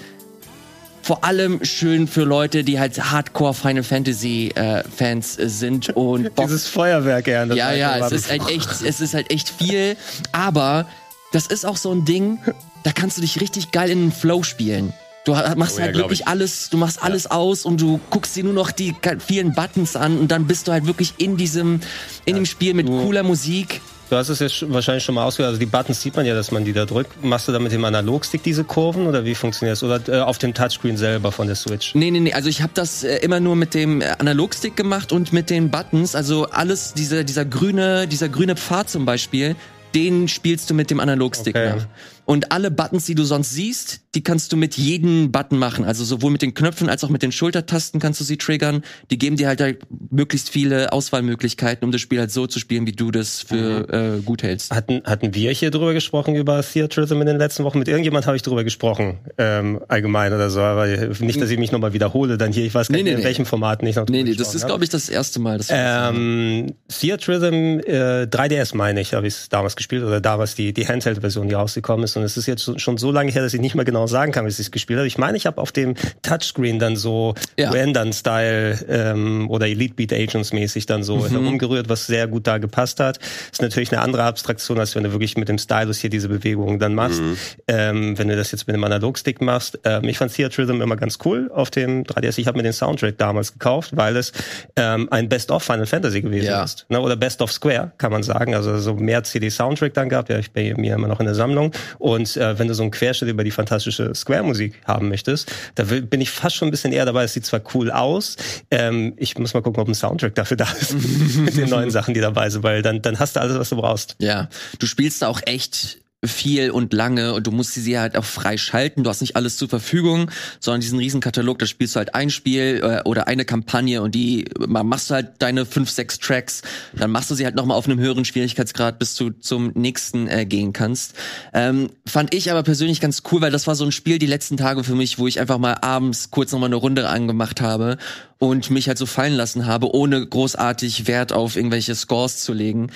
vor 1.07 1.23
allem 1.23 1.65
schön 1.65 2.09
für 2.09 2.25
Leute, 2.25 2.65
die 2.65 2.81
halt 2.81 3.13
Hardcore 3.13 3.55
Final 3.55 3.85
Fantasy 3.85 4.51
äh, 4.57 4.83
Fans 4.83 5.35
sind 5.35 5.91
und 5.95 6.35
Bock. 6.35 6.47
Dieses 6.47 6.67
Feuerwerk, 6.67 7.29
ja. 7.29 7.47
das 7.47 7.57
ja, 7.57 7.73
ja, 7.73 7.99
es 7.99 8.11
ist 8.11 8.29
halt 8.29 8.49
echt, 8.51 8.83
es 8.83 9.01
ist 9.01 9.15
halt 9.15 9.31
echt 9.31 9.49
viel, 9.49 9.97
aber 10.33 10.89
das 11.31 11.47
ist 11.47 11.65
auch 11.65 11.77
so 11.77 11.93
ein 11.93 12.05
Ding, 12.05 12.41
da 12.83 12.91
kannst 12.91 13.19
du 13.19 13.21
dich 13.21 13.41
richtig 13.41 13.71
geil 13.71 13.91
in 13.91 14.01
den 14.01 14.13
Flow 14.13 14.43
spielen. 14.43 14.93
Du 15.25 15.33
machst 15.33 15.77
Oh 15.77 15.79
ja, 15.79 15.85
halt 15.85 15.95
glaub 15.95 16.07
wirklich 16.07 16.23
ich. 16.23 16.29
alles, 16.29 16.71
du 16.71 16.77
machst 16.77 17.01
alles 17.01 17.31
aus 17.31 17.65
und 17.65 17.81
du 17.81 18.01
guckst 18.11 18.35
dir 18.35 18.43
nur 18.43 18.53
noch 18.53 18.73
die 18.73 18.93
vielen 19.25 19.55
Buttons 19.55 19.95
an 19.95 20.19
und 20.19 20.33
dann 20.33 20.49
bist 20.49 20.67
du 20.67 20.73
halt 20.73 20.87
wirklich 20.87 21.15
in 21.19 21.37
diesem, 21.37 21.81
in 22.25 22.35
dem 22.35 22.47
Spiel 22.47 22.75
mit 22.75 22.89
cooler 22.89 23.23
Musik. 23.23 23.81
Du 24.09 24.15
hast 24.17 24.29
es 24.29 24.39
jetzt 24.39 24.73
wahrscheinlich 24.73 25.03
schon 25.03 25.17
mal 25.17 25.25
ausgehört. 25.25 25.49
Also 25.51 25.59
die 25.59 25.67
Buttons 25.67 26.01
sieht 26.01 26.15
man 26.15 26.25
ja, 26.25 26.35
dass 26.35 26.53
man 26.53 26.65
die 26.65 26.73
da 26.73 26.85
drückt. 26.85 27.25
Machst 27.25 27.49
du 27.49 27.53
da 27.53 27.59
mit 27.59 27.73
dem 27.73 27.85
Analogstick 27.85 28.43
diese 28.43 28.63
Kurven 28.63 29.07
oder 29.09 29.25
wie 29.25 29.35
funktioniert 29.35 29.73
das? 29.77 29.83
Oder 29.83 30.01
äh, 30.09 30.21
auf 30.21 30.39
dem 30.39 30.55
Touchscreen 30.55 30.97
selber 30.97 31.33
von 31.33 31.49
der 31.49 31.57
Switch? 31.57 31.95
Nee, 31.97 32.13
nee, 32.13 32.21
nee, 32.21 32.33
also 32.33 32.49
ich 32.49 32.63
habe 32.63 32.71
das 32.75 33.03
äh, 33.03 33.17
immer 33.17 33.41
nur 33.41 33.57
mit 33.57 33.75
dem 33.75 34.01
äh, 34.01 34.15
Analogstick 34.19 34.77
gemacht 34.77 35.11
und 35.13 35.33
mit 35.33 35.51
den 35.51 35.71
Buttons, 35.73 36.15
also 36.15 36.47
alles, 36.47 36.95
diese, 36.95 37.25
dieser 37.25 37.45
grüne, 37.45 38.07
dieser 38.07 38.29
grüne 38.29 38.55
Pfad 38.55 38.89
zum 38.89 39.07
Beispiel, 39.07 39.57
den 39.95 40.29
spielst 40.29 40.71
du 40.71 40.75
mit 40.75 40.91
dem 40.91 41.01
Analogstick 41.01 41.57
Okay. 41.57 41.71
nach. 41.77 41.87
Und 42.27 42.51
alle 42.51 42.73
Buttons, 42.73 43.07
die 43.07 43.15
du 43.15 43.23
sonst 43.25 43.51
siehst, 43.51 44.01
die 44.17 44.23
kannst 44.23 44.53
du 44.53 44.57
mit 44.57 44.77
jedem 44.77 45.31
Button 45.31 45.59
machen. 45.59 45.85
Also 45.85 46.05
sowohl 46.05 46.33
mit 46.33 46.43
den 46.43 46.55
Knöpfen 46.55 46.89
als 46.89 47.05
auch 47.05 47.09
mit 47.09 47.23
den 47.23 47.31
Schultertasten 47.31 48.01
kannst 48.01 48.19
du 48.21 48.25
sie 48.25 48.37
triggern. 48.37 48.83
Die 49.11 49.19
geben 49.19 49.37
dir 49.37 49.47
halt, 49.47 49.61
halt 49.61 49.83
möglichst 50.11 50.51
viele 50.51 50.93
Auswahlmöglichkeiten, 50.93 51.85
um 51.85 51.93
das 51.93 52.01
Spiel 52.01 52.19
halt 52.19 52.33
so 52.33 52.49
zu 52.49 52.59
spielen, 52.59 52.85
wie 52.87 52.93
du 52.93 53.13
das 53.13 53.43
für 53.43 54.17
äh, 54.19 54.23
gut 54.23 54.43
hältst. 54.43 54.73
Hatten, 54.73 55.03
hatten 55.05 55.35
wir 55.35 55.53
hier 55.53 55.71
drüber 55.71 55.95
gesprochen 55.95 56.35
über 56.35 56.63
Theatrism 56.63 57.21
in 57.21 57.27
den 57.27 57.37
letzten 57.39 57.63
Wochen? 57.63 57.79
Mit 57.79 57.87
irgendjemand 57.87 58.27
habe 58.27 58.37
ich 58.37 58.43
drüber 58.43 58.65
gesprochen, 58.65 59.19
ähm, 59.39 59.81
allgemein 59.87 60.33
oder 60.33 60.51
so. 60.51 60.61
Aber 60.61 60.87
nicht, 60.87 61.41
dass 61.41 61.51
ich 61.51 61.59
mich 61.59 61.71
nochmal 61.71 61.93
wiederhole 61.93 62.39
dann 62.39 62.53
hier. 62.53 62.65
Ich 62.65 62.75
weiß 62.75 62.89
gar 62.89 62.97
Nee, 62.97 63.03
nicht, 63.03 63.05
nee, 63.05 63.13
in 63.13 63.19
nee. 63.19 63.25
welchem 63.25 63.47
Format 63.47 63.85
ich 63.85 63.95
noch 63.95 64.09
Nee, 64.09 64.25
nee, 64.25 64.35
das 64.35 64.53
ist, 64.53 64.67
glaube 64.67 64.83
ich, 64.83 64.91
das 64.91 65.09
erste 65.09 65.39
Mal. 65.39 65.59
Das 65.59 65.69
Ähm, 65.71 66.75
Theatrism 66.89 67.81
äh, 67.87 68.25
3DS 68.25 68.77
meine 68.77 69.01
ich, 69.01 69.15
habe 69.15 69.29
ich 69.29 69.35
es 69.35 69.49
damals 69.49 69.77
gespielt 69.77 70.03
oder 70.03 70.21
damals 70.21 70.57
die, 70.57 70.73
die 70.73 70.89
Handheld-Version, 70.89 71.49
die 71.49 71.55
rausgekommen 71.55 72.03
ist. 72.03 72.16
Und 72.17 72.23
es 72.23 72.37
ist 72.37 72.47
jetzt 72.47 72.81
schon 72.81 72.97
so 72.99 73.11
lange 73.13 73.31
her, 73.31 73.43
dass 73.43 73.55
ich 73.55 73.61
nicht 73.61 73.75
mehr 73.75 73.85
genau 73.85 74.07
sagen 74.07 74.33
kann, 74.33 74.45
wie 74.45 74.49
ich 74.51 74.59
es 74.59 74.71
gespielt 74.71 74.99
habe. 74.99 75.07
Ich 75.07 75.19
meine, 75.19 75.37
ich 75.37 75.47
habe 75.47 75.61
auf 75.61 75.73
dem 75.73 75.95
Touchscreen 76.23 76.79
dann 76.79 76.97
so 76.97 77.35
Ja. 77.59 77.71
Random-Style 77.71 78.79
ähm, 78.89 79.51
oder 79.51 79.67
Elite 79.67 79.95
Beat 79.95 80.13
Agents 80.13 80.53
mäßig 80.53 80.87
dann 80.87 81.01
Mhm. 81.01 81.05
so 81.05 81.29
herumgerührt, 81.29 81.89
was 81.89 82.07
sehr 82.07 82.27
gut 82.27 82.47
da 82.47 82.59
gepasst 82.59 83.01
hat. 83.01 83.19
Ist 83.53 83.63
natürlich 83.63 83.93
eine 83.93 84.01
andere 84.03 84.23
Abstraktion, 84.25 84.79
als 84.79 84.95
wenn 84.95 85.05
du 85.05 85.13
wirklich 85.13 85.37
mit 85.37 85.49
dem 85.49 85.59
Stylus 85.59 85.99
hier 85.99 86.11
diese 86.11 86.29
Bewegungen 86.29 86.79
dann 86.79 86.95
machst. 86.95 87.21
Ähm, 87.69 88.19
wenn 88.19 88.29
du 88.29 88.37
das 88.37 88.53
jetzt 88.53 88.67
mit 88.67 88.75
dem 88.77 88.85
Analogstick 88.85 89.41
machst. 89.41 89.79
Ähm, 89.85 90.05
ich 90.05 90.19
fand 90.19 90.33
Theatrism 90.33 90.81
immer 90.81 90.97
ganz 90.97 91.19
cool 91.25 91.51
auf 91.55 91.71
dem 91.71 92.05
3DS. 92.05 92.39
Ich 92.39 92.47
habe 92.47 92.57
mir 92.59 92.63
den 92.63 92.73
Soundtrack 92.73 93.19
damals 93.19 93.53
gekauft, 93.53 93.91
weil 93.97 94.17
es 94.17 94.33
ähm, 94.77 95.09
ein 95.11 95.29
Best-of 95.29 95.63
Final 95.63 95.87
Fantasy 95.87 96.23
gewesen 96.23 96.47
Ja. 96.47 96.63
ist. 96.65 96.87
Ne? 96.89 97.01
Oder 97.01 97.17
Best 97.17 97.43
of 97.43 97.53
Square, 97.53 97.93
kann 97.99 98.13
man 98.13 98.23
sagen. 98.23 98.55
Also 98.55 98.79
so 98.79 98.95
mehr 98.95 99.23
CD-Soundtrack 99.25 99.95
dann 99.95 100.09
gab. 100.09 100.29
Ja, 100.31 100.39
ich 100.39 100.51
bin 100.53 100.81
mir 100.81 100.95
immer 100.95 101.09
noch 101.09 101.21
in 101.21 101.27
der 101.27 101.35
Sammlung. 101.35 101.73
Und 102.07 102.37
äh, 102.37 102.57
wenn 102.57 102.69
du 102.69 102.75
so 102.75 102.85
einen 102.85 102.93
Querschnitt 102.93 103.29
über 103.29 103.43
die 103.43 103.51
fantastische 103.51 104.15
Square-Musik 104.15 104.81
haben 104.85 105.09
möchtest, 105.09 105.51
da 105.75 105.91
will, 105.91 106.03
bin 106.03 106.21
ich 106.21 106.31
fast 106.31 106.55
schon 106.55 106.69
ein 106.69 106.71
bisschen 106.71 106.93
eher 106.93 107.05
dabei. 107.05 107.25
Es 107.25 107.33
sieht 107.33 107.45
zwar 107.45 107.61
cool 107.75 107.91
aus. 107.91 108.37
Ähm, 108.71 109.15
ich 109.17 109.37
muss 109.37 109.55
mal 109.55 109.61
gucken, 109.61 109.83
ob 109.83 109.89
ein 109.89 109.95
Soundtrack 109.97 110.37
dafür 110.37 110.57
da 110.57 110.69
ist. 110.71 110.95
mit 111.37 111.57
den 111.57 111.69
neuen 111.69 111.91
Sachen, 111.97 112.15
die 112.15 112.21
dabei 112.21 112.49
sind. 112.49 112.63
Weil 112.63 112.83
dann, 112.83 113.03
dann 113.03 113.19
hast 113.19 113.35
du 113.35 113.41
alles, 113.41 113.59
was 113.59 113.71
du 113.71 113.77
brauchst. 113.77 114.15
Ja, 114.21 114.49
du 114.79 114.87
spielst 114.87 115.21
da 115.21 115.27
auch 115.27 115.41
echt 115.47 115.99
viel 116.29 116.71
und 116.71 116.93
lange 116.93 117.35
und 117.35 117.47
du 117.47 117.51
musst 117.51 117.75
sie 117.75 117.99
halt 117.99 118.17
auch 118.17 118.25
frei 118.25 118.57
schalten. 118.57 119.05
Du 119.05 119.11
hast 119.11 119.21
nicht 119.21 119.37
alles 119.37 119.57
zur 119.57 119.69
Verfügung, 119.69 120.31
sondern 120.61 120.81
diesen 120.81 120.99
riesen 120.99 121.21
Katalog, 121.21 121.59
da 121.59 121.67
spielst 121.67 121.95
du 121.95 121.99
halt 121.99 122.15
ein 122.15 122.31
Spiel 122.31 122.81
äh, 122.83 123.09
oder 123.09 123.29
eine 123.29 123.45
Kampagne 123.45 124.03
und 124.03 124.15
die 124.15 124.47
ma- 124.67 124.83
machst 124.83 125.11
du 125.11 125.15
halt 125.15 125.35
deine 125.39 125.67
fünf, 125.67 125.91
sechs 125.91 126.19
Tracks, 126.19 126.63
dann 126.95 127.11
machst 127.11 127.31
du 127.31 127.35
sie 127.35 127.45
halt 127.45 127.55
nochmal 127.55 127.77
auf 127.77 127.87
einem 127.87 127.99
höheren 127.99 128.25
Schwierigkeitsgrad, 128.25 128.99
bis 128.99 129.15
du 129.15 129.31
zum 129.31 129.73
nächsten 129.75 130.29
äh, 130.29 130.47
gehen 130.47 130.73
kannst. 130.73 131.15
Ähm, 131.53 131.91
fand 132.07 132.35
ich 132.35 132.51
aber 132.51 132.63
persönlich 132.63 133.01
ganz 133.01 133.23
cool, 133.31 133.41
weil 133.41 133.51
das 133.51 133.67
war 133.67 133.75
so 133.75 133.85
ein 133.85 133.93
Spiel 133.93 134.19
die 134.19 134.27
letzten 134.27 134.57
Tage 134.57 134.85
für 134.85 134.95
mich, 134.95 135.19
wo 135.19 135.27
ich 135.27 135.41
einfach 135.41 135.59
mal 135.59 135.75
abends 135.75 136.31
kurz 136.31 136.53
nochmal 136.53 136.69
eine 136.69 136.77
Runde 136.77 137.09
angemacht 137.09 137.61
habe 137.61 137.99
und 138.39 138.71
mich 138.71 138.89
halt 138.89 138.99
so 138.99 139.07
fallen 139.07 139.33
lassen 139.35 139.67
habe, 139.67 139.95
ohne 139.95 140.27
großartig 140.27 141.07
Wert 141.07 141.33
auf 141.33 141.57
irgendwelche 141.57 141.95
Scores 141.95 142.39
zu 142.43 142.53
legen. 142.53 142.89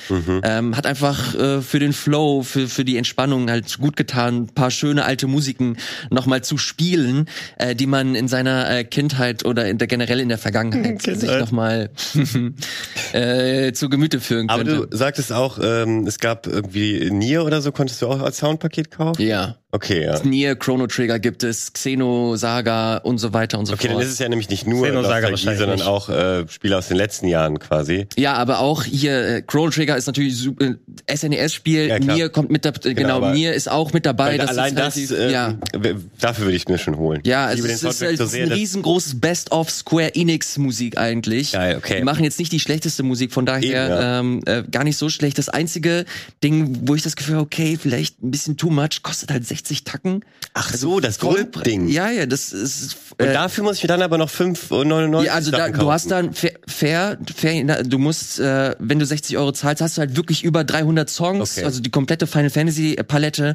Ähm, 0.43 0.77
hat 0.77 0.85
einfach 0.87 1.35
äh, 1.35 1.63
für 1.63 1.79
den 1.79 1.93
Flow, 1.95 2.43
für, 2.43 2.69
für 2.69 2.85
die 2.85 2.97
Entspannung 2.99 3.51
halt 3.51 3.79
gut 3.79 3.97
getan, 3.97 4.43
ein 4.43 4.47
paar 4.49 4.71
schöne 4.71 5.05
alte 5.05 5.27
Musiken 5.27 5.79
nochmal 6.11 6.43
zu 6.45 6.59
spielen, 6.59 7.27
äh, 7.57 7.75
die 7.75 7.87
man 7.87 8.15
in 8.15 8.29
seiner 8.29 8.71
äh, 8.71 8.85
Kindheit 8.85 9.45
oder 9.47 9.67
in 9.67 9.79
der, 9.79 9.87
generell 9.89 10.21
in 10.21 10.29
der 10.29 10.39
Vergangenheit 10.39 11.01
sich 11.03 11.21
Kindheit. 11.21 11.41
nochmal 11.41 11.91
äh, 13.13 13.73
zu 13.73 13.89
Gemüte 13.89 14.21
führen 14.21 14.49
Aber 14.51 14.65
könnte. 14.65 14.89
du 14.89 14.97
sagtest 14.97 15.33
auch, 15.33 15.59
ähm, 15.63 16.07
es 16.07 16.19
gab 16.19 16.47
irgendwie 16.47 17.11
Nier 17.11 17.45
oder 17.45 17.61
so, 17.63 17.73
konntest 17.73 18.03
du 18.03 18.09
auch 18.09 18.21
als 18.21 18.39
Soundpaket 18.39 18.91
kaufen? 18.91 19.23
ja. 19.23 19.57
Okay, 19.73 20.05
ja. 20.05 20.19
Nier, 20.25 20.57
Chrono 20.57 20.87
Trigger 20.89 21.19
gibt 21.21 21.45
es, 21.45 21.73
Xeno, 21.73 22.35
Saga 22.37 22.97
und 22.99 23.19
so 23.19 23.33
weiter 23.33 23.57
und 23.59 23.67
so 23.67 23.75
Okay, 23.75 23.87
dann 23.87 23.93
fort. 23.99 24.05
ist 24.05 24.13
es 24.13 24.19
ja 24.19 24.29
nämlich 24.29 24.49
nicht 24.51 24.67
nur 24.67 24.85
Xenosaga 24.87 25.31
Nostalgie, 25.31 25.59
sondern 25.59 25.79
nicht. 25.79 25.87
auch 25.87 26.09
äh, 26.09 26.45
Spiele 26.49 26.77
aus 26.77 26.89
den 26.89 26.97
letzten 26.97 27.29
Jahren 27.29 27.59
quasi. 27.61 28.09
Ja, 28.17 28.35
aber 28.35 28.59
auch 28.59 28.83
hier 28.83 29.37
äh, 29.37 29.43
Chrono 29.43 29.71
Trigger 29.71 29.97
ist 29.97 30.07
natürlich 30.07 30.37
super, 30.37 30.75
äh, 31.07 31.17
SNES-Spiel. 31.17 31.87
Ja, 31.87 31.99
klar. 32.01 32.17
Nier 32.17 32.29
kommt 32.31 32.51
mit 32.51 32.65
da, 32.65 32.71
äh, 32.85 32.95
genau, 32.95 33.19
aber- 33.19 33.33
Nier 33.33 33.55
ist 33.55 33.71
auch 33.71 33.93
mit 33.93 34.07
dabei. 34.07 34.39
Das 34.39 34.51
allein 34.51 34.75
ist 34.77 34.79
das, 34.79 34.97
relativ- 34.97 35.19
ähm, 35.19 35.31
ja. 35.31 35.95
dafür 36.21 36.47
würde 36.47 36.57
ich 36.57 36.67
mir 36.67 36.79
schon 36.79 36.97
holen. 36.97 37.21
Ja, 37.25 37.53
Ich 37.53 37.61
es 37.61 37.83
ist, 37.85 38.03
halt 38.03 38.19
so 38.19 38.25
ein 38.25 38.29
sehr, 38.29 38.51
riesengroßes 38.51 39.21
Best-of 39.21 39.71
Square 39.71 40.17
Enix 40.17 40.59
Musik 40.59 40.99
eigentlich. 40.99 41.53
Geil, 41.53 41.77
okay. 41.77 41.99
Die 41.99 42.05
machen 42.05 42.25
jetzt 42.25 42.41
nicht 42.41 42.51
die 42.51 42.59
schlechteste 42.61 43.05
Musik, 43.05 43.33
von 43.33 43.47
daher 43.47 43.63
Eben, 43.63 43.73
ja. 43.73 44.19
ähm, 44.21 44.43
äh, 44.47 44.65
gar 44.69 44.83
nicht 44.83 44.97
so 44.97 45.09
schlecht. 45.09 45.39
Das 45.39 45.49
einzige 45.49 46.07
Ding, 46.43 46.89
wo 46.89 46.97
ich 46.97 47.03
das 47.03 47.15
Gefühl 47.15 47.37
habe, 47.37 47.45
okay, 47.45 47.79
vielleicht 47.81 48.21
ein 48.21 48.33
bisschen 48.33 48.57
too 48.57 48.71
much, 48.71 49.03
kostet 49.05 49.31
halt 49.31 49.47
60 49.47 49.60
Tacken. 49.63 50.25
Ach 50.55 50.73
so, 50.73 51.01
das 51.01 51.19
Grundding. 51.19 51.89
Ja, 51.89 52.11
ja, 52.11 52.27
das 52.27 52.53
ist 52.53 52.97
Und 53.19 53.27
äh, 53.27 53.33
dafür 53.33 53.65
muss 53.65 53.77
ich 53.77 53.83
mir 53.83 53.89
dann 53.89 54.03
aber 54.03 54.19
noch 54.19 54.31
5,99 54.31 55.23
Ja, 55.25 55.35
also 55.35 55.51
da, 55.51 55.69
du 55.69 55.91
hast 55.91 56.11
dann 56.11 56.33
fair, 56.33 56.53
fair, 56.67 57.19
fair 57.35 57.83
du 57.85 57.99
musst, 57.99 58.41
äh, 58.41 58.75
wenn 58.79 58.99
du 58.99 59.07
60 59.07 59.37
Euro 59.39 59.53
zahlst, 59.53 59.83
hast 59.83 59.97
du 59.97 60.01
halt 60.01 60.17
wirklich 60.17 60.45
über 60.45 60.65
300 60.65 61.09
Songs, 61.09 61.57
Okay. 61.57 61.65
also 61.65 61.81
die 61.81 61.91
komplette 61.91 62.27
Final 62.27 62.51
Fantasy 62.51 62.97
Palette. 63.07 63.55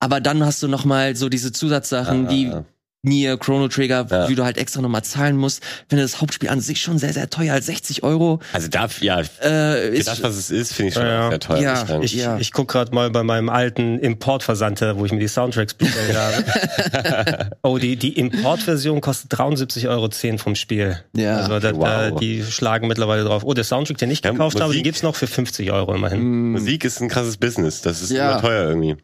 Aber 0.00 0.20
dann 0.20 0.44
hast 0.44 0.62
du 0.62 0.68
noch 0.68 0.84
mal 0.84 1.14
so 1.14 1.28
diese 1.28 1.52
Zusatzsachen, 1.52 2.26
Ah, 2.26 2.30
wie 2.30 2.48
ah. 2.48 2.64
Nier, 3.04 3.36
Chrono 3.36 3.66
Trigger, 3.66 4.06
Ja. 4.08 4.28
wie 4.28 4.36
du 4.36 4.44
halt 4.44 4.56
extra 4.56 4.80
noch 4.80 4.88
mal 4.88 5.02
zahlen 5.02 5.36
musst. 5.36 5.60
Finde 5.88 6.04
das 6.04 6.20
Hauptspiel 6.20 6.48
an 6.48 6.60
sich 6.60 6.80
schon 6.80 6.98
sehr, 6.98 7.12
sehr 7.12 7.28
teuer. 7.28 7.52
Als 7.52 7.66
60 7.66 8.04
Euro 8.04 8.38
Also 8.52 8.68
da, 8.68 8.86
ja, 9.00 9.24
für 9.24 9.42
äh, 9.44 9.88
ist 9.98 10.06
das, 10.06 10.22
was 10.22 10.36
es 10.36 10.50
ist, 10.52 10.72
finde 10.72 10.88
ich 10.90 10.94
schon 10.94 11.02
Ja, 11.02 11.22
ja. 11.24 11.28
sehr 11.30 11.40
teuer. 11.40 11.60
Ja, 11.60 12.00
ich 12.00 12.12
Ja. 12.14 12.38
ich 12.38 12.52
guck 12.52 12.68
gerade 12.68 12.94
mal 12.94 13.10
bei 13.10 13.24
meinem 13.24 13.48
alten 13.48 13.98
Importversandter, 13.98 14.98
wo 14.98 15.04
ich 15.04 15.10
mir 15.10 15.18
die 15.18 15.26
Soundtracks 15.26 15.74
bestellt 15.74 16.16
habe. 16.16 17.50
oh, 17.64 17.78
die, 17.78 17.96
die 17.96 18.16
Importversion 18.16 19.00
kostet 19.00 19.32
73,10 19.34 19.88
Euro 19.88 20.38
vom 20.38 20.54
Spiel. 20.54 20.96
Ja. 21.16 21.38
Also 21.38 21.58
da, 21.58 21.74
Wow. 21.74 21.82
da, 21.84 22.10
die 22.12 22.44
schlagen 22.44 22.86
mittlerweile 22.86 23.24
drauf. 23.24 23.42
Oh, 23.44 23.52
der 23.52 23.64
Soundtrack, 23.64 23.98
den 23.98 24.12
ich 24.12 24.22
Ja, 24.22 24.30
gekauft 24.30 24.60
habe, 24.60 24.72
den 24.74 24.84
gibt's 24.84 25.02
noch 25.02 25.16
für 25.16 25.26
50 25.26 25.72
Euro 25.72 25.92
immerhin. 25.92 26.52
Musik 26.52 26.84
ist 26.84 27.00
ein 27.00 27.08
krasses 27.08 27.36
Business. 27.36 27.82
Das 27.82 28.00
ist 28.00 28.10
Ja. 28.12 28.30
immer 28.32 28.40
teuer 28.40 28.68
irgendwie. 28.68 28.94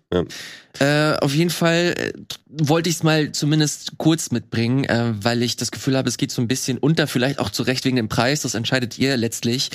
Ja. 0.81 1.15
Äh, 1.15 1.19
auf 1.19 1.35
jeden 1.35 1.51
Fall 1.51 1.95
äh, 1.97 2.13
wollte 2.51 2.89
ich 2.89 2.97
es 2.97 3.03
mal 3.03 3.33
zumindest 3.33 3.93
kurz 3.99 4.31
mitbringen, 4.31 4.85
äh, 4.85 5.13
weil 5.21 5.43
ich 5.43 5.57
das 5.57 5.71
Gefühl 5.71 5.97
habe, 5.97 6.09
es 6.09 6.17
geht 6.17 6.33
so 6.33 6.41
ein 6.41 6.49
bisschen 6.49 6.79
unter, 6.79 7.07
vielleicht 7.07 7.39
auch 7.39 7.51
zu 7.51 7.63
Recht 7.63 7.85
wegen 7.85 7.97
dem 7.97 8.09
Preis, 8.09 8.43
das 8.43 8.55
entscheidet 8.55 8.99
ihr 8.99 9.17
letztlich. 9.17 9.71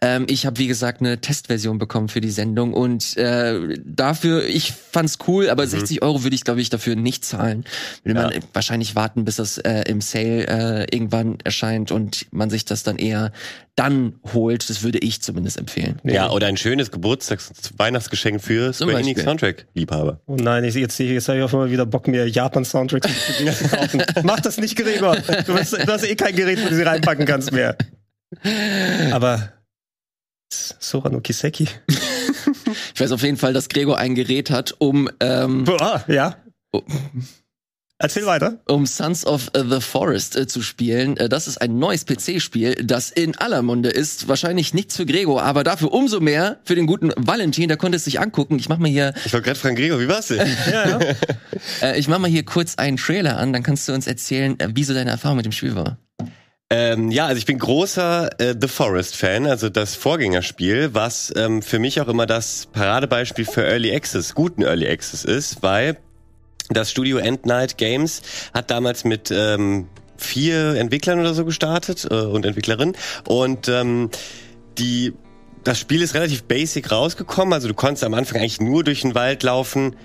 Ähm, 0.00 0.26
ich 0.28 0.46
habe, 0.46 0.58
wie 0.58 0.66
gesagt, 0.66 1.00
eine 1.00 1.20
Testversion 1.20 1.78
bekommen 1.78 2.08
für 2.08 2.20
die 2.20 2.30
Sendung 2.30 2.74
und 2.74 3.16
äh, 3.16 3.78
dafür, 3.84 4.44
ich 4.46 4.72
fand's 4.72 5.18
cool, 5.26 5.48
aber 5.50 5.66
60 5.66 6.02
Euro 6.02 6.22
würde 6.22 6.34
ich, 6.36 6.44
glaube 6.44 6.60
ich, 6.60 6.70
dafür 6.70 6.96
nicht 6.96 7.24
zahlen. 7.24 7.64
Würde 8.04 8.20
man 8.20 8.32
äh, 8.32 8.40
wahrscheinlich 8.52 8.94
warten, 8.94 9.24
bis 9.24 9.36
das 9.36 9.58
äh, 9.58 9.82
im 9.86 10.00
Sale 10.00 10.46
äh, 10.46 10.86
irgendwann 10.94 11.38
erscheint 11.44 11.92
und 11.92 12.26
man 12.30 12.50
sich 12.50 12.64
das 12.64 12.82
dann 12.82 12.96
eher 12.96 13.32
dann 13.74 14.14
holt. 14.34 14.68
Das 14.68 14.82
würde 14.82 14.98
ich 14.98 15.22
zumindest 15.22 15.56
empfehlen. 15.56 16.00
ja, 16.02 16.30
oder 16.30 16.48
ein 16.48 16.56
schönes 16.56 16.90
Geburtstags- 16.90 17.52
Weihnachtsgeschenk 17.76 18.42
für 18.42 18.72
Square 18.72 18.98
Enix. 18.98 19.22
Soundtrack-Liebhaber. 19.22 20.20
Oh 20.26 20.34
nein, 20.48 20.64
ich, 20.64 20.74
jetzt, 20.74 20.98
jetzt 20.98 21.28
habe 21.28 21.38
ich 21.38 21.44
auf 21.44 21.52
einmal 21.52 21.70
wieder 21.70 21.86
Bock, 21.86 22.08
mir 22.08 22.26
Japan-Soundtracks 22.28 23.08
zu 23.26 23.68
kaufen. 23.68 24.02
Mach 24.22 24.40
das 24.40 24.58
nicht, 24.58 24.76
Gregor. 24.76 25.16
Du 25.46 25.54
hast, 25.54 25.72
du 25.72 25.86
hast 25.86 26.04
eh 26.04 26.16
kein 26.16 26.34
Gerät, 26.34 26.64
wo 26.64 26.68
du 26.68 26.74
sie 26.74 26.82
reinpacken 26.82 27.26
kannst 27.26 27.52
mehr. 27.52 27.76
Aber 29.12 29.52
Sora 30.50 31.10
no 31.10 31.20
Kiseki. 31.20 31.68
Ich 32.94 33.00
weiß 33.00 33.12
auf 33.12 33.22
jeden 33.22 33.36
Fall, 33.36 33.52
dass 33.52 33.68
Gregor 33.68 33.98
ein 33.98 34.14
Gerät 34.14 34.50
hat, 34.50 34.74
um 34.78 35.08
ähm, 35.20 35.64
Ah, 35.80 36.02
ja. 36.08 36.36
Oh. 36.72 36.82
Erzähl 38.00 38.26
weiter. 38.26 38.58
um 38.68 38.86
Sons 38.86 39.26
of 39.26 39.50
the 39.54 39.80
Forest 39.80 40.36
äh, 40.36 40.46
zu 40.46 40.62
spielen. 40.62 41.16
Äh, 41.16 41.28
das 41.28 41.48
ist 41.48 41.60
ein 41.60 41.80
neues 41.80 42.04
PC-Spiel, 42.06 42.76
das 42.84 43.10
in 43.10 43.36
aller 43.38 43.60
Munde 43.62 43.88
ist. 43.90 44.28
Wahrscheinlich 44.28 44.72
nichts 44.72 44.96
für 44.96 45.04
Gregor, 45.04 45.42
aber 45.42 45.64
dafür 45.64 45.92
umso 45.92 46.20
mehr 46.20 46.58
für 46.64 46.76
den 46.76 46.86
guten 46.86 47.12
Valentin. 47.16 47.66
Der 47.66 47.76
konnte 47.76 47.96
es 47.96 48.04
sich 48.04 48.20
angucken. 48.20 48.56
Ich 48.60 48.68
mach 48.68 48.78
mal 48.78 48.88
hier, 48.88 49.14
Ich 49.24 49.32
wollte 49.32 49.46
gerade 49.46 49.58
fragen, 49.58 49.74
Gregor, 49.74 49.98
wie 50.00 50.08
war's 50.08 50.28
denn? 50.28 50.38
Ja, 50.70 50.88
ja. 50.88 51.00
äh, 51.82 51.98
ich 51.98 52.06
mach 52.06 52.18
mal 52.20 52.30
hier 52.30 52.44
kurz 52.44 52.76
einen 52.76 52.98
Trailer 52.98 53.36
an. 53.36 53.52
Dann 53.52 53.64
kannst 53.64 53.88
du 53.88 53.92
uns 53.92 54.06
erzählen, 54.06 54.58
äh, 54.60 54.68
wie 54.74 54.84
so 54.84 54.94
deine 54.94 55.10
Erfahrung 55.10 55.36
mit 55.38 55.46
dem 55.46 55.52
Spiel 55.52 55.74
war. 55.74 55.98
Ähm, 56.70 57.10
ja, 57.10 57.26
also 57.26 57.38
ich 57.38 57.46
bin 57.46 57.58
großer 57.58 58.38
äh, 58.40 58.54
The 58.60 58.68
Forest-Fan, 58.68 59.46
also 59.46 59.70
das 59.70 59.94
Vorgängerspiel, 59.94 60.90
was 60.92 61.32
ähm, 61.34 61.62
für 61.62 61.78
mich 61.78 61.98
auch 62.00 62.08
immer 62.08 62.26
das 62.26 62.68
Paradebeispiel 62.72 63.46
für 63.46 63.64
Early 63.66 63.94
Access, 63.96 64.34
guten 64.34 64.62
Early 64.62 64.86
Access 64.86 65.24
ist, 65.24 65.62
weil 65.62 65.96
Das 66.70 66.90
Studio 66.90 67.18
End 67.18 67.46
Night 67.46 67.78
Games 67.78 68.22
hat 68.52 68.70
damals 68.70 69.04
mit 69.04 69.30
ähm, 69.30 69.88
vier 70.16 70.74
Entwicklern 70.74 71.20
oder 71.20 71.34
so 71.34 71.44
gestartet 71.44 72.06
äh, 72.10 72.14
und 72.14 72.44
Entwicklerinnen. 72.44 72.96
Und 73.26 73.68
ähm, 73.68 74.10
die 74.78 75.14
das 75.64 75.78
Spiel 75.78 76.02
ist 76.02 76.14
relativ 76.14 76.44
basic 76.44 76.90
rausgekommen, 76.90 77.52
also 77.52 77.68
du 77.68 77.74
konntest 77.74 78.04
am 78.04 78.14
Anfang 78.14 78.40
eigentlich 78.40 78.60
nur 78.60 78.84
durch 78.84 79.02
den 79.02 79.14
Wald 79.14 79.42
laufen, 79.42 79.96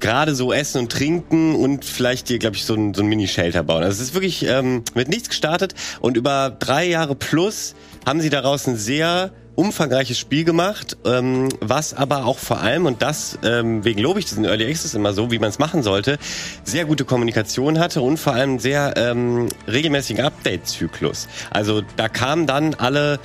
gerade 0.00 0.34
so 0.34 0.52
essen 0.52 0.78
und 0.78 0.90
trinken 0.90 1.54
und 1.54 1.84
vielleicht 1.84 2.28
dir, 2.28 2.38
glaube 2.38 2.56
ich, 2.56 2.64
so 2.64 2.74
ein, 2.74 2.94
so 2.94 3.02
ein 3.02 3.08
Mini-Shelter 3.08 3.62
bauen. 3.62 3.82
Also 3.82 4.02
es 4.02 4.08
ist 4.08 4.14
wirklich 4.14 4.44
ähm, 4.44 4.82
mit 4.94 5.08
nichts 5.08 5.28
gestartet. 5.28 5.74
Und 6.00 6.16
über 6.16 6.50
drei 6.50 6.88
Jahre 6.88 7.14
plus 7.14 7.74
haben 8.06 8.20
sie 8.20 8.30
daraus 8.30 8.66
ein 8.66 8.76
sehr 8.76 9.32
umfangreiches 9.60 10.18
Spiel 10.18 10.44
gemacht, 10.44 10.96
ähm, 11.04 11.50
was 11.60 11.92
aber 11.92 12.24
auch 12.24 12.38
vor 12.38 12.60
allem, 12.60 12.86
und 12.86 13.02
das 13.02 13.38
ähm, 13.44 13.84
wegen 13.84 14.00
lobe 14.00 14.18
ich 14.18 14.24
diesen 14.24 14.46
Early 14.46 14.66
Access 14.66 14.94
immer 14.94 15.12
so, 15.12 15.30
wie 15.30 15.38
man 15.38 15.50
es 15.50 15.58
machen 15.58 15.82
sollte, 15.82 16.18
sehr 16.64 16.86
gute 16.86 17.04
Kommunikation 17.04 17.78
hatte 17.78 18.00
und 18.00 18.16
vor 18.16 18.32
allem 18.32 18.58
sehr 18.58 18.94
ähm, 18.96 19.48
regelmäßigen 19.68 20.24
Update-Zyklus. 20.24 21.28
Also 21.50 21.82
da 21.96 22.08
kamen 22.08 22.46
dann 22.46 22.72
alle, 22.72 23.20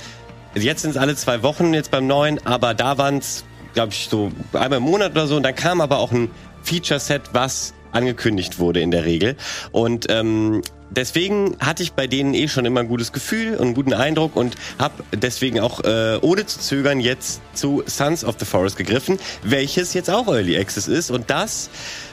jetzt 0.54 0.82
sind 0.82 0.90
es 0.90 0.96
alle 0.98 1.16
zwei 1.16 1.42
Wochen 1.42 1.72
jetzt 1.72 1.90
beim 1.90 2.06
neuen, 2.06 2.44
aber 2.46 2.74
da 2.74 2.98
waren 2.98 3.16
es, 3.16 3.44
glaube 3.72 3.92
ich, 3.92 4.08
so 4.10 4.30
einmal 4.52 4.76
im 4.76 4.82
Monat 4.82 5.12
oder 5.12 5.26
so 5.26 5.36
und 5.36 5.42
dann 5.42 5.54
kam 5.54 5.80
aber 5.80 6.00
auch 6.00 6.12
ein 6.12 6.30
Feature-Set, 6.64 7.30
was 7.32 7.72
angekündigt 7.92 8.58
wurde 8.58 8.80
in 8.80 8.90
der 8.90 9.06
Regel. 9.06 9.36
Und 9.72 10.06
ähm, 10.10 10.60
deswegen 10.90 11.56
hatte 11.60 11.82
ich 11.82 11.92
bei 11.92 12.06
denen 12.06 12.34
eh 12.34 12.48
schon 12.48 12.64
immer 12.64 12.80
ein 12.80 12.88
gutes 12.88 13.12
Gefühl 13.12 13.54
und 13.54 13.62
einen 13.62 13.74
guten 13.74 13.92
Eindruck 13.92 14.36
und 14.36 14.56
habe 14.78 15.04
deswegen 15.12 15.60
auch 15.60 15.80
äh, 15.84 16.18
ohne 16.20 16.46
zu 16.46 16.60
zögern 16.60 17.00
jetzt 17.00 17.40
zu 17.54 17.82
Sons 17.86 18.24
of 18.24 18.36
the 18.38 18.44
Forest 18.44 18.76
gegriffen, 18.76 19.18
welches 19.42 19.94
jetzt 19.94 20.10
auch 20.10 20.28
Early 20.28 20.58
Access 20.58 20.88
ist 20.88 21.10
und 21.10 21.30
das 21.30 21.70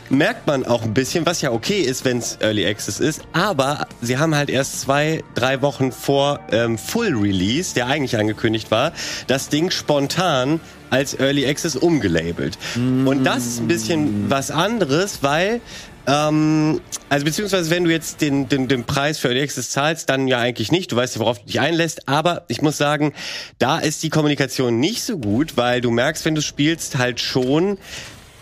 merkt 0.10 0.48
man 0.48 0.66
auch 0.66 0.84
ein 0.84 0.94
bisschen, 0.94 1.26
was 1.26 1.42
ja 1.42 1.52
okay 1.52 1.82
ist, 1.82 2.06
wenn 2.06 2.18
es 2.18 2.38
Early 2.42 2.66
Access 2.66 3.00
ist, 3.00 3.22
aber 3.32 3.88
sie 4.02 4.18
haben 4.18 4.36
halt 4.36 4.50
erst 4.50 4.82
zwei, 4.82 5.24
drei 5.34 5.62
Wochen 5.62 5.92
vor 5.92 6.40
ähm, 6.52 6.78
Full 6.78 7.16
Release, 7.16 7.74
der 7.74 7.88
eigentlich 7.88 8.18
angekündigt 8.18 8.72
war, 8.72 8.92
das 9.28 9.50
Ding 9.50 9.72
spontan 9.72 10.60
als 10.90 11.20
Early 11.20 11.48
Access 11.48 11.76
umgelabelt. 11.76 12.58
Mm. 12.76 13.08
Und 13.08 13.24
das 13.24 13.48
ist 13.48 13.62
ein 13.62 13.68
bisschen 13.68 14.30
was 14.30 14.52
anderes, 14.52 15.24
weil 15.24 15.60
ähm, 16.08 16.82
also 17.10 17.26
beziehungsweise 17.26 17.70
wenn 17.70 17.84
du 17.84 17.92
jetzt 17.92 18.22
den, 18.22 18.50
den, 18.50 18.68
den 18.68 18.84
Preis 18.84 19.20
für 19.20 19.30
Access 19.30 19.70
zahlst, 19.70 20.10
dann 20.10 20.28
ja 20.28 20.40
eigentlich 20.40 20.72
nicht. 20.72 20.92
Du 20.92 20.96
weißt 20.96 21.16
ja, 21.16 21.22
worauf 21.22 21.40
du 21.40 21.46
dich 21.46 21.60
einlässt. 21.60 22.08
Aber 22.08 22.46
ich 22.48 22.62
muss 22.62 22.78
sagen, 22.78 23.14
da 23.60 23.80
ist 23.80 24.04
die 24.04 24.10
Kommunikation 24.10 24.80
nicht 24.80 25.04
so 25.04 25.18
gut, 25.18 25.58
weil 25.58 25.82
du 25.82 25.92
merkst, 25.92 26.26
wenn 26.26 26.36
du 26.36 26.42
spielst, 26.42 26.98
halt 26.98 27.20
schon, 27.20 27.78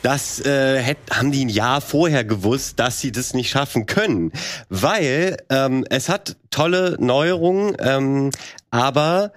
das 0.01 0.43
äh, 0.45 0.79
hätt, 0.79 0.97
haben 1.11 1.31
die 1.31 1.45
ein 1.45 1.49
Jahr 1.49 1.81
vorher 1.81 2.23
gewusst, 2.23 2.79
dass 2.79 2.99
sie 2.99 3.11
das 3.11 3.33
nicht 3.33 3.49
schaffen 3.49 3.85
können, 3.85 4.31
weil 4.69 5.37
ähm, 5.49 5.85
es 5.89 6.09
hat 6.09 6.37
tolle 6.49 6.97
Neuerungen, 6.99 7.75
ähm, 7.79 8.31
aber 8.71 9.31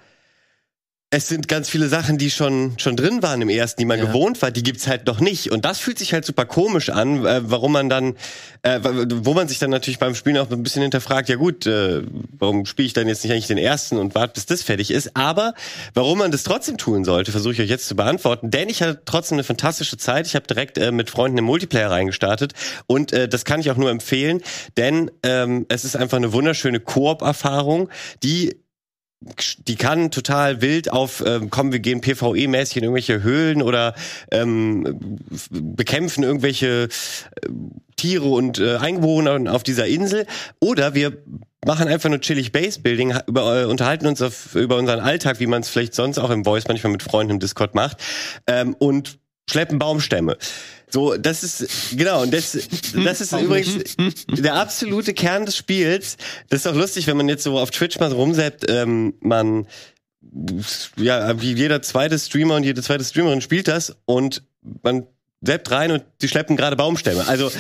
es 1.16 1.28
sind 1.28 1.46
ganz 1.46 1.68
viele 1.70 1.86
Sachen, 1.86 2.18
die 2.18 2.28
schon 2.28 2.72
schon 2.76 2.96
drin 2.96 3.22
waren 3.22 3.40
im 3.40 3.48
ersten, 3.48 3.80
die 3.80 3.84
man 3.84 4.00
ja. 4.00 4.06
gewohnt 4.06 4.42
war, 4.42 4.50
die 4.50 4.64
gibt's 4.64 4.88
halt 4.88 5.06
noch 5.06 5.20
nicht. 5.20 5.52
Und 5.52 5.64
das 5.64 5.78
fühlt 5.78 5.96
sich 5.96 6.12
halt 6.12 6.24
super 6.24 6.44
komisch 6.44 6.90
an, 6.90 7.24
äh, 7.24 7.40
warum 7.44 7.70
man 7.70 7.88
dann, 7.88 8.16
äh, 8.62 8.80
wo 8.82 9.32
man 9.32 9.46
sich 9.46 9.60
dann 9.60 9.70
natürlich 9.70 10.00
beim 10.00 10.16
Spielen 10.16 10.38
auch 10.38 10.50
ein 10.50 10.64
bisschen 10.64 10.82
hinterfragt, 10.82 11.28
ja 11.28 11.36
gut, 11.36 11.68
äh, 11.68 12.02
warum 12.36 12.66
spiele 12.66 12.86
ich 12.86 12.94
dann 12.94 13.06
jetzt 13.06 13.22
nicht 13.22 13.32
eigentlich 13.32 13.46
den 13.46 13.58
ersten 13.58 13.96
und 13.96 14.16
warte, 14.16 14.32
bis 14.34 14.46
das 14.46 14.62
fertig 14.62 14.90
ist. 14.90 15.16
Aber 15.16 15.54
warum 15.94 16.18
man 16.18 16.32
das 16.32 16.42
trotzdem 16.42 16.78
tun 16.78 17.04
sollte, 17.04 17.30
versuche 17.30 17.52
ich 17.52 17.60
euch 17.60 17.70
jetzt 17.70 17.86
zu 17.86 17.94
beantworten. 17.94 18.50
Denn 18.50 18.68
ich 18.68 18.82
hatte 18.82 19.02
trotzdem 19.04 19.36
eine 19.36 19.44
fantastische 19.44 19.96
Zeit. 19.96 20.26
Ich 20.26 20.34
habe 20.34 20.48
direkt 20.48 20.78
äh, 20.78 20.90
mit 20.90 21.10
Freunden 21.10 21.38
im 21.38 21.44
Multiplayer 21.44 21.92
reingestartet 21.92 22.54
und 22.88 23.12
äh, 23.12 23.28
das 23.28 23.44
kann 23.44 23.60
ich 23.60 23.70
auch 23.70 23.76
nur 23.76 23.90
empfehlen, 23.90 24.42
denn 24.76 25.12
ähm, 25.22 25.64
es 25.68 25.84
ist 25.84 25.94
einfach 25.94 26.16
eine 26.16 26.32
wunderschöne 26.32 26.80
Koop-Erfahrung, 26.80 27.88
die 28.24 28.63
die 29.58 29.76
kann 29.76 30.10
total 30.10 30.60
wild 30.60 30.92
auf, 30.92 31.22
ähm, 31.26 31.48
kommen 31.48 31.72
wir 31.72 31.78
gehen 31.78 32.00
PvE-mäßig 32.00 32.76
in 32.76 32.84
irgendwelche 32.84 33.22
Höhlen 33.22 33.62
oder 33.62 33.94
ähm, 34.30 35.18
bekämpfen 35.50 36.24
irgendwelche 36.24 36.88
äh, 36.88 37.48
Tiere 37.96 38.26
und 38.26 38.58
äh, 38.58 38.76
Einwohner 38.76 39.52
auf 39.52 39.62
dieser 39.62 39.86
Insel. 39.86 40.26
Oder 40.60 40.94
wir 40.94 41.22
machen 41.64 41.88
einfach 41.88 42.10
nur 42.10 42.20
chillig 42.20 42.52
Base-Building, 42.52 43.14
über, 43.26 43.62
äh, 43.62 43.64
unterhalten 43.64 44.06
uns 44.06 44.20
auf, 44.20 44.54
über 44.54 44.76
unseren 44.76 45.00
Alltag, 45.00 45.40
wie 45.40 45.46
man 45.46 45.62
es 45.62 45.68
vielleicht 45.68 45.94
sonst 45.94 46.18
auch 46.18 46.30
im 46.30 46.44
Voice 46.44 46.68
manchmal 46.68 46.92
mit 46.92 47.02
Freunden 47.02 47.32
im 47.32 47.40
Discord 47.40 47.74
macht 47.74 47.98
ähm, 48.46 48.74
und 48.78 49.18
schleppen 49.48 49.78
Baumstämme. 49.78 50.36
So, 50.90 51.16
das 51.16 51.42
ist, 51.42 51.96
genau, 51.96 52.22
und 52.22 52.32
das, 52.32 52.56
das 52.94 53.20
ist 53.20 53.32
übrigens 53.32 53.96
der 54.28 54.54
absolute 54.54 55.12
Kern 55.12 55.44
des 55.46 55.56
Spiels. 55.56 56.16
Das 56.50 56.60
ist 56.60 56.66
auch 56.66 56.74
lustig, 56.74 57.06
wenn 57.06 57.16
man 57.16 57.28
jetzt 57.28 57.42
so 57.42 57.58
auf 57.58 57.70
Twitch 57.70 57.98
mal 57.98 58.10
so 58.10 58.16
rumseppt, 58.16 58.70
ähm, 58.70 59.14
man, 59.20 59.66
ja, 60.96 61.40
wie 61.40 61.54
jeder 61.54 61.82
zweite 61.82 62.18
Streamer 62.18 62.56
und 62.56 62.64
jede 62.64 62.82
zweite 62.82 63.04
Streamerin 63.04 63.40
spielt 63.40 63.68
das 63.68 63.96
und 64.04 64.42
man 64.82 65.06
seppt 65.46 65.70
rein 65.70 65.90
und 65.90 66.04
die 66.22 66.28
schleppen 66.28 66.56
gerade 66.56 66.76
Baumstämme. 66.76 67.26
Also 67.26 67.50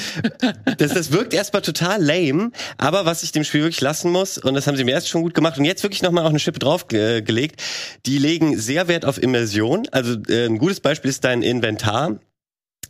das, 0.78 0.94
das 0.94 1.12
wirkt 1.12 1.34
erstmal 1.34 1.62
total 1.62 2.02
lame, 2.02 2.50
aber 2.78 3.04
was 3.04 3.22
ich 3.22 3.32
dem 3.32 3.44
Spiel 3.44 3.62
wirklich 3.62 3.80
lassen 3.80 4.10
muss, 4.10 4.38
und 4.38 4.54
das 4.54 4.66
haben 4.66 4.76
sie 4.76 4.84
mir 4.84 4.92
erst 4.92 5.08
schon 5.08 5.22
gut 5.22 5.34
gemacht 5.34 5.58
und 5.58 5.64
jetzt 5.64 5.82
wirklich 5.82 6.02
nochmal 6.02 6.24
auch 6.24 6.30
eine 6.30 6.38
Schippe 6.38 6.58
draufgelegt, 6.58 7.62
die 8.06 8.18
legen 8.18 8.58
sehr 8.58 8.88
Wert 8.88 9.04
auf 9.04 9.22
Immersion. 9.22 9.86
Also 9.90 10.16
äh, 10.28 10.46
ein 10.46 10.58
gutes 10.58 10.80
Beispiel 10.80 11.10
ist 11.10 11.24
dein 11.24 11.42
Inventar. 11.42 12.18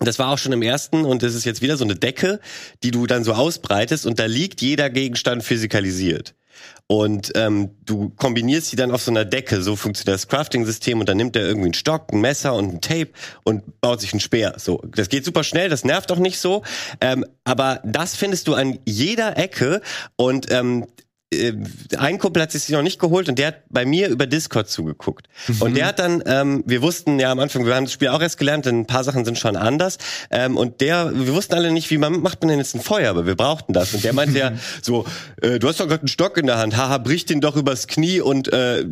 Das 0.01 0.19
war 0.19 0.31
auch 0.31 0.39
schon 0.39 0.53
im 0.53 0.63
ersten 0.63 1.05
und 1.05 1.23
das 1.23 1.35
ist 1.35 1.45
jetzt 1.45 1.63
wieder 1.63 1.77
so 1.77 1.85
eine 1.85 1.97
Decke, 1.97 2.41
die 2.83 2.91
du 2.91 3.07
dann 3.07 3.25
so 3.25 3.33
ausbreitest 3.33 4.07
und 4.07 4.19
da 4.19 4.27
liegt 4.27 4.61
jeder 4.61 4.91
Gegenstand 4.91 5.43
physikalisiert. 5.43 6.35
Und 6.87 7.33
ähm, 7.35 7.71
du 7.85 8.11
kombinierst 8.11 8.69
sie 8.69 8.77
dann 8.77 8.91
auf 8.91 9.03
so 9.03 9.11
einer 9.11 9.25
Decke, 9.25 9.63
so 9.63 9.75
funktioniert 9.75 10.15
das 10.15 10.29
Crafting-System 10.29 11.01
und 11.01 11.09
dann 11.09 11.17
nimmt 11.17 11.35
er 11.35 11.43
irgendwie 11.43 11.69
einen 11.69 11.75
Stock, 11.75 12.13
ein 12.13 12.21
Messer 12.21 12.55
und 12.55 12.75
ein 12.75 12.81
Tape 12.83 13.09
und 13.43 13.81
baut 13.81 14.01
sich 14.01 14.13
einen 14.13 14.21
Speer. 14.21 14.55
So, 14.59 14.83
das 14.95 15.09
geht 15.09 15.25
super 15.25 15.45
schnell, 15.45 15.71
das 15.71 15.85
nervt 15.85 16.13
auch 16.13 16.19
nicht 16.19 16.39
so. 16.39 16.63
Ähm, 17.01 17.25
aber 17.45 17.81
das 17.85 18.17
findest 18.17 18.49
du 18.49 18.55
an 18.55 18.79
jeder 18.85 19.39
Ecke 19.39 19.81
und 20.17 20.51
ähm, 20.51 20.87
äh, 21.35 21.57
ein 21.99 22.19
Kumpel 22.19 22.43
hat 22.43 22.53
sich 22.53 22.69
noch 22.69 22.83
nicht 22.83 22.99
geholt 22.99 23.29
und 23.29 23.39
der 23.39 23.49
hat 23.49 23.57
bei 23.69 23.85
mir 23.85 24.09
über 24.09 24.27
Discord 24.27 24.69
zugeguckt. 24.69 25.29
Mhm. 25.49 25.63
Und 25.63 25.77
der 25.77 25.87
hat 25.87 25.99
dann, 25.99 26.23
ähm, 26.27 26.63
wir 26.67 26.83
wussten 26.83 27.19
ja 27.19 27.31
am 27.31 27.39
Anfang, 27.39 27.67
wir 27.67 27.75
haben 27.75 27.85
das 27.85 27.93
Spiel 27.93 28.09
auch 28.09 28.21
erst 28.21 28.39
gelernt, 28.39 28.67
denn 28.67 28.81
ein 28.81 28.87
paar 28.87 29.05
Sachen 29.05 29.25
sind 29.25 29.39
schon 29.39 29.57
anders. 29.57 29.99
Ähm, 30.31 30.57
und 30.57 30.81
der, 30.81 31.13
wir 31.15 31.35
wussten 31.35 31.55
alle 31.55 31.71
nicht, 31.71 31.91
wie 31.91 31.99
man 31.99 32.21
macht 32.21 32.43
man 32.43 32.49
denn 32.49 32.59
jetzt 32.59 32.75
ein 32.75 32.81
Feuer, 32.81 33.11
aber 33.11 33.27
wir 33.27 33.35
brauchten 33.35 33.73
das. 33.73 33.95
Und 33.95 34.05
der 34.05 34.13
meinte 34.13 34.39
ja 34.39 34.53
so, 34.83 35.05
äh, 35.43 35.59
du 35.59 35.69
hast 35.69 35.81
doch 35.81 35.89
gerade 35.89 36.01
einen 36.01 36.09
Stock 36.09 36.37
in 36.37 36.47
der 36.47 36.59
Hand, 36.59 36.77
haha, 36.77 36.99
brich 36.99 37.27
den 37.27 37.41
doch 37.41 37.57
übers 37.57 37.87
Knie 37.87 38.21
und 38.21 38.53
äh, 38.53 38.85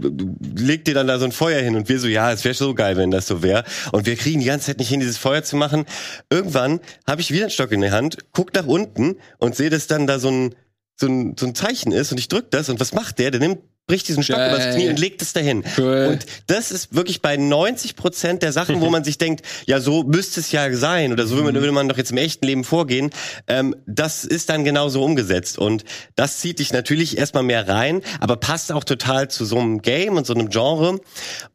leg 0.57 0.85
dir 0.85 0.95
dann 0.95 1.07
da 1.07 1.19
so 1.19 1.25
ein 1.25 1.33
Feuer 1.33 1.61
hin. 1.61 1.77
Und 1.77 1.89
wir 1.89 1.99
so, 1.99 2.09
ja, 2.09 2.33
es 2.33 2.45
wäre 2.45 2.55
so 2.55 2.75
geil, 2.75 2.97
wenn 2.97 3.11
das 3.11 3.27
so 3.27 3.43
wäre. 3.43 3.65
Und 3.93 4.07
wir 4.07 4.17
kriegen 4.17 4.41
die 4.41 4.47
ganze 4.47 4.67
Zeit 4.67 4.79
nicht 4.79 4.89
hin, 4.89 5.01
dieses 5.01 5.19
Feuer 5.19 5.43
zu 5.43 5.57
machen. 5.57 5.85
Irgendwann 6.31 6.81
habe 7.07 7.21
ich 7.21 7.31
wieder 7.31 7.45
einen 7.45 7.51
Stock 7.51 7.73
in 7.73 7.81
der 7.81 7.93
Hand, 7.93 8.19
guck 8.33 8.55
nach 8.55 8.67
unten 8.67 9.17
und 9.39 9.57
sehe, 9.57 9.71
dass 9.71 9.87
dann 9.87 10.07
da 10.07 10.19
so 10.19 10.29
ein 10.29 10.55
so 10.97 11.07
ein, 11.07 11.37
so 11.39 11.47
ein 11.47 11.55
Zeichen 11.55 11.93
ist 11.93 12.13
und 12.13 12.19
ich 12.19 12.29
drück 12.29 12.51
das 12.51 12.69
und 12.69 12.81
was 12.81 12.93
macht 12.93 13.19
der? 13.19 13.31
Der 13.31 13.41
nimmt 13.41 13.61
bricht 13.87 14.09
diesen 14.09 14.23
Stock 14.23 14.37
Geil. 14.37 14.55
übers 14.55 14.75
Knie 14.75 14.89
und 14.89 14.99
legt 14.99 15.23
es 15.23 15.33
dahin. 15.33 15.65
Cool. 15.77 16.09
Und 16.13 16.27
das 16.47 16.71
ist 16.71 16.95
wirklich 16.95 17.21
bei 17.21 17.37
90 17.37 17.97
Prozent 17.97 18.43
der 18.43 18.53
Sachen, 18.53 18.81
wo 18.81 18.89
man 18.91 19.05
sich 19.05 19.19
denkt, 19.19 19.45
ja, 19.67 19.81
so 19.81 20.05
müsste 20.05 20.41
es 20.41 20.53
ja 20.53 20.73
sein 20.75 21.13
oder 21.13 21.27
so 21.27 21.37
mhm. 21.37 21.55
würde 21.55 21.73
man 21.73 21.89
doch 21.89 21.99
jetzt 21.99 22.13
im 22.13 22.17
echten 22.17 22.47
Leben 22.47 22.65
vorgehen. 22.65 23.11
Ähm, 23.49 23.75
das 23.87 24.25
ist 24.25 24.49
dann 24.49 24.65
genauso 24.65 25.03
umgesetzt 25.03 25.59
und 25.59 25.85
das 26.15 26.39
zieht 26.39 26.61
dich 26.61 26.73
natürlich 26.73 27.19
erstmal 27.19 27.43
mehr 27.43 27.69
rein, 27.69 28.03
aber 28.21 28.37
passt 28.37 28.73
auch 28.73 28.85
total 28.85 29.29
zu 29.29 29.45
so 29.45 29.59
einem 29.59 29.83
Game 29.83 30.17
und 30.17 30.27
so 30.27 30.35
einem 30.35 30.49
Genre. 30.49 31.01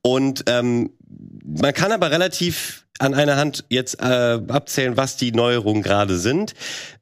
Und 0.02 0.44
ähm, 0.48 0.92
man 1.44 1.74
kann 1.74 1.92
aber 1.92 2.12
relativ 2.12 2.86
an 3.00 3.14
einer 3.14 3.38
Hand 3.38 3.66
jetzt 3.70 4.02
äh, 4.02 4.40
abzählen, 4.48 4.98
was 4.98 5.18
die 5.18 5.32
Neuerungen 5.32 5.82
gerade 5.82 6.18
sind. 6.18 6.54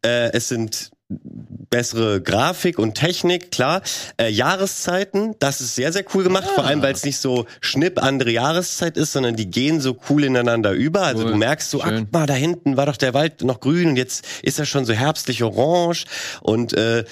Äh, 0.04 0.32
es 0.34 0.50
sind 0.50 0.92
bessere 1.08 2.22
Grafik 2.22 2.80
und 2.80 2.96
Technik, 2.96 3.52
klar. 3.52 3.82
Äh, 4.18 4.30
Jahreszeiten, 4.30 5.36
das 5.40 5.62
ist 5.62 5.76
sehr, 5.76 5.94
sehr 5.94 6.04
cool 6.14 6.24
gemacht, 6.24 6.46
ah. 6.50 6.54
vor 6.56 6.64
allem, 6.66 6.82
weil 6.82 6.94
es 6.94 7.04
nicht 7.04 7.18
so 7.18 7.46
schnipp 7.62 8.02
andere 8.02 8.32
Jahreszeit 8.32 8.98
ist, 8.98 9.14
sondern 9.14 9.36
die 9.36 9.50
gehen 9.50 9.82
so 9.82 9.98
cool 10.10 10.24
ineinander 10.24 10.72
über. 10.72 11.04
Also 11.04 11.26
cool. 11.26 11.32
du 11.32 11.38
merkst 11.38 11.70
so, 11.70 11.82
Schön. 11.82 12.08
ach 12.08 12.12
mal, 12.12 12.26
da 12.26 12.34
hinten 12.34 12.78
war 12.78 12.88
doch 12.88 12.98
der 12.98 13.14
Wald 13.14 13.44
noch 13.44 13.60
grün 13.60 13.90
und 13.90 13.96
jetzt 13.98 14.26
ist 14.42 14.58
er 14.58 14.66
schon 14.66 14.86
so 14.86 14.94
herbstlich 14.94 15.44
orange 15.44 16.06
und 16.42 16.74
äh, 16.74 17.04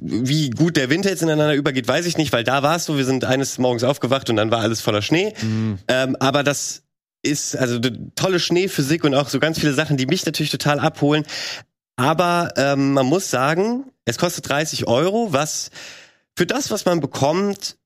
wie 0.00 0.50
gut 0.50 0.76
der 0.76 0.90
Winter 0.90 1.10
jetzt 1.10 1.22
ineinander 1.22 1.54
übergeht, 1.54 1.86
weiß 1.86 2.06
ich 2.06 2.16
nicht, 2.16 2.32
weil 2.32 2.44
da 2.44 2.62
war 2.62 2.76
es 2.76 2.84
so, 2.84 2.96
wir 2.96 3.04
sind 3.04 3.24
eines 3.24 3.58
Morgens 3.58 3.84
aufgewacht 3.84 4.28
und 4.30 4.36
dann 4.36 4.50
war 4.50 4.60
alles 4.60 4.80
voller 4.80 5.02
Schnee. 5.02 5.34
Mhm. 5.40 5.78
Ähm, 5.88 6.16
aber 6.18 6.42
das 6.42 6.82
ist 7.22 7.56
also 7.56 7.80
tolle 8.16 8.38
Schneephysik 8.38 9.04
und 9.04 9.14
auch 9.14 9.28
so 9.28 9.38
ganz 9.40 9.58
viele 9.58 9.72
Sachen, 9.72 9.96
die 9.96 10.06
mich 10.06 10.26
natürlich 10.26 10.50
total 10.50 10.78
abholen. 10.78 11.24
Aber 11.96 12.52
ähm, 12.56 12.92
man 12.92 13.06
muss 13.06 13.30
sagen, 13.30 13.90
es 14.04 14.18
kostet 14.18 14.48
30 14.48 14.86
Euro, 14.86 15.32
was 15.32 15.70
für 16.36 16.46
das, 16.46 16.70
was 16.70 16.84
man 16.84 17.00
bekommt, 17.00 17.76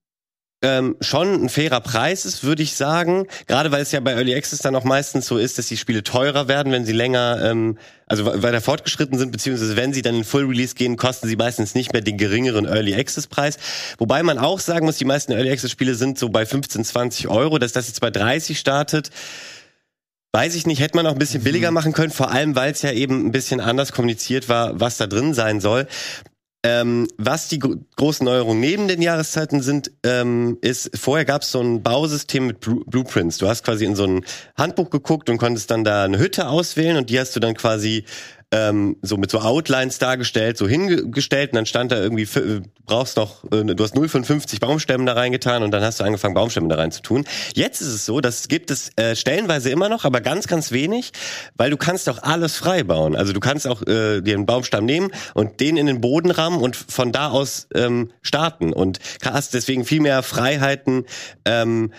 ähm, 0.60 0.96
schon 1.00 1.44
ein 1.44 1.48
fairer 1.48 1.80
Preis 1.80 2.24
ist, 2.24 2.42
würde 2.42 2.62
ich 2.64 2.74
sagen. 2.74 3.26
Gerade 3.46 3.70
weil 3.70 3.82
es 3.82 3.92
ja 3.92 4.00
bei 4.00 4.12
Early 4.12 4.34
Access 4.34 4.58
dann 4.58 4.74
auch 4.74 4.82
meistens 4.82 5.26
so 5.26 5.38
ist, 5.38 5.56
dass 5.56 5.68
die 5.68 5.76
Spiele 5.76 6.02
teurer 6.02 6.48
werden, 6.48 6.72
wenn 6.72 6.84
sie 6.84 6.92
länger, 6.92 7.40
ähm, 7.44 7.78
also 8.06 8.26
weiter 8.26 8.60
fortgeschritten 8.60 9.18
sind, 9.18 9.30
beziehungsweise 9.30 9.76
wenn 9.76 9.92
sie 9.92 10.02
dann 10.02 10.16
in 10.16 10.24
Full 10.24 10.46
Release 10.46 10.74
gehen, 10.74 10.96
kosten 10.96 11.28
sie 11.28 11.36
meistens 11.36 11.76
nicht 11.76 11.92
mehr 11.92 12.02
den 12.02 12.16
geringeren 12.16 12.64
Early 12.64 12.94
Access 12.94 13.28
Preis. 13.28 13.56
Wobei 13.98 14.24
man 14.24 14.38
auch 14.38 14.58
sagen 14.58 14.86
muss, 14.86 14.96
die 14.96 15.04
meisten 15.04 15.30
Early 15.32 15.50
Access 15.50 15.70
Spiele 15.70 15.94
sind 15.94 16.18
so 16.18 16.28
bei 16.28 16.44
15, 16.44 16.84
20 16.84 17.28
Euro, 17.28 17.58
dass 17.58 17.72
das 17.72 17.86
jetzt 17.86 18.00
bei 18.00 18.10
30 18.10 18.58
startet. 18.58 19.10
Weiß 20.32 20.54
ich 20.54 20.66
nicht, 20.66 20.80
hätte 20.80 20.96
man 20.96 21.06
auch 21.06 21.12
ein 21.12 21.18
bisschen 21.18 21.42
billiger 21.42 21.70
machen 21.70 21.92
können, 21.92 22.12
vor 22.12 22.30
allem 22.30 22.54
weil 22.54 22.72
es 22.72 22.82
ja 22.82 22.92
eben 22.92 23.26
ein 23.26 23.32
bisschen 23.32 23.60
anders 23.60 23.92
kommuniziert 23.92 24.48
war, 24.48 24.78
was 24.78 24.98
da 24.98 25.06
drin 25.06 25.32
sein 25.32 25.60
soll. 25.60 25.86
Ähm, 26.64 27.06
was 27.16 27.48
die 27.48 27.60
gro 27.60 27.76
großen 27.96 28.24
Neuerungen 28.24 28.60
neben 28.60 28.88
den 28.88 29.00
Jahreszeiten 29.00 29.62
sind, 29.62 29.92
ähm, 30.04 30.58
ist, 30.60 30.90
vorher 30.98 31.24
gab 31.24 31.42
es 31.42 31.52
so 31.52 31.60
ein 31.60 31.84
Bausystem 31.84 32.48
mit 32.48 32.60
Blu 32.60 32.84
Blueprints. 32.84 33.38
Du 33.38 33.48
hast 33.48 33.64
quasi 33.64 33.84
in 33.84 33.94
so 33.94 34.04
ein 34.04 34.24
Handbuch 34.56 34.90
geguckt 34.90 35.30
und 35.30 35.38
konntest 35.38 35.70
dann 35.70 35.84
da 35.84 36.04
eine 36.04 36.18
Hütte 36.18 36.48
auswählen 36.48 36.96
und 36.96 37.10
die 37.10 37.20
hast 37.20 37.34
du 37.36 37.40
dann 37.40 37.54
quasi 37.54 38.04
ähm, 38.50 38.96
so 39.02 39.16
mit 39.18 39.30
so 39.30 39.40
Outlines 39.40 39.98
dargestellt, 39.98 40.56
so 40.56 40.66
hingestellt 40.66 41.52
und 41.52 41.56
dann 41.56 41.66
stand 41.66 41.92
da 41.92 42.00
irgendwie, 42.00 42.24
du 42.24 42.62
brauchst 42.86 43.16
noch, 43.16 43.44
äh, 43.52 43.64
du 43.64 43.84
hast 43.84 43.94
0 43.94 44.08
von 44.08 44.24
50 44.24 44.60
Baumstämmen 44.60 45.06
da 45.06 45.12
reingetan 45.12 45.62
und 45.62 45.70
dann 45.70 45.82
hast 45.82 46.00
du 46.00 46.04
angefangen, 46.04 46.34
Baumstämme 46.34 46.68
da 46.68 46.76
rein 46.76 46.90
zu 46.90 47.02
tun. 47.02 47.24
Jetzt 47.54 47.82
ist 47.82 47.88
es 47.88 48.06
so, 48.06 48.20
das 48.20 48.48
gibt 48.48 48.70
es 48.70 48.90
äh, 48.96 49.14
stellenweise 49.16 49.70
immer 49.70 49.88
noch, 49.88 50.04
aber 50.04 50.20
ganz, 50.20 50.46
ganz 50.46 50.72
wenig, 50.72 51.12
weil 51.56 51.70
du 51.70 51.76
kannst 51.76 52.08
auch 52.08 52.22
alles 52.22 52.56
frei 52.56 52.84
bauen. 52.84 53.16
Also 53.16 53.32
du 53.32 53.40
kannst 53.40 53.66
auch 53.66 53.82
äh, 53.82 54.22
dir 54.22 54.34
einen 54.34 54.46
Baumstamm 54.46 54.86
nehmen 54.86 55.10
und 55.34 55.60
den 55.60 55.76
in 55.76 55.86
den 55.86 56.00
Boden 56.00 56.30
rammen 56.30 56.60
und 56.60 56.74
von 56.74 57.12
da 57.12 57.28
aus 57.28 57.68
ähm, 57.74 58.10
starten 58.22 58.72
und 58.72 58.98
hast 59.24 59.52
deswegen 59.52 59.84
viel 59.84 60.00
mehr 60.00 60.22
Freiheiten, 60.22 61.04
ähm, 61.44 61.92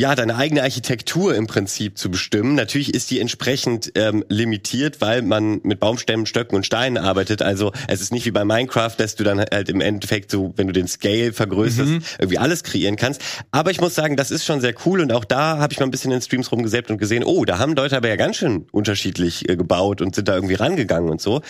ja, 0.00 0.14
deine 0.14 0.34
eigene 0.36 0.62
Architektur 0.62 1.34
im 1.34 1.46
Prinzip 1.46 1.98
zu 1.98 2.10
bestimmen. 2.10 2.54
Natürlich 2.54 2.94
ist 2.94 3.10
die 3.10 3.20
entsprechend 3.20 3.92
ähm, 3.96 4.24
limitiert, 4.30 5.02
weil 5.02 5.20
man 5.20 5.60
mit 5.62 5.78
Baumstämmen, 5.78 6.24
Stöcken 6.24 6.56
und 6.56 6.64
Steinen 6.64 6.96
arbeitet. 6.96 7.42
Also 7.42 7.72
es 7.86 8.00
ist 8.00 8.10
nicht 8.10 8.24
wie 8.24 8.30
bei 8.30 8.46
Minecraft, 8.46 8.94
dass 8.96 9.14
du 9.14 9.24
dann 9.24 9.40
halt 9.40 9.68
im 9.68 9.82
Endeffekt 9.82 10.30
so, 10.30 10.54
wenn 10.56 10.66
du 10.66 10.72
den 10.72 10.88
Scale 10.88 11.34
vergrößerst, 11.34 11.90
mhm. 11.90 12.02
irgendwie 12.18 12.38
alles 12.38 12.64
kreieren 12.64 12.96
kannst. 12.96 13.20
Aber 13.50 13.72
ich 13.72 13.82
muss 13.82 13.94
sagen, 13.94 14.16
das 14.16 14.30
ist 14.30 14.46
schon 14.46 14.62
sehr 14.62 14.72
cool 14.86 15.02
und 15.02 15.12
auch 15.12 15.26
da 15.26 15.58
habe 15.58 15.74
ich 15.74 15.78
mal 15.78 15.84
ein 15.84 15.90
bisschen 15.90 16.12
in 16.12 16.22
Streams 16.22 16.50
rumgesäppt 16.50 16.90
und 16.90 16.96
gesehen, 16.96 17.22
oh, 17.22 17.44
da 17.44 17.58
haben 17.58 17.74
Leute 17.74 17.98
aber 17.98 18.08
ja 18.08 18.16
ganz 18.16 18.36
schön 18.36 18.66
unterschiedlich 18.72 19.50
äh, 19.50 19.56
gebaut 19.56 20.00
und 20.00 20.14
sind 20.14 20.28
da 20.28 20.34
irgendwie 20.34 20.54
rangegangen 20.54 21.10
und 21.10 21.20
so. 21.20 21.42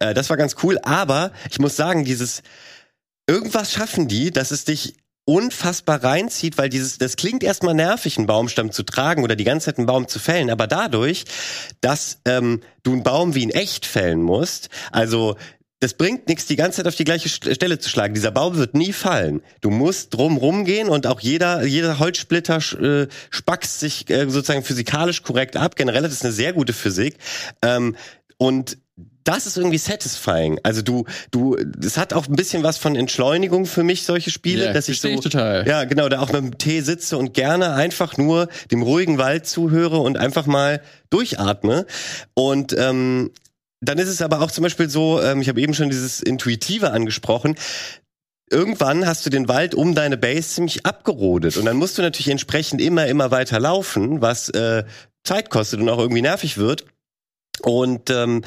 Äh, 0.00 0.12
das 0.12 0.28
war 0.28 0.36
ganz 0.36 0.56
cool. 0.64 0.76
Aber 0.82 1.30
ich 1.52 1.60
muss 1.60 1.76
sagen, 1.76 2.04
dieses 2.04 2.42
irgendwas 3.28 3.70
schaffen 3.70 4.08
die, 4.08 4.32
dass 4.32 4.50
es 4.50 4.64
dich 4.64 4.96
unfassbar 5.32 6.04
reinzieht, 6.04 6.58
weil 6.58 6.68
dieses, 6.68 6.98
das 6.98 7.16
klingt 7.16 7.42
erstmal 7.42 7.74
nervig, 7.74 8.18
einen 8.18 8.26
Baumstamm 8.26 8.70
zu 8.70 8.82
tragen 8.82 9.24
oder 9.24 9.34
die 9.34 9.44
ganze 9.44 9.66
Zeit 9.66 9.78
einen 9.78 9.86
Baum 9.86 10.06
zu 10.06 10.18
fällen, 10.18 10.50
aber 10.50 10.66
dadurch, 10.66 11.24
dass 11.80 12.18
ähm, 12.26 12.60
du 12.82 12.92
einen 12.92 13.02
Baum 13.02 13.34
wie 13.34 13.42
in 13.42 13.50
echt 13.50 13.86
fällen 13.86 14.22
musst, 14.22 14.68
also 14.90 15.36
das 15.80 15.94
bringt 15.94 16.28
nichts, 16.28 16.46
die 16.46 16.56
ganze 16.56 16.76
Zeit 16.76 16.86
auf 16.86 16.94
die 16.94 17.04
gleiche 17.04 17.28
Stelle 17.28 17.78
zu 17.78 17.88
schlagen. 17.88 18.14
Dieser 18.14 18.30
Baum 18.30 18.56
wird 18.56 18.74
nie 18.74 18.92
fallen. 18.92 19.42
Du 19.62 19.70
musst 19.70 20.14
drum 20.14 20.36
rumgehen 20.36 20.88
und 20.88 21.08
auch 21.08 21.18
jeder, 21.18 21.64
jeder 21.64 21.98
Holzsplitter 21.98 22.58
äh, 22.80 23.08
spackst 23.30 23.80
sich 23.80 24.08
äh, 24.08 24.30
sozusagen 24.30 24.62
physikalisch 24.62 25.24
korrekt 25.24 25.56
ab. 25.56 25.74
Generell 25.74 26.02
das 26.02 26.12
ist 26.12 26.24
eine 26.24 26.32
sehr 26.32 26.52
gute 26.52 26.72
Physik. 26.72 27.16
Ähm, 27.62 27.96
und 28.36 28.78
das 29.24 29.46
ist 29.46 29.56
irgendwie 29.56 29.78
satisfying. 29.78 30.58
Also 30.62 30.82
du, 30.82 31.04
du, 31.30 31.56
es 31.84 31.96
hat 31.96 32.12
auch 32.12 32.28
ein 32.28 32.36
bisschen 32.36 32.62
was 32.62 32.78
von 32.78 32.96
Entschleunigung 32.96 33.66
für 33.66 33.82
mich, 33.82 34.04
solche 34.04 34.30
Spiele, 34.30 34.66
ja, 34.66 34.72
dass 34.72 34.88
ich 34.88 35.00
so, 35.00 35.08
ich 35.08 35.20
total. 35.20 35.66
ja, 35.66 35.84
genau, 35.84 36.08
da 36.08 36.20
auch 36.20 36.32
mit 36.32 36.42
dem 36.42 36.58
Tee 36.58 36.80
sitze 36.80 37.16
und 37.16 37.34
gerne 37.34 37.74
einfach 37.74 38.16
nur 38.16 38.48
dem 38.70 38.82
ruhigen 38.82 39.18
Wald 39.18 39.46
zuhöre 39.46 39.98
und 39.98 40.18
einfach 40.18 40.46
mal 40.46 40.82
durchatme. 41.10 41.86
Und 42.34 42.74
ähm, 42.78 43.30
dann 43.80 43.98
ist 43.98 44.08
es 44.08 44.22
aber 44.22 44.40
auch 44.40 44.50
zum 44.50 44.62
Beispiel 44.62 44.88
so, 44.88 45.20
ähm, 45.20 45.40
ich 45.40 45.48
habe 45.48 45.60
eben 45.60 45.74
schon 45.74 45.90
dieses 45.90 46.20
Intuitive 46.20 46.92
angesprochen, 46.92 47.56
irgendwann 48.50 49.06
hast 49.06 49.24
du 49.26 49.30
den 49.30 49.48
Wald 49.48 49.74
um 49.74 49.94
deine 49.94 50.16
Base 50.16 50.50
ziemlich 50.50 50.84
abgerodet 50.84 51.56
und 51.56 51.64
dann 51.64 51.76
musst 51.76 51.98
du 51.98 52.02
natürlich 52.02 52.28
entsprechend 52.28 52.80
immer, 52.80 53.06
immer 53.06 53.30
weiter 53.30 53.58
laufen, 53.58 54.20
was 54.20 54.50
äh, 54.50 54.84
Zeit 55.24 55.50
kostet 55.50 55.80
und 55.80 55.88
auch 55.88 55.98
irgendwie 55.98 56.22
nervig 56.22 56.58
wird. 56.58 56.84
Und 57.62 58.10
ähm, 58.10 58.42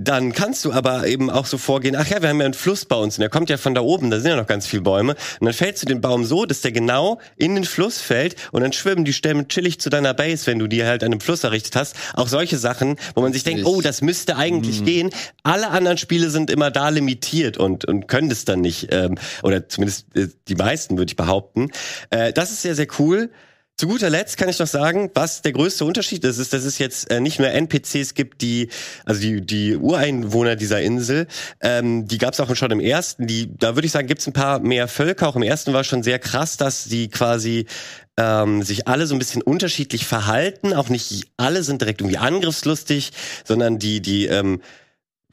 dann 0.00 0.32
kannst 0.32 0.64
du 0.64 0.72
aber 0.72 1.08
eben 1.08 1.28
auch 1.28 1.46
so 1.46 1.58
vorgehen, 1.58 1.96
ach 1.96 2.06
ja, 2.06 2.22
wir 2.22 2.28
haben 2.28 2.38
ja 2.38 2.44
einen 2.44 2.54
Fluss 2.54 2.84
bei 2.84 2.94
uns 2.94 3.18
und 3.18 3.20
der 3.20 3.30
kommt 3.30 3.50
ja 3.50 3.56
von 3.56 3.74
da 3.74 3.80
oben, 3.80 4.10
da 4.10 4.20
sind 4.20 4.30
ja 4.30 4.36
noch 4.36 4.46
ganz 4.46 4.64
viele 4.68 4.82
Bäume. 4.82 5.16
Und 5.40 5.44
dann 5.44 5.52
fällst 5.52 5.82
du 5.82 5.86
den 5.86 6.00
Baum 6.00 6.24
so, 6.24 6.46
dass 6.46 6.60
der 6.60 6.70
genau 6.70 7.18
in 7.36 7.56
den 7.56 7.64
Fluss 7.64 8.00
fällt 8.00 8.36
und 8.52 8.62
dann 8.62 8.72
schwimmen 8.72 9.04
die 9.04 9.12
Stämme 9.12 9.48
chillig 9.48 9.80
zu 9.80 9.90
deiner 9.90 10.14
Base, 10.14 10.46
wenn 10.46 10.60
du 10.60 10.68
die 10.68 10.84
halt 10.84 11.02
an 11.02 11.10
einem 11.10 11.20
Fluss 11.20 11.42
errichtet 11.42 11.74
hast. 11.74 11.96
Auch 12.14 12.28
solche 12.28 12.58
Sachen, 12.58 12.94
wo 13.16 13.22
man 13.22 13.32
sich 13.32 13.42
denkt, 13.42 13.66
oh, 13.66 13.80
das 13.80 14.00
müsste 14.00 14.36
eigentlich 14.36 14.82
mhm. 14.82 14.84
gehen. 14.84 15.10
Alle 15.42 15.70
anderen 15.70 15.98
Spiele 15.98 16.30
sind 16.30 16.48
immer 16.48 16.70
da 16.70 16.90
limitiert 16.90 17.58
und, 17.58 17.84
und 17.84 18.06
können 18.06 18.28
das 18.28 18.44
dann 18.44 18.60
nicht. 18.60 18.88
Ähm, 18.92 19.16
oder 19.42 19.68
zumindest 19.68 20.06
äh, 20.14 20.28
die 20.46 20.54
meisten, 20.54 20.96
würde 20.96 21.10
ich 21.10 21.16
behaupten. 21.16 21.70
Äh, 22.10 22.32
das 22.32 22.52
ist 22.52 22.62
sehr, 22.62 22.76
sehr 22.76 22.86
cool. 23.00 23.30
Zu 23.78 23.86
guter 23.86 24.10
Letzt 24.10 24.36
kann 24.36 24.48
ich 24.48 24.58
noch 24.58 24.66
sagen, 24.66 25.08
was 25.14 25.40
der 25.40 25.52
größte 25.52 25.84
Unterschied 25.84 26.24
ist, 26.24 26.38
ist, 26.38 26.52
dass 26.52 26.64
es 26.64 26.78
jetzt 26.78 27.12
äh, 27.12 27.20
nicht 27.20 27.38
nur 27.38 27.48
NPCs 27.48 28.14
gibt, 28.14 28.42
die, 28.42 28.70
also 29.04 29.20
die, 29.20 29.40
die 29.40 29.76
Ureinwohner 29.76 30.56
dieser 30.56 30.82
Insel, 30.82 31.28
ähm, 31.60 32.08
die 32.08 32.18
gab 32.18 32.32
es 32.32 32.40
auch 32.40 32.52
schon 32.56 32.72
im 32.72 32.80
ersten. 32.80 33.28
Die, 33.28 33.56
da 33.56 33.76
würde 33.76 33.86
ich 33.86 33.92
sagen, 33.92 34.08
gibt 34.08 34.20
es 34.20 34.26
ein 34.26 34.32
paar 34.32 34.58
mehr 34.58 34.88
Völker. 34.88 35.28
Auch 35.28 35.36
im 35.36 35.44
ersten 35.44 35.72
war 35.74 35.84
schon 35.84 36.02
sehr 36.02 36.18
krass, 36.18 36.56
dass 36.56 36.86
die 36.86 37.06
quasi 37.06 37.66
ähm, 38.16 38.64
sich 38.64 38.88
alle 38.88 39.06
so 39.06 39.14
ein 39.14 39.20
bisschen 39.20 39.42
unterschiedlich 39.42 40.08
verhalten. 40.08 40.72
Auch 40.72 40.88
nicht 40.88 41.28
alle 41.36 41.62
sind 41.62 41.80
direkt 41.80 42.00
irgendwie 42.00 42.18
angriffslustig, 42.18 43.12
sondern 43.44 43.78
die, 43.78 44.00
die 44.00 44.26
ähm, 44.26 44.60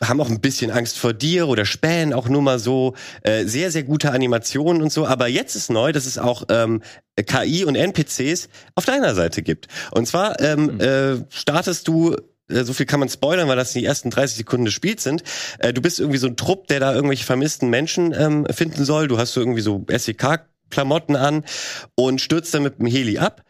haben 0.02 0.20
auch 0.20 0.30
ein 0.30 0.42
bisschen 0.42 0.72
Angst 0.72 0.98
vor 0.98 1.14
dir 1.14 1.48
oder 1.48 1.66
spähen 1.66 2.14
auch 2.14 2.28
nur 2.28 2.42
mal 2.42 2.60
so. 2.60 2.96
Äh, 3.24 3.46
sehr, 3.46 3.72
sehr 3.72 3.84
gute 3.84 4.12
Animationen 4.12 4.82
und 4.82 4.92
so. 4.92 5.08
Aber 5.08 5.28
jetzt 5.28 5.56
ist 5.56 5.70
neu, 5.70 5.92
dass 5.92 6.06
es 6.06 6.18
auch 6.18 6.44
ähm, 6.50 6.82
KI 7.16 7.64
und 7.64 7.76
NPCs 7.76 8.50
auf 8.76 8.86
deiner 8.86 9.16
Seite 9.16 9.42
gibt. 9.42 9.68
Und 9.92 10.08
zwar 10.08 10.40
ähm, 10.42 10.76
mhm. 10.76 10.80
äh, 10.82 11.16
startest 11.30 11.88
du 11.88 12.16
äh, 12.50 12.64
so 12.64 12.74
viel 12.74 12.86
kann 12.86 13.00
man 13.00 13.10
spoilern, 13.10 13.48
weil 13.48 13.56
das 13.56 13.74
die 13.74 13.86
ersten 13.86 14.10
30 14.10 14.38
Sekunden 14.38 14.66
des 14.66 14.74
Spiels 14.74 15.04
sind. 15.04 15.24
Äh, 15.60 15.74
du 15.74 15.82
bist 15.82 16.00
irgendwie 16.00 16.20
so 16.20 16.28
ein 16.28 16.36
Trupp, 16.36 16.68
der 16.68 16.80
da 16.80 16.94
irgendwelche 16.94 17.26
vermissten 17.26 17.70
Menschen 17.70 18.14
ähm, 18.14 18.46
finden 18.52 18.84
soll. 18.86 19.08
Du 19.08 19.18
hast 19.18 19.34
so 19.34 19.40
irgendwie 19.40 19.62
so 19.62 19.86
SEK-Klamotten 19.90 21.16
an 21.16 21.44
und 21.96 22.22
stürzt 22.22 22.54
dann 22.54 22.64
mit 22.64 22.80
dem 22.80 22.88
Heli 22.88 23.18
ab. 23.18 23.44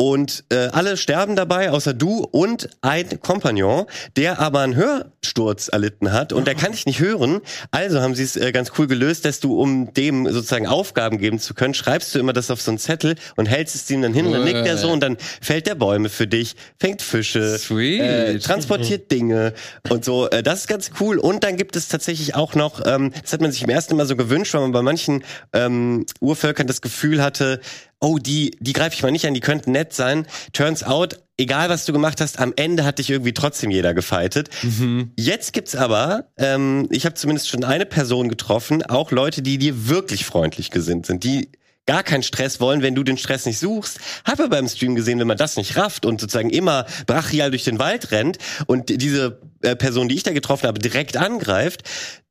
Und 0.00 0.44
äh, 0.48 0.68
alle 0.72 0.96
sterben 0.96 1.36
dabei, 1.36 1.70
außer 1.70 1.92
du 1.92 2.24
und 2.24 2.70
ein 2.80 3.20
Kompagnon, 3.20 3.84
der 4.16 4.38
aber 4.38 4.60
einen 4.60 4.74
Hörsturz 4.74 5.68
erlitten 5.68 6.10
hat 6.10 6.32
und 6.32 6.46
der 6.46 6.54
kann 6.54 6.72
dich 6.72 6.86
nicht 6.86 7.00
hören. 7.00 7.42
Also 7.70 8.00
haben 8.00 8.14
sie 8.14 8.22
es 8.22 8.34
äh, 8.34 8.50
ganz 8.50 8.72
cool 8.78 8.86
gelöst, 8.86 9.26
dass 9.26 9.40
du, 9.40 9.60
um 9.60 9.92
dem 9.92 10.24
sozusagen 10.24 10.66
Aufgaben 10.66 11.18
geben 11.18 11.38
zu 11.38 11.52
können, 11.52 11.74
schreibst 11.74 12.14
du 12.14 12.18
immer 12.18 12.32
das 12.32 12.50
auf 12.50 12.62
so 12.62 12.70
einen 12.70 12.78
Zettel 12.78 13.14
und 13.36 13.44
hältst 13.44 13.74
es 13.74 13.90
ihm 13.90 14.00
dann 14.00 14.14
hin 14.14 14.24
und 14.24 14.32
dann 14.32 14.44
nickt 14.44 14.66
er 14.66 14.78
so 14.78 14.90
und 14.90 15.00
dann 15.00 15.18
fällt 15.42 15.66
der 15.66 15.74
Bäume 15.74 16.08
für 16.08 16.26
dich, 16.26 16.56
fängt 16.78 17.02
Fische, 17.02 17.60
äh, 17.70 18.38
transportiert 18.38 19.10
Dinge 19.10 19.52
und 19.90 20.06
so. 20.06 20.30
Äh, 20.30 20.42
das 20.42 20.60
ist 20.60 20.68
ganz 20.68 20.92
cool. 21.00 21.18
Und 21.18 21.44
dann 21.44 21.58
gibt 21.58 21.76
es 21.76 21.88
tatsächlich 21.88 22.34
auch 22.34 22.54
noch, 22.54 22.80
ähm, 22.86 23.12
das 23.20 23.34
hat 23.34 23.42
man 23.42 23.52
sich 23.52 23.64
im 23.64 23.68
ersten 23.68 23.96
Mal 23.96 24.06
so 24.06 24.16
gewünscht, 24.16 24.54
weil 24.54 24.62
man 24.62 24.72
bei 24.72 24.80
manchen 24.80 25.24
ähm, 25.52 26.06
Urvölkern 26.20 26.66
das 26.66 26.80
Gefühl 26.80 27.22
hatte, 27.22 27.60
oh, 28.00 28.18
die, 28.18 28.56
die 28.60 28.72
greife 28.72 28.94
ich 28.94 29.02
mal 29.02 29.10
nicht 29.10 29.26
an, 29.26 29.34
die 29.34 29.40
könnten 29.40 29.72
nett 29.72 29.92
sein. 29.92 30.26
Turns 30.52 30.82
out, 30.82 31.20
egal 31.36 31.68
was 31.68 31.84
du 31.84 31.92
gemacht 31.92 32.20
hast, 32.20 32.38
am 32.38 32.52
Ende 32.56 32.84
hat 32.84 32.98
dich 32.98 33.10
irgendwie 33.10 33.34
trotzdem 33.34 33.70
jeder 33.70 33.94
gefeitet. 33.94 34.50
Mhm. 34.62 35.12
Jetzt 35.16 35.52
gibt's 35.52 35.76
aber, 35.76 36.30
ähm, 36.38 36.88
ich 36.90 37.04
habe 37.04 37.14
zumindest 37.14 37.48
schon 37.48 37.64
eine 37.64 37.86
Person 37.86 38.28
getroffen, 38.28 38.82
auch 38.82 39.10
Leute, 39.10 39.42
die 39.42 39.58
dir 39.58 39.88
wirklich 39.88 40.24
freundlich 40.24 40.70
gesinnt 40.70 41.06
sind, 41.06 41.24
die 41.24 41.50
gar 41.86 42.02
keinen 42.04 42.22
Stress 42.22 42.60
wollen, 42.60 42.82
wenn 42.82 42.94
du 42.94 43.02
den 43.02 43.18
Stress 43.18 43.46
nicht 43.46 43.58
suchst. 43.58 43.98
Habe 44.24 44.48
beim 44.48 44.68
Stream 44.68 44.94
gesehen, 44.94 45.18
wenn 45.18 45.26
man 45.26 45.36
das 45.36 45.56
nicht 45.56 45.76
rafft 45.76 46.06
und 46.06 46.20
sozusagen 46.20 46.50
immer 46.50 46.86
brachial 47.06 47.50
durch 47.50 47.64
den 47.64 47.78
Wald 47.78 48.12
rennt 48.12 48.38
und 48.66 48.90
diese 48.90 49.40
äh, 49.62 49.74
Person, 49.74 50.08
die 50.08 50.14
ich 50.14 50.22
da 50.22 50.32
getroffen 50.32 50.68
habe, 50.68 50.78
direkt 50.78 51.16
angreift, 51.16 51.82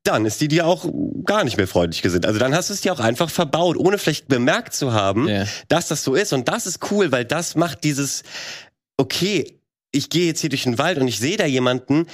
dann 0.02 0.24
ist 0.24 0.40
die 0.40 0.48
dir 0.48 0.66
auch 0.66 0.90
gar 1.24 1.44
nicht 1.44 1.56
mehr 1.56 1.68
freundlich 1.68 2.02
gesinnt. 2.02 2.24
Also 2.26 2.38
dann 2.38 2.54
hast 2.54 2.70
du 2.70 2.74
es 2.74 2.80
dir 2.80 2.92
auch 2.92 3.00
einfach 3.00 3.30
verbaut, 3.30 3.76
ohne 3.76 3.98
vielleicht 3.98 4.28
bemerkt 4.28 4.74
zu 4.74 4.92
haben, 4.92 5.28
yeah. 5.28 5.46
dass 5.68 5.88
das 5.88 6.02
so 6.02 6.14
ist. 6.14 6.32
Und 6.32 6.48
das 6.48 6.66
ist 6.66 6.90
cool, 6.90 7.12
weil 7.12 7.24
das 7.24 7.54
macht 7.54 7.84
dieses, 7.84 8.22
okay, 8.96 9.60
ich 9.92 10.08
gehe 10.08 10.26
jetzt 10.26 10.40
hier 10.40 10.50
durch 10.50 10.62
den 10.62 10.78
Wald 10.78 10.98
und 10.98 11.08
ich 11.08 11.18
sehe 11.18 11.36
da 11.36 11.44
jemanden, 11.44 12.06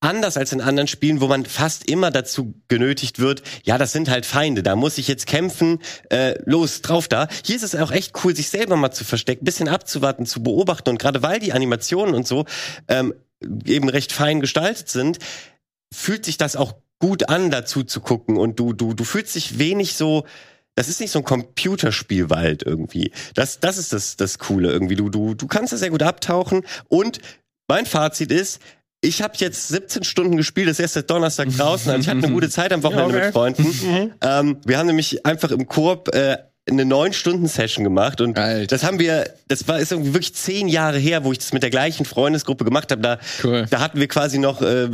anders 0.00 0.38
als 0.38 0.52
in 0.52 0.60
anderen 0.62 0.88
Spielen, 0.88 1.20
wo 1.20 1.28
man 1.28 1.44
fast 1.44 1.88
immer 1.88 2.10
dazu 2.10 2.54
genötigt 2.68 3.18
wird, 3.18 3.42
ja, 3.64 3.76
das 3.76 3.92
sind 3.92 4.08
halt 4.08 4.24
Feinde, 4.24 4.62
da 4.62 4.74
muss 4.74 4.98
ich 4.98 5.06
jetzt 5.06 5.26
kämpfen, 5.26 5.78
äh, 6.10 6.40
los, 6.46 6.80
drauf 6.80 7.06
da. 7.06 7.28
Hier 7.44 7.56
ist 7.56 7.62
es 7.62 7.76
auch 7.76 7.92
echt 7.92 8.14
cool, 8.24 8.34
sich 8.34 8.48
selber 8.48 8.76
mal 8.76 8.90
zu 8.90 9.04
verstecken, 9.04 9.44
bisschen 9.44 9.68
abzuwarten, 9.68 10.24
zu 10.24 10.42
beobachten 10.42 10.88
und 10.88 10.98
gerade 10.98 11.22
weil 11.22 11.38
die 11.38 11.52
Animationen 11.52 12.14
und 12.14 12.26
so 12.26 12.46
ähm, 12.88 13.14
eben 13.66 13.88
recht 13.90 14.12
fein 14.12 14.40
gestaltet 14.40 14.88
sind, 14.88 15.18
fühlt 15.92 16.24
sich 16.24 16.38
das 16.38 16.56
auch 16.56 16.74
gut 17.00 17.28
an, 17.28 17.50
dazu 17.50 17.82
zu 17.82 18.00
gucken 18.00 18.36
und 18.36 18.60
du, 18.60 18.72
du, 18.72 18.94
du 18.94 19.04
fühlst 19.04 19.34
dich 19.34 19.58
wenig 19.58 19.94
so, 19.94 20.24
das 20.76 20.88
ist 20.88 21.00
nicht 21.00 21.10
so 21.10 21.18
ein 21.18 21.24
Computerspielwald 21.24 22.62
irgendwie. 22.62 23.10
Das, 23.34 23.58
das 23.58 23.76
ist 23.78 23.92
das, 23.92 24.16
das 24.16 24.38
Coole 24.38 24.70
irgendwie. 24.70 24.94
Du, 24.94 25.08
du, 25.08 25.34
du 25.34 25.46
kannst 25.46 25.72
da 25.72 25.76
sehr 25.76 25.90
gut 25.90 26.02
abtauchen. 26.02 26.62
Und 26.88 27.18
mein 27.68 27.86
Fazit 27.86 28.30
ist, 28.30 28.60
ich 29.00 29.22
habe 29.22 29.34
jetzt 29.38 29.68
17 29.68 30.04
Stunden 30.04 30.36
gespielt, 30.36 30.68
das 30.68 30.74
ist 30.78 30.80
erst 30.80 30.94
seit 30.94 31.10
Donnerstag 31.10 31.48
draußen. 31.56 31.90
Also 31.90 32.02
ich 32.02 32.08
hatte 32.08 32.24
eine 32.24 32.32
gute 32.32 32.50
Zeit 32.50 32.72
am 32.72 32.82
Wochenende 32.82 33.16
okay. 33.16 33.24
mit 33.24 33.32
Freunden. 33.32 34.14
ähm, 34.20 34.58
wir 34.64 34.78
haben 34.78 34.86
nämlich 34.86 35.26
einfach 35.26 35.50
im 35.50 35.66
Koop 35.66 36.14
äh, 36.14 36.36
eine 36.68 36.84
neun 36.84 37.12
Stunden 37.12 37.46
Session 37.46 37.82
gemacht 37.82 38.20
und 38.20 38.38
Alter. 38.38 38.66
das 38.66 38.84
haben 38.84 39.00
wir, 39.00 39.34
das 39.48 39.66
war 39.66 39.80
ist 39.80 39.90
irgendwie 39.90 40.12
wirklich 40.12 40.34
zehn 40.34 40.68
Jahre 40.68 40.98
her, 40.98 41.24
wo 41.24 41.32
ich 41.32 41.38
das 41.38 41.52
mit 41.52 41.62
der 41.62 41.70
gleichen 41.70 42.04
Freundesgruppe 42.04 42.64
gemacht 42.64 42.92
habe. 42.92 43.02
Da, 43.02 43.18
Cool. 43.42 43.66
da 43.70 43.80
hatten 43.80 43.98
wir 43.98 44.08
quasi 44.08 44.38
noch, 44.38 44.62
äh, 44.62 44.88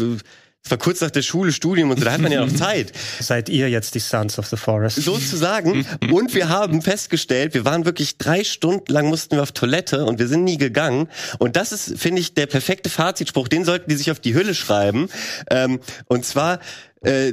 es 0.67 0.71
war 0.73 0.79
kurz 0.79 1.01
nach 1.01 1.13
der 1.13 1.23
Schule, 1.23 1.53
Studium 1.53 1.91
und 1.91 1.99
so, 2.01 2.05
da 2.05 2.11
hat 2.11 2.21
man 2.21 2.33
ja 2.33 2.45
noch 2.45 2.53
Zeit 2.57 2.91
Seid 3.21 3.49
ihr 3.49 3.71
jetzt 3.71 3.95
die 3.95 4.01
Sons 4.01 4.37
of 4.37 4.49
the 4.49 4.57
Forest? 4.57 4.97
sozusagen. 5.01 5.87
Und 6.11 6.35
wir 6.35 6.49
haben 6.49 6.83
festgestellt, 6.83 7.55
wir 7.55 7.65
waren 7.65 7.85
wirklich 7.85 8.19
drei 8.19 8.43
Stunden 8.43 8.93
lang 8.93 9.07
mussten 9.07 9.37
wir 9.37 9.43
auf 9.43 9.53
Toilette 9.53 10.05
und 10.05 10.19
wir 10.19 10.27
sind 10.27 10.43
nie 10.43 10.59
gegangen. 10.59 11.09
Und 11.39 11.55
das 11.55 11.71
ist, 11.71 11.99
finde 11.99 12.21
ich, 12.21 12.35
der 12.35 12.47
perfekte 12.47 12.91
Fazitspruch. 12.91 13.47
Den 13.47 13.65
sollten 13.65 13.89
die 13.89 13.97
sich 13.97 14.11
auf 14.11 14.19
die 14.19 14.35
Hülle 14.35 14.55
schreiben. 14.55 15.09
Ähm, 15.51 15.79
und 16.09 16.25
zwar, 16.25 16.59
äh, 17.03 17.33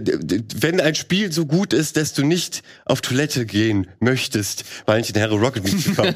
wenn 0.56 0.80
ein 0.80 0.94
Spiel 0.94 1.32
so 1.32 1.46
gut 1.46 1.74
ist, 1.74 1.98
dass 1.98 2.14
du 2.14 2.24
nicht 2.24 2.62
auf 2.86 3.02
Toilette 3.02 3.46
gehen 3.46 3.88
möchtest, 4.00 4.64
weil 4.86 5.02
ich 5.02 5.12
den 5.12 5.22
Hero 5.22 5.36
Rocket 5.38 5.64
Beans 5.64 5.86
bekommen. 5.86 6.14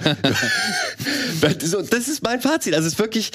so, 1.64 1.82
das 1.90 2.08
ist 2.08 2.22
mein 2.22 2.42
Fazit. 2.42 2.76
Also 2.76 2.88
es 2.88 2.94
ist 2.94 3.00
wirklich, 3.00 3.32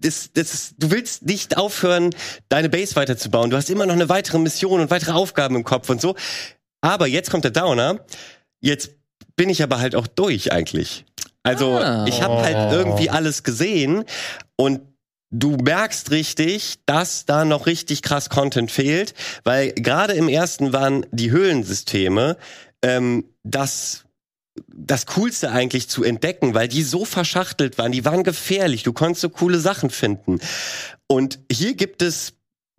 das, 0.00 0.30
das 0.34 0.54
ist, 0.54 0.74
du 0.78 0.90
willst 0.90 1.24
nicht 1.24 1.56
aufhören, 1.56 2.14
deine 2.48 2.68
Base 2.68 2.96
weiterzubauen. 2.96 3.50
Du 3.50 3.56
hast 3.56 3.70
immer 3.70 3.86
noch 3.86 3.94
eine 3.94 4.08
weitere 4.08 4.38
Mission 4.38 4.80
und 4.80 4.90
weitere 4.90 5.12
Aufgaben 5.12 5.56
im 5.56 5.64
Kopf 5.64 5.88
und 5.90 6.00
so. 6.00 6.14
Aber 6.80 7.06
jetzt 7.06 7.30
kommt 7.30 7.44
der 7.44 7.50
Downer. 7.50 8.00
Jetzt 8.60 8.90
bin 9.36 9.48
ich 9.48 9.62
aber 9.62 9.78
halt 9.78 9.94
auch 9.94 10.06
durch 10.06 10.52
eigentlich. 10.52 11.04
Also 11.42 11.78
Ah. 11.78 12.04
ich 12.08 12.22
habe 12.22 12.42
halt 12.42 12.56
Oh. 12.56 12.72
irgendwie 12.74 13.10
alles 13.10 13.42
gesehen 13.42 14.04
und 14.56 14.80
du 15.30 15.56
merkst 15.56 16.10
richtig, 16.10 16.80
dass 16.86 17.24
da 17.24 17.44
noch 17.44 17.66
richtig 17.66 18.02
krass 18.02 18.28
Content 18.28 18.70
fehlt, 18.70 19.14
weil 19.44 19.72
gerade 19.72 20.12
im 20.14 20.28
ersten 20.28 20.72
waren 20.72 21.06
die 21.12 21.30
Höhlensysteme 21.30 22.36
ähm, 22.82 23.24
das 23.44 24.04
das 24.68 25.06
Coolste 25.06 25.50
eigentlich 25.50 25.88
zu 25.88 26.02
entdecken, 26.04 26.54
weil 26.54 26.68
die 26.68 26.82
so 26.82 27.04
verschachtelt 27.04 27.78
waren, 27.78 27.92
die 27.92 28.04
waren 28.04 28.24
gefährlich, 28.24 28.82
du 28.82 28.92
konntest 28.92 29.22
so 29.22 29.28
coole 29.28 29.58
Sachen 29.58 29.90
finden. 29.90 30.40
Und 31.06 31.38
hier 31.50 31.74
gibt 31.74 32.02
es 32.02 32.34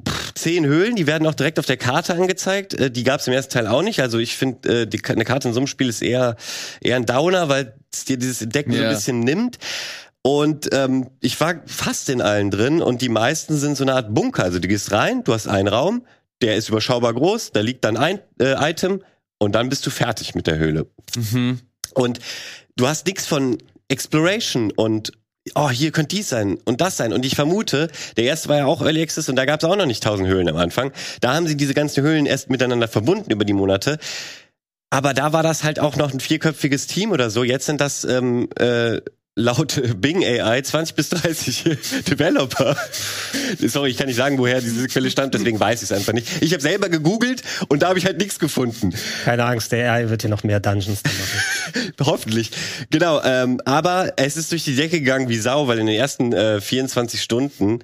pff, 0.08 0.34
zehn 0.34 0.66
Höhlen, 0.66 0.96
die 0.96 1.08
werden 1.08 1.28
auch 1.28 1.36
direkt 1.36 1.60
auf 1.60 1.66
der 1.66 1.78
Karte 1.78 2.14
angezeigt. 2.14 2.74
Äh, 2.74 2.90
Die 2.92 3.04
gab 3.04 3.20
es 3.20 3.28
im 3.28 3.34
ersten 3.34 3.54
Teil 3.54 3.68
auch 3.68 3.82
nicht. 3.84 4.00
Also 4.02 4.18
ich 4.20 4.36
finde, 4.36 4.82
äh, 4.82 4.88
die- 4.88 5.04
eine 5.06 5.26
Karte 5.26 5.48
in 5.48 5.54
so 5.54 5.60
einem 5.60 5.68
Spiel 5.68 5.90
ist 5.90 6.02
eher, 6.02 6.36
eher 6.82 6.96
ein 6.96 7.06
Downer, 7.06 7.50
weil 7.50 7.76
es 7.94 8.06
dir 8.06 8.18
dieses 8.18 8.42
Entdecken 8.42 8.72
so 8.74 8.80
Ja. 8.80 8.90
ein 8.90 8.96
bisschen 8.96 9.20
nimmt. 9.20 9.58
Und 10.24 10.70
ähm, 10.74 11.10
ich 11.20 11.40
war 11.42 11.56
fast 11.66 12.08
in 12.10 12.22
allen 12.22 12.52
drin 12.52 12.82
und 12.82 13.02
die 13.02 13.10
meisten 13.10 13.58
sind 13.58 13.76
so 13.76 13.84
eine 13.84 13.94
Art 13.96 14.14
Bunker. 14.14 14.44
Also 14.44 14.60
du 14.60 14.68
gehst 14.68 14.92
rein, 14.92 15.24
du 15.24 15.34
hast 15.34 15.48
einen 15.48 15.68
Raum, 15.68 16.06
der 16.42 16.56
ist 16.58 16.70
überschaubar 16.70 17.14
groß, 17.14 17.52
da 17.54 17.62
liegt 17.62 17.84
dann 17.86 17.98
ein 17.98 18.20
äh, 18.40 18.54
Item 18.70 19.02
und 19.40 19.54
dann 19.56 19.70
bist 19.70 19.86
du 19.86 19.90
fertig 19.90 20.36
mit 20.36 20.46
der 20.48 20.58
Höhle. 20.60 20.88
Mhm. 21.16 21.60
Und 21.92 22.20
du 22.76 22.88
hast 22.88 23.06
nichts 23.08 23.28
von 23.28 23.58
Exploration 23.88 24.72
und 24.72 25.12
oh, 25.56 25.70
hier 25.70 25.92
könnte 25.92 26.16
dies 26.16 26.30
sein 26.30 26.58
und 26.66 26.82
das 26.82 26.98
sein. 26.98 27.14
Und 27.14 27.26
ich 27.26 27.36
vermute, 27.36 27.90
der 28.18 28.26
erste 28.26 28.50
war 28.50 28.58
ja 28.58 28.66
auch 28.66 28.82
Early 28.82 29.02
Access 29.02 29.30
und 29.30 29.36
da 29.36 29.46
gab 29.46 29.62
es 29.62 29.70
auch 29.70 29.76
noch 29.76 29.86
nicht 29.86 30.04
tausend 30.04 30.28
Höhlen 30.28 30.50
am 30.50 30.58
Anfang. 30.58 30.92
Da 31.20 31.34
haben 31.34 31.48
sie 31.48 31.58
diese 31.58 31.74
ganzen 31.74 32.04
Höhlen 32.04 32.26
erst 32.26 32.50
miteinander 32.50 32.88
verbunden 32.88 33.32
über 33.32 33.46
die 33.46 33.54
Monate. 33.54 33.98
Aber 34.90 35.14
da 35.14 35.32
war 35.32 35.42
das 35.42 35.64
halt 35.64 35.80
auch 35.80 35.96
noch 35.96 36.14
ein 36.14 36.20
vierköpfiges 36.20 36.88
Team 36.88 37.12
oder 37.12 37.30
so. 37.30 37.44
Jetzt 37.44 37.66
sind 37.66 37.80
das 37.80 38.04
ähm, 38.04 38.50
äh, 38.60 39.00
laut 39.36 39.82
Bing 39.98 40.24
AI 40.24 40.62
20 40.62 40.96
bis 40.96 41.10
30 41.10 41.64
Developer. 42.10 42.76
Sorry, 43.60 43.92
ich 43.92 43.98
kann 43.98 44.08
nicht 44.08 44.18
sagen, 44.18 44.38
woher 44.38 44.60
diese 44.62 44.88
Quelle 44.88 45.10
stammt, 45.10 45.34
deswegen 45.34 45.60
weiß 45.60 45.82
ich 45.82 45.90
es 45.90 45.98
einfach 45.98 46.14
nicht. 46.14 46.42
Ich 46.42 46.52
habe 46.52 46.62
selber 46.62 46.90
gegoogelt 46.90 47.42
und 47.70 47.82
da 47.82 47.90
habe 47.90 48.00
ich 48.00 48.06
halt 48.06 48.18
nichts 48.18 48.40
gefunden. 48.40 48.94
Keine 49.24 49.46
Angst, 49.46 49.72
der 49.72 49.92
AI 49.92 50.10
wird 50.10 50.22
hier 50.22 50.30
noch 50.30 50.44
mehr 50.44 50.60
Dungeons 50.60 51.02
machen. 51.04 51.94
Hoffentlich. 52.02 52.52
Genau, 52.90 53.22
ähm, 53.24 53.62
aber 53.66 54.14
es 54.18 54.38
ist 54.38 54.52
durch 54.52 54.64
die 54.64 54.76
Decke 54.76 55.00
gegangen 55.00 55.30
wie 55.30 55.38
Sau, 55.38 55.68
weil 55.68 55.80
in 55.80 55.86
den 55.86 55.96
ersten 55.96 56.34
äh, 56.34 56.60
24 56.60 57.22
Stunden 57.22 57.80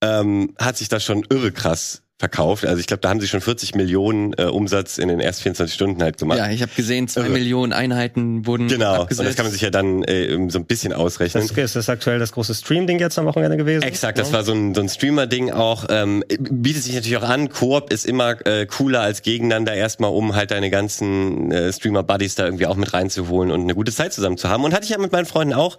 ähm, 0.00 0.54
hat 0.58 0.78
sich 0.78 0.88
das 0.88 1.04
schon 1.04 1.26
irre 1.28 1.52
krass 1.52 2.02
verkauft. 2.18 2.64
Also 2.64 2.80
ich 2.80 2.86
glaube, 2.86 3.02
da 3.02 3.10
haben 3.10 3.20
sie 3.20 3.28
schon 3.28 3.42
40 3.42 3.74
Millionen 3.74 4.32
äh, 4.38 4.44
Umsatz 4.44 4.96
in 4.96 5.08
den 5.08 5.20
ersten 5.20 5.42
24 5.42 5.74
Stunden 5.74 6.02
halt 6.02 6.16
gemacht. 6.16 6.38
Ja, 6.38 6.50
ich 6.50 6.62
habe 6.62 6.72
gesehen, 6.74 7.08
zwei 7.08 7.22
Irre. 7.22 7.30
Millionen 7.30 7.74
Einheiten 7.74 8.46
wurden 8.46 8.68
Genau, 8.68 8.94
abgesetzt. 9.02 9.20
und 9.20 9.26
das 9.26 9.36
kann 9.36 9.44
man 9.44 9.52
sich 9.52 9.60
ja 9.60 9.68
dann 9.68 10.02
äh, 10.04 10.48
so 10.48 10.58
ein 10.58 10.64
bisschen 10.64 10.94
ausrechnen. 10.94 11.46
Das 11.46 11.56
ist 11.58 11.76
das 11.76 11.88
aktuell 11.90 12.18
das 12.18 12.32
große 12.32 12.54
Stream-Ding 12.54 12.98
jetzt 13.00 13.18
am 13.18 13.26
Wochenende 13.26 13.58
gewesen. 13.58 13.82
Exakt, 13.82 14.18
das 14.18 14.32
war 14.32 14.44
so 14.44 14.52
ein, 14.52 14.74
so 14.74 14.80
ein 14.80 14.88
Streamer-Ding 14.88 15.50
auch. 15.50 15.84
Ähm, 15.90 16.24
bietet 16.38 16.84
sich 16.84 16.94
natürlich 16.94 17.18
auch 17.18 17.28
an. 17.28 17.50
Koop 17.50 17.92
ist 17.92 18.06
immer 18.06 18.46
äh, 18.46 18.64
cooler 18.64 19.02
als 19.02 19.20
gegeneinander 19.20 19.74
erstmal, 19.74 20.10
um 20.10 20.34
halt 20.34 20.52
deine 20.52 20.70
ganzen 20.70 21.52
äh, 21.52 21.70
Streamer-Buddies 21.70 22.34
da 22.36 22.46
irgendwie 22.46 22.66
auch 22.66 22.76
mit 22.76 22.94
reinzuholen 22.94 23.50
und 23.50 23.60
eine 23.60 23.74
gute 23.74 23.92
Zeit 23.92 24.14
zusammen 24.14 24.38
zu 24.38 24.48
haben. 24.48 24.64
Und 24.64 24.72
hatte 24.72 24.84
ich 24.84 24.90
ja 24.90 24.98
mit 24.98 25.12
meinen 25.12 25.26
Freunden 25.26 25.52
auch. 25.52 25.76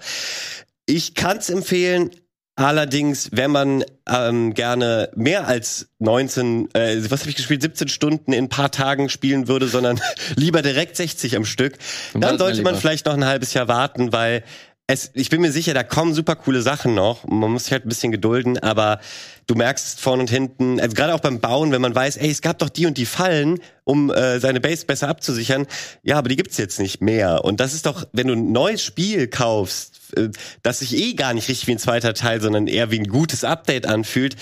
Ich 0.86 1.16
kann's 1.16 1.50
empfehlen. 1.50 2.12
Allerdings, 2.58 3.30
wenn 3.34 3.52
man 3.52 3.86
ähm, 4.10 4.56
gerne 4.56 5.12
mehr 5.16 5.48
als 5.48 5.90
19, 6.00 6.74
äh, 6.74 6.98
was 7.08 7.22
habe 7.22 7.30
ich 7.30 7.36
gespielt, 7.36 7.62
17 7.62 7.88
Stunden 7.88 8.34
in 8.34 8.46
ein 8.46 8.50
paar 8.50 8.72
Tagen 8.72 9.10
spielen 9.10 9.48
würde, 9.48 9.68
sondern 9.68 10.02
lieber 10.36 10.64
direkt 10.64 10.98
60 10.98 11.36
am 11.36 11.46
Stück, 11.46 11.78
dann 12.16 12.40
sollte 12.40 12.64
man 12.64 12.76
vielleicht 12.76 13.06
noch 13.06 13.14
ein 13.14 13.26
halbes 13.26 13.54
Jahr 13.54 13.68
warten, 13.68 14.12
weil 14.12 14.44
es, 14.88 15.12
ich 15.14 15.30
bin 15.30 15.42
mir 15.42 15.52
sicher, 15.52 15.76
da 15.76 15.84
kommen 15.84 16.16
super 16.16 16.36
coole 16.36 16.64
Sachen 16.64 16.96
noch. 16.96 17.28
Man 17.28 17.52
muss 17.52 17.66
sich 17.66 17.74
halt 17.74 17.86
ein 17.86 17.90
bisschen 17.90 18.12
gedulden, 18.12 18.58
aber 18.58 19.02
du 19.48 19.56
merkst 19.56 20.00
vorn 20.00 20.20
und 20.20 20.30
hinten, 20.30 20.80
also 20.80 20.94
gerade 20.94 21.16
auch 21.16 21.22
beim 21.22 21.40
Bauen, 21.40 21.72
wenn 21.72 21.82
man 21.82 21.96
weiß, 21.96 22.18
ey, 22.18 22.30
es 22.30 22.42
gab 22.42 22.60
doch 22.60 22.70
die 22.70 22.86
und 22.86 22.98
die 22.98 23.06
Fallen, 23.06 23.60
um 23.86 24.12
äh, 24.12 24.40
seine 24.40 24.60
Base 24.60 24.86
besser 24.86 25.08
abzusichern. 25.08 25.66
Ja, 26.04 26.18
aber 26.18 26.30
die 26.30 26.36
gibt's 26.36 26.58
jetzt 26.58 26.80
nicht 26.80 27.02
mehr. 27.02 27.46
Und 27.46 27.60
das 27.60 27.74
ist 27.74 27.86
doch, 27.86 28.06
wenn 28.12 28.28
du 28.28 28.34
ein 28.34 28.52
neues 28.52 28.84
Spiel 28.84 29.28
kaufst, 29.28 30.14
äh, 30.18 30.30
das 30.64 30.80
sich 30.80 30.96
eh 30.96 31.14
gar 31.14 31.34
nicht 31.34 31.48
richtig 31.48 31.68
wie 31.68 31.72
ein 31.72 31.80
zweiter 31.80 32.14
Teil, 32.14 32.42
sondern 32.42 32.68
eher 32.68 32.92
wie 32.92 33.00
ein 33.00 33.08
gutes 33.08 33.44
Update 33.44 33.88
anfühlt, 33.88 34.36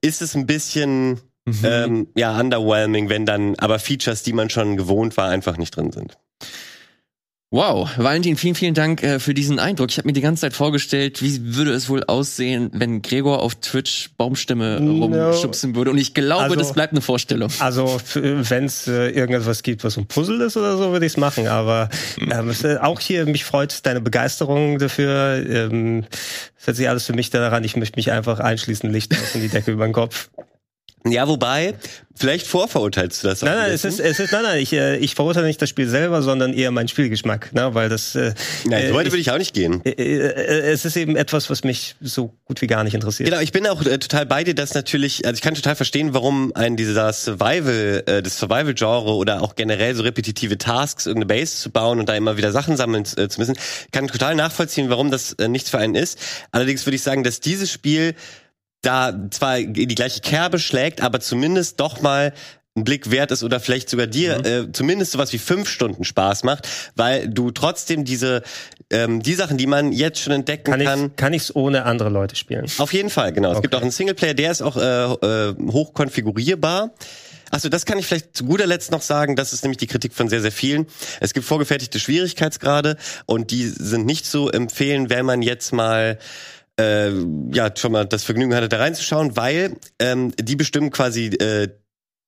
ist 0.00 0.22
es 0.22 0.34
ein 0.34 0.46
bisschen 0.46 1.20
ähm, 1.62 2.08
ja 2.16 2.38
underwhelming, 2.38 3.08
wenn 3.08 3.26
dann 3.26 3.54
aber 3.56 3.78
Features, 3.78 4.22
die 4.22 4.32
man 4.32 4.50
schon 4.50 4.76
gewohnt 4.76 5.16
war, 5.16 5.28
einfach 5.28 5.58
nicht 5.58 5.76
drin 5.76 5.92
sind. 5.92 6.16
Wow, 7.54 7.88
Valentin, 7.96 8.36
vielen, 8.36 8.56
vielen 8.56 8.74
Dank 8.74 9.04
äh, 9.04 9.20
für 9.20 9.32
diesen 9.32 9.60
Eindruck. 9.60 9.88
Ich 9.88 9.98
habe 9.98 10.08
mir 10.08 10.12
die 10.12 10.20
ganze 10.20 10.40
Zeit 10.40 10.54
vorgestellt, 10.54 11.22
wie 11.22 11.54
würde 11.54 11.70
es 11.70 11.88
wohl 11.88 12.02
aussehen, 12.02 12.68
wenn 12.72 13.00
Gregor 13.00 13.42
auf 13.42 13.54
Twitch 13.54 14.10
Baumstämme 14.16 14.80
No. 14.80 15.04
rumschubsen 15.04 15.76
würde. 15.76 15.92
Und 15.92 15.98
ich 15.98 16.14
glaube, 16.14 16.42
Also- 16.42 16.56
das 16.56 16.72
bleibt 16.72 16.94
eine 16.94 17.00
Vorstellung. 17.00 17.50
Also 17.60 18.00
wenn 18.14 18.64
es 18.64 18.88
äh, 18.88 19.10
irgendetwas 19.10 19.62
gibt, 19.62 19.84
was 19.84 19.96
ein 19.96 20.06
Puzzle 20.06 20.40
ist 20.40 20.56
oder 20.56 20.76
so, 20.76 20.90
würde 20.90 21.06
ich 21.06 21.12
es 21.12 21.16
machen. 21.16 21.46
Aber 21.46 21.90
ähm, 22.18 22.48
es, 22.48 22.64
äh, 22.64 22.78
auch 22.80 22.98
hier, 22.98 23.24
mich 23.24 23.44
freut 23.44 23.86
deine 23.86 24.00
Begeisterung 24.00 24.80
dafür. 24.80 25.44
Ähm, 25.48 26.06
das 26.66 26.76
sich 26.76 26.88
alles 26.88 27.06
für 27.06 27.12
mich 27.12 27.30
daran, 27.30 27.62
ich 27.62 27.76
möchte 27.76 27.94
mich 27.96 28.10
einfach 28.10 28.40
einschließen, 28.40 28.90
Licht 28.90 29.12
aus 29.12 29.32
und 29.36 29.42
die 29.42 29.48
Decke 29.48 29.70
über 29.70 29.84
den 29.86 29.92
Kopf. 29.92 30.28
Ja, 31.06 31.28
wobei, 31.28 31.74
vielleicht 32.16 32.46
vorverurteilst 32.46 33.22
du 33.22 33.28
das 33.28 33.42
Nein, 33.42 33.52
nein, 33.56 33.64
ein 33.66 33.72
es 33.72 33.82
bisschen. 33.82 34.06
ist, 34.06 34.18
es 34.18 34.24
ist, 34.24 34.32
nein, 34.32 34.42
nein, 34.42 34.58
ich, 34.60 34.72
äh, 34.72 34.96
ich 34.96 35.14
verurteile 35.14 35.46
nicht 35.46 35.60
das 35.60 35.68
Spiel 35.68 35.86
selber, 35.86 36.22
sondern 36.22 36.54
eher 36.54 36.70
meinen 36.70 36.88
Spielgeschmack, 36.88 37.52
ne, 37.54 37.74
weil 37.74 37.90
das, 37.90 38.14
äh, 38.14 38.32
Nein, 38.64 38.84
äh, 38.84 38.88
so 38.88 38.94
weit 38.94 39.06
ich- 39.06 39.12
würde 39.12 39.20
ich 39.20 39.30
auch 39.30 39.36
nicht 39.36 39.52
gehen. 39.52 39.82
äh, 39.84 39.90
äh, 39.90 40.70
es 40.72 40.86
ist 40.86 40.96
eben 40.96 41.14
etwas, 41.16 41.50
was 41.50 41.62
mich 41.62 41.96
so 42.00 42.32
gut 42.46 42.62
wie 42.62 42.66
gar 42.68 42.84
nicht 42.84 42.94
interessiert. 42.94 43.28
Genau, 43.28 43.42
ich 43.42 43.52
bin 43.52 43.66
auch 43.66 43.84
äh, 43.84 43.98
total 43.98 44.24
bei 44.24 44.44
dir, 44.44 44.54
dass 44.54 44.72
natürlich, 44.72 45.26
also 45.26 45.36
ich 45.36 45.42
kann 45.42 45.54
total 45.54 45.76
verstehen, 45.76 46.14
warum 46.14 46.52
ein 46.54 46.76
dieser 46.78 47.12
Survival, 47.12 48.02
äh, 48.06 48.22
das 48.22 48.38
Survival-Genre 48.38 49.12
oder 49.14 49.42
auch 49.42 49.56
generell 49.56 49.94
so 49.94 50.04
repetitive 50.04 50.56
Tasks, 50.56 51.04
irgendeine 51.04 51.38
Base 51.38 51.56
zu 51.58 51.70
bauen 51.70 52.00
und 52.00 52.08
da 52.08 52.14
immer 52.14 52.38
wieder 52.38 52.50
Sachen 52.50 52.78
sammeln 52.78 53.04
äh, 53.18 53.28
zu 53.28 53.40
müssen, 53.40 53.56
kann 53.92 54.08
total 54.08 54.34
nachvollziehen, 54.36 54.88
warum 54.88 55.10
das 55.10 55.34
äh, 55.34 55.48
nichts 55.48 55.68
für 55.68 55.78
einen 55.78 55.96
ist. 55.96 56.18
Allerdings 56.50 56.86
würde 56.86 56.96
ich 56.96 57.02
sagen, 57.02 57.24
dass 57.24 57.40
dieses 57.40 57.70
Spiel 57.70 58.14
da 58.84 59.12
zwar 59.30 59.58
in 59.58 59.74
die 59.74 59.94
gleiche 59.94 60.20
Kerbe 60.20 60.58
schlägt, 60.58 61.00
aber 61.02 61.20
zumindest 61.20 61.80
doch 61.80 62.00
mal 62.00 62.32
ein 62.76 62.82
Blick 62.82 63.10
wert 63.12 63.30
ist 63.30 63.44
oder 63.44 63.60
vielleicht 63.60 63.88
sogar 63.88 64.08
dir 64.08 64.38
Mhm. 64.38 64.44
äh, 64.44 64.72
zumindest 64.72 65.12
sowas 65.12 65.32
wie 65.32 65.38
fünf 65.38 65.68
Stunden 65.68 66.02
Spaß 66.04 66.42
macht, 66.42 66.68
weil 66.96 67.28
du 67.28 67.52
trotzdem 67.52 68.04
diese 68.04 68.42
ähm, 68.90 69.22
die 69.22 69.34
Sachen, 69.34 69.56
die 69.58 69.66
man 69.68 69.92
jetzt 69.92 70.20
schon 70.20 70.32
entdecken 70.32 70.70
kann 70.72 70.84
kann, 70.84 71.06
ich 71.06 71.16
kann 71.16 71.32
ich's 71.32 71.54
ohne 71.54 71.84
andere 71.84 72.08
Leute 72.10 72.34
spielen? 72.36 72.66
auf 72.78 72.92
jeden 72.92 73.10
Fall, 73.10 73.32
genau. 73.32 73.52
Es 73.52 73.62
gibt 73.62 73.74
auch 73.76 73.82
einen 73.82 73.92
Singleplayer, 73.92 74.34
der 74.34 74.50
ist 74.50 74.60
auch 74.62 74.76
äh, 74.76 74.80
äh, 75.50 75.54
hoch 75.70 75.94
konfigurierbar. 75.94 76.90
Achso, 77.50 77.68
das 77.68 77.86
kann 77.86 77.98
ich 77.98 78.06
vielleicht 78.06 78.36
zu 78.36 78.44
guter 78.44 78.66
Letzt 78.66 78.90
noch 78.90 79.02
sagen. 79.02 79.36
Das 79.36 79.52
ist 79.52 79.62
nämlich 79.62 79.78
die 79.78 79.86
Kritik 79.86 80.12
von 80.12 80.28
sehr, 80.28 80.40
sehr 80.40 80.50
vielen. 80.50 80.86
Es 81.20 81.32
gibt 81.34 81.46
vorgefertigte 81.46 82.00
Schwierigkeitsgrade 82.00 82.96
und 83.26 83.52
die 83.52 83.68
sind 83.68 84.06
nicht 84.06 84.26
zu 84.26 84.48
empfehlen, 84.50 85.08
wenn 85.08 85.24
man 85.24 85.40
jetzt 85.40 85.72
mal 85.72 86.18
äh, 86.78 87.10
ja 87.52 87.70
schon 87.76 87.92
mal 87.92 88.04
das 88.04 88.24
Vergnügen 88.24 88.54
hatte, 88.54 88.68
da 88.68 88.78
reinzuschauen, 88.78 89.36
weil 89.36 89.76
ähm, 89.98 90.32
die 90.38 90.56
bestimmen 90.56 90.90
quasi 90.90 91.26
äh, 91.26 91.68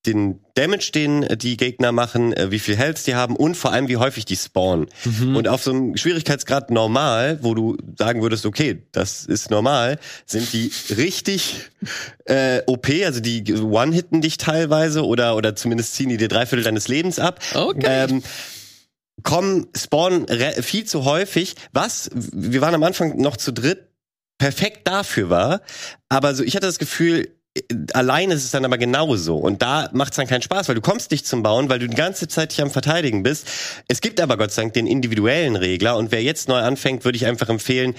den 0.07 0.41
Damage, 0.55 0.93
den 0.95 1.27
die 1.39 1.57
Gegner 1.57 1.93
machen, 1.93 2.33
äh, 2.33 2.51
wie 2.51 2.59
viel 2.59 2.77
Health 2.77 3.07
die 3.07 3.15
haben 3.15 3.37
und 3.37 3.57
vor 3.57 3.73
allem, 3.73 3.89
wie 3.89 3.97
häufig 3.97 4.25
die 4.25 4.37
spawnen. 4.37 4.87
Und 5.35 5.49
auf 5.49 5.63
so 5.63 5.73
einem 5.73 5.97
Schwierigkeitsgrad 5.97 6.71
normal, 6.71 7.39
wo 7.43 7.55
du 7.55 7.77
sagen 7.99 8.23
würdest, 8.23 8.47
okay, 8.47 8.85
das 8.93 9.27
ist 9.27 9.51
normal, 9.51 9.99
sind 10.25 10.53
die 10.53 10.71
richtig 10.97 11.57
äh, 12.25 12.63
OP, 12.67 12.89
also 13.05 13.21
die 13.21 13.53
one-hitten 13.53 14.21
dich 14.21 14.39
teilweise 14.39 15.05
oder, 15.05 15.37
oder 15.37 15.57
zumindest 15.57 15.95
ziehen 15.95 16.09
die 16.09 16.17
dir 16.17 16.29
drei 16.29 16.47
Viertel 16.47 16.65
deines 16.65 16.89
Lebens 16.89 17.19
ab. 17.19 17.41
Okay. 17.55 17.87
Ähm, 17.87 18.23
kommen, 19.23 19.67
spawnen 19.77 20.27
viel 20.61 20.85
zu 20.85 21.05
häufig, 21.05 21.55
was, 21.73 22.11
wir 22.15 22.61
waren 22.61 22.75
am 22.75 22.83
Anfang 22.83 23.19
noch 23.19 23.37
zu 23.37 23.53
dritt, 23.53 23.89
perfekt 24.39 24.87
dafür 24.87 25.31
war, 25.31 25.61
aber 26.09 26.35
so, 26.35 26.45
ich 26.45 26.55
hatte 26.55 26.67
das 26.67 26.79
Gefühl, 26.79 27.29
allein 27.93 28.31
ist 28.31 28.45
es 28.45 28.51
dann 28.51 28.65
aber 28.65 28.79
genauso. 28.79 29.37
Und 29.37 29.63
da 29.63 29.89
macht 29.93 30.13
es 30.13 30.17
dann 30.17 30.27
keinen 30.27 30.43
Spaß, 30.43 30.69
weil 30.69 30.75
du 30.75 30.81
kommst 30.81 31.11
nicht 31.11 31.27
zum 31.27 31.43
Bauen, 31.43 31.69
weil 31.69 31.79
du 31.79 31.89
die 31.89 31.97
ganze 31.97 32.29
Zeit 32.29 32.53
dich 32.53 32.63
am 32.63 32.71
Verteidigen 32.71 33.23
bist. 33.23 33.49
Es 33.89 34.01
gibt 34.01 34.21
aber 34.21 34.37
Gott 34.37 34.53
sei 34.53 34.63
Dank 34.63 34.75
den 34.75 34.87
individuellen 34.87 35.57
Regler 35.57 35.97
und 35.97 36.13
wer 36.13 36.23
jetzt 36.23 36.49
neu 36.49 36.59
anfängt, 36.59 37.05
würde 37.05 37.17
ich 37.17 37.27
einfach 37.27 37.49
empfehlen, 37.49 37.95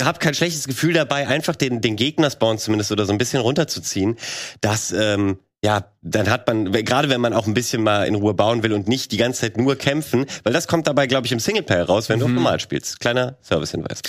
hab 0.00 0.20
kein 0.20 0.34
schlechtes 0.34 0.66
Gefühl 0.66 0.92
dabei, 0.92 1.26
einfach 1.26 1.56
den, 1.56 1.80
den 1.80 1.96
Gegnerspawn 1.96 2.58
zumindest 2.58 2.92
oder 2.92 3.06
so 3.06 3.12
ein 3.12 3.18
bisschen 3.18 3.40
runterzuziehen. 3.40 4.16
Das, 4.60 4.92
ähm, 4.92 5.38
ja, 5.64 5.90
dann 6.02 6.30
hat 6.30 6.46
man, 6.46 6.70
gerade 6.70 7.08
wenn 7.08 7.20
man 7.20 7.32
auch 7.32 7.46
ein 7.48 7.54
bisschen 7.54 7.82
mal 7.82 8.04
in 8.06 8.14
Ruhe 8.14 8.32
bauen 8.32 8.62
will 8.62 8.72
und 8.72 8.86
nicht 8.86 9.10
die 9.10 9.16
ganze 9.16 9.40
Zeit 9.40 9.56
nur 9.56 9.74
kämpfen, 9.74 10.24
weil 10.44 10.52
das 10.52 10.68
kommt 10.68 10.86
dabei, 10.86 11.08
glaube 11.08 11.26
ich, 11.26 11.32
im 11.32 11.40
Singleplayer 11.40 11.84
raus, 11.84 12.08
wenn 12.08 12.20
du 12.20 12.26
auf 12.26 12.30
normal 12.30 12.60
spielst. 12.60 13.00
Kleiner 13.00 13.36
Servicehinweis. 13.40 14.00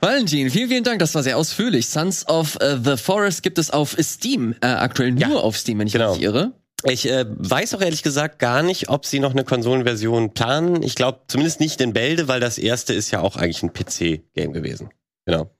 Valentin, 0.00 0.50
vielen, 0.50 0.68
vielen 0.68 0.84
Dank. 0.84 1.00
Das 1.00 1.14
war 1.16 1.24
sehr 1.24 1.36
ausführlich. 1.36 1.88
Sons 1.88 2.28
of 2.28 2.56
äh, 2.60 2.76
the 2.82 2.96
Forest 2.96 3.42
gibt 3.42 3.58
es 3.58 3.70
auf 3.70 3.96
Steam, 4.00 4.54
äh, 4.60 4.66
aktuell 4.66 5.10
nur 5.10 5.42
auf 5.42 5.56
Steam, 5.56 5.80
wenn 5.80 5.88
ich 5.88 5.94
genau. 5.94 6.10
mich 6.10 6.20
nicht 6.20 6.26
irre. 6.26 6.52
Ich 6.84 7.08
äh, 7.08 7.24
weiß 7.28 7.74
auch 7.74 7.80
ehrlich 7.80 8.02
gesagt 8.02 8.38
gar 8.38 8.62
nicht, 8.62 8.88
ob 8.88 9.06
sie 9.06 9.20
noch 9.20 9.32
eine 9.32 9.44
Konsolenversion 9.44 10.32
planen. 10.32 10.82
Ich 10.82 10.94
glaube 10.94 11.20
zumindest 11.26 11.60
nicht 11.60 11.80
in 11.80 11.92
Bälde, 11.92 12.28
weil 12.28 12.40
das 12.40 12.58
erste 12.58 12.92
ist 12.92 13.10
ja 13.10 13.20
auch 13.20 13.36
eigentlich 13.36 13.62
ein 13.62 13.72
PC-Game 13.72 14.52
gewesen. 14.52 14.90
Genau. 15.24 15.50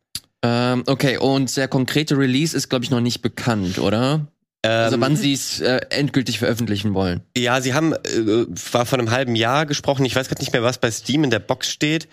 Ähm, 0.44 0.82
okay, 0.86 1.18
und 1.18 1.56
der 1.56 1.68
konkrete 1.68 2.16
Release 2.18 2.56
ist, 2.56 2.68
glaube 2.68 2.84
ich, 2.84 2.90
noch 2.90 3.00
nicht 3.00 3.22
bekannt, 3.22 3.78
oder? 3.78 4.26
Also 4.64 4.94
Ähm, 4.94 5.00
wann 5.00 5.16
sie 5.16 5.32
es 5.32 5.60
äh, 5.60 5.80
endgültig 5.90 6.38
veröffentlichen 6.38 6.94
wollen. 6.94 7.22
Ja, 7.36 7.60
sie 7.60 7.74
haben, 7.74 7.92
äh, 7.94 8.46
war 8.72 8.86
von 8.86 9.00
einem 9.00 9.10
halben 9.10 9.34
Jahr 9.34 9.66
gesprochen. 9.66 10.04
Ich 10.04 10.14
weiß 10.14 10.28
gerade 10.28 10.40
nicht 10.40 10.52
mehr, 10.52 10.62
was 10.62 10.78
bei 10.78 10.90
Steam 10.90 11.24
in 11.24 11.30
der 11.30 11.40
Box 11.40 11.70
steht. 11.70 12.08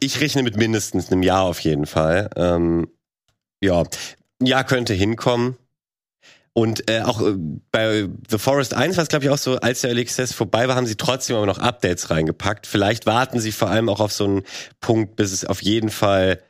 Ich 0.00 0.20
rechne 0.20 0.42
mit 0.42 0.56
mindestens 0.56 1.10
einem 1.10 1.22
Jahr 1.22 1.44
auf 1.44 1.60
jeden 1.60 1.86
Fall. 1.86 2.28
Ähm, 2.36 2.88
ja, 3.62 3.82
ein 4.40 4.46
Jahr 4.46 4.64
könnte 4.64 4.92
hinkommen. 4.92 5.56
Und 6.52 6.90
äh, 6.90 7.02
auch 7.02 7.22
äh, 7.22 7.34
bei 7.70 8.08
The 8.28 8.38
Forest 8.38 8.74
1 8.74 8.96
war 8.96 9.02
es, 9.02 9.08
glaube 9.08 9.24
ich, 9.24 9.30
auch 9.30 9.38
so, 9.38 9.56
als 9.56 9.80
der 9.80 9.90
Early 9.90 10.02
Access 10.02 10.32
vorbei 10.32 10.66
war, 10.68 10.74
haben 10.74 10.86
sie 10.86 10.96
trotzdem 10.96 11.36
aber 11.36 11.46
noch 11.46 11.58
Updates 11.58 12.10
reingepackt. 12.10 12.66
Vielleicht 12.66 13.06
warten 13.06 13.38
sie 13.40 13.52
vor 13.52 13.70
allem 13.70 13.88
auch 13.88 14.00
auf 14.00 14.12
so 14.12 14.24
einen 14.24 14.42
Punkt, 14.80 15.16
bis 15.16 15.32
es 15.32 15.44
auf 15.44 15.62
jeden 15.62 15.88
Fall 15.88 16.42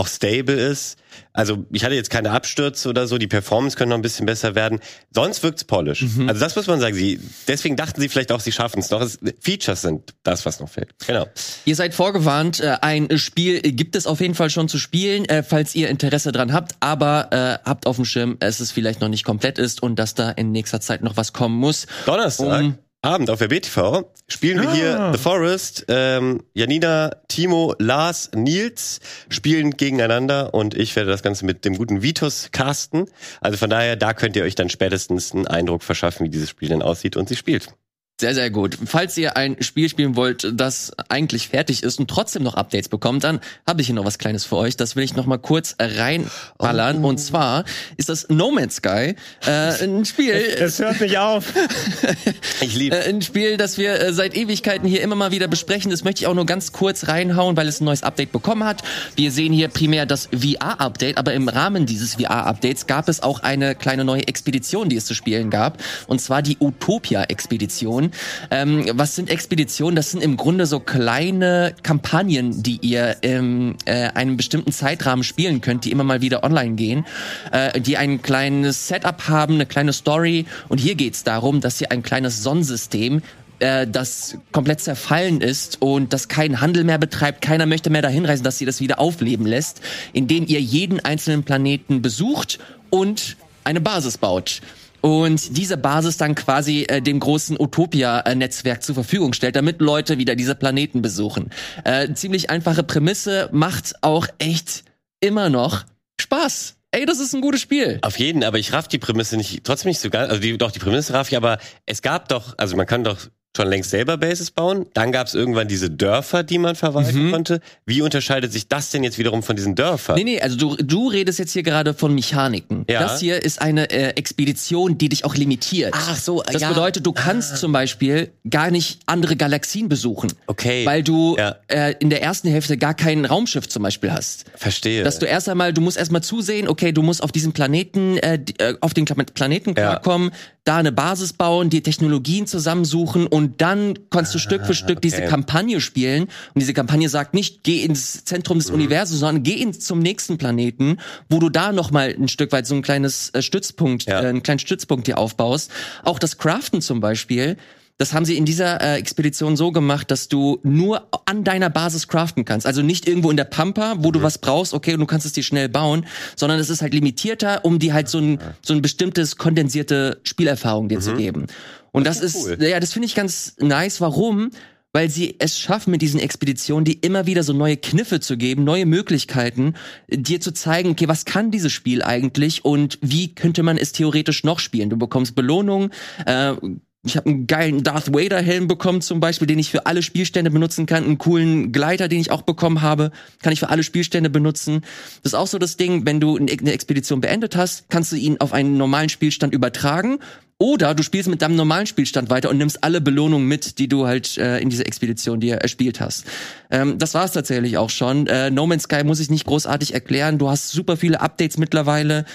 auch 0.00 0.08
stable 0.08 0.54
ist. 0.54 0.96
Also 1.32 1.64
ich 1.70 1.84
hatte 1.84 1.94
jetzt 1.94 2.10
keine 2.10 2.30
Abstürze 2.30 2.88
oder 2.88 3.06
so, 3.06 3.18
die 3.18 3.26
Performance 3.26 3.76
könnte 3.76 3.90
noch 3.90 3.96
ein 3.98 4.02
bisschen 4.02 4.26
besser 4.26 4.54
werden. 4.54 4.80
Sonst 5.12 5.42
wirkt's 5.42 5.64
polish. 5.64 6.04
Also 6.26 6.40
das 6.40 6.56
muss 6.56 6.66
man 6.66 6.80
sagen. 6.80 6.94
Sie, 6.94 7.20
deswegen 7.46 7.76
dachten 7.76 8.00
sie 8.00 8.08
vielleicht 8.08 8.32
auch, 8.32 8.40
sie 8.40 8.52
schaffen 8.52 8.80
es 8.80 8.90
noch. 8.90 9.00
Es, 9.00 9.18
Features 9.40 9.82
sind 9.82 10.14
das, 10.22 10.46
was 10.46 10.60
noch 10.60 10.68
fehlt. 10.68 10.90
Genau. 11.06 11.26
Ihr 11.64 11.76
seid 11.76 11.94
vorgewarnt, 11.94 12.60
äh, 12.60 12.76
ein 12.80 13.18
Spiel 13.18 13.60
gibt 13.60 13.96
es 13.96 14.06
auf 14.06 14.20
jeden 14.20 14.34
Fall 14.34 14.50
schon 14.50 14.68
zu 14.68 14.78
spielen, 14.78 15.24
äh, 15.26 15.42
falls 15.42 15.74
ihr 15.74 15.88
Interesse 15.88 16.32
dran 16.32 16.52
habt, 16.52 16.72
aber 16.80 17.28
äh, 17.32 17.68
habt 17.68 17.86
auf 17.86 17.96
dem 17.96 18.04
Schirm, 18.04 18.36
dass 18.38 18.60
es 18.60 18.70
vielleicht 18.72 19.00
noch 19.00 19.08
nicht 19.08 19.24
komplett 19.24 19.58
ist 19.58 19.82
und 19.82 19.96
dass 19.98 20.14
da 20.14 20.30
in 20.30 20.52
nächster 20.52 20.80
Zeit 20.80 21.02
noch 21.02 21.16
was 21.16 21.32
kommen 21.32 21.56
muss. 21.56 21.86
Donnerstag. 22.06 22.60
Um- 22.62 22.78
Abend 23.02 23.30
auf 23.30 23.38
der 23.38 23.48
BTV 23.48 24.04
spielen 24.28 24.60
wir 24.60 24.72
hier 24.72 25.12
The 25.12 25.18
Forest. 25.18 25.86
Ähm, 25.88 26.42
Janina, 26.52 27.16
Timo, 27.28 27.74
Lars, 27.78 28.30
Nils 28.34 29.00
spielen 29.30 29.70
gegeneinander 29.70 30.52
und 30.52 30.74
ich 30.74 30.94
werde 30.96 31.10
das 31.10 31.22
Ganze 31.22 31.46
mit 31.46 31.64
dem 31.64 31.78
guten 31.78 32.02
Vitus 32.02 32.50
casten. 32.52 33.06
Also 33.40 33.56
von 33.56 33.70
daher, 33.70 33.96
da 33.96 34.12
könnt 34.12 34.36
ihr 34.36 34.44
euch 34.44 34.54
dann 34.54 34.68
spätestens 34.68 35.32
einen 35.32 35.46
Eindruck 35.46 35.82
verschaffen, 35.82 36.26
wie 36.26 36.30
dieses 36.30 36.50
Spiel 36.50 36.68
denn 36.68 36.82
aussieht 36.82 37.16
und 37.16 37.30
sie 37.30 37.36
spielt. 37.36 37.74
Sehr, 38.20 38.34
sehr 38.34 38.50
gut. 38.50 38.76
Falls 38.84 39.16
ihr 39.16 39.38
ein 39.38 39.56
Spiel 39.62 39.88
spielen 39.88 40.14
wollt, 40.14 40.46
das 40.52 40.92
eigentlich 41.08 41.48
fertig 41.48 41.82
ist 41.82 41.98
und 41.98 42.10
trotzdem 42.10 42.42
noch 42.42 42.52
Updates 42.52 42.90
bekommt, 42.90 43.24
dann 43.24 43.40
habe 43.66 43.80
ich 43.80 43.86
hier 43.86 43.96
noch 43.96 44.04
was 44.04 44.18
Kleines 44.18 44.44
für 44.44 44.56
euch. 44.56 44.76
Das 44.76 44.94
will 44.94 45.04
ich 45.04 45.16
noch 45.16 45.24
mal 45.24 45.38
kurz 45.38 45.74
reinballern. 45.80 47.02
Und 47.02 47.16
zwar 47.16 47.64
ist 47.96 48.10
das 48.10 48.28
No 48.28 48.50
Man's 48.50 48.76
Sky 48.76 49.14
äh, 49.46 49.50
ein 49.82 50.04
Spiel, 50.04 50.34
Es 50.58 50.78
hört 50.80 51.00
nicht 51.00 51.16
auf. 51.16 51.46
Ich 52.60 52.74
liebe 52.74 52.96
äh, 52.96 53.08
ein 53.08 53.22
Spiel, 53.22 53.56
das 53.56 53.78
wir 53.78 53.98
äh, 53.98 54.12
seit 54.12 54.36
Ewigkeiten 54.36 54.86
hier 54.86 55.00
immer 55.00 55.14
mal 55.14 55.30
wieder 55.30 55.48
besprechen. 55.48 55.90
Das 55.90 56.04
möchte 56.04 56.20
ich 56.20 56.26
auch 56.26 56.34
nur 56.34 56.44
ganz 56.44 56.72
kurz 56.72 57.08
reinhauen, 57.08 57.56
weil 57.56 57.68
es 57.68 57.80
ein 57.80 57.86
neues 57.86 58.02
Update 58.02 58.32
bekommen 58.32 58.64
hat. 58.64 58.82
Wir 59.16 59.32
sehen 59.32 59.54
hier 59.54 59.68
primär 59.68 60.04
das 60.04 60.26
VR-Update, 60.26 61.16
aber 61.16 61.32
im 61.32 61.48
Rahmen 61.48 61.86
dieses 61.86 62.16
VR-Updates 62.16 62.86
gab 62.86 63.08
es 63.08 63.22
auch 63.22 63.40
eine 63.40 63.74
kleine 63.74 64.04
neue 64.04 64.28
Expedition, 64.28 64.90
die 64.90 64.96
es 64.96 65.06
zu 65.06 65.14
spielen 65.14 65.48
gab. 65.48 65.82
Und 66.06 66.20
zwar 66.20 66.42
die 66.42 66.58
Utopia-Expedition. 66.60 68.09
Ähm, 68.50 68.84
was 68.92 69.14
sind 69.14 69.30
Expeditionen? 69.30 69.96
Das 69.96 70.10
sind 70.10 70.22
im 70.22 70.36
Grunde 70.36 70.66
so 70.66 70.80
kleine 70.80 71.74
Kampagnen, 71.82 72.62
die 72.62 72.78
ihr 72.82 73.16
in 73.22 73.76
äh, 73.84 74.08
einem 74.14 74.36
bestimmten 74.36 74.72
Zeitrahmen 74.72 75.24
spielen 75.24 75.60
könnt, 75.60 75.84
die 75.84 75.90
immer 75.90 76.04
mal 76.04 76.20
wieder 76.20 76.44
online 76.44 76.74
gehen, 76.74 77.06
äh, 77.52 77.80
die 77.80 77.96
ein 77.96 78.22
kleines 78.22 78.88
Setup 78.88 79.28
haben, 79.28 79.54
eine 79.54 79.66
kleine 79.66 79.92
Story. 79.92 80.46
Und 80.68 80.78
hier 80.78 80.94
geht's 80.94 81.24
darum, 81.24 81.60
dass 81.60 81.80
ihr 81.80 81.90
ein 81.92 82.02
kleines 82.02 82.42
Sonnensystem 82.42 83.22
äh, 83.60 83.86
das 83.86 84.38
komplett 84.52 84.80
zerfallen 84.80 85.40
ist 85.40 85.80
und 85.80 86.12
das 86.12 86.28
keinen 86.28 86.60
Handel 86.60 86.84
mehr 86.84 86.98
betreibt, 86.98 87.42
keiner 87.42 87.66
möchte 87.66 87.90
mehr 87.90 88.02
dahin 88.02 88.24
reisen, 88.24 88.42
dass 88.42 88.58
sie 88.58 88.64
das 88.64 88.80
wieder 88.80 88.98
aufleben 88.98 89.46
lässt, 89.46 89.80
indem 90.12 90.46
ihr 90.46 90.60
jeden 90.60 91.00
einzelnen 91.00 91.44
Planeten 91.44 92.02
besucht 92.02 92.58
und 92.88 93.36
eine 93.62 93.80
Basis 93.80 94.18
baut. 94.18 94.62
Und 95.00 95.56
diese 95.56 95.76
Basis 95.76 96.16
dann 96.16 96.34
quasi 96.34 96.82
äh, 96.82 97.00
dem 97.00 97.20
großen 97.20 97.58
Utopia-Netzwerk 97.58 98.82
zur 98.82 98.94
Verfügung 98.94 99.32
stellt, 99.32 99.56
damit 99.56 99.80
Leute 99.80 100.18
wieder 100.18 100.36
diese 100.36 100.54
Planeten 100.54 101.02
besuchen. 101.02 101.50
Äh, 101.84 102.12
ziemlich 102.14 102.50
einfache 102.50 102.82
Prämisse, 102.82 103.48
macht 103.52 103.94
auch 104.02 104.26
echt 104.38 104.84
immer 105.20 105.48
noch 105.48 105.84
Spaß. 106.20 106.76
Ey, 106.92 107.06
das 107.06 107.20
ist 107.20 107.34
ein 107.34 107.40
gutes 107.40 107.60
Spiel. 107.60 107.98
Auf 108.02 108.18
jeden, 108.18 108.42
aber 108.42 108.58
ich 108.58 108.72
raff 108.72 108.88
die 108.88 108.98
Prämisse 108.98 109.36
nicht, 109.36 109.62
trotzdem 109.64 109.90
nicht 109.90 110.00
so 110.00 110.10
ganz, 110.10 110.28
also 110.28 110.42
die, 110.42 110.58
doch, 110.58 110.72
die 110.72 110.80
Prämisse 110.80 111.12
raff 111.14 111.30
ich, 111.30 111.36
aber 111.36 111.58
es 111.86 112.02
gab 112.02 112.28
doch, 112.28 112.54
also 112.58 112.76
man 112.76 112.86
kann 112.86 113.04
doch 113.04 113.28
schon 113.56 113.68
längst 113.68 113.90
selber 113.90 114.16
Bases 114.16 114.50
bauen. 114.52 114.86
Dann 114.94 115.10
gab 115.10 115.26
es 115.26 115.34
irgendwann 115.34 115.66
diese 115.66 115.90
Dörfer, 115.90 116.42
die 116.44 116.58
man 116.58 116.76
verwalten 116.76 117.32
konnte. 117.32 117.60
Wie 117.84 118.00
unterscheidet 118.00 118.52
sich 118.52 118.68
das 118.68 118.90
denn 118.90 119.02
jetzt 119.02 119.18
wiederum 119.18 119.42
von 119.42 119.56
diesen 119.56 119.74
Dörfern? 119.74 120.14
Nee, 120.16 120.24
nee, 120.24 120.40
also 120.40 120.56
du, 120.56 120.76
du 120.76 121.08
redest 121.08 121.40
jetzt 121.40 121.52
hier 121.52 121.64
gerade 121.64 121.92
von 121.92 122.14
Mechaniken. 122.14 122.84
Ja. 122.88 123.00
Das 123.00 123.18
hier 123.18 123.42
ist 123.42 123.60
eine 123.60 123.90
äh, 123.90 124.10
Expedition, 124.10 124.98
die 124.98 125.08
dich 125.08 125.24
auch 125.24 125.34
limitiert. 125.34 125.94
Ach 125.96 126.16
so, 126.16 126.42
Das 126.46 126.62
ja. 126.62 126.68
bedeutet, 126.68 127.04
du 127.06 127.12
kannst 127.12 127.56
zum 127.56 127.72
Beispiel 127.72 128.30
gar 128.48 128.70
nicht 128.70 129.00
andere 129.06 129.34
Galaxien 129.34 129.88
besuchen. 129.88 130.32
Okay. 130.46 130.86
Weil 130.86 131.02
du 131.02 131.36
Ja. 131.36 131.56
äh, 131.66 131.94
in 131.98 132.08
der 132.08 132.22
ersten 132.22 132.48
Hälfte 132.48 132.76
gar 132.76 132.94
kein 132.94 133.24
Raumschiff 133.24 133.68
zum 133.68 133.82
Beispiel 133.82 134.12
hast. 134.12 134.44
Verstehe. 134.54 135.02
Dass 135.02 135.18
du 135.18 135.26
erst 135.26 135.48
einmal, 135.48 135.72
du 135.72 135.80
musst 135.80 135.96
erstmal 135.96 136.22
zusehen, 136.22 136.68
okay, 136.68 136.92
du 136.92 137.02
musst 137.02 137.20
auf 137.22 137.32
diesem 137.32 137.52
Planeten, 137.52 138.16
äh, 138.18 138.38
äh, 138.58 138.74
auf 138.80 138.94
den 138.94 139.06
Planeten 139.06 139.74
klarkommen, 139.74 140.30
da 140.64 140.76
eine 140.76 140.92
Basis 140.92 141.32
bauen, 141.32 141.68
die 141.70 141.82
Technologien 141.82 142.46
zusammensuchen 142.46 143.26
und 143.26 143.39
dann 143.58 143.98
kannst 144.10 144.34
du 144.34 144.38
Stück 144.38 144.66
für 144.66 144.74
Stück 144.74 145.00
diese 145.00 145.16
Ah, 145.16 145.20
okay. 145.20 145.28
Kampagne 145.28 145.80
spielen. 145.80 146.24
Und 146.24 146.30
diese 146.60 146.74
Kampagne 146.74 147.08
sagt 147.08 147.34
nicht, 147.34 147.62
geh 147.64 147.82
ins 147.84 148.24
Zentrum 148.24 148.56
Mhm. 148.56 148.60
des 148.60 148.70
Universums, 148.70 149.20
sondern 149.20 149.42
geh 149.42 149.54
ins, 149.54 149.80
zum 149.80 149.98
nächsten 150.00 150.38
Planeten, 150.38 150.98
wo 151.28 151.38
du 151.38 151.48
da 151.48 151.72
nochmal 151.72 152.14
ein 152.18 152.28
Stück 152.28 152.52
weit 152.52 152.66
so 152.66 152.74
ein 152.74 152.82
kleines 152.82 153.30
äh, 153.30 153.42
Stützpunkt, 153.42 154.04
Ja. 154.06 154.22
äh, 154.22 154.26
einen 154.26 154.42
kleinen 154.42 154.58
Stützpunkt 154.60 155.06
dir 155.06 155.18
aufbaust. 155.18 155.70
Auch 156.04 156.18
das 156.18 156.38
Craften 156.38 156.80
zum 156.80 157.00
Beispiel. 157.00 157.56
Das 157.98 158.14
haben 158.14 158.24
sie 158.24 158.38
in 158.38 158.46
dieser 158.46 158.80
äh, 158.80 158.96
Expedition 158.96 159.58
so 159.58 159.72
gemacht, 159.72 160.10
dass 160.10 160.28
du 160.28 160.58
nur 160.62 161.06
an 161.26 161.44
deiner 161.44 161.68
Basis 161.68 162.08
craften 162.08 162.46
kannst. 162.46 162.66
Also 162.66 162.80
nicht 162.80 163.06
irgendwo 163.06 163.30
in 163.30 163.36
der 163.36 163.44
Pampa, 163.44 163.96
wo 163.98 164.08
Mhm. 164.08 164.12
du 164.12 164.22
was 164.22 164.38
brauchst, 164.38 164.72
okay, 164.72 164.94
und 164.94 165.00
du 165.00 165.06
kannst 165.06 165.26
es 165.26 165.32
dir 165.34 165.42
schnell 165.42 165.68
bauen, 165.68 166.06
sondern 166.34 166.58
es 166.58 166.70
ist 166.70 166.80
halt 166.80 166.94
limitierter, 166.94 167.62
um 167.62 167.78
dir 167.78 167.92
halt 167.92 168.08
so 168.08 168.16
ein, 168.16 168.38
so 168.62 168.72
ein 168.72 168.80
bestimmtes 168.80 169.36
kondensierte 169.36 170.18
Spielerfahrung 170.24 170.88
dir 170.88 171.00
zu 171.00 171.12
geben. 171.12 171.46
Und 171.92 172.06
das, 172.06 172.20
ist 172.20 172.36
ist, 172.36 172.46
cool. 172.46 172.58
ja, 172.60 172.80
das 172.80 172.92
finde 172.92 173.06
ich 173.06 173.14
ganz 173.14 173.56
nice. 173.58 174.00
Warum? 174.00 174.50
Weil 174.92 175.08
sie 175.08 175.36
es 175.38 175.58
schaffen, 175.58 175.92
mit 175.92 176.02
diesen 176.02 176.18
Expeditionen, 176.18 176.84
die 176.84 176.94
immer 176.94 177.26
wieder 177.26 177.44
so 177.44 177.52
neue 177.52 177.76
Kniffe 177.76 178.18
zu 178.18 178.36
geben, 178.36 178.64
neue 178.64 178.86
Möglichkeiten, 178.86 179.74
dir 180.08 180.40
zu 180.40 180.52
zeigen, 180.52 180.90
okay, 180.90 181.06
was 181.06 181.24
kann 181.24 181.52
dieses 181.52 181.72
Spiel 181.72 182.02
eigentlich 182.02 182.64
und 182.64 182.98
wie 183.00 183.34
könnte 183.34 183.62
man 183.62 183.78
es 183.78 183.92
theoretisch 183.92 184.42
noch 184.42 184.58
spielen? 184.58 184.90
Du 184.90 184.96
bekommst 184.96 185.36
Belohnungen, 185.36 185.90
äh, 186.26 186.54
ich 187.02 187.16
habe 187.16 187.30
einen 187.30 187.46
geilen 187.46 187.82
Darth 187.82 188.12
Vader 188.12 188.42
Helm 188.42 188.68
bekommen 188.68 189.00
zum 189.00 189.20
Beispiel, 189.20 189.46
den 189.46 189.58
ich 189.58 189.70
für 189.70 189.86
alle 189.86 190.02
Spielstände 190.02 190.50
benutzen 190.50 190.84
kann. 190.84 191.04
Einen 191.04 191.16
coolen 191.16 191.72
Gleiter, 191.72 192.08
den 192.08 192.20
ich 192.20 192.30
auch 192.30 192.42
bekommen 192.42 192.82
habe, 192.82 193.10
kann 193.40 193.54
ich 193.54 193.60
für 193.60 193.70
alle 193.70 193.82
Spielstände 193.82 194.28
benutzen. 194.28 194.82
Das 195.22 195.32
ist 195.32 195.38
auch 195.38 195.46
so 195.46 195.58
das 195.58 195.78
Ding, 195.78 196.04
wenn 196.04 196.20
du 196.20 196.36
eine 196.36 196.72
Expedition 196.72 197.22
beendet 197.22 197.56
hast, 197.56 197.88
kannst 197.88 198.12
du 198.12 198.16
ihn 198.16 198.38
auf 198.38 198.52
einen 198.52 198.76
normalen 198.76 199.08
Spielstand 199.08 199.54
übertragen. 199.54 200.18
Oder 200.60 200.94
du 200.94 201.02
spielst 201.02 201.28
mit 201.28 201.40
deinem 201.40 201.56
normalen 201.56 201.86
Spielstand 201.86 202.28
weiter 202.28 202.50
und 202.50 202.58
nimmst 202.58 202.84
alle 202.84 203.00
Belohnungen 203.00 203.48
mit, 203.48 203.78
die 203.78 203.88
du 203.88 204.06
halt 204.06 204.36
äh, 204.36 204.58
in 204.58 204.68
dieser 204.68 204.86
Expedition 204.86 205.40
dir 205.40 205.56
erspielt 205.56 206.00
hast. 206.00 206.26
Ähm, 206.70 206.98
das 206.98 207.14
war 207.14 207.24
es 207.24 207.32
tatsächlich 207.32 207.78
auch 207.78 207.90
schon. 207.90 208.26
Äh, 208.26 208.50
no 208.50 208.66
Man's 208.66 208.84
Sky 208.84 209.02
muss 209.02 209.20
ich 209.20 209.30
nicht 209.30 209.46
großartig 209.46 209.94
erklären. 209.94 210.38
Du 210.38 210.50
hast 210.50 210.70
super 210.70 210.96
viele 210.96 211.20
Updates 211.20 211.56
mittlerweile 211.56 212.26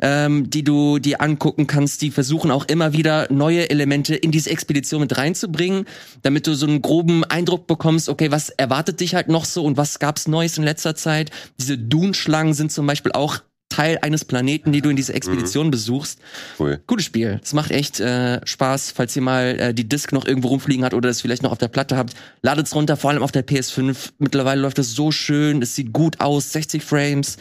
ähm, 0.00 0.50
die 0.50 0.64
du 0.64 0.98
dir 0.98 1.20
angucken 1.20 1.66
kannst. 1.66 2.02
Die 2.02 2.10
versuchen 2.10 2.50
auch 2.50 2.66
immer 2.66 2.92
wieder 2.92 3.26
neue 3.32 3.70
Elemente 3.70 4.14
in 4.14 4.30
diese 4.30 4.50
Expedition 4.50 5.00
mit 5.00 5.16
reinzubringen, 5.16 5.86
damit 6.22 6.46
du 6.46 6.54
so 6.54 6.66
einen 6.66 6.82
groben 6.82 7.24
Eindruck 7.24 7.66
bekommst, 7.66 8.08
okay, 8.08 8.30
was 8.30 8.50
erwartet 8.50 9.00
dich 9.00 9.14
halt 9.14 9.28
noch 9.28 9.44
so 9.44 9.64
und 9.64 9.76
was 9.76 9.98
gab's 9.98 10.28
Neues 10.28 10.58
in 10.58 10.64
letzter 10.64 10.94
Zeit. 10.94 11.30
Diese 11.58 11.78
Dunschlangen 11.78 12.54
sind 12.54 12.72
zum 12.72 12.86
Beispiel 12.86 13.12
auch 13.12 13.40
Teil 13.78 13.98
eines 14.02 14.24
Planeten, 14.24 14.72
die 14.72 14.82
du 14.82 14.90
in 14.90 14.96
dieser 14.96 15.14
Expedition 15.14 15.66
mhm. 15.66 15.70
besuchst. 15.70 16.18
Cool. 16.58 16.80
Gutes 16.88 17.06
Spiel. 17.06 17.38
Es 17.40 17.52
macht 17.52 17.70
echt 17.70 18.00
äh, 18.00 18.44
Spaß, 18.44 18.90
falls 18.90 19.14
ihr 19.14 19.22
mal 19.22 19.56
äh, 19.60 19.72
die 19.72 19.88
Disc 19.88 20.10
noch 20.10 20.26
irgendwo 20.26 20.48
rumfliegen 20.48 20.84
hat 20.84 20.94
oder 20.94 21.08
es 21.08 21.20
vielleicht 21.20 21.44
noch 21.44 21.52
auf 21.52 21.58
der 21.58 21.68
Platte 21.68 21.96
habt. 21.96 22.14
Ladet's 22.42 22.74
runter, 22.74 22.96
vor 22.96 23.10
allem 23.10 23.22
auf 23.22 23.30
der 23.30 23.46
PS5. 23.46 24.10
Mittlerweile 24.18 24.62
läuft 24.62 24.80
es 24.80 24.94
so 24.96 25.12
schön, 25.12 25.62
es 25.62 25.76
sieht 25.76 25.92
gut 25.92 26.18
aus, 26.18 26.52
60 26.52 26.82
Frames. 26.82 27.36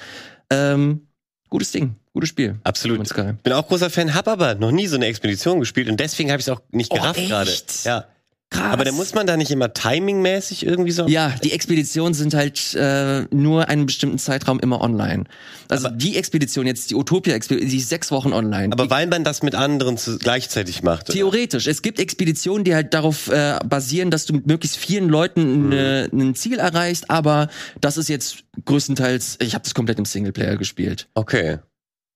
Ähm, 0.52 1.08
gutes 1.50 1.72
Ding. 1.72 1.96
Gutes 2.14 2.30
Spiel. 2.30 2.60
Absolut. 2.64 3.08
Bin 3.42 3.54
auch 3.54 3.68
großer 3.68 3.90
Fan, 3.90 4.14
hab 4.14 4.28
aber 4.28 4.54
noch 4.54 4.72
nie 4.72 4.86
so 4.86 4.96
eine 4.96 5.08
Expedition 5.08 5.60
gespielt 5.60 5.90
und 5.90 6.00
deswegen 6.00 6.30
habe 6.30 6.40
ich 6.40 6.46
es 6.48 6.54
auch 6.54 6.62
nicht 6.70 6.92
oh, 6.92 6.98
gerafft 6.98 7.20
oh, 7.24 7.28
gerade. 7.28 7.52
Ja. 7.84 8.06
Krass. 8.50 8.72
Aber 8.72 8.86
dann 8.86 8.96
muss 8.96 9.14
man 9.14 9.28
da 9.28 9.36
nicht 9.36 9.52
immer 9.52 9.74
timingmäßig 9.74 10.66
irgendwie 10.66 10.92
so. 10.92 11.06
Ja, 11.08 11.34
die 11.44 11.52
Expeditionen 11.52 12.14
sind 12.14 12.34
halt 12.34 12.74
äh, 12.76 13.24
nur 13.30 13.68
einen 13.68 13.86
bestimmten 13.86 14.20
Zeitraum 14.20 14.62
immer 14.62 14.80
online. 14.80 15.26
Also 15.68 15.88
aber 15.88 15.98
die 15.98 16.16
Expedition 16.16 16.66
jetzt, 16.66 16.90
die 16.90 16.96
Utopia-Expedition, 16.96 17.70
die 17.70 17.78
ist 17.78 17.90
sechs 17.90 18.10
Wochen 18.10 18.32
online. 18.32 18.72
Aber 18.72 18.86
die, 18.86 18.90
weil 18.90 19.08
man 19.08 19.26
das 19.26 19.44
mit 19.44 19.54
anderen 19.54 19.98
zu, 19.98 20.18
gleichzeitig 20.18 20.82
macht. 20.82 21.08
Theoretisch. 21.08 21.66
Oder? 21.66 21.72
Es 21.72 21.82
gibt 21.82 22.00
Expeditionen, 22.00 22.64
die 22.64 22.74
halt 22.74 22.94
darauf 22.94 23.28
äh, 23.28 23.60
basieren, 23.66 24.12
dass 24.12 24.26
du 24.26 24.36
mit 24.36 24.48
möglichst 24.48 24.78
vielen 24.78 25.10
Leuten 25.10 25.64
mhm. 25.64 25.70
ne, 25.70 26.10
ein 26.14 26.36
Ziel 26.36 26.60
erreichst. 26.60 27.10
Aber 27.10 27.50
das 27.82 27.98
ist 27.98 28.08
jetzt 28.08 28.46
größtenteils. 28.64 29.40
Ich 29.42 29.56
habe 29.56 29.64
das 29.66 29.74
komplett 29.74 30.00
im 30.00 30.06
Singleplayer 30.06 30.56
gespielt. 30.56 31.10
Okay. 31.16 31.60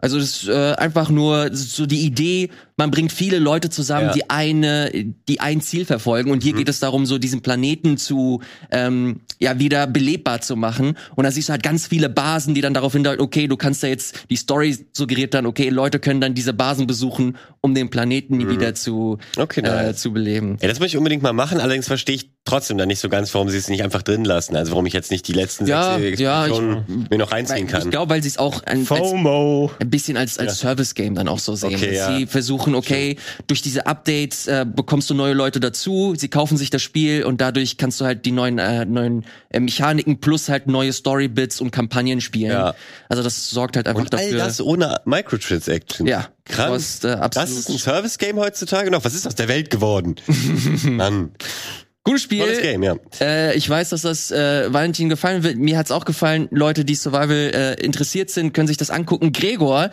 Also 0.02 0.18
das 0.18 0.44
ist 0.44 0.48
äh, 0.48 0.74
einfach 0.74 1.10
nur 1.10 1.50
so 1.54 1.86
die 1.86 2.02
Idee, 2.02 2.50
man 2.82 2.90
bringt 2.90 3.12
viele 3.12 3.38
Leute 3.38 3.70
zusammen, 3.70 4.08
ja. 4.08 4.14
die 4.14 4.30
eine, 4.32 4.90
die 5.28 5.40
ein 5.40 5.62
Ziel 5.62 5.86
verfolgen. 5.86 6.32
Und 6.32 6.42
hier 6.42 6.54
mhm. 6.54 6.58
geht 6.58 6.70
es 6.70 6.80
darum, 6.80 7.06
so 7.06 7.20
diesen 7.20 7.42
Planeten 7.42 7.98
zu 7.98 8.42
ähm, 8.72 9.22
ja 9.40 9.60
wieder 9.60 9.86
belebbar 9.86 10.42
zu 10.42 10.56
machen. 10.56 10.98
Und 11.16 11.26
da 11.26 11.32
siehst 11.32 11.50
du 11.50 11.52
halt 11.52 11.62
ganz 11.62 11.86
viele 11.86 12.10
Basen, 12.10 12.56
die 12.56 12.62
dann 12.62 12.74
darauf 12.74 12.94
hindeuten, 12.94 13.22
okay, 13.22 13.48
du 13.48 13.56
kannst 13.56 13.84
da 13.84 13.88
jetzt, 13.88 14.26
die 14.32 14.36
Story 14.36 14.76
suggeriert 14.94 15.36
dann, 15.36 15.46
okay, 15.46 15.70
Leute 15.70 16.00
können 16.00 16.22
dann 16.22 16.34
diese 16.34 16.54
Basen 16.54 16.88
besuchen, 16.88 17.38
um 17.62 17.76
den 17.76 17.92
Planeten 17.92 18.38
mhm. 18.38 18.50
wieder 18.50 18.74
zu, 18.74 19.20
okay, 19.38 19.62
äh, 19.62 19.94
zu 19.94 20.12
beleben. 20.12 20.58
Ja, 20.60 20.68
das 20.68 20.80
möchte 20.80 20.96
ich 20.96 20.98
unbedingt 20.98 21.22
mal 21.22 21.34
machen, 21.34 21.60
allerdings 21.60 21.86
verstehe 21.86 22.16
ich 22.16 22.32
trotzdem 22.46 22.78
dann 22.78 22.88
nicht 22.88 23.00
so 23.00 23.10
ganz, 23.10 23.34
warum 23.36 23.50
sie 23.50 23.58
es 23.58 23.70
nicht 23.70 23.84
einfach 23.84 24.02
drin 24.02 24.26
lassen. 24.26 24.56
Also 24.56 24.72
warum 24.72 24.86
ich 24.86 24.94
jetzt 24.94 25.12
nicht 25.12 25.28
die 25.28 25.34
letzten 25.34 25.68
ja, 25.68 26.00
sechs 26.00 26.20
ja, 26.20 26.48
ich, 26.48 26.60
mir 26.60 27.18
noch 27.18 27.32
reinziehen 27.32 27.68
kann. 27.68 27.84
Ich 27.84 27.92
glaube, 27.92 28.10
weil 28.10 28.24
sie 28.24 28.30
es 28.30 28.38
auch 28.38 28.64
ein, 28.64 28.86
FOMO. 28.86 29.70
Als, 29.72 29.82
ein 29.82 29.90
bisschen 29.90 30.18
als, 30.18 30.40
als 30.40 30.62
ja. 30.62 30.70
Service-Game 30.70 31.16
dann 31.16 31.28
auch 31.28 31.40
so 31.40 31.56
sehen. 31.56 31.76
Okay, 31.76 31.96
ja. 31.96 32.18
Sie 32.18 32.26
versuchen, 32.26 32.71
okay, 32.76 33.18
durch 33.48 33.62
diese 33.62 33.86
Updates 33.86 34.48
äh, 34.48 34.66
bekommst 34.66 35.10
du 35.10 35.14
neue 35.14 35.34
Leute 35.34 35.60
dazu, 35.60 36.14
sie 36.18 36.28
kaufen 36.30 36.58
sich 36.58 36.70
das 36.70 36.82
Spiel 36.82 37.24
und 37.24 37.42
dadurch 37.42 37.78
kannst 37.78 38.02
du 38.02 38.06
halt 38.06 38.26
die 38.26 38.32
neuen, 38.32 38.58
äh, 38.60 38.86
neuen 38.86 39.26
äh, 39.50 39.60
Mechaniken 39.60 40.20
plus 40.20 40.50
halt 40.50 40.68
neue 40.68 40.94
Story-Bits 40.94 41.62
und 41.62 41.72
Kampagnen 41.72 42.22
spielen. 42.22 42.52
Ja. 42.52 42.76
Also 43.10 43.24
das 43.24 43.50
sorgt 43.50 43.76
halt 43.76 43.88
einfach 43.88 44.02
und 44.02 44.14
all 44.14 44.24
dafür. 44.24 44.40
das 44.40 44.62
ohne 44.62 45.02
Microtransactions. 45.06 46.10
Ja. 46.10 46.30
Krass. 46.46 47.02
Hast, 47.02 47.06
äh, 47.06 47.30
das 47.30 47.52
ist 47.52 47.70
ein 47.70 47.78
Service-Game 47.78 48.38
heutzutage 48.38 48.92
noch. 48.92 49.04
Was 49.06 49.14
ist 49.14 49.28
aus 49.28 49.36
der 49.36 49.48
Welt 49.48 49.70
geworden? 49.70 50.16
Mann. 50.84 51.32
Gutes 52.04 52.24
Spiel. 52.24 52.40
Tolles 52.40 52.62
Game, 52.62 52.82
ja. 52.82 52.96
Äh, 53.20 53.56
ich 53.56 53.70
weiß, 53.70 53.90
dass 53.90 54.02
das 54.02 54.32
äh, 54.32 54.74
Valentin 54.74 55.08
gefallen 55.08 55.44
wird. 55.44 55.58
Mir 55.58 55.78
hat's 55.78 55.92
auch 55.92 56.06
gefallen. 56.06 56.48
Leute, 56.50 56.84
die 56.84 56.96
Survival 56.96 57.52
äh, 57.54 57.74
interessiert 57.84 58.32
sind, 58.32 58.54
können 58.54 58.68
sich 58.68 58.78
das 58.78 58.90
angucken. 58.90 59.34
Gregor, 59.34 59.92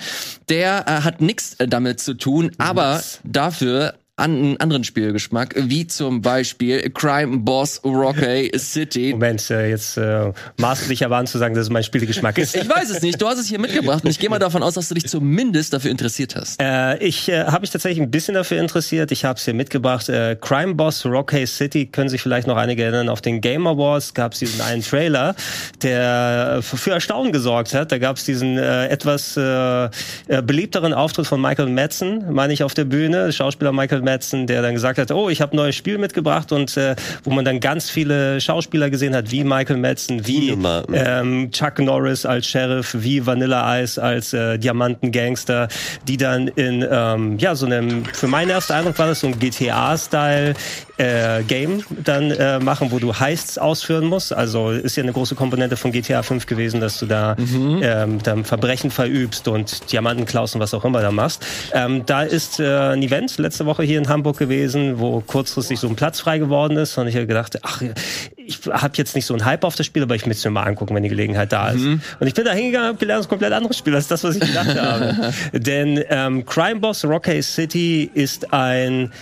der 0.48 0.84
äh, 0.86 0.90
hat 1.02 1.20
nichts 1.20 1.54
äh, 1.54 1.68
damit 1.68 2.00
zu 2.00 2.14
tun, 2.14 2.52
aber 2.56 3.02
dafür 3.24 3.94
einen 4.18 4.58
anderen 4.58 4.84
Spielgeschmack, 4.84 5.54
wie 5.56 5.86
zum 5.86 6.22
Beispiel 6.22 6.90
Crime 6.90 7.38
Boss 7.38 7.80
Rocky 7.84 8.50
City. 8.58 9.12
Moment, 9.12 9.48
äh, 9.50 9.70
jetzt 9.70 9.96
äh, 9.96 10.32
maßt 10.58 10.84
du 10.84 10.88
dich 10.88 11.04
aber 11.04 11.16
an 11.16 11.26
zu 11.26 11.38
sagen, 11.38 11.54
dass 11.54 11.64
es 11.64 11.70
mein 11.70 11.84
Spielgeschmack 11.84 12.38
ist. 12.38 12.56
Ich 12.56 12.68
weiß 12.68 12.90
es 12.90 13.02
nicht. 13.02 13.20
Du 13.20 13.28
hast 13.28 13.38
es 13.38 13.46
hier 13.46 13.58
mitgebracht 13.58 14.04
und 14.04 14.10
ich 14.10 14.18
gehe 14.18 14.28
mal 14.30 14.38
davon 14.38 14.62
aus, 14.62 14.74
dass 14.74 14.88
du 14.88 14.94
dich 14.94 15.06
zumindest 15.06 15.72
dafür 15.72 15.90
interessiert 15.90 16.34
hast. 16.36 16.60
Äh, 16.60 16.98
ich 16.98 17.28
äh, 17.28 17.44
habe 17.44 17.60
mich 17.60 17.70
tatsächlich 17.70 18.02
ein 18.02 18.10
bisschen 18.10 18.34
dafür 18.34 18.60
interessiert. 18.60 19.12
Ich 19.12 19.24
habe 19.24 19.38
es 19.38 19.44
hier 19.44 19.54
mitgebracht. 19.54 20.08
Äh, 20.08 20.36
Crime 20.40 20.74
Boss 20.74 21.06
Rocky 21.06 21.46
City 21.46 21.86
können 21.86 22.08
sich 22.08 22.20
vielleicht 22.20 22.46
noch 22.46 22.56
einige 22.56 22.82
erinnern. 22.82 23.08
Auf 23.08 23.20
den 23.20 23.40
Game 23.40 23.66
Awards 23.66 24.14
gab 24.14 24.32
es 24.32 24.40
diesen 24.40 24.60
einen 24.60 24.82
Trailer, 24.82 25.34
der 25.82 26.60
für 26.62 26.92
Erstaunen 26.92 27.32
gesorgt 27.32 27.74
hat. 27.74 27.92
Da 27.92 27.98
gab 27.98 28.16
es 28.16 28.24
diesen 28.24 28.58
äh, 28.58 28.88
etwas 28.88 29.36
äh, 29.36 29.84
äh, 29.84 29.88
beliebteren 30.42 30.92
Auftritt 30.92 31.26
von 31.26 31.40
Michael 31.40 31.68
Madsen, 31.68 32.32
meine 32.32 32.52
ich, 32.52 32.64
auf 32.64 32.74
der 32.74 32.84
Bühne. 32.84 33.32
Schauspieler 33.32 33.72
Michael 33.72 34.02
Madsen, 34.02 34.07
der 34.46 34.62
dann 34.62 34.74
gesagt 34.74 34.98
hat, 34.98 35.10
oh, 35.10 35.28
ich 35.28 35.40
habe 35.40 35.52
ein 35.52 35.56
neues 35.56 35.76
Spiel 35.76 35.98
mitgebracht 35.98 36.52
und 36.52 36.76
äh, 36.76 36.96
wo 37.24 37.30
man 37.30 37.44
dann 37.44 37.60
ganz 37.60 37.90
viele 37.90 38.40
Schauspieler 38.40 38.90
gesehen 38.90 39.14
hat, 39.14 39.30
wie 39.30 39.44
Michael 39.44 39.76
Madsen, 39.76 40.26
wie 40.26 40.56
ähm, 40.92 41.50
Chuck 41.52 41.78
Norris 41.78 42.26
als 42.26 42.46
Sheriff, 42.46 42.96
wie 42.98 43.24
Vanilla 43.24 43.80
Ice 43.80 44.02
als 44.02 44.32
äh, 44.32 44.58
Diamantengangster, 44.58 45.68
die 46.06 46.16
dann 46.16 46.48
in 46.48 46.86
ähm, 46.90 47.38
ja 47.38 47.54
so 47.54 47.66
einem, 47.66 48.04
für 48.04 48.26
meinen 48.26 48.50
ersten 48.50 48.72
Eindruck 48.72 48.98
war 48.98 49.06
das 49.06 49.20
so 49.20 49.26
ein 49.26 49.38
GTA-Style 49.38 50.54
äh, 50.98 51.42
Game 51.44 51.82
dann 51.90 52.30
äh, 52.30 52.58
machen, 52.58 52.90
wo 52.90 52.98
du 52.98 53.18
Heists 53.18 53.56
ausführen 53.56 54.04
musst. 54.06 54.32
Also 54.32 54.70
ist 54.70 54.96
ja 54.96 55.02
eine 55.02 55.12
große 55.12 55.34
Komponente 55.34 55.76
von 55.76 55.92
GTA 55.92 56.22
5 56.22 56.46
gewesen, 56.46 56.80
dass 56.80 56.98
du 56.98 57.06
da 57.06 57.36
mhm. 57.38 57.80
ähm, 57.82 58.22
dann 58.22 58.44
Verbrechen 58.44 58.90
verübst 58.90 59.48
und 59.48 59.92
Diamanten 59.92 60.26
klaust 60.26 60.54
und 60.54 60.60
was 60.60 60.74
auch 60.74 60.84
immer 60.84 61.00
da 61.00 61.12
machst. 61.12 61.46
Ähm, 61.72 62.04
da 62.04 62.22
ist 62.22 62.60
äh, 62.60 62.92
ein 62.92 63.02
Event 63.02 63.38
letzte 63.38 63.66
Woche 63.66 63.84
hier 63.84 63.97
in 63.98 64.08
Hamburg 64.08 64.38
gewesen, 64.38 64.98
wo 64.98 65.20
kurzfristig 65.20 65.78
so 65.78 65.88
ein 65.88 65.96
Platz 65.96 66.20
frei 66.20 66.38
geworden 66.38 66.76
ist 66.76 66.96
und 66.98 67.06
ich 67.06 67.14
habe 67.14 67.26
gedacht, 67.26 67.58
ach, 67.62 67.82
ich 68.36 68.60
habe 68.70 68.92
jetzt 68.96 69.14
nicht 69.14 69.26
so 69.26 69.34
einen 69.34 69.44
Hype 69.44 69.64
auf 69.64 69.76
das 69.76 69.84
Spiel, 69.84 70.02
aber 70.02 70.14
ich 70.14 70.24
möchte 70.24 70.38
es 70.38 70.44
mir 70.44 70.52
mal 70.52 70.62
angucken, 70.62 70.94
wenn 70.94 71.02
die 71.02 71.08
Gelegenheit 71.08 71.52
da 71.52 71.70
ist. 71.70 71.82
Mhm. 71.82 72.00
Und 72.18 72.26
ich 72.26 72.34
bin 72.34 72.44
da 72.44 72.52
hingegangen 72.52 72.88
und 72.88 72.94
habe 72.94 72.98
gelernt, 72.98 73.20
es 73.20 73.26
ist 73.26 73.28
ein 73.28 73.30
komplett 73.30 73.52
anderes 73.52 73.76
Spiel 73.76 73.94
als 73.94 74.08
das, 74.08 74.24
was 74.24 74.36
ich 74.36 74.46
gedacht 74.46 74.80
habe. 74.80 75.32
Denn 75.52 76.02
ähm, 76.08 76.46
Crime 76.46 76.80
Boss 76.80 77.04
Rocky 77.04 77.42
City 77.42 78.10
ist 78.14 78.52
ein 78.52 79.12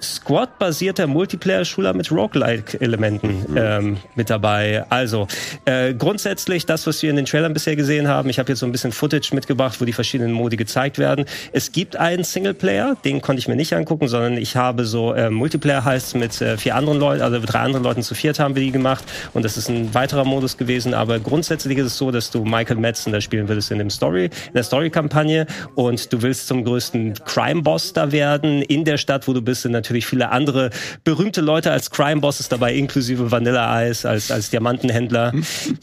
Squad-basierter 0.00 1.06
Multiplayer-Shooter 1.06 1.94
mit 1.94 2.10
Roguelike-Elementen 2.10 3.44
mhm. 3.48 3.56
ähm, 3.56 3.96
mit 4.14 4.30
dabei. 4.30 4.84
Also 4.90 5.26
äh, 5.64 5.94
grundsätzlich 5.94 6.66
das, 6.66 6.86
was 6.86 7.02
wir 7.02 7.10
in 7.10 7.16
den 7.16 7.24
Trailern 7.24 7.54
bisher 7.54 7.76
gesehen 7.76 8.08
haben. 8.08 8.28
Ich 8.28 8.38
habe 8.38 8.50
jetzt 8.50 8.60
so 8.60 8.66
ein 8.66 8.72
bisschen 8.72 8.92
Footage 8.92 9.34
mitgebracht, 9.34 9.80
wo 9.80 9.84
die 9.84 9.92
verschiedenen 9.92 10.32
Modi 10.32 10.56
gezeigt 10.56 10.98
werden. 10.98 11.24
Es 11.52 11.72
gibt 11.72 11.96
einen 11.96 12.24
Singleplayer, 12.24 12.96
den 13.04 13.22
konnte 13.22 13.40
ich 13.40 13.48
mir 13.48 13.56
nicht 13.56 13.72
angucken, 13.72 14.08
sondern 14.08 14.36
ich 14.36 14.56
habe 14.56 14.84
so 14.84 15.14
äh, 15.14 15.30
Multiplayer 15.30 15.84
heißt 15.84 16.16
mit 16.16 16.40
äh, 16.40 16.58
vier 16.58 16.74
anderen 16.74 16.98
Leuten, 16.98 17.22
also 17.22 17.40
drei 17.40 17.60
anderen 17.60 17.84
Leuten 17.84 18.02
zu 18.02 18.14
viert 18.14 18.38
haben 18.38 18.54
wir 18.54 18.62
die 18.62 18.72
gemacht 18.72 19.04
und 19.32 19.44
das 19.44 19.56
ist 19.56 19.68
ein 19.68 19.94
weiterer 19.94 20.24
Modus 20.24 20.56
gewesen. 20.56 20.92
Aber 20.94 21.18
grundsätzlich 21.20 21.78
ist 21.78 21.86
es 21.86 21.98
so, 21.98 22.10
dass 22.10 22.30
du 22.30 22.44
Michael 22.44 22.76
Madsen 22.76 23.12
da 23.12 23.20
spielen 23.20 23.48
würdest 23.48 23.70
in 23.70 23.78
dem 23.78 23.90
Story, 23.90 24.26
in 24.26 24.54
der 24.54 24.62
Story-Kampagne 24.62 25.46
und 25.74 26.12
du 26.12 26.22
willst 26.22 26.48
zum 26.48 26.64
größten 26.64 27.14
Crime-Boss 27.24 27.94
da 27.94 28.12
werden 28.12 28.62
in 28.62 28.84
der 28.84 28.98
Stadt, 28.98 29.26
wo 29.26 29.32
du 29.32 29.40
bist, 29.40 29.64
in 29.64 29.72
der 29.72 29.82
natürlich 29.86 30.06
viele 30.06 30.30
andere 30.30 30.70
berühmte 31.04 31.40
Leute 31.40 31.70
als 31.70 31.90
Crime 31.90 32.20
Bosses 32.20 32.48
dabei, 32.48 32.74
inklusive 32.74 33.30
Vanilla 33.30 33.86
Ice 33.86 34.08
als, 34.08 34.30
als 34.30 34.50
Diamantenhändler. 34.50 35.32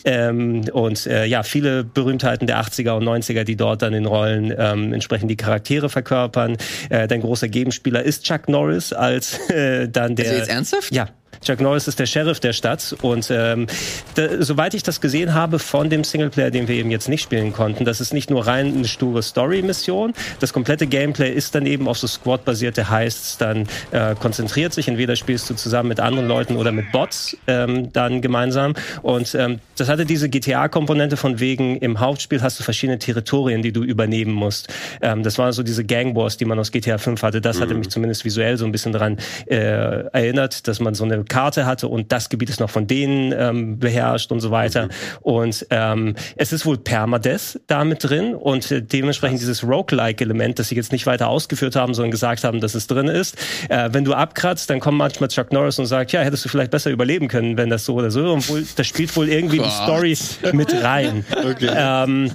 ähm, 0.06 0.66
und 0.74 1.08
äh, 1.08 1.26
ja, 1.26 1.44
viele 1.44 1.84
Berühmtheiten 1.84 2.48
der 2.48 2.62
80er 2.62 2.92
und 2.92 3.04
90er, 3.06 3.44
die 3.44 3.56
dort 3.56 3.82
dann 3.82 3.94
in 3.94 4.06
Rollen 4.06 4.54
ähm, 4.58 4.94
entsprechend 4.94 5.32
die 5.32 5.38
Charaktere 5.38 5.90
verkörpern. 5.90 6.58
Äh, 6.90 7.08
dein 7.08 7.22
großer 7.22 7.48
Gegenspieler 7.48 8.04
ist 8.04 8.26
Chuck 8.26 8.50
Norris 8.50 8.92
als 8.92 9.50
äh, 9.50 9.88
dann 9.88 10.16
der. 10.16 10.26
Also 10.26 10.38
jetzt 10.38 10.50
ernsthaft? 10.50 10.94
Ja. 10.94 11.08
Chuck 11.44 11.62
Norris 11.62 11.88
ist 11.88 12.00
der 12.00 12.06
Sheriff 12.06 12.40
der 12.40 12.54
Stadt 12.54 12.96
und 13.02 13.30
ähm, 13.32 13.68
da, 14.16 14.42
soweit 14.42 14.74
ich 14.74 14.84
das 14.84 15.02
gesehen 15.02 15.34
habe 15.34 15.60
von 15.60 15.90
dem 15.90 16.04
Singleplayer, 16.04 16.52
den 16.52 16.68
wir 16.68 16.76
eben 16.76 16.92
jetzt 16.92 17.10
nicht 17.10 17.22
spielen 17.22 17.54
konnten, 17.54 17.86
das 17.86 18.02
ist 18.02 18.14
nicht 18.14 18.30
nur 18.30 18.48
rein 18.48 18.74
eine 18.74 18.86
sture 18.86 19.22
Story-Mission. 19.22 20.14
Das 20.40 20.54
komplette 20.54 20.88
Gameplay 20.88 21.32
ist 21.32 21.56
dann 21.56 21.66
eben 21.66 21.88
auf 21.88 21.98
so 21.98 22.08
Squad-basierte 22.08 22.90
Heists 22.90 23.38
dann 23.38 23.68
äh, 23.92 24.16
konzentriert 24.16 24.74
sich. 24.74 24.88
Entweder 24.88 25.16
spielst 25.16 25.50
du 25.50 25.56
zusammen 25.56 25.90
mit 25.90 26.00
anderen 26.00 26.28
Leuten 26.28 26.56
oder 26.56 26.72
mit 26.72 26.92
Bots 26.92 27.38
ähm, 27.48 27.92
dann 27.94 28.22
gemeinsam. 28.22 28.74
Und 29.02 29.36
ähm, 29.36 29.60
das 29.78 29.90
hatte 29.90 30.06
diese 30.06 30.30
GTA-Komponente 30.30 31.18
von 31.18 31.40
wegen, 31.40 31.78
im 31.78 32.00
Hauptspiel 32.00 32.42
hast 32.42 32.60
du 32.60 32.64
verschiedene 32.64 33.00
Territorien, 33.00 33.62
die 33.62 33.72
du 33.72 33.84
übernehmen 33.84 34.32
musst. 34.32 34.74
Ähm, 35.02 35.24
das 35.24 35.38
waren 35.38 35.52
so 35.52 35.64
diese 35.64 35.84
Gang 35.84 36.16
Wars, 36.16 36.38
die 36.38 36.46
man 36.46 36.60
aus 36.60 36.72
GTA 36.72 36.98
5 36.98 37.22
hatte. 37.22 37.42
Das 37.42 37.58
mhm. 37.58 37.62
hatte 37.62 37.74
mich 37.76 37.90
zumindest 37.90 38.26
visuell 38.26 38.58
so 38.58 38.66
ein 38.66 38.72
bisschen 38.72 38.94
daran 38.94 39.18
äh, 39.46 39.56
erinnert, 39.56 40.68
dass 40.68 40.80
man 40.80 40.94
so 40.94 41.04
eine 41.04 41.24
Karte 41.34 41.66
hatte 41.66 41.88
und 41.88 42.12
das 42.12 42.30
Gebiet 42.30 42.52
ist 42.52 42.60
noch 42.60 42.70
von 42.70 42.86
denen 42.86 43.34
ähm, 43.36 43.80
beherrscht 43.80 44.32
und 44.32 44.40
so 44.40 44.52
weiter. 44.52 44.86
Mhm. 44.86 44.90
Und 45.22 45.68
ähm, 45.72 46.16
es 46.36 46.54
ist 46.54 46.68
wohl 46.68 46.78
Permadeath 46.78 47.60
da 47.66 47.84
mit 47.86 48.04
drin 48.04 48.36
und 48.36 48.70
äh, 48.70 48.84
dementsprechend 48.84 49.40
Krass. 49.40 49.48
dieses 49.48 49.68
Roguelike-Element, 49.68 50.60
das 50.60 50.68
sie 50.68 50.76
jetzt 50.76 50.92
nicht 50.92 51.08
weiter 51.08 51.30
ausgeführt 51.30 51.76
haben, 51.76 51.96
sondern 51.96 52.12
gesagt 52.12 52.44
haben, 52.44 52.60
dass 52.60 52.76
es 52.76 52.86
drin 52.86 53.08
ist. 53.08 53.36
Äh, 53.70 53.90
wenn 53.94 54.04
du 54.04 54.14
abkratzt, 54.14 54.70
dann 54.70 54.80
kommt 54.80 55.00
manchmal 55.00 55.30
Chuck 55.30 55.52
Norris 55.52 55.80
und 55.80 55.88
sagt, 55.88 56.12
ja, 56.12 56.22
hättest 56.22 56.46
du 56.46 56.50
vielleicht 56.50 56.70
besser 56.70 56.92
überleben 56.92 57.28
können, 57.30 57.58
wenn 57.58 57.72
das 57.72 57.86
so 57.86 57.96
oder 57.96 58.12
so. 58.12 58.32
Und 58.32 58.48
wohl, 58.50 58.64
das 58.76 58.86
spielt 58.86 59.16
wohl 59.16 59.28
irgendwie 59.28 59.58
die 59.58 59.72
Story 59.72 60.16
mit 60.52 60.72
rein. 60.84 61.26
Okay. 61.44 61.70
Ähm, 61.76 62.32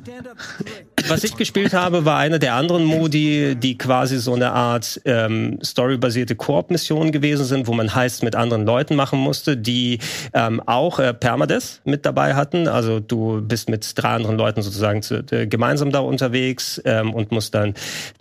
was 1.09 1.25
ich 1.25 1.37
gespielt 1.37 1.75
habe, 1.75 2.05
war 2.05 2.19
einer 2.19 2.39
der 2.39 2.55
anderen 2.55 2.85
Modi, 2.85 3.57
die 3.57 3.79
quasi 3.79 4.19
so 4.19 4.35
eine 4.35 4.53
Art 4.53 5.01
ähm, 5.05 5.59
storybasierte 5.63 6.37
Koop-Mission 6.37 7.13
gewesen 7.13 7.45
sind, 7.45 7.67
wo 7.67 7.73
man 7.73 7.95
heißt 7.95 8.23
mit 8.23 8.37
anderen 8.37 8.65
Leuten 8.65 8.97
machen 8.97 9.19
musste, 9.19 9.57
die 9.57 9.99
ähm, 10.35 10.61
auch 10.67 10.99
äh, 10.99 11.15
Permades 11.15 11.81
mit 11.85 12.07
dabei 12.07 12.35
hatten. 12.35 12.69
Also 12.69 13.01
du 13.01 13.41
bist 13.43 13.69
mit 13.69 13.93
drei 13.97 14.11
anderen 14.11 14.37
Leuten 14.37 14.63
sozusagen 14.63 15.03
zu, 15.03 15.25
äh, 15.31 15.47
gemeinsam 15.47 15.93
da 15.93 16.01
unterwegs 16.01 16.81
ähm, 16.85 17.15
und 17.15 17.33
musst 17.33 17.55
dann 17.55 17.75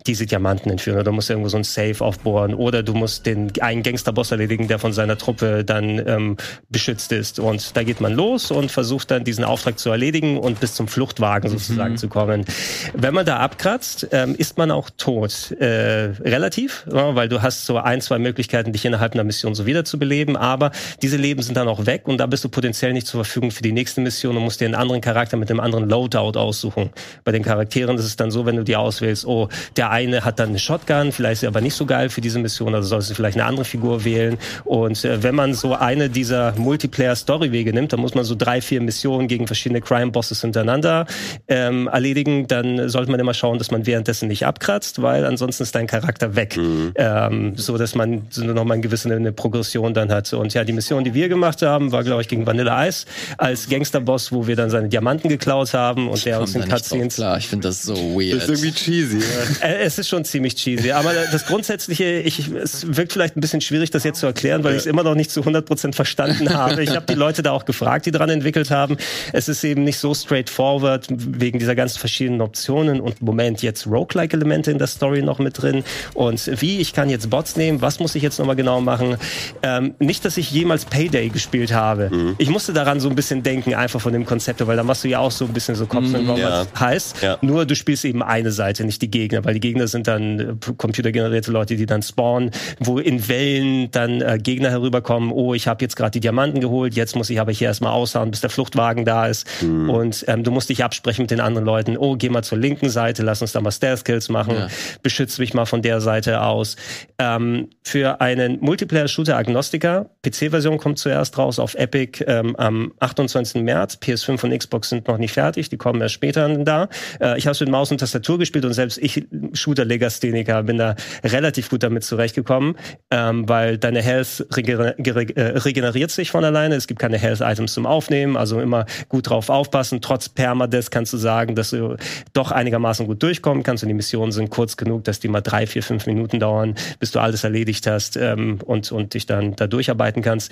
diese 0.06 0.26
Diamanten 0.26 0.72
entführen 0.72 1.00
oder 1.00 1.12
musst 1.12 1.30
irgendwo 1.30 1.50
so 1.50 1.58
ein 1.58 1.64
Safe 1.64 2.04
aufbohren 2.04 2.54
oder 2.54 2.84
du 2.84 2.94
musst 2.94 3.26
den 3.26 3.52
einen 3.62 3.84
Gangsterboss 3.84 4.32
erledigen, 4.32 4.68
der 4.68 4.80
von 4.80 4.94
seiner 4.94 5.18
Truppe 5.18 5.64
dann 5.64 6.02
ähm, 6.06 6.38
beschützt 6.70 7.12
ist. 7.12 7.40
Und 7.40 7.76
da 7.76 7.84
geht 7.84 8.02
man 8.02 8.14
los 8.14 8.52
und 8.52 8.72
versucht 8.72 9.12
dann 9.12 9.24
diesen 9.24 9.44
Auftrag 9.44 9.80
zu 9.80 9.90
erledigen 9.90 10.38
und 10.38 10.60
bis 10.60 10.76
zum 10.76 10.88
Fluchtwagen 10.88 11.50
sozusagen 11.50 11.94
mhm. 11.94 11.98
zu 11.98 12.08
kommen. 12.08 12.46
Wenn 12.94 13.14
man 13.14 13.26
da 13.26 13.38
abkratzt, 13.38 14.08
ähm, 14.12 14.36
ist 14.38 14.58
man 14.58 14.72
auch 14.72 14.90
tot. 14.90 15.52
Äh, 15.60 16.12
relativ, 16.22 16.86
ja, 16.92 17.16
weil 17.16 17.30
du 17.30 17.42
hast 17.42 17.66
so 17.66 17.78
ein, 17.78 18.02
zwei 18.02 18.20
Möglichkeiten, 18.20 18.72
dich 18.74 18.86
innerhalb 18.86 19.14
einer 19.14 19.24
Mission 19.24 19.56
so 19.56 19.66
wiederzubeleben, 19.66 20.36
aber 20.36 20.72
diese 21.02 21.18
Leben 21.18 21.42
sind 21.42 21.56
dann 21.56 21.68
auch 21.68 21.86
weg 21.86 22.08
und 22.08 22.18
da 22.18 22.26
bist 22.26 22.44
du 22.44 22.50
potenziell 22.50 22.94
nicht 22.94 23.08
zur 23.08 23.24
Verfügung 23.24 23.52
für 23.52 23.64
die 23.64 23.72
nächste 23.72 24.02
Mission 24.02 24.38
und 24.38 24.44
musst 24.44 24.62
dir 24.62 24.66
einen 24.66 24.76
anderen 24.76 25.02
Charakter 25.02 25.38
mit 25.38 25.50
einem 25.50 25.60
anderen 25.60 25.90
Loadout 25.90 26.40
aussuchen. 26.40 26.92
Bei 27.24 27.32
den 27.32 27.44
Charakteren 27.44 27.98
ist 27.98 28.06
es 28.06 28.16
dann 28.16 28.32
so, 28.32 28.46
wenn 28.46 28.56
du 28.56 28.64
die 28.64 28.76
auswählst, 28.76 29.26
oh, 29.26 29.50
der 29.76 29.92
eine 29.92 30.24
hat 30.26 30.40
dann 30.40 30.50
eine 30.50 30.60
Shotgun, 30.60 31.12
vielleicht 31.12 31.40
ist 31.40 31.44
er 31.44 31.50
aber 31.50 31.62
nicht 31.62 31.76
so 31.76 31.86
geil 31.86 32.10
für 32.10 32.22
diese 32.22 32.40
Mission, 32.40 32.74
also 32.74 32.88
sollst 32.88 33.10
du 33.10 33.16
vielleicht 33.16 33.38
eine 33.38 33.46
andere 33.46 33.66
Figur 33.66 34.04
wählen. 34.04 34.38
Und 34.66 35.04
äh, 35.06 35.24
wenn 35.24 35.36
man 35.36 35.54
so 35.54 35.74
eine 35.76 36.10
dieser 36.10 36.54
Multiplayer-Story-Wege 36.58 37.74
nimmt, 37.74 37.94
dann 37.94 38.00
muss 38.00 38.16
man 38.16 38.24
so 38.24 38.36
drei, 38.36 38.62
vier 38.62 38.82
Missionen 38.82 39.28
gegen 39.28 39.48
verschiedene 39.48 39.82
Crime-Bosses 39.82 40.42
hintereinander 40.42 41.06
ähm, 41.48 41.88
erledigen, 41.88 42.48
dann 42.48 42.67
sollte 42.90 43.12
man 43.12 43.20
immer 43.20 43.34
schauen, 43.34 43.58
dass 43.58 43.72
man 43.72 43.86
währenddessen 43.86 44.28
nicht 44.28 44.46
abkratzt, 44.46 45.02
weil 45.02 45.26
ansonsten 45.26 45.64
ist 45.64 45.76
dein 45.76 45.88
Charakter 45.88 46.36
weg. 46.36 46.58
Mhm. 46.58 46.94
Ähm, 46.96 47.54
so 47.56 47.78
dass 47.78 47.96
man 47.96 48.28
so 48.30 48.44
nochmal 48.44 48.76
eine 48.76 48.82
gewisse 48.82 49.14
eine 49.14 49.32
Progression 49.32 49.94
dann 49.94 50.12
hat. 50.12 50.32
Und 50.34 50.54
ja, 50.54 50.64
die 50.64 50.74
Mission, 50.74 51.04
die 51.04 51.14
wir 51.14 51.30
gemacht 51.30 51.62
haben, 51.62 51.92
war, 51.92 52.04
glaube 52.04 52.22
ich, 52.22 52.28
gegen 52.28 52.46
Vanilla 52.46 52.88
Ice 52.88 53.06
als 53.38 53.70
Gangsterboss, 53.70 54.32
wo 54.32 54.48
wir 54.48 54.56
dann 54.56 54.70
seine 54.70 54.90
Diamanten 54.90 55.30
geklaut 55.30 55.74
haben 55.74 56.10
und 56.10 56.18
ich 56.18 56.24
der 56.26 56.42
uns 56.42 56.56
in 56.56 56.68
Cutscenes. 56.68 57.16
Klar, 57.16 57.38
ich 57.38 57.48
finde 57.48 57.68
das 57.68 57.84
so 57.84 57.96
weird. 57.96 58.42
Das 58.42 58.50
ist 58.50 58.64
irgendwie 58.64 58.72
cheesy. 58.72 59.20
Ja. 59.20 59.68
Äh, 59.68 59.84
es 59.84 59.98
ist 59.98 60.10
schon 60.10 60.26
ziemlich 60.26 60.56
cheesy. 60.56 60.92
Aber 60.92 61.12
das 61.32 61.46
Grundsätzliche, 61.46 62.20
ich, 62.20 62.50
es 62.50 62.96
wirkt 62.96 63.14
vielleicht 63.14 63.38
ein 63.38 63.42
bisschen 63.42 63.62
schwierig, 63.62 63.92
das 63.92 64.04
jetzt 64.04 64.20
zu 64.20 64.26
erklären, 64.26 64.64
weil 64.64 64.74
ich 64.74 64.80
es 64.80 64.86
immer 64.86 65.04
noch 65.04 65.16
nicht 65.16 65.32
zu 65.32 65.42
100% 65.42 65.94
verstanden 65.94 66.54
habe. 66.54 66.84
Ich 66.84 66.96
habe 66.96 67.06
die 67.06 67.16
Leute 67.16 67.44
da 67.44 67.52
auch 67.52 67.66
gefragt, 67.66 68.06
die 68.06 68.12
dran 68.12 68.30
entwickelt 68.30 68.72
haben. 68.72 68.98
Es 69.34 69.48
ist 69.48 69.64
eben 69.64 69.84
nicht 69.84 70.00
so 70.00 70.14
straightforward 70.14 71.08
wegen 71.10 71.60
dieser 71.60 71.76
ganzen 71.76 72.00
verschiedenen 72.00 72.42
Optionen 72.42 72.57
und 72.68 73.22
Moment 73.22 73.62
jetzt 73.62 73.88
Roguelike-Elemente 73.88 74.72
in 74.72 74.78
der 74.78 74.88
Story 74.88 75.22
noch 75.22 75.40
mit 75.40 75.62
drin 75.62 75.84
und 76.14 76.62
wie, 76.62 76.80
ich 76.80 76.94
kann 76.94 77.10
jetzt 77.10 77.30
Bots 77.30 77.56
nehmen, 77.56 77.82
was 77.82 78.00
muss 78.00 78.16
ich 78.16 78.24
jetzt 78.24 78.40
nochmal 78.40 78.56
genau 78.56 78.82
machen. 78.82 79.18
Ähm, 79.64 79.96
nicht, 80.00 80.26
dass 80.26 80.38
ich 80.38 80.52
jemals 80.52 80.86
Payday 80.86 81.30
gespielt 81.30 81.74
habe. 81.74 82.10
Mhm. 82.12 82.36
Ich 82.38 82.50
musste 82.50 82.74
daran 82.74 83.00
so 83.00 83.10
ein 83.10 83.16
bisschen 83.16 83.44
denken, 83.44 83.74
einfach 83.74 84.02
von 84.02 84.14
dem 84.14 84.26
Konzept, 84.26 84.66
weil 84.66 84.78
da 84.78 84.84
machst 84.84 85.04
du 85.04 85.08
ja 85.08 85.20
auch 85.20 85.32
so 85.32 85.46
ein 85.46 85.54
bisschen 85.54 85.76
so 85.76 85.86
Cops 85.86 86.10
mhm, 86.10 86.36
ja. 86.38 86.66
heißt. 86.80 87.22
Ja. 87.22 87.38
Nur 87.42 87.66
du 87.66 87.76
spielst 87.76 88.06
eben 88.06 88.24
eine 88.24 88.52
Seite, 88.52 88.84
nicht 88.84 89.02
die 89.02 89.12
Gegner, 89.12 89.46
weil 89.46 89.54
die 89.54 89.60
Gegner 89.60 89.88
sind 89.88 90.08
dann 90.08 90.40
äh, 90.40 90.74
computergenerierte 90.78 91.52
Leute, 91.52 91.76
die 91.76 91.86
dann 91.86 92.02
spawnen, 92.02 92.52
wo 92.80 93.00
in 93.00 93.28
Wellen 93.28 93.92
dann 93.92 94.22
äh, 94.22 94.38
Gegner 94.42 94.70
herüberkommen, 94.70 95.32
oh, 95.32 95.54
ich 95.54 95.68
habe 95.68 95.84
jetzt 95.84 95.96
gerade 95.96 96.12
die 96.12 96.20
Diamanten 96.20 96.62
geholt, 96.62 96.96
jetzt 96.96 97.16
muss 97.16 97.30
ich 97.30 97.40
aber 97.40 97.52
hier 97.52 97.68
erstmal 97.68 97.92
aushauen, 97.92 98.32
bis 98.32 98.42
der 98.42 98.50
Fluchtwagen 98.50 99.06
da 99.06 99.28
ist. 99.28 99.48
Mhm. 99.62 99.90
Und 99.90 100.26
ähm, 100.28 100.44
du 100.44 100.52
musst 100.52 100.70
dich 100.70 100.84
absprechen 100.84 101.24
mit 101.24 101.32
den 101.32 101.40
anderen 101.40 101.66
Leuten, 101.66 101.98
oh, 101.98 102.16
geh 102.16 102.30
mal 102.30 102.44
zur 102.48 102.58
linken 102.58 102.90
Seite, 102.90 103.24
lass 103.24 103.42
uns 103.42 103.52
da 103.52 103.62
mal 103.62 103.72
Stealth-Kills 103.72 104.30
machen, 104.30 104.56
ja. 104.56 104.68
beschütze 105.04 105.42
mich 105.42 105.54
mal 105.54 105.66
von 105.66 105.82
der 105.82 106.02
Seite 106.02 106.42
aus. 106.42 106.76
Ähm, 107.20 107.70
für 107.84 108.22
einen 108.22 108.60
Multiplayer-Shooter-Agnostiker, 108.62 110.10
PC-Version 110.24 110.78
kommt 110.78 111.00
zuerst 111.00 111.38
raus 111.38 111.60
auf 111.60 111.76
Epic 111.76 112.24
ähm, 112.28 112.56
am 112.56 112.94
28. 113.00 113.62
März, 113.64 114.00
PS5 114.02 114.44
und 114.44 114.58
Xbox 114.58 114.90
sind 114.90 115.08
noch 115.08 115.18
nicht 115.18 115.34
fertig, 115.34 115.70
die 115.70 115.78
kommen 115.78 116.02
erst 116.02 116.16
später 116.16 116.48
da. 116.58 116.90
Äh, 117.20 117.38
ich 117.38 117.46
habe 117.46 117.54
es 117.54 117.60
mit 117.60 117.70
Maus 117.70 117.92
und 117.92 118.00
Tastatur 118.00 118.38
gespielt 118.40 118.66
und 118.66 118.74
selbst 118.74 118.98
ich, 118.98 119.26
Shooter-Legastheniker, 119.54 120.64
bin 120.64 120.78
da 120.78 120.96
relativ 121.24 121.70
gut 121.70 121.84
damit 121.84 122.04
zurechtgekommen, 122.04 122.76
ähm, 123.12 123.48
weil 123.48 123.78
deine 123.78 124.02
Health 124.02 124.46
regener 124.56 124.98
äh, 124.98 125.58
regeneriert 125.58 126.12
sich 126.12 126.32
von 126.32 126.44
alleine. 126.44 126.76
Es 126.76 126.88
gibt 126.88 127.00
keine 127.00 127.18
Health-Items 127.18 127.74
zum 127.74 127.86
Aufnehmen, 127.86 128.38
also 128.38 128.60
immer 128.60 128.86
gut 129.10 129.30
drauf 129.30 129.50
aufpassen. 129.50 130.02
Trotz 130.02 130.30
Permadeath 130.30 130.92
kannst 130.92 131.14
du 131.14 131.18
sagen, 131.18 131.56
dass 131.56 131.72
du 131.72 131.96
doch 132.38 132.52
einigermaßen 132.52 133.08
gut 133.08 133.24
durchkommen 133.24 133.64
kannst 133.64 133.84
und 133.84 133.90
die 133.90 133.96
Missionen 133.96 134.32
sind 134.32 134.50
kurz 134.50 134.78
genug, 134.78 135.04
dass 135.04 135.20
die 135.20 135.28
mal 135.28 135.42
drei, 135.42 135.68
vier, 135.68 135.84
fünf 135.84 136.06
Minuten 136.06 136.40
dauern, 136.40 136.76
bis 137.00 137.12
du 137.12 137.20
alles 137.20 137.44
erledigt 137.44 137.88
hast 137.88 138.18
ähm, 138.18 138.60
und, 138.66 138.92
und 138.92 139.14
dich 139.14 139.26
dann 139.26 139.56
da 139.56 139.68
durcharbeiten 139.68 140.22
kannst. 140.22 140.52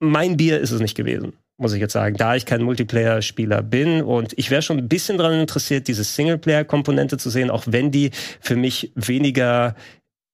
Mein 0.00 0.36
Bier 0.36 0.60
ist 0.60 0.70
es 0.70 0.80
nicht 0.80 0.96
gewesen 0.96 1.32
muss 1.58 1.72
ich 1.72 1.80
jetzt 1.80 1.92
sagen, 1.92 2.16
da 2.16 2.36
ich 2.36 2.46
kein 2.46 2.62
Multiplayer-Spieler 2.62 3.62
bin 3.62 4.02
und 4.02 4.32
ich 4.36 4.50
wäre 4.50 4.62
schon 4.62 4.78
ein 4.78 4.88
bisschen 4.88 5.18
daran 5.18 5.40
interessiert, 5.40 5.88
diese 5.88 6.04
Singleplayer-Komponente 6.04 7.18
zu 7.18 7.30
sehen, 7.30 7.50
auch 7.50 7.64
wenn 7.66 7.90
die 7.90 8.12
für 8.40 8.54
mich 8.54 8.92
weniger 8.94 9.74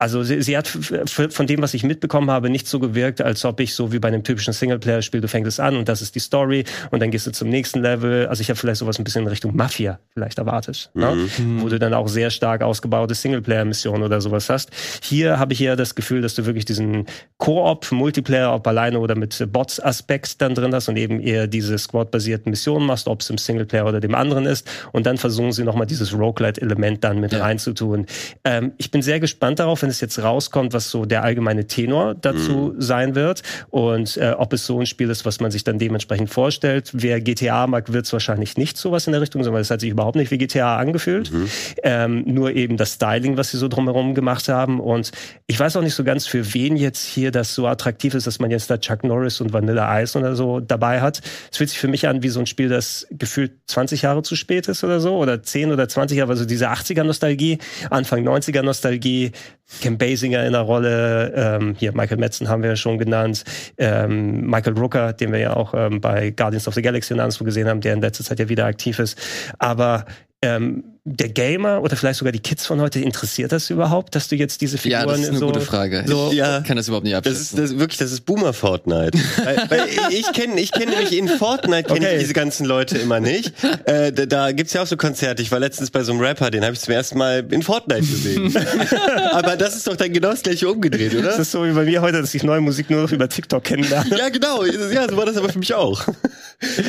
also 0.04 0.22
sie, 0.22 0.42
sie 0.42 0.54
hat 0.54 0.68
von 0.68 1.46
dem, 1.46 1.62
was 1.62 1.72
ich 1.72 1.82
mitbekommen 1.82 2.30
habe, 2.30 2.50
nicht 2.50 2.66
so 2.66 2.78
gewirkt, 2.78 3.22
als 3.22 3.42
ob 3.46 3.58
ich 3.58 3.74
so 3.74 3.90
wie 3.90 3.98
bei 3.98 4.08
einem 4.08 4.22
typischen 4.22 4.52
Singleplayer-Spiel, 4.52 5.22
du 5.22 5.28
fängst 5.28 5.48
es 5.48 5.58
an 5.58 5.78
und 5.78 5.88
das 5.88 6.02
ist 6.02 6.14
die 6.14 6.20
Story 6.20 6.64
und 6.90 7.00
dann 7.00 7.10
gehst 7.10 7.26
du 7.26 7.32
zum 7.32 7.48
nächsten 7.48 7.80
Level. 7.80 8.26
Also 8.26 8.42
ich 8.42 8.50
habe 8.50 8.58
vielleicht 8.58 8.80
sowas 8.80 8.98
ein 8.98 9.04
bisschen 9.04 9.22
in 9.22 9.28
Richtung 9.28 9.56
Mafia 9.56 9.98
vielleicht 10.12 10.36
erwartet, 10.36 10.90
ne? 10.92 11.14
mhm. 11.38 11.56
ne? 11.56 11.62
wo 11.62 11.70
du 11.70 11.78
dann 11.78 11.94
auch 11.94 12.06
sehr 12.08 12.28
stark 12.28 12.60
ausgebaute 12.60 13.14
Singleplayer-Missionen 13.14 14.02
oder 14.02 14.20
sowas 14.20 14.50
hast. 14.50 14.72
Hier 15.02 15.38
habe 15.38 15.54
ich 15.54 15.62
eher 15.62 15.74
das 15.74 15.94
Gefühl, 15.94 16.20
dass 16.20 16.34
du 16.34 16.44
wirklich 16.44 16.66
diesen 16.66 17.06
Koop, 17.38 17.90
Multiplayer, 17.90 18.54
ob 18.54 18.66
alleine 18.66 18.98
oder 18.98 19.14
mit 19.14 19.42
Bots-Aspekt 19.50 20.42
dann 20.42 20.54
drin 20.54 20.74
hast 20.74 20.90
und 20.90 20.98
eben 20.98 21.18
eher 21.18 21.46
diese 21.46 21.78
Squad-basierten 21.78 22.50
Missionen 22.50 22.84
machst, 22.84 23.08
ob 23.08 23.22
es 23.22 23.30
im 23.30 23.38
Singleplayer 23.38 23.86
oder 23.86 24.00
dem 24.00 24.14
anderen 24.14 24.44
ist. 24.44 24.68
Und 24.92 25.06
dann 25.06 25.16
versuchen 25.16 25.52
sie 25.52 25.64
nochmal 25.64 25.86
dieses 25.86 26.12
Roguelite-Element 26.12 27.02
dann 27.02 27.20
mit 27.20 27.32
ja. 27.32 27.40
reinzutun. 27.40 28.04
Ähm, 28.44 28.72
ich 28.76 28.90
bin 28.90 29.00
sehr 29.00 29.18
gespannt 29.18 29.60
darauf, 29.60 29.80
wenn 29.80 29.93
es 29.94 30.00
jetzt 30.00 30.22
rauskommt, 30.22 30.72
was 30.72 30.90
so 30.90 31.04
der 31.04 31.22
allgemeine 31.22 31.66
Tenor 31.66 32.14
dazu 32.14 32.74
mhm. 32.74 32.80
sein 32.80 33.14
wird 33.14 33.42
und 33.70 34.16
äh, 34.16 34.34
ob 34.36 34.52
es 34.52 34.66
so 34.66 34.80
ein 34.80 34.86
Spiel 34.86 35.10
ist, 35.10 35.24
was 35.24 35.40
man 35.40 35.50
sich 35.50 35.64
dann 35.64 35.78
dementsprechend 35.78 36.30
vorstellt. 36.30 36.90
Wer 36.92 37.20
GTA 37.20 37.66
mag, 37.66 37.92
wird 37.92 38.06
es 38.06 38.12
wahrscheinlich 38.12 38.56
nicht 38.56 38.76
sowas 38.76 39.06
in 39.06 39.12
der 39.12 39.20
Richtung, 39.20 39.42
sondern 39.42 39.62
es 39.62 39.70
hat 39.70 39.80
sich 39.80 39.90
überhaupt 39.90 40.16
nicht 40.16 40.30
wie 40.30 40.38
GTA 40.38 40.76
angefühlt. 40.76 41.32
Mhm. 41.32 41.48
Ähm, 41.82 42.22
nur 42.26 42.52
eben 42.52 42.76
das 42.76 42.94
Styling, 42.94 43.36
was 43.36 43.50
sie 43.50 43.56
so 43.56 43.68
drumherum 43.68 44.14
gemacht 44.14 44.48
haben. 44.48 44.80
Und 44.80 45.12
ich 45.46 45.58
weiß 45.58 45.76
auch 45.76 45.82
nicht 45.82 45.94
so 45.94 46.04
ganz, 46.04 46.26
für 46.26 46.54
wen 46.54 46.76
jetzt 46.76 47.04
hier 47.04 47.30
das 47.30 47.54
so 47.54 47.66
attraktiv 47.66 48.14
ist, 48.14 48.26
dass 48.26 48.38
man 48.38 48.50
jetzt 48.50 48.70
da 48.70 48.78
Chuck 48.78 49.04
Norris 49.04 49.40
und 49.40 49.52
Vanilla 49.52 50.00
Ice 50.00 50.18
oder 50.18 50.36
so 50.36 50.60
dabei 50.60 51.00
hat. 51.00 51.20
Es 51.50 51.58
fühlt 51.58 51.70
sich 51.70 51.78
für 51.78 51.88
mich 51.88 52.06
an 52.08 52.22
wie 52.22 52.28
so 52.28 52.40
ein 52.40 52.46
Spiel, 52.46 52.68
das 52.68 53.06
gefühlt 53.10 53.52
20 53.66 54.02
Jahre 54.02 54.22
zu 54.22 54.36
spät 54.36 54.68
ist 54.68 54.84
oder 54.84 55.00
so, 55.00 55.16
oder 55.16 55.42
10 55.42 55.72
oder 55.72 55.88
20 55.88 56.18
Jahre, 56.18 56.30
also 56.30 56.44
diese 56.44 56.70
80er-Nostalgie, 56.70 57.58
Anfang 57.90 58.26
90er-Nostalgie, 58.26 59.32
Kim 59.80 59.98
Basinger 59.98 60.44
in 60.44 60.52
der 60.52 60.62
Rolle, 60.62 61.32
ähm, 61.34 61.74
hier 61.78 61.92
Michael 61.94 62.18
Metzen 62.18 62.48
haben 62.48 62.62
wir 62.62 62.70
ja 62.70 62.76
schon 62.76 62.98
genannt, 62.98 63.44
ähm, 63.78 64.42
Michael 64.46 64.78
Rooker, 64.78 65.12
den 65.12 65.32
wir 65.32 65.38
ja 65.38 65.56
auch 65.56 65.74
ähm, 65.74 66.00
bei 66.00 66.30
Guardians 66.30 66.68
of 66.68 66.74
the 66.74 66.82
Galaxy 66.82 67.14
und 67.14 67.20
anderswo 67.20 67.44
gesehen 67.44 67.68
haben, 67.68 67.80
der 67.80 67.94
in 67.94 68.00
letzter 68.00 68.24
Zeit 68.24 68.38
ja 68.38 68.48
wieder 68.48 68.66
aktiv 68.66 68.98
ist. 68.98 69.18
Aber 69.58 70.04
ähm, 70.42 70.93
der 71.06 71.28
Gamer 71.28 71.82
oder 71.82 71.96
vielleicht 71.96 72.18
sogar 72.18 72.32
die 72.32 72.38
Kids 72.38 72.64
von 72.64 72.80
heute 72.80 72.98
interessiert 72.98 73.52
das 73.52 73.68
überhaupt, 73.68 74.14
dass 74.14 74.28
du 74.28 74.36
jetzt 74.36 74.62
diese 74.62 74.78
Figuren 74.78 75.00
Ja, 75.02 75.06
das 75.06 75.20
ist 75.20 75.28
eine 75.28 75.38
so, 75.38 75.46
gute 75.48 75.60
Frage. 75.60 76.02
So, 76.06 76.30
ich 76.32 76.38
kann 76.38 76.78
das 76.78 76.88
überhaupt 76.88 77.04
nicht 77.04 77.14
Das 77.14 77.18
abschätzen. 77.26 77.58
ist 77.62 77.72
das, 77.72 77.78
wirklich, 77.78 77.98
das 77.98 78.10
ist 78.10 78.22
Boomer 78.24 78.54
Fortnite. 78.54 79.10
weil, 79.44 79.56
weil 79.68 79.88
ich 80.08 80.32
kenne 80.32 80.58
ich 80.58 80.72
kenn 80.72 80.88
nämlich 80.88 81.14
in 81.16 81.28
Fortnite 81.28 81.88
kenne 81.92 82.06
Okay. 82.06 82.14
ich 82.16 82.20
diese 82.22 82.32
ganzen 82.32 82.64
Leute 82.64 82.96
immer 82.96 83.20
nicht. 83.20 83.52
Äh, 83.84 84.12
da, 84.12 84.24
da 84.24 84.52
gibt's 84.52 84.72
ja 84.72 84.82
auch 84.82 84.86
so 84.86 84.96
Konzerte. 84.96 85.42
Ich 85.42 85.52
war 85.52 85.60
letztens 85.60 85.90
bei 85.90 86.02
so 86.04 86.12
einem 86.12 86.22
Rapper, 86.22 86.50
den 86.50 86.64
habe 86.64 86.72
ich 86.72 86.80
zum 86.80 86.94
ersten 86.94 87.18
Mal 87.18 87.44
in 87.50 87.62
Fortnite 87.62 88.00
gesehen. 88.00 88.56
Aber 89.32 89.56
das 89.56 89.76
ist 89.76 89.86
doch 89.86 89.96
dann 89.96 90.10
genau 90.10 90.30
das 90.30 90.42
gleiche 90.42 90.70
umgedreht, 90.70 91.12
Das 91.12 91.20
oder? 91.20 91.38
ist 91.38 91.50
so 91.50 91.66
wie 91.66 91.72
bei 91.72 91.84
mir 91.84 92.00
heute, 92.00 92.22
dass 92.22 92.34
ich 92.34 92.42
neue 92.44 92.62
Musik 92.62 92.88
nur 92.88 93.02
noch 93.02 93.12
über 93.12 93.28
TikTok 93.28 93.62
kennenlerne. 93.62 94.16
Ja, 94.18 94.30
genau. 94.30 94.64
Ja, 94.64 95.06
so 95.10 95.16
war 95.18 95.26
das 95.26 95.36
aber 95.36 95.50
für 95.50 95.58
mich 95.58 95.74
auch. 95.74 96.06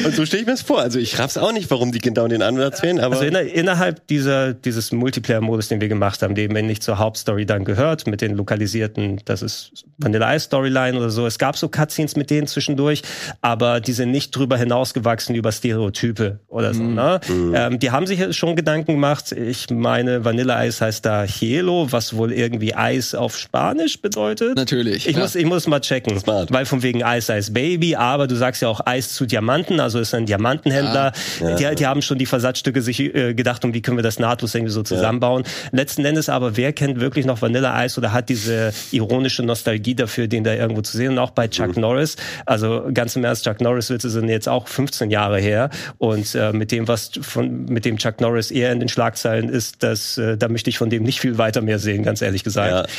Und 0.05 0.15
so 0.15 0.25
stelle 0.25 0.41
ich 0.41 0.47
mir 0.47 0.53
das 0.53 0.61
vor. 0.61 0.79
Also 0.79 0.99
ich 0.99 1.19
raff's 1.19 1.37
auch 1.37 1.51
nicht, 1.51 1.69
warum 1.69 1.91
die 1.91 1.99
genau 1.99 2.29
den 2.29 2.41
Ansatz 2.41 2.81
wählen, 2.81 3.01
aber 3.01 3.15
Also 3.15 3.25
inner, 3.27 3.41
innerhalb 3.41 4.04
dieser, 4.09 4.53
dieses 4.53 4.91
Multiplayer-Modus, 4.91 5.67
den 5.67 5.81
wir 5.81 5.87
gemacht 5.87 6.21
haben, 6.21 6.35
der 6.35 6.45
eben 6.45 6.65
nicht 6.65 6.83
zur 6.83 6.99
Hauptstory 6.99 7.45
dann 7.45 7.65
gehört, 7.65 8.07
mit 8.07 8.21
den 8.21 8.35
lokalisierten, 8.35 9.21
das 9.25 9.41
ist 9.41 9.85
Vanilla 9.97 10.35
Ice 10.35 10.45
Storyline 10.45 10.97
oder 10.97 11.09
so. 11.09 11.25
Es 11.25 11.37
gab 11.37 11.57
so 11.57 11.69
Cutscenes 11.69 12.15
mit 12.15 12.29
denen 12.29 12.47
zwischendurch, 12.47 13.01
aber 13.41 13.79
die 13.79 13.93
sind 13.93 14.11
nicht 14.11 14.35
drüber 14.35 14.57
hinausgewachsen 14.57 15.35
über 15.35 15.51
Stereotype 15.51 16.39
oder 16.47 16.73
so. 16.73 16.83
Ne? 16.83 17.19
Ähm, 17.29 17.79
die 17.79 17.91
haben 17.91 18.07
sich 18.07 18.35
schon 18.35 18.55
Gedanken 18.55 18.93
gemacht. 18.93 19.31
Ich 19.31 19.69
meine, 19.69 20.25
Vanilla 20.25 20.63
Ice 20.65 20.83
heißt 20.83 21.05
da 21.05 21.23
Hielo, 21.23 21.91
was 21.91 22.15
wohl 22.15 22.31
irgendwie 22.31 22.75
Eis 22.75 23.15
auf 23.15 23.37
Spanisch 23.37 24.01
bedeutet. 24.01 24.55
Natürlich. 24.55 25.07
Ich 25.07 25.15
ja. 25.15 25.21
muss, 25.21 25.35
ich 25.35 25.45
muss 25.45 25.67
mal 25.67 25.79
checken, 25.79 26.19
Smart. 26.19 26.51
weil 26.51 26.65
von 26.65 26.83
wegen 26.83 27.03
Eis, 27.03 27.29
Eis 27.29 27.53
Baby, 27.53 27.95
aber 27.95 28.27
du 28.27 28.35
sagst 28.35 28.61
ja 28.61 28.67
auch 28.67 28.81
Eis 28.85 29.13
zu 29.13 29.25
Diamanten, 29.25 29.79
also 29.79 29.99
ist 29.99 30.13
ein 30.13 30.25
Diamantenhändler. 30.25 31.13
Die, 31.39 31.75
die 31.75 31.85
haben 31.85 32.01
schon 32.01 32.17
die 32.17 32.25
Versatzstücke 32.25 32.81
sich 32.81 32.99
äh, 32.99 33.33
gedacht, 33.33 33.63
um 33.65 33.73
wie 33.73 33.81
können 33.81 33.94
wir 33.97 34.03
das 34.03 34.19
nahtlos 34.19 34.53
irgendwie 34.55 34.71
so 34.71 34.83
zusammenbauen. 34.83 35.43
Letzten 35.71 36.05
Endes 36.05 36.29
aber, 36.29 36.57
wer 36.57 36.73
kennt 36.73 36.99
wirklich 36.99 37.25
noch 37.25 37.41
Vanilla 37.41 37.75
Eis 37.75 37.97
oder 37.97 38.11
hat 38.13 38.29
diese 38.29 38.73
ironische 38.91 39.43
Nostalgie 39.43 39.95
dafür, 39.95 40.27
den 40.27 40.43
da 40.43 40.53
irgendwo 40.53 40.81
zu 40.81 40.97
sehen? 40.97 41.11
Und 41.13 41.19
auch 41.19 41.31
bei 41.31 41.47
Chuck 41.47 41.77
Norris, 41.77 42.15
also 42.45 42.89
ganz 42.93 43.15
im 43.15 43.23
Ernst, 43.23 43.43
Chuck 43.45 43.61
Norris-Witze 43.61 44.09
sind 44.09 44.29
jetzt 44.29 44.47
auch 44.49 44.67
15 44.67 45.11
Jahre 45.11 45.39
her 45.39 45.69
und 45.97 46.33
äh, 46.35 46.51
mit 46.53 46.71
dem, 46.71 46.87
was 46.87 47.11
von, 47.21 47.65
mit 47.65 47.85
dem 47.85 47.97
Chuck 47.97 48.21
Norris 48.21 48.51
eher 48.51 48.71
in 48.71 48.79
den 48.79 48.89
Schlagzeilen 48.89 49.49
ist, 49.49 49.83
das, 49.83 50.17
äh, 50.17 50.37
da 50.37 50.47
möchte 50.49 50.69
ich 50.69 50.77
von 50.77 50.89
dem 50.89 51.03
nicht 51.03 51.19
viel 51.19 51.37
weiter 51.37 51.61
mehr 51.61 51.79
sehen, 51.79 52.03
ganz 52.03 52.21
ehrlich 52.21 52.43
gesagt. 52.43 52.89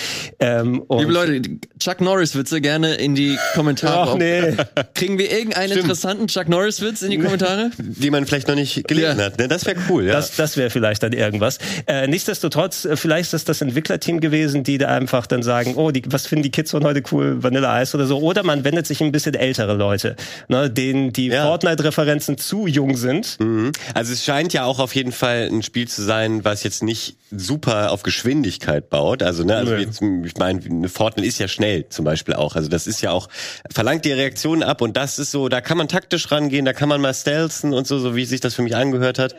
Ähm, 0.41 0.83
und 0.83 1.01
Liebe 1.01 1.13
Leute, 1.13 1.43
Chuck 1.79 2.01
Norris-Witze 2.01 2.61
gerne 2.61 2.95
in 2.95 3.15
die 3.15 3.39
Kommentare. 3.55 4.13
Ach 4.13 4.17
nee. 4.17 4.55
Kriegen 4.95 5.19
wir 5.19 5.31
irgendeinen 5.31 5.79
interessanten 5.79 6.27
Chuck 6.29 6.49
Norris-Witz 6.49 7.03
in 7.03 7.11
die 7.11 7.19
Kommentare? 7.19 7.71
die 7.79 8.11
man 8.11 8.27
vielleicht 8.27 8.49
noch 8.49 8.55
nicht 8.55 8.87
gelesen 8.89 9.19
Ja. 9.19 9.27
hat. 9.27 9.39
Ne? 9.39 9.49
Das 9.49 9.67
wäre 9.67 9.77
cool, 9.89 10.05
ja. 10.07 10.13
Das, 10.13 10.37
das 10.37 10.57
wäre 10.57 10.71
vielleicht 10.71 10.86
dann 10.95 11.13
irgendwas. 11.13 11.59
Äh, 11.87 12.07
nichtsdestotrotz, 12.07 12.85
äh, 12.85 12.97
vielleicht 12.97 13.27
ist 13.27 13.33
das 13.33 13.45
das 13.45 13.61
Entwicklerteam 13.61 14.21
gewesen, 14.21 14.65
die 14.65 14.79
da 14.79 14.89
einfach 14.89 15.27
dann 15.27 15.43
sagen, 15.43 15.75
oh, 15.77 15.91
die, 15.91 16.03
was 16.09 16.27
finden 16.27 16.43
die 16.43 16.51
Kids 16.51 16.71
von 16.71 16.85
heute 16.85 17.03
cool, 17.13 17.43
Vanilla 17.43 17.81
Ice 17.83 17.97
oder 17.97 18.07
so. 18.07 18.19
Oder 18.19 18.43
man 18.43 18.65
wendet 18.65 18.87
sich 18.87 19.01
ein 19.03 19.13
bisschen 19.13 19.35
ältere 19.35 19.75
Leute, 19.75 20.17
ne, 20.49 20.71
denen 20.71 21.13
die 21.13 21.29
Ja. 21.29 21.47
Fortnite-Referenzen 21.47 22.39
zu 22.39 22.67
jung 22.67 22.97
sind. 22.97 23.39
Mhm. 23.41 23.73
Also 23.95 24.13
es 24.13 24.25
scheint 24.25 24.53
ja 24.53 24.65
auch 24.65 24.79
auf 24.79 24.95
jeden 24.95 25.13
Fall 25.13 25.49
ein 25.51 25.63
Spiel 25.63 25.89
zu 25.89 26.03
sein, 26.03 26.45
was 26.45 26.63
jetzt 26.63 26.83
nicht 26.83 27.17
super 27.31 27.91
auf 27.93 28.03
Geschwindigkeit 28.03 28.89
baut. 28.91 29.23
Also, 29.23 29.43
ne, 29.45 29.57
also 29.57 29.75
jetzt, 29.75 30.01
ich 30.01 30.37
meine, 30.39 30.61
eine 30.65 30.89
Fortnite 30.89 31.27
ist 31.27 31.39
ja 31.39 31.49
schnell 31.49 31.89
zum 31.89 32.05
Beispiel 32.05 32.35
auch. 32.35 32.57
Also 32.57 32.69
das 32.69 32.87
ist 32.87 33.01
ja 33.03 33.11
auch, 33.11 33.29
verlangt 33.71 34.05
die 34.05 34.13
Reaktionen 34.13 34.63
ab 34.63 34.81
und 34.81 34.97
das 34.97 35.19
ist 35.19 35.31
so, 35.31 35.49
da 35.49 35.61
kann 35.61 35.79
man 35.79 35.89
taktisch 35.89 36.31
rangehen, 36.31 36.65
da 36.65 36.73
kann 36.73 36.89
man 36.89 37.01
mal 37.01 37.15
stealthen 37.15 37.73
und 37.75 37.87
so, 37.87 37.99
so 37.99 38.15
wie 38.15 38.25
sich 38.25 38.41
das 38.41 38.55
für 38.55 38.63
mich 38.63 38.77
angehört 38.77 39.19
hat. 39.19 39.35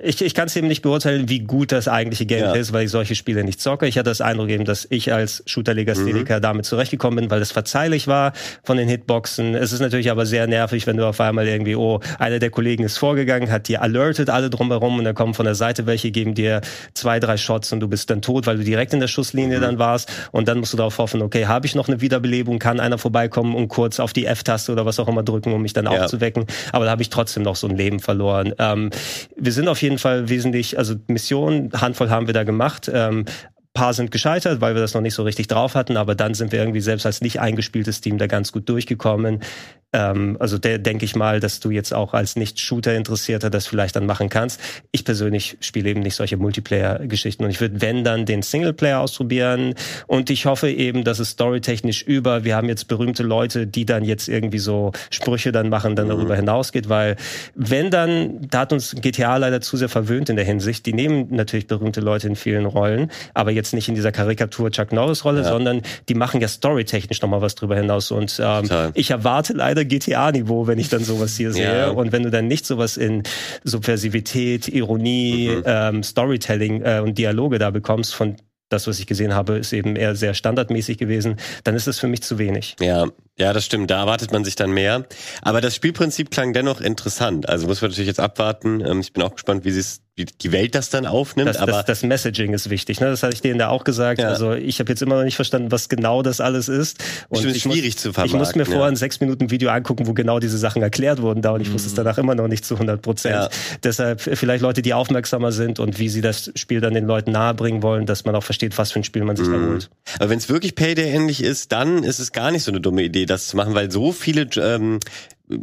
Ich, 0.00 0.22
ich 0.22 0.32
kann 0.32 0.46
es 0.46 0.54
eben 0.54 0.68
nicht 0.68 0.82
beurteilen, 0.82 1.28
wie 1.28 1.40
gut 1.40 1.72
das 1.72 1.88
eigentliche 1.88 2.24
Gameplay 2.24 2.54
Ja. 2.54 2.60
ist, 2.60 2.72
weil 2.72 2.84
ich 2.84 2.90
solche 2.92 3.16
Spiele 3.16 3.42
nicht 3.42 3.60
zocke. 3.60 3.88
Ich 3.88 3.98
hatte 3.98 4.10
das 4.10 4.20
Eindruck 4.20 4.48
eben, 4.48 4.64
dass 4.64 4.86
ich 4.90 5.12
als 5.12 5.42
Shooter-Legastheniker 5.46 6.36
Mhm. 6.36 6.42
damit 6.42 6.66
zurechtgekommen 6.66 7.18
bin, 7.18 7.30
weil 7.32 7.42
es 7.42 7.50
verzeihlich 7.50 8.06
war 8.06 8.32
von 8.62 8.76
den 8.76 8.86
Hitboxen. 8.88 9.56
Es 9.56 9.72
ist 9.72 9.80
natürlich 9.80 10.12
aber 10.12 10.24
sehr 10.24 10.46
nervig, 10.46 10.86
wenn 10.86 10.96
du 10.98 11.04
auf 11.04 11.20
einmal 11.20 11.48
irgendwie, 11.48 11.74
oh, 11.74 11.98
einer 12.20 12.38
der 12.38 12.50
Kollegen 12.50 12.84
ist 12.84 12.96
vorgegangen, 12.96 13.50
hat 13.50 13.66
dir 13.66 13.82
alertet 13.82 14.30
alle 14.30 14.50
drumherum 14.50 14.98
und 15.00 15.04
dann 15.04 15.16
kommen 15.16 15.34
von 15.34 15.46
der 15.46 15.56
Seite 15.56 15.84
welche, 15.86 16.12
geben 16.12 16.32
dir 16.36 16.60
zwei, 16.94 17.18
drei 17.18 17.36
Shots 17.36 17.72
und 17.72 17.80
du 17.80 17.88
bist 17.88 18.08
dann 18.08 18.22
tot, 18.22 18.46
weil 18.46 18.58
du 18.58 18.62
direkt 18.62 18.92
in 18.94 19.00
der 19.00 19.08
Schusslinie 19.08 19.58
Mhm. 19.58 19.62
dann 19.62 19.78
warst. 19.80 20.08
Und 20.30 20.46
dann 20.46 20.60
musst 20.60 20.72
du 20.72 20.76
darauf 20.76 20.96
hoffen, 20.98 21.22
okay, 21.22 21.46
habe 21.46 21.66
ich 21.66 21.74
noch 21.74 21.88
eine 21.88 22.00
Wiederbelebung, 22.00 22.60
kann 22.60 22.78
einer 22.78 22.98
vorbeikommen 22.98 23.56
und 23.56 23.66
kurz 23.66 23.98
auf 23.98 24.12
die 24.12 24.26
F-Taste 24.26 24.70
oder 24.70 24.86
was 24.86 25.00
auch 25.00 25.08
immer 25.08 25.24
drücken, 25.24 25.52
um 25.52 25.60
mich 25.60 25.72
dann 25.72 25.86
Ja. 25.86 26.04
aufzuwecken. 26.04 26.44
Aber 26.70 26.84
da 26.84 26.92
habe 26.92 27.02
ich 27.02 27.10
trotzdem 27.10 27.42
noch 27.42 27.56
so 27.56 27.66
ein 27.66 27.76
Leben 27.76 27.98
verloren. 27.98 28.54
Ähm, 28.60 28.90
wir 29.36 29.50
sind 29.50 29.66
auf 29.66 29.82
jeden 29.82 29.87
Fall 29.96 30.28
wesentlich, 30.28 30.76
also 30.76 30.96
Missionen, 31.06 31.72
Handvoll 31.72 32.10
haben 32.10 32.26
wir 32.26 32.34
da 32.34 32.44
gemacht. 32.44 32.90
Ähm, 32.92 33.24
paar 33.78 33.94
sind 33.94 34.10
gescheitert, 34.10 34.60
weil 34.60 34.74
wir 34.74 34.82
das 34.82 34.94
noch 34.94 35.00
nicht 35.00 35.14
so 35.14 35.22
richtig 35.22 35.46
drauf 35.46 35.76
hatten, 35.76 35.96
aber 35.96 36.16
dann 36.16 36.34
sind 36.34 36.50
wir 36.50 36.58
irgendwie 36.58 36.80
selbst 36.80 37.06
als 37.06 37.20
nicht 37.20 37.38
eingespieltes 37.38 38.00
Team 38.00 38.18
da 38.18 38.26
ganz 38.26 38.50
gut 38.50 38.68
durchgekommen. 38.68 39.38
Ähm, 39.92 40.36
also 40.38 40.58
der 40.58 40.78
denke 40.78 41.04
ich 41.04 41.16
mal, 41.16 41.40
dass 41.40 41.60
du 41.60 41.70
jetzt 41.70 41.94
auch 41.94 42.12
als 42.12 42.36
Nicht-Shooter-Interessierter 42.36 43.48
das 43.48 43.66
vielleicht 43.66 43.96
dann 43.96 44.04
machen 44.04 44.28
kannst. 44.28 44.60
Ich 44.92 45.04
persönlich 45.04 45.56
spiele 45.60 45.88
eben 45.88 46.00
nicht 46.00 46.14
solche 46.14 46.36
Multiplayer-Geschichten 46.36 47.44
und 47.44 47.50
ich 47.50 47.60
würde, 47.60 47.80
wenn 47.80 48.04
dann, 48.04 48.26
den 48.26 48.42
Singleplayer 48.42 49.00
ausprobieren 49.00 49.74
und 50.06 50.28
ich 50.28 50.44
hoffe 50.44 50.70
eben, 50.70 51.04
dass 51.04 51.20
es 51.20 51.30
storytechnisch 51.30 52.02
über, 52.02 52.44
wir 52.44 52.54
haben 52.56 52.68
jetzt 52.68 52.88
berühmte 52.88 53.22
Leute, 53.22 53.66
die 53.66 53.86
dann 53.86 54.04
jetzt 54.04 54.28
irgendwie 54.28 54.58
so 54.58 54.92
Sprüche 55.10 55.52
dann 55.52 55.70
machen, 55.70 55.96
dann 55.96 56.08
darüber 56.08 56.36
hinausgeht, 56.36 56.88
weil 56.88 57.16
wenn 57.54 57.90
dann, 57.90 58.46
da 58.50 58.60
hat 58.60 58.72
uns 58.72 58.94
GTA 59.00 59.36
leider 59.38 59.62
zu 59.62 59.78
sehr 59.78 59.88
verwöhnt 59.88 60.28
in 60.28 60.36
der 60.36 60.44
Hinsicht, 60.44 60.84
die 60.84 60.92
nehmen 60.92 61.28
natürlich 61.30 61.66
berühmte 61.66 62.00
Leute 62.00 62.26
in 62.26 62.36
vielen 62.36 62.66
Rollen, 62.66 63.10
aber 63.32 63.52
jetzt 63.52 63.67
nicht 63.72 63.88
in 63.88 63.94
dieser 63.94 64.12
Karikatur 64.12 64.70
Chuck 64.70 64.92
Norris 64.92 65.24
Rolle, 65.24 65.44
sondern 65.44 65.82
die 66.08 66.14
machen 66.14 66.40
ja 66.40 66.48
storytechnisch 66.48 67.20
nochmal 67.22 67.40
was 67.40 67.54
drüber 67.54 67.76
hinaus 67.76 68.10
und 68.10 68.38
ähm, 68.42 68.62
Total. 68.62 68.90
ich 68.94 69.10
erwarte 69.10 69.52
leider 69.52 69.84
GTA-Niveau, 69.84 70.66
wenn 70.66 70.78
ich 70.78 70.88
dann 70.88 71.04
sowas 71.04 71.36
hier 71.36 71.52
sehe. 71.52 71.64
Ja. 71.78 71.88
Und 71.90 72.12
wenn 72.12 72.22
du 72.22 72.30
dann 72.30 72.46
nicht 72.48 72.66
sowas 72.66 72.96
in 72.96 73.22
Subversivität, 73.82 74.68
Ironie, 74.68 75.48
Mhm. 75.48 75.62
ähm, 75.66 76.02
Storytelling 76.02 76.82
äh, 76.82 77.00
und 77.02 77.16
Dialoge 77.18 77.58
da 77.58 77.70
bekommst, 77.70 78.14
von 78.14 78.36
das, 78.70 78.86
was 78.86 78.98
ich 78.98 79.06
gesehen 79.06 79.34
habe, 79.34 79.56
ist 79.56 79.72
eben 79.72 79.96
eher 79.96 80.14
sehr 80.14 80.34
standardmäßig 80.34 80.98
gewesen, 80.98 81.36
dann 81.64 81.74
ist 81.74 81.86
es 81.88 81.98
für 81.98 82.06
mich 82.06 82.22
zu 82.22 82.38
wenig. 82.38 82.76
Ja, 82.80 83.06
ja, 83.38 83.52
das 83.54 83.64
stimmt. 83.64 83.90
Da 83.90 84.00
erwartet 84.00 84.30
man 84.30 84.44
sich 84.44 84.56
dann 84.56 84.72
mehr. 84.72 85.06
Aber 85.40 85.62
das 85.62 85.74
Spielprinzip 85.74 86.30
klang 86.30 86.52
dennoch 86.52 86.82
interessant. 86.82 87.48
Also 87.48 87.66
muss 87.66 87.80
man 87.80 87.90
natürlich 87.90 88.08
jetzt 88.08 88.20
abwarten. 88.20 88.82
Ähm, 88.84 89.00
Ich 89.00 89.12
bin 89.14 89.22
auch 89.22 89.32
gespannt, 89.32 89.64
wie, 89.64 89.70
sie's, 89.70 90.02
wie 90.07 90.07
die 90.24 90.52
Welt 90.52 90.74
das 90.74 90.90
dann 90.90 91.06
aufnimmt. 91.06 91.48
Das, 91.48 91.56
aber 91.58 91.72
das, 91.72 91.84
das 91.84 92.02
Messaging 92.02 92.52
ist 92.52 92.70
wichtig. 92.70 93.00
Ne? 93.00 93.06
Das 93.08 93.22
hatte 93.22 93.34
ich 93.34 93.42
denen 93.42 93.58
da 93.58 93.68
auch 93.68 93.84
gesagt. 93.84 94.20
Ja. 94.20 94.28
Also 94.28 94.52
ich 94.52 94.80
habe 94.80 94.90
jetzt 94.90 95.02
immer 95.02 95.16
noch 95.16 95.24
nicht 95.24 95.36
verstanden, 95.36 95.70
was 95.70 95.88
genau 95.88 96.22
das 96.22 96.40
alles 96.40 96.68
ist. 96.68 96.98
Und 97.28 97.42
Bestimmt 97.42 97.56
ich 97.56 97.62
schwierig 97.62 97.94
muss, 97.94 98.02
zu 98.02 98.08
Ich 98.10 98.16
musste 98.16 98.28
vermarkten, 98.32 98.58
mir 98.60 98.64
vorher 98.66 98.82
ja. 98.82 98.88
ein 98.88 98.96
sechs 98.96 99.20
Minuten 99.20 99.50
Video 99.50 99.70
angucken, 99.70 100.06
wo 100.06 100.14
genau 100.14 100.38
diese 100.38 100.58
Sachen 100.58 100.82
erklärt 100.82 101.22
wurden 101.22 101.42
da 101.42 101.52
und 101.52 101.60
ich 101.60 101.72
wusste 101.72 101.88
es 101.88 101.94
danach 101.94 102.18
immer 102.18 102.34
noch 102.34 102.48
nicht 102.48 102.64
zu 102.64 102.74
100 102.74 103.00
Prozent. 103.00 103.34
Ja. 103.34 103.48
Deshalb 103.82 104.20
vielleicht 104.20 104.62
Leute, 104.62 104.82
die 104.82 104.94
aufmerksamer 104.94 105.52
sind 105.52 105.80
und 105.80 105.98
wie 105.98 106.08
sie 106.08 106.20
das 106.20 106.50
Spiel 106.54 106.80
dann 106.80 106.94
den 106.94 107.06
Leuten 107.06 107.32
nahebringen 107.32 107.82
wollen, 107.82 108.06
dass 108.06 108.24
man 108.24 108.34
auch 108.34 108.44
versteht, 108.44 108.76
was 108.78 108.92
für 108.92 109.00
ein 109.00 109.04
Spiel 109.04 109.24
man 109.24 109.36
sich 109.36 109.48
da 109.48 109.54
holt. 109.54 109.90
Aber 110.18 110.30
wenn 110.30 110.38
es 110.38 110.48
wirklich 110.48 110.74
Payday 110.74 111.10
ähnlich 111.10 111.42
ist, 111.42 111.72
dann 111.72 112.02
ist 112.02 112.18
es 112.18 112.32
gar 112.32 112.50
nicht 112.50 112.64
so 112.64 112.70
eine 112.70 112.80
dumme 112.80 113.02
Idee, 113.02 113.26
das 113.26 113.48
zu 113.48 113.56
machen, 113.56 113.74
weil 113.74 113.90
so 113.90 114.12
viele 114.12 114.48
ähm, 114.56 115.00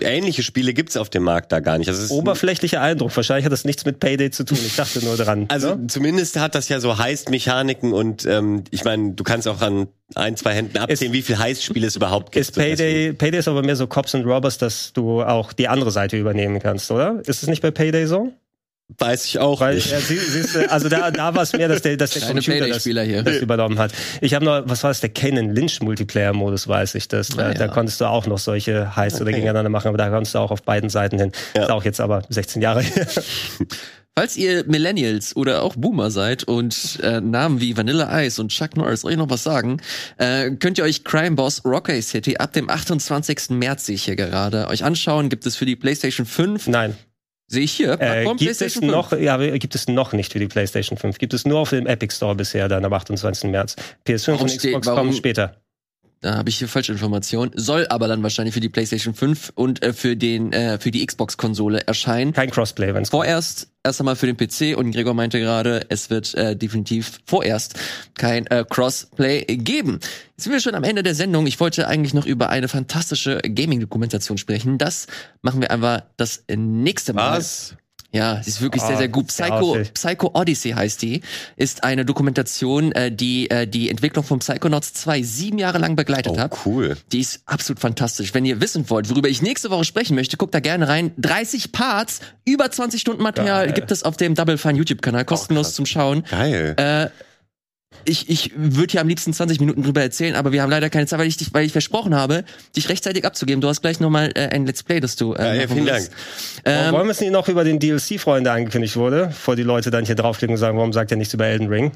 ähnliche 0.01 0.43
Spiele 0.43 0.73
gibt's 0.73 0.97
auf 0.97 1.09
dem 1.09 1.23
Markt 1.23 1.51
da 1.51 1.59
gar 1.59 1.77
nicht. 1.77 1.87
Also, 1.87 2.13
Oberflächlicher 2.13 2.81
Eindruck. 2.81 3.15
Wahrscheinlich 3.15 3.45
hat 3.45 3.51
das 3.51 3.65
nichts 3.65 3.85
mit 3.85 3.99
Payday 3.99 4.31
zu 4.31 4.43
tun. 4.43 4.57
Ich 4.65 4.75
dachte 4.75 5.03
nur 5.03 5.17
dran. 5.17 5.45
also 5.49 5.75
ne? 5.75 5.87
zumindest 5.87 6.39
hat 6.39 6.55
das 6.55 6.69
ja 6.69 6.79
so 6.79 6.97
Heist-Mechaniken 6.97 7.93
und 7.93 8.25
ähm, 8.25 8.63
ich 8.71 8.83
meine, 8.83 9.13
du 9.13 9.23
kannst 9.23 9.47
auch 9.47 9.61
an 9.61 9.87
ein, 10.13 10.37
zwei 10.37 10.53
Händen 10.53 10.77
abzählen, 10.77 11.13
wie 11.13 11.21
viel 11.21 11.37
Heist-Spiele 11.37 11.87
es 11.87 11.95
überhaupt 11.95 12.31
gibt. 12.31 12.47
Ist 12.47 12.55
Payday, 12.55 13.13
Payday 13.13 13.39
ist 13.39 13.47
aber 13.47 13.63
mehr 13.63 13.75
so 13.75 13.87
Cops 13.87 14.15
and 14.15 14.25
Robbers, 14.25 14.57
dass 14.57 14.93
du 14.93 15.23
auch 15.23 15.53
die 15.53 15.67
andere 15.67 15.91
Seite 15.91 16.17
übernehmen 16.17 16.59
kannst, 16.59 16.91
oder? 16.91 17.21
Ist 17.25 17.43
es 17.43 17.47
nicht 17.47 17.61
bei 17.61 17.71
Payday 17.71 18.05
so? 18.05 18.31
Weiß 18.99 19.25
ich 19.25 19.39
auch 19.39 19.61
Weil, 19.61 19.75
nicht. 19.75 19.89
ja, 19.89 19.99
sie, 19.99 20.15
siehst 20.17 20.53
du, 20.53 20.71
also 20.71 20.89
da, 20.89 21.09
da 21.09 21.33
war 21.33 21.41
es 21.41 21.53
mehr, 21.53 21.67
dass 21.67 21.81
der, 21.81 21.97
dass 21.97 22.11
der 22.11 22.21
Kleine 22.21 22.39
Computer 22.41 22.67
das, 22.67 22.83
das 22.83 23.41
übernommen 23.41 23.79
hat. 23.79 23.91
Ich 24.21 24.35
habe 24.35 24.45
noch, 24.45 24.61
was 24.65 24.83
war 24.83 24.91
es, 24.91 24.99
der 25.01 25.09
Kanan 25.09 25.49
Lynch 25.55 25.81
Multiplayer-Modus, 25.81 26.67
weiß 26.67 26.93
ich 26.95 27.07
das. 27.07 27.29
Da, 27.29 27.45
Ah, 27.45 27.47
ja. 27.47 27.53
da 27.55 27.67
konntest 27.67 27.99
du 27.99 28.05
auch 28.05 28.27
noch 28.27 28.37
solche 28.37 28.91
oder 28.95 29.01
Okay. 29.01 29.31
gegeneinander 29.31 29.69
machen, 29.69 29.87
aber 29.87 29.97
da 29.97 30.09
konntest 30.09 30.35
du 30.35 30.39
auch 30.39 30.51
auf 30.51 30.61
beiden 30.61 30.89
Seiten 30.91 31.17
hin. 31.17 31.31
Ja. 31.55 31.63
Ist 31.63 31.71
auch 31.71 31.83
jetzt 31.83 31.99
aber 31.99 32.23
16 32.29 32.61
Jahre 32.61 32.81
her. 32.81 33.07
Falls 34.17 34.37
ihr 34.37 34.63
Millennials 34.67 35.35
oder 35.35 35.63
auch 35.63 35.75
Boomer 35.75 36.09
seid 36.11 36.43
und 36.45 36.99
äh, 37.03 37.19
Namen 37.19 37.59
wie 37.59 37.75
Vanilla 37.75 38.21
Ice 38.23 38.39
und 38.39 38.49
Chuck 38.49 38.77
Norris 38.77 39.03
euch 39.03 39.17
noch 39.17 39.29
was 39.29 39.43
sagen, 39.43 39.81
äh, 40.17 40.51
könnt 40.51 40.77
ihr 40.77 40.85
euch 40.85 41.03
Crime 41.03 41.31
Boss 41.35 41.65
Rocky 41.65 42.01
City 42.01 42.37
ab 42.37 42.53
dem 42.53 42.69
28. 42.69 43.49
März 43.49 43.87
sehe 43.87 43.95
ich 43.95 44.05
hier 44.05 44.15
gerade 44.15 44.67
euch 44.67 44.83
anschauen. 44.85 45.27
Gibt 45.29 45.45
es 45.45 45.55
für 45.57 45.65
die 45.65 45.75
PlayStation 45.75 46.25
5? 46.25 46.67
Nein. 46.67 46.95
Sehe 47.47 47.63
ich 47.63 47.71
hier. 47.71 47.93
Äh, 47.93 47.97
Plattform 47.97 48.37
gibt 48.37 48.51
es 48.51 48.57
PlayStation 48.57 48.89
5. 48.89 48.93
noch, 48.93 49.19
ja, 49.19 49.57
gibt 49.57 49.75
es 49.75 49.87
noch 49.87 50.13
nicht 50.13 50.33
für 50.33 50.39
die 50.39 50.47
PlayStation 50.47 50.97
5. 50.97 51.17
Gibt 51.17 51.33
es 51.33 51.45
nur 51.45 51.59
auf 51.59 51.69
dem 51.69 51.85
Epic 51.85 52.15
Store 52.15 52.35
bisher, 52.35 52.67
dann 52.67 52.83
am 52.85 52.93
28. 52.93 53.51
März. 53.51 53.75
PS5 54.07 54.27
Warum 54.31 54.41
und 54.41 54.57
Xbox 54.57 54.87
kommen 54.87 55.13
später. 55.13 55.55
Da 56.25 56.37
habe 56.37 56.49
ich 56.49 56.57
hier 56.57 56.67
falsche 56.67 56.91
Informationen. 56.91 57.51
Soll 57.53 57.85
aber 57.87 58.07
dann 58.07 58.23
wahrscheinlich 58.23 58.55
für 58.55 58.59
die 58.59 58.69
PlayStation 58.69 59.13
5 59.13 59.51
und 59.53 59.83
äh, 59.83 59.93
für 59.93 60.17
den 60.17 60.53
äh, 60.53 60.79
für 60.79 60.89
die 60.89 61.05
Xbox-Konsole 61.05 61.85
erscheinen. 61.85 62.33
Kein 62.33 62.49
Crossplay, 62.49 62.95
wenn's 62.95 63.09
Vorerst 63.09 63.67
erst 63.83 64.01
einmal 64.01 64.15
für 64.15 64.25
den 64.25 64.35
PC 64.35 64.75
und 64.75 64.89
Gregor 64.89 65.13
meinte 65.13 65.39
gerade, 65.39 65.85
es 65.89 66.09
wird 66.09 66.33
äh, 66.33 66.55
definitiv 66.55 67.19
vorerst 67.27 67.75
kein 68.15 68.47
äh, 68.47 68.65
Crossplay 68.67 69.43
geben. 69.45 69.99
Jetzt 70.31 70.45
sind 70.45 70.53
wir 70.53 70.61
schon 70.61 70.73
am 70.73 70.83
Ende 70.83 71.03
der 71.03 71.13
Sendung. 71.13 71.45
Ich 71.45 71.59
wollte 71.59 71.87
eigentlich 71.87 72.15
noch 72.15 72.25
über 72.25 72.49
eine 72.49 72.69
fantastische 72.69 73.37
Gaming-Dokumentation 73.43 74.39
sprechen. 74.39 74.79
Das 74.79 75.05
machen 75.43 75.61
wir 75.61 75.69
einfach 75.69 76.01
das 76.17 76.43
nächste 76.49 77.13
Mal. 77.13 77.37
Was? 77.37 77.75
Ja, 78.15 78.41
sie 78.41 78.49
ist 78.49 78.61
wirklich 78.61 78.81
sehr, 78.81 78.95
Ah, 78.95 78.97
sehr 78.97 79.07
gut. 79.09 79.31
sehr 79.31 79.47
Psycho. 79.47 79.77
Psycho 79.93 80.31
Odyssey 80.33 80.71
heißt 80.71 81.01
die. 81.01 81.21
Ist 81.57 81.83
eine 81.83 82.05
Dokumentation, 82.05 82.91
äh, 82.93 83.11
die 83.11 83.49
äh, 83.51 83.67
die 83.67 83.89
Entwicklung 83.89 84.23
von 84.23 84.39
Psychonauts 84.39 84.93
2 84.93 85.21
sieben 85.21 85.57
Jahre 85.59 85.77
lang 85.79 85.95
begleitet 85.95 86.31
Oh, 86.35 86.39
hat. 86.39 86.57
cool. 86.65 86.97
Die 87.11 87.19
ist 87.19 87.41
absolut 87.45 87.79
fantastisch. 87.79 88.33
Wenn 88.33 88.45
ihr 88.45 88.61
wissen 88.61 88.89
wollt, 88.89 89.09
worüber 89.09 89.27
ich 89.29 89.41
nächste 89.41 89.69
Woche 89.69 89.83
sprechen 89.83 90.15
möchte, 90.15 90.37
guckt 90.37 90.53
da 90.55 90.59
gerne 90.61 90.87
rein. 90.87 91.11
30 91.17 91.71
Parts, 91.71 92.21
über 92.45 92.71
20 92.71 93.01
Stunden 93.01 93.21
Material 93.21 93.65
Geil. 93.65 93.73
gibt 93.73 93.91
es 93.91 94.03
auf 94.03 94.15
dem 94.17 94.33
Double 94.35 94.57
Fine 94.57 94.77
YouTube-Kanal, 94.77 95.25
kostenlos 95.25 95.67
krass. 95.67 95.75
zum 95.75 95.85
Schauen. 95.85 96.23
Geil. 96.29 96.73
Äh, 96.77 97.07
ich 98.03 98.29
ich 98.29 98.51
würde 98.55 98.91
hier 98.91 99.01
am 99.01 99.07
liebsten 99.07 99.33
20 99.33 99.59
Minuten 99.59 99.83
drüber 99.83 100.01
erzählen, 100.01 100.35
aber 100.35 100.51
wir 100.51 100.61
haben 100.61 100.69
leider 100.69 100.89
keine 100.89 101.07
Zeit, 101.07 101.19
weil 101.19 101.27
ich, 101.27 101.37
dich, 101.37 101.53
weil 101.53 101.65
ich 101.65 101.71
versprochen 101.71 102.13
habe, 102.15 102.43
dich 102.75 102.89
rechtzeitig 102.89 103.25
abzugeben. 103.25 103.61
Du 103.61 103.67
hast 103.67 103.81
gleich 103.81 103.99
nochmal 103.99 104.31
äh, 104.35 104.47
ein 104.47 104.65
Let's 104.65 104.83
Play, 104.83 104.99
das 104.99 105.15
du 105.15 105.33
äh, 105.33 105.43
Ja, 105.43 105.53
ja, 105.53 105.67
vielen. 105.67 105.87
Warum 105.87 106.03
Ähm, 106.65 106.93
Wollen 106.93 107.07
wir 107.07 107.11
es 107.11 107.21
nicht 107.21 107.31
noch 107.31 107.47
über 107.47 107.63
den 107.63 107.79
DLC-Freund, 107.79 108.45
der 108.45 108.53
angekündigt 108.53 108.95
wurde, 108.95 109.27
bevor 109.27 109.55
die 109.55 109.63
Leute 109.63 109.91
dann 109.91 110.05
hier 110.05 110.15
draufklicken 110.15 110.55
und 110.55 110.59
sagen, 110.59 110.77
warum 110.77 110.93
sagt 110.93 111.11
er 111.11 111.17
nichts 111.17 111.33
über 111.33 111.45
Elden 111.45 111.67
Ring? 111.67 111.91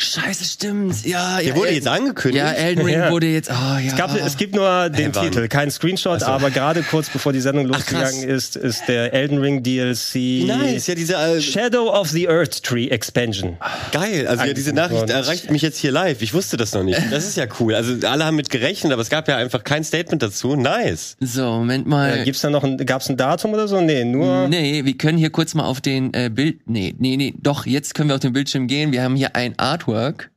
Scheiße, 0.00 0.44
stimmt. 0.44 1.04
Ja, 1.04 1.40
ja. 1.40 1.46
Der 1.46 1.56
wurde 1.56 1.70
El- 1.70 1.74
jetzt 1.74 1.88
angekündigt. 1.88 2.44
Ja, 2.44 2.52
Elden 2.52 2.84
Ring 2.84 2.94
Ja. 2.94 3.10
wurde 3.10 3.26
jetzt. 3.26 3.50
Oh, 3.50 3.54
ja. 3.54 3.80
Es, 3.80 3.96
gab, 3.96 4.14
es 4.14 4.36
gibt 4.36 4.54
nur 4.54 4.90
den 4.90 5.12
Hey? 5.12 5.24
Titel, 5.28 5.48
kein 5.48 5.72
Screenshot, 5.72 6.22
aber 6.22 6.50
gerade 6.52 6.84
kurz 6.84 7.08
bevor 7.10 7.32
die 7.32 7.40
Sendung 7.40 7.66
Ach, 7.72 7.78
losgegangen 7.78 8.22
ist, 8.22 8.54
ist 8.54 8.84
der 8.86 9.12
Elden 9.12 9.38
Ring 9.38 9.64
DLC 9.64 10.44
Nice, 10.46 10.86
ja, 10.86 10.94
diese, 10.94 11.14
äh, 11.16 11.40
Shadow 11.40 11.90
of 11.92 12.10
the 12.10 12.28
Earth 12.28 12.62
Tree 12.62 12.86
Expansion. 12.86 13.56
geil. 13.90 14.28
Also 14.28 14.44
ja, 14.44 14.52
diese 14.52 14.72
Nachricht 14.72 15.10
erreicht 15.10 15.50
mich 15.50 15.62
jetzt 15.62 15.78
hier 15.78 15.90
live. 15.90 16.22
Ich 16.22 16.32
wusste 16.32 16.56
das 16.56 16.72
noch 16.74 16.84
nicht. 16.84 17.00
Das 17.10 17.26
ist 17.26 17.36
ja 17.36 17.46
cool. 17.58 17.74
Also 17.74 17.94
alle 18.06 18.24
haben 18.24 18.36
mit 18.36 18.50
gerechnet, 18.50 18.92
aber 18.92 19.02
es 19.02 19.08
gab 19.10 19.26
ja 19.26 19.36
einfach 19.36 19.64
kein 19.64 19.82
Statement 19.82 20.22
dazu. 20.22 20.54
Nice. 20.54 21.16
so, 21.18 21.42
Moment 21.42 21.88
mal. 21.88 22.18
Äh, 22.20 22.24
gibt's 22.24 22.42
da 22.42 22.50
noch 22.50 22.62
ein, 22.62 22.76
gab's 22.86 23.08
ein 23.10 23.16
Datum 23.16 23.52
oder 23.52 23.66
so? 23.66 23.80
Nee, 23.80 24.04
nur. 24.04 24.46
Nee, 24.46 24.84
wir 24.84 24.96
können 24.96 25.18
hier 25.18 25.30
kurz 25.30 25.54
mal 25.54 25.64
auf 25.64 25.80
den 25.80 26.14
äh, 26.14 26.30
Bild. 26.32 26.60
Nee, 26.68 26.94
nee, 26.98 27.16
nee, 27.16 27.34
doch, 27.42 27.66
jetzt 27.66 27.96
können 27.96 28.08
wir 28.10 28.14
auf 28.14 28.20
den 28.20 28.32
Bildschirm 28.32 28.68
gehen. 28.68 28.92
Wir 28.92 29.02
haben 29.02 29.16
hier 29.16 29.34
ein 29.34 29.58
Artwork. 29.88 30.30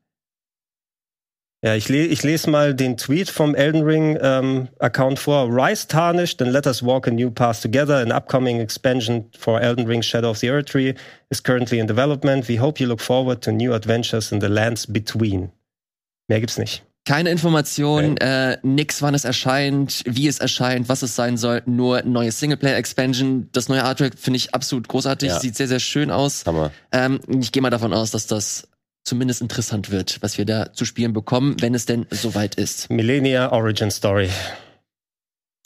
Ja, 1.63 1.75
ich, 1.75 1.89
le 1.89 2.05
ich 2.05 2.23
lese 2.23 2.49
mal 2.49 2.73
den 2.73 2.97
Tweet 2.97 3.29
vom 3.29 3.53
Elden 3.53 3.83
Ring 3.83 4.17
ähm, 4.19 4.67
Account 4.79 5.19
vor. 5.19 5.47
Rise 5.47 5.87
tarnished, 5.87 6.39
then 6.39 6.49
let 6.49 6.65
us 6.65 6.81
walk 6.81 7.07
a 7.07 7.11
new 7.11 7.29
path 7.29 7.61
together. 7.61 7.97
An 7.97 8.11
upcoming 8.11 8.59
expansion 8.59 9.29
for 9.37 9.61
Elden 9.61 9.85
Ring 9.85 10.01
Shadow 10.01 10.31
of 10.31 10.39
the 10.39 10.49
Earth 10.49 10.65
Tree 10.65 10.95
is 11.29 11.43
currently 11.43 11.77
in 11.77 11.85
development. 11.85 12.47
We 12.47 12.59
hope 12.59 12.79
you 12.79 12.87
look 12.87 12.99
forward 12.99 13.43
to 13.43 13.51
new 13.51 13.73
adventures 13.73 14.31
in 14.31 14.41
the 14.41 14.49
lands 14.49 14.87
between. 14.87 15.51
Mehr 16.27 16.39
gibt's 16.39 16.57
nicht. 16.57 16.81
Keine 17.05 17.29
Information, 17.31 18.17
äh, 18.17 18.57
nix, 18.61 19.01
wann 19.01 19.15
es 19.15 19.25
erscheint, 19.25 20.03
wie 20.05 20.27
es 20.27 20.39
erscheint, 20.39 20.87
was 20.87 21.01
es 21.01 21.15
sein 21.15 21.35
soll. 21.35 21.61
Nur 21.65 22.03
neue 22.03 22.31
Singleplayer-Expansion. 22.31 23.49
Das 23.51 23.69
neue 23.69 23.83
Artwork 23.83 24.17
finde 24.17 24.37
ich 24.37 24.53
absolut 24.53 24.87
großartig. 24.87 25.29
Ja. 25.29 25.39
Sieht 25.39 25.55
sehr, 25.55 25.67
sehr 25.67 25.79
schön 25.79 26.09
aus. 26.09 26.43
Hammer. 26.45 26.71
Ähm, 26.91 27.19
ich 27.39 27.51
gehe 27.51 27.61
mal 27.61 27.71
davon 27.71 27.93
aus, 27.93 28.11
dass 28.11 28.27
das 28.27 28.67
zumindest 29.03 29.41
interessant 29.41 29.91
wird, 29.91 30.17
was 30.21 30.37
wir 30.37 30.45
da 30.45 30.73
zu 30.73 30.85
spielen 30.85 31.13
bekommen, 31.13 31.55
wenn 31.59 31.73
es 31.73 31.85
denn 31.85 32.05
soweit 32.11 32.55
ist. 32.55 32.89
Millennia 32.89 33.51
Origin 33.51 33.91
Story. 33.91 34.29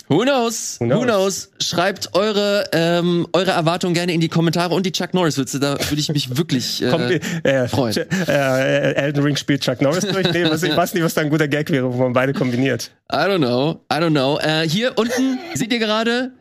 Who 0.08 0.22
knows? 0.22 0.78
Who 0.80 0.86
Who 0.86 1.02
knows? 1.02 1.50
knows? 1.50 1.50
Schreibt 1.60 2.14
eure, 2.14 2.70
ähm, 2.74 3.28
eure 3.34 3.52
Erwartungen 3.52 3.96
gerne 3.96 4.14
in 4.14 4.22
die 4.22 4.28
Kommentare 4.30 4.76
und 4.76 4.86
die 4.86 4.92
Chuck 4.92 5.16
Norris-Witze. 5.16 5.60
Da 5.60 5.80
würde 5.80 6.00
ich 6.00 6.10
mich 6.10 6.38
wirklich. 6.38 6.82
Äh, 6.86 6.90
Kommt, 6.92 7.12
äh, 7.44 7.68
freuen. 7.68 7.96
äh, 8.28 8.94
Elden 8.94 9.24
Ring 9.24 9.36
spielt 9.36 9.62
Chuck 9.62 9.82
Norris 9.82 10.06
durch. 10.06 10.32
Nee, 10.32 10.46
was, 10.48 10.62
ich 10.62 10.76
weiß 10.76 10.94
nicht, 10.94 11.04
was 11.04 11.16
da 11.16 11.22
ein 11.22 11.32
guter 11.32 11.48
Gag 11.48 11.72
wäre, 11.72 11.92
wo 11.92 11.98
man 12.04 12.14
beide 12.14 12.34
kombiniert. 12.34 12.92
I 13.12 13.16
don't 13.16 13.38
know. 13.40 13.82
I 13.92 13.96
don't 13.96 14.12
know. 14.12 14.38
Äh, 14.40 14.70
hier 14.70 14.96
unten 14.98 15.40
seht 15.56 15.74
ihr 15.74 15.80
gerade 15.80 16.34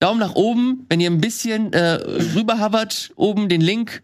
Daumen 0.00 0.18
nach 0.18 0.34
oben, 0.34 0.86
wenn 0.88 1.00
ihr 1.00 1.10
ein 1.10 1.20
bisschen 1.20 1.72
äh, 1.74 1.92
rüberhavert, 2.34 3.10
oben 3.16 3.50
den 3.50 3.60
Link. 3.60 4.02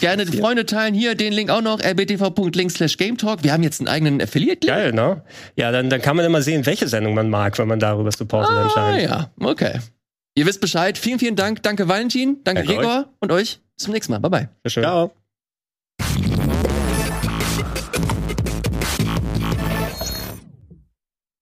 Gerne 0.00 0.26
Freunde 0.26 0.66
teilen. 0.66 0.94
Hier 0.94 1.14
den 1.14 1.32
Link 1.32 1.50
auch 1.50 1.62
noch, 1.62 1.80
rbtv.link 1.80 2.70
slash 2.70 2.96
gametalk. 2.96 3.42
Wir 3.42 3.52
haben 3.52 3.62
jetzt 3.62 3.80
einen 3.80 3.88
eigenen 3.88 4.20
Affiliate-Link. 4.20 4.74
Geil, 4.76 4.92
ne? 4.92 5.22
Ja, 5.56 5.72
dann, 5.72 5.90
dann 5.90 6.00
kann 6.02 6.16
man 6.16 6.24
immer 6.24 6.42
sehen, 6.42 6.66
welche 6.66 6.88
Sendung 6.88 7.14
man 7.14 7.30
mag, 7.30 7.58
wenn 7.58 7.68
man 7.68 7.78
darüber 7.80 8.10
supportet 8.12 8.52
Ah, 8.54 8.62
anscheinend. 8.64 9.02
ja, 9.02 9.30
okay. 9.40 9.78
Ihr 10.36 10.46
wisst 10.46 10.60
Bescheid. 10.60 10.98
Vielen, 10.98 11.18
vielen 11.18 11.36
Dank. 11.36 11.62
Danke 11.62 11.88
Valentin, 11.88 12.38
danke 12.44 12.62
Danke 12.64 12.76
Gregor 12.80 13.08
und 13.20 13.30
euch. 13.32 13.60
Bis 13.76 13.84
zum 13.84 13.92
nächsten 13.92 14.12
Mal. 14.12 14.18
Bye 14.18 14.30
bye. 14.30 14.48
Ciao. 14.68 15.23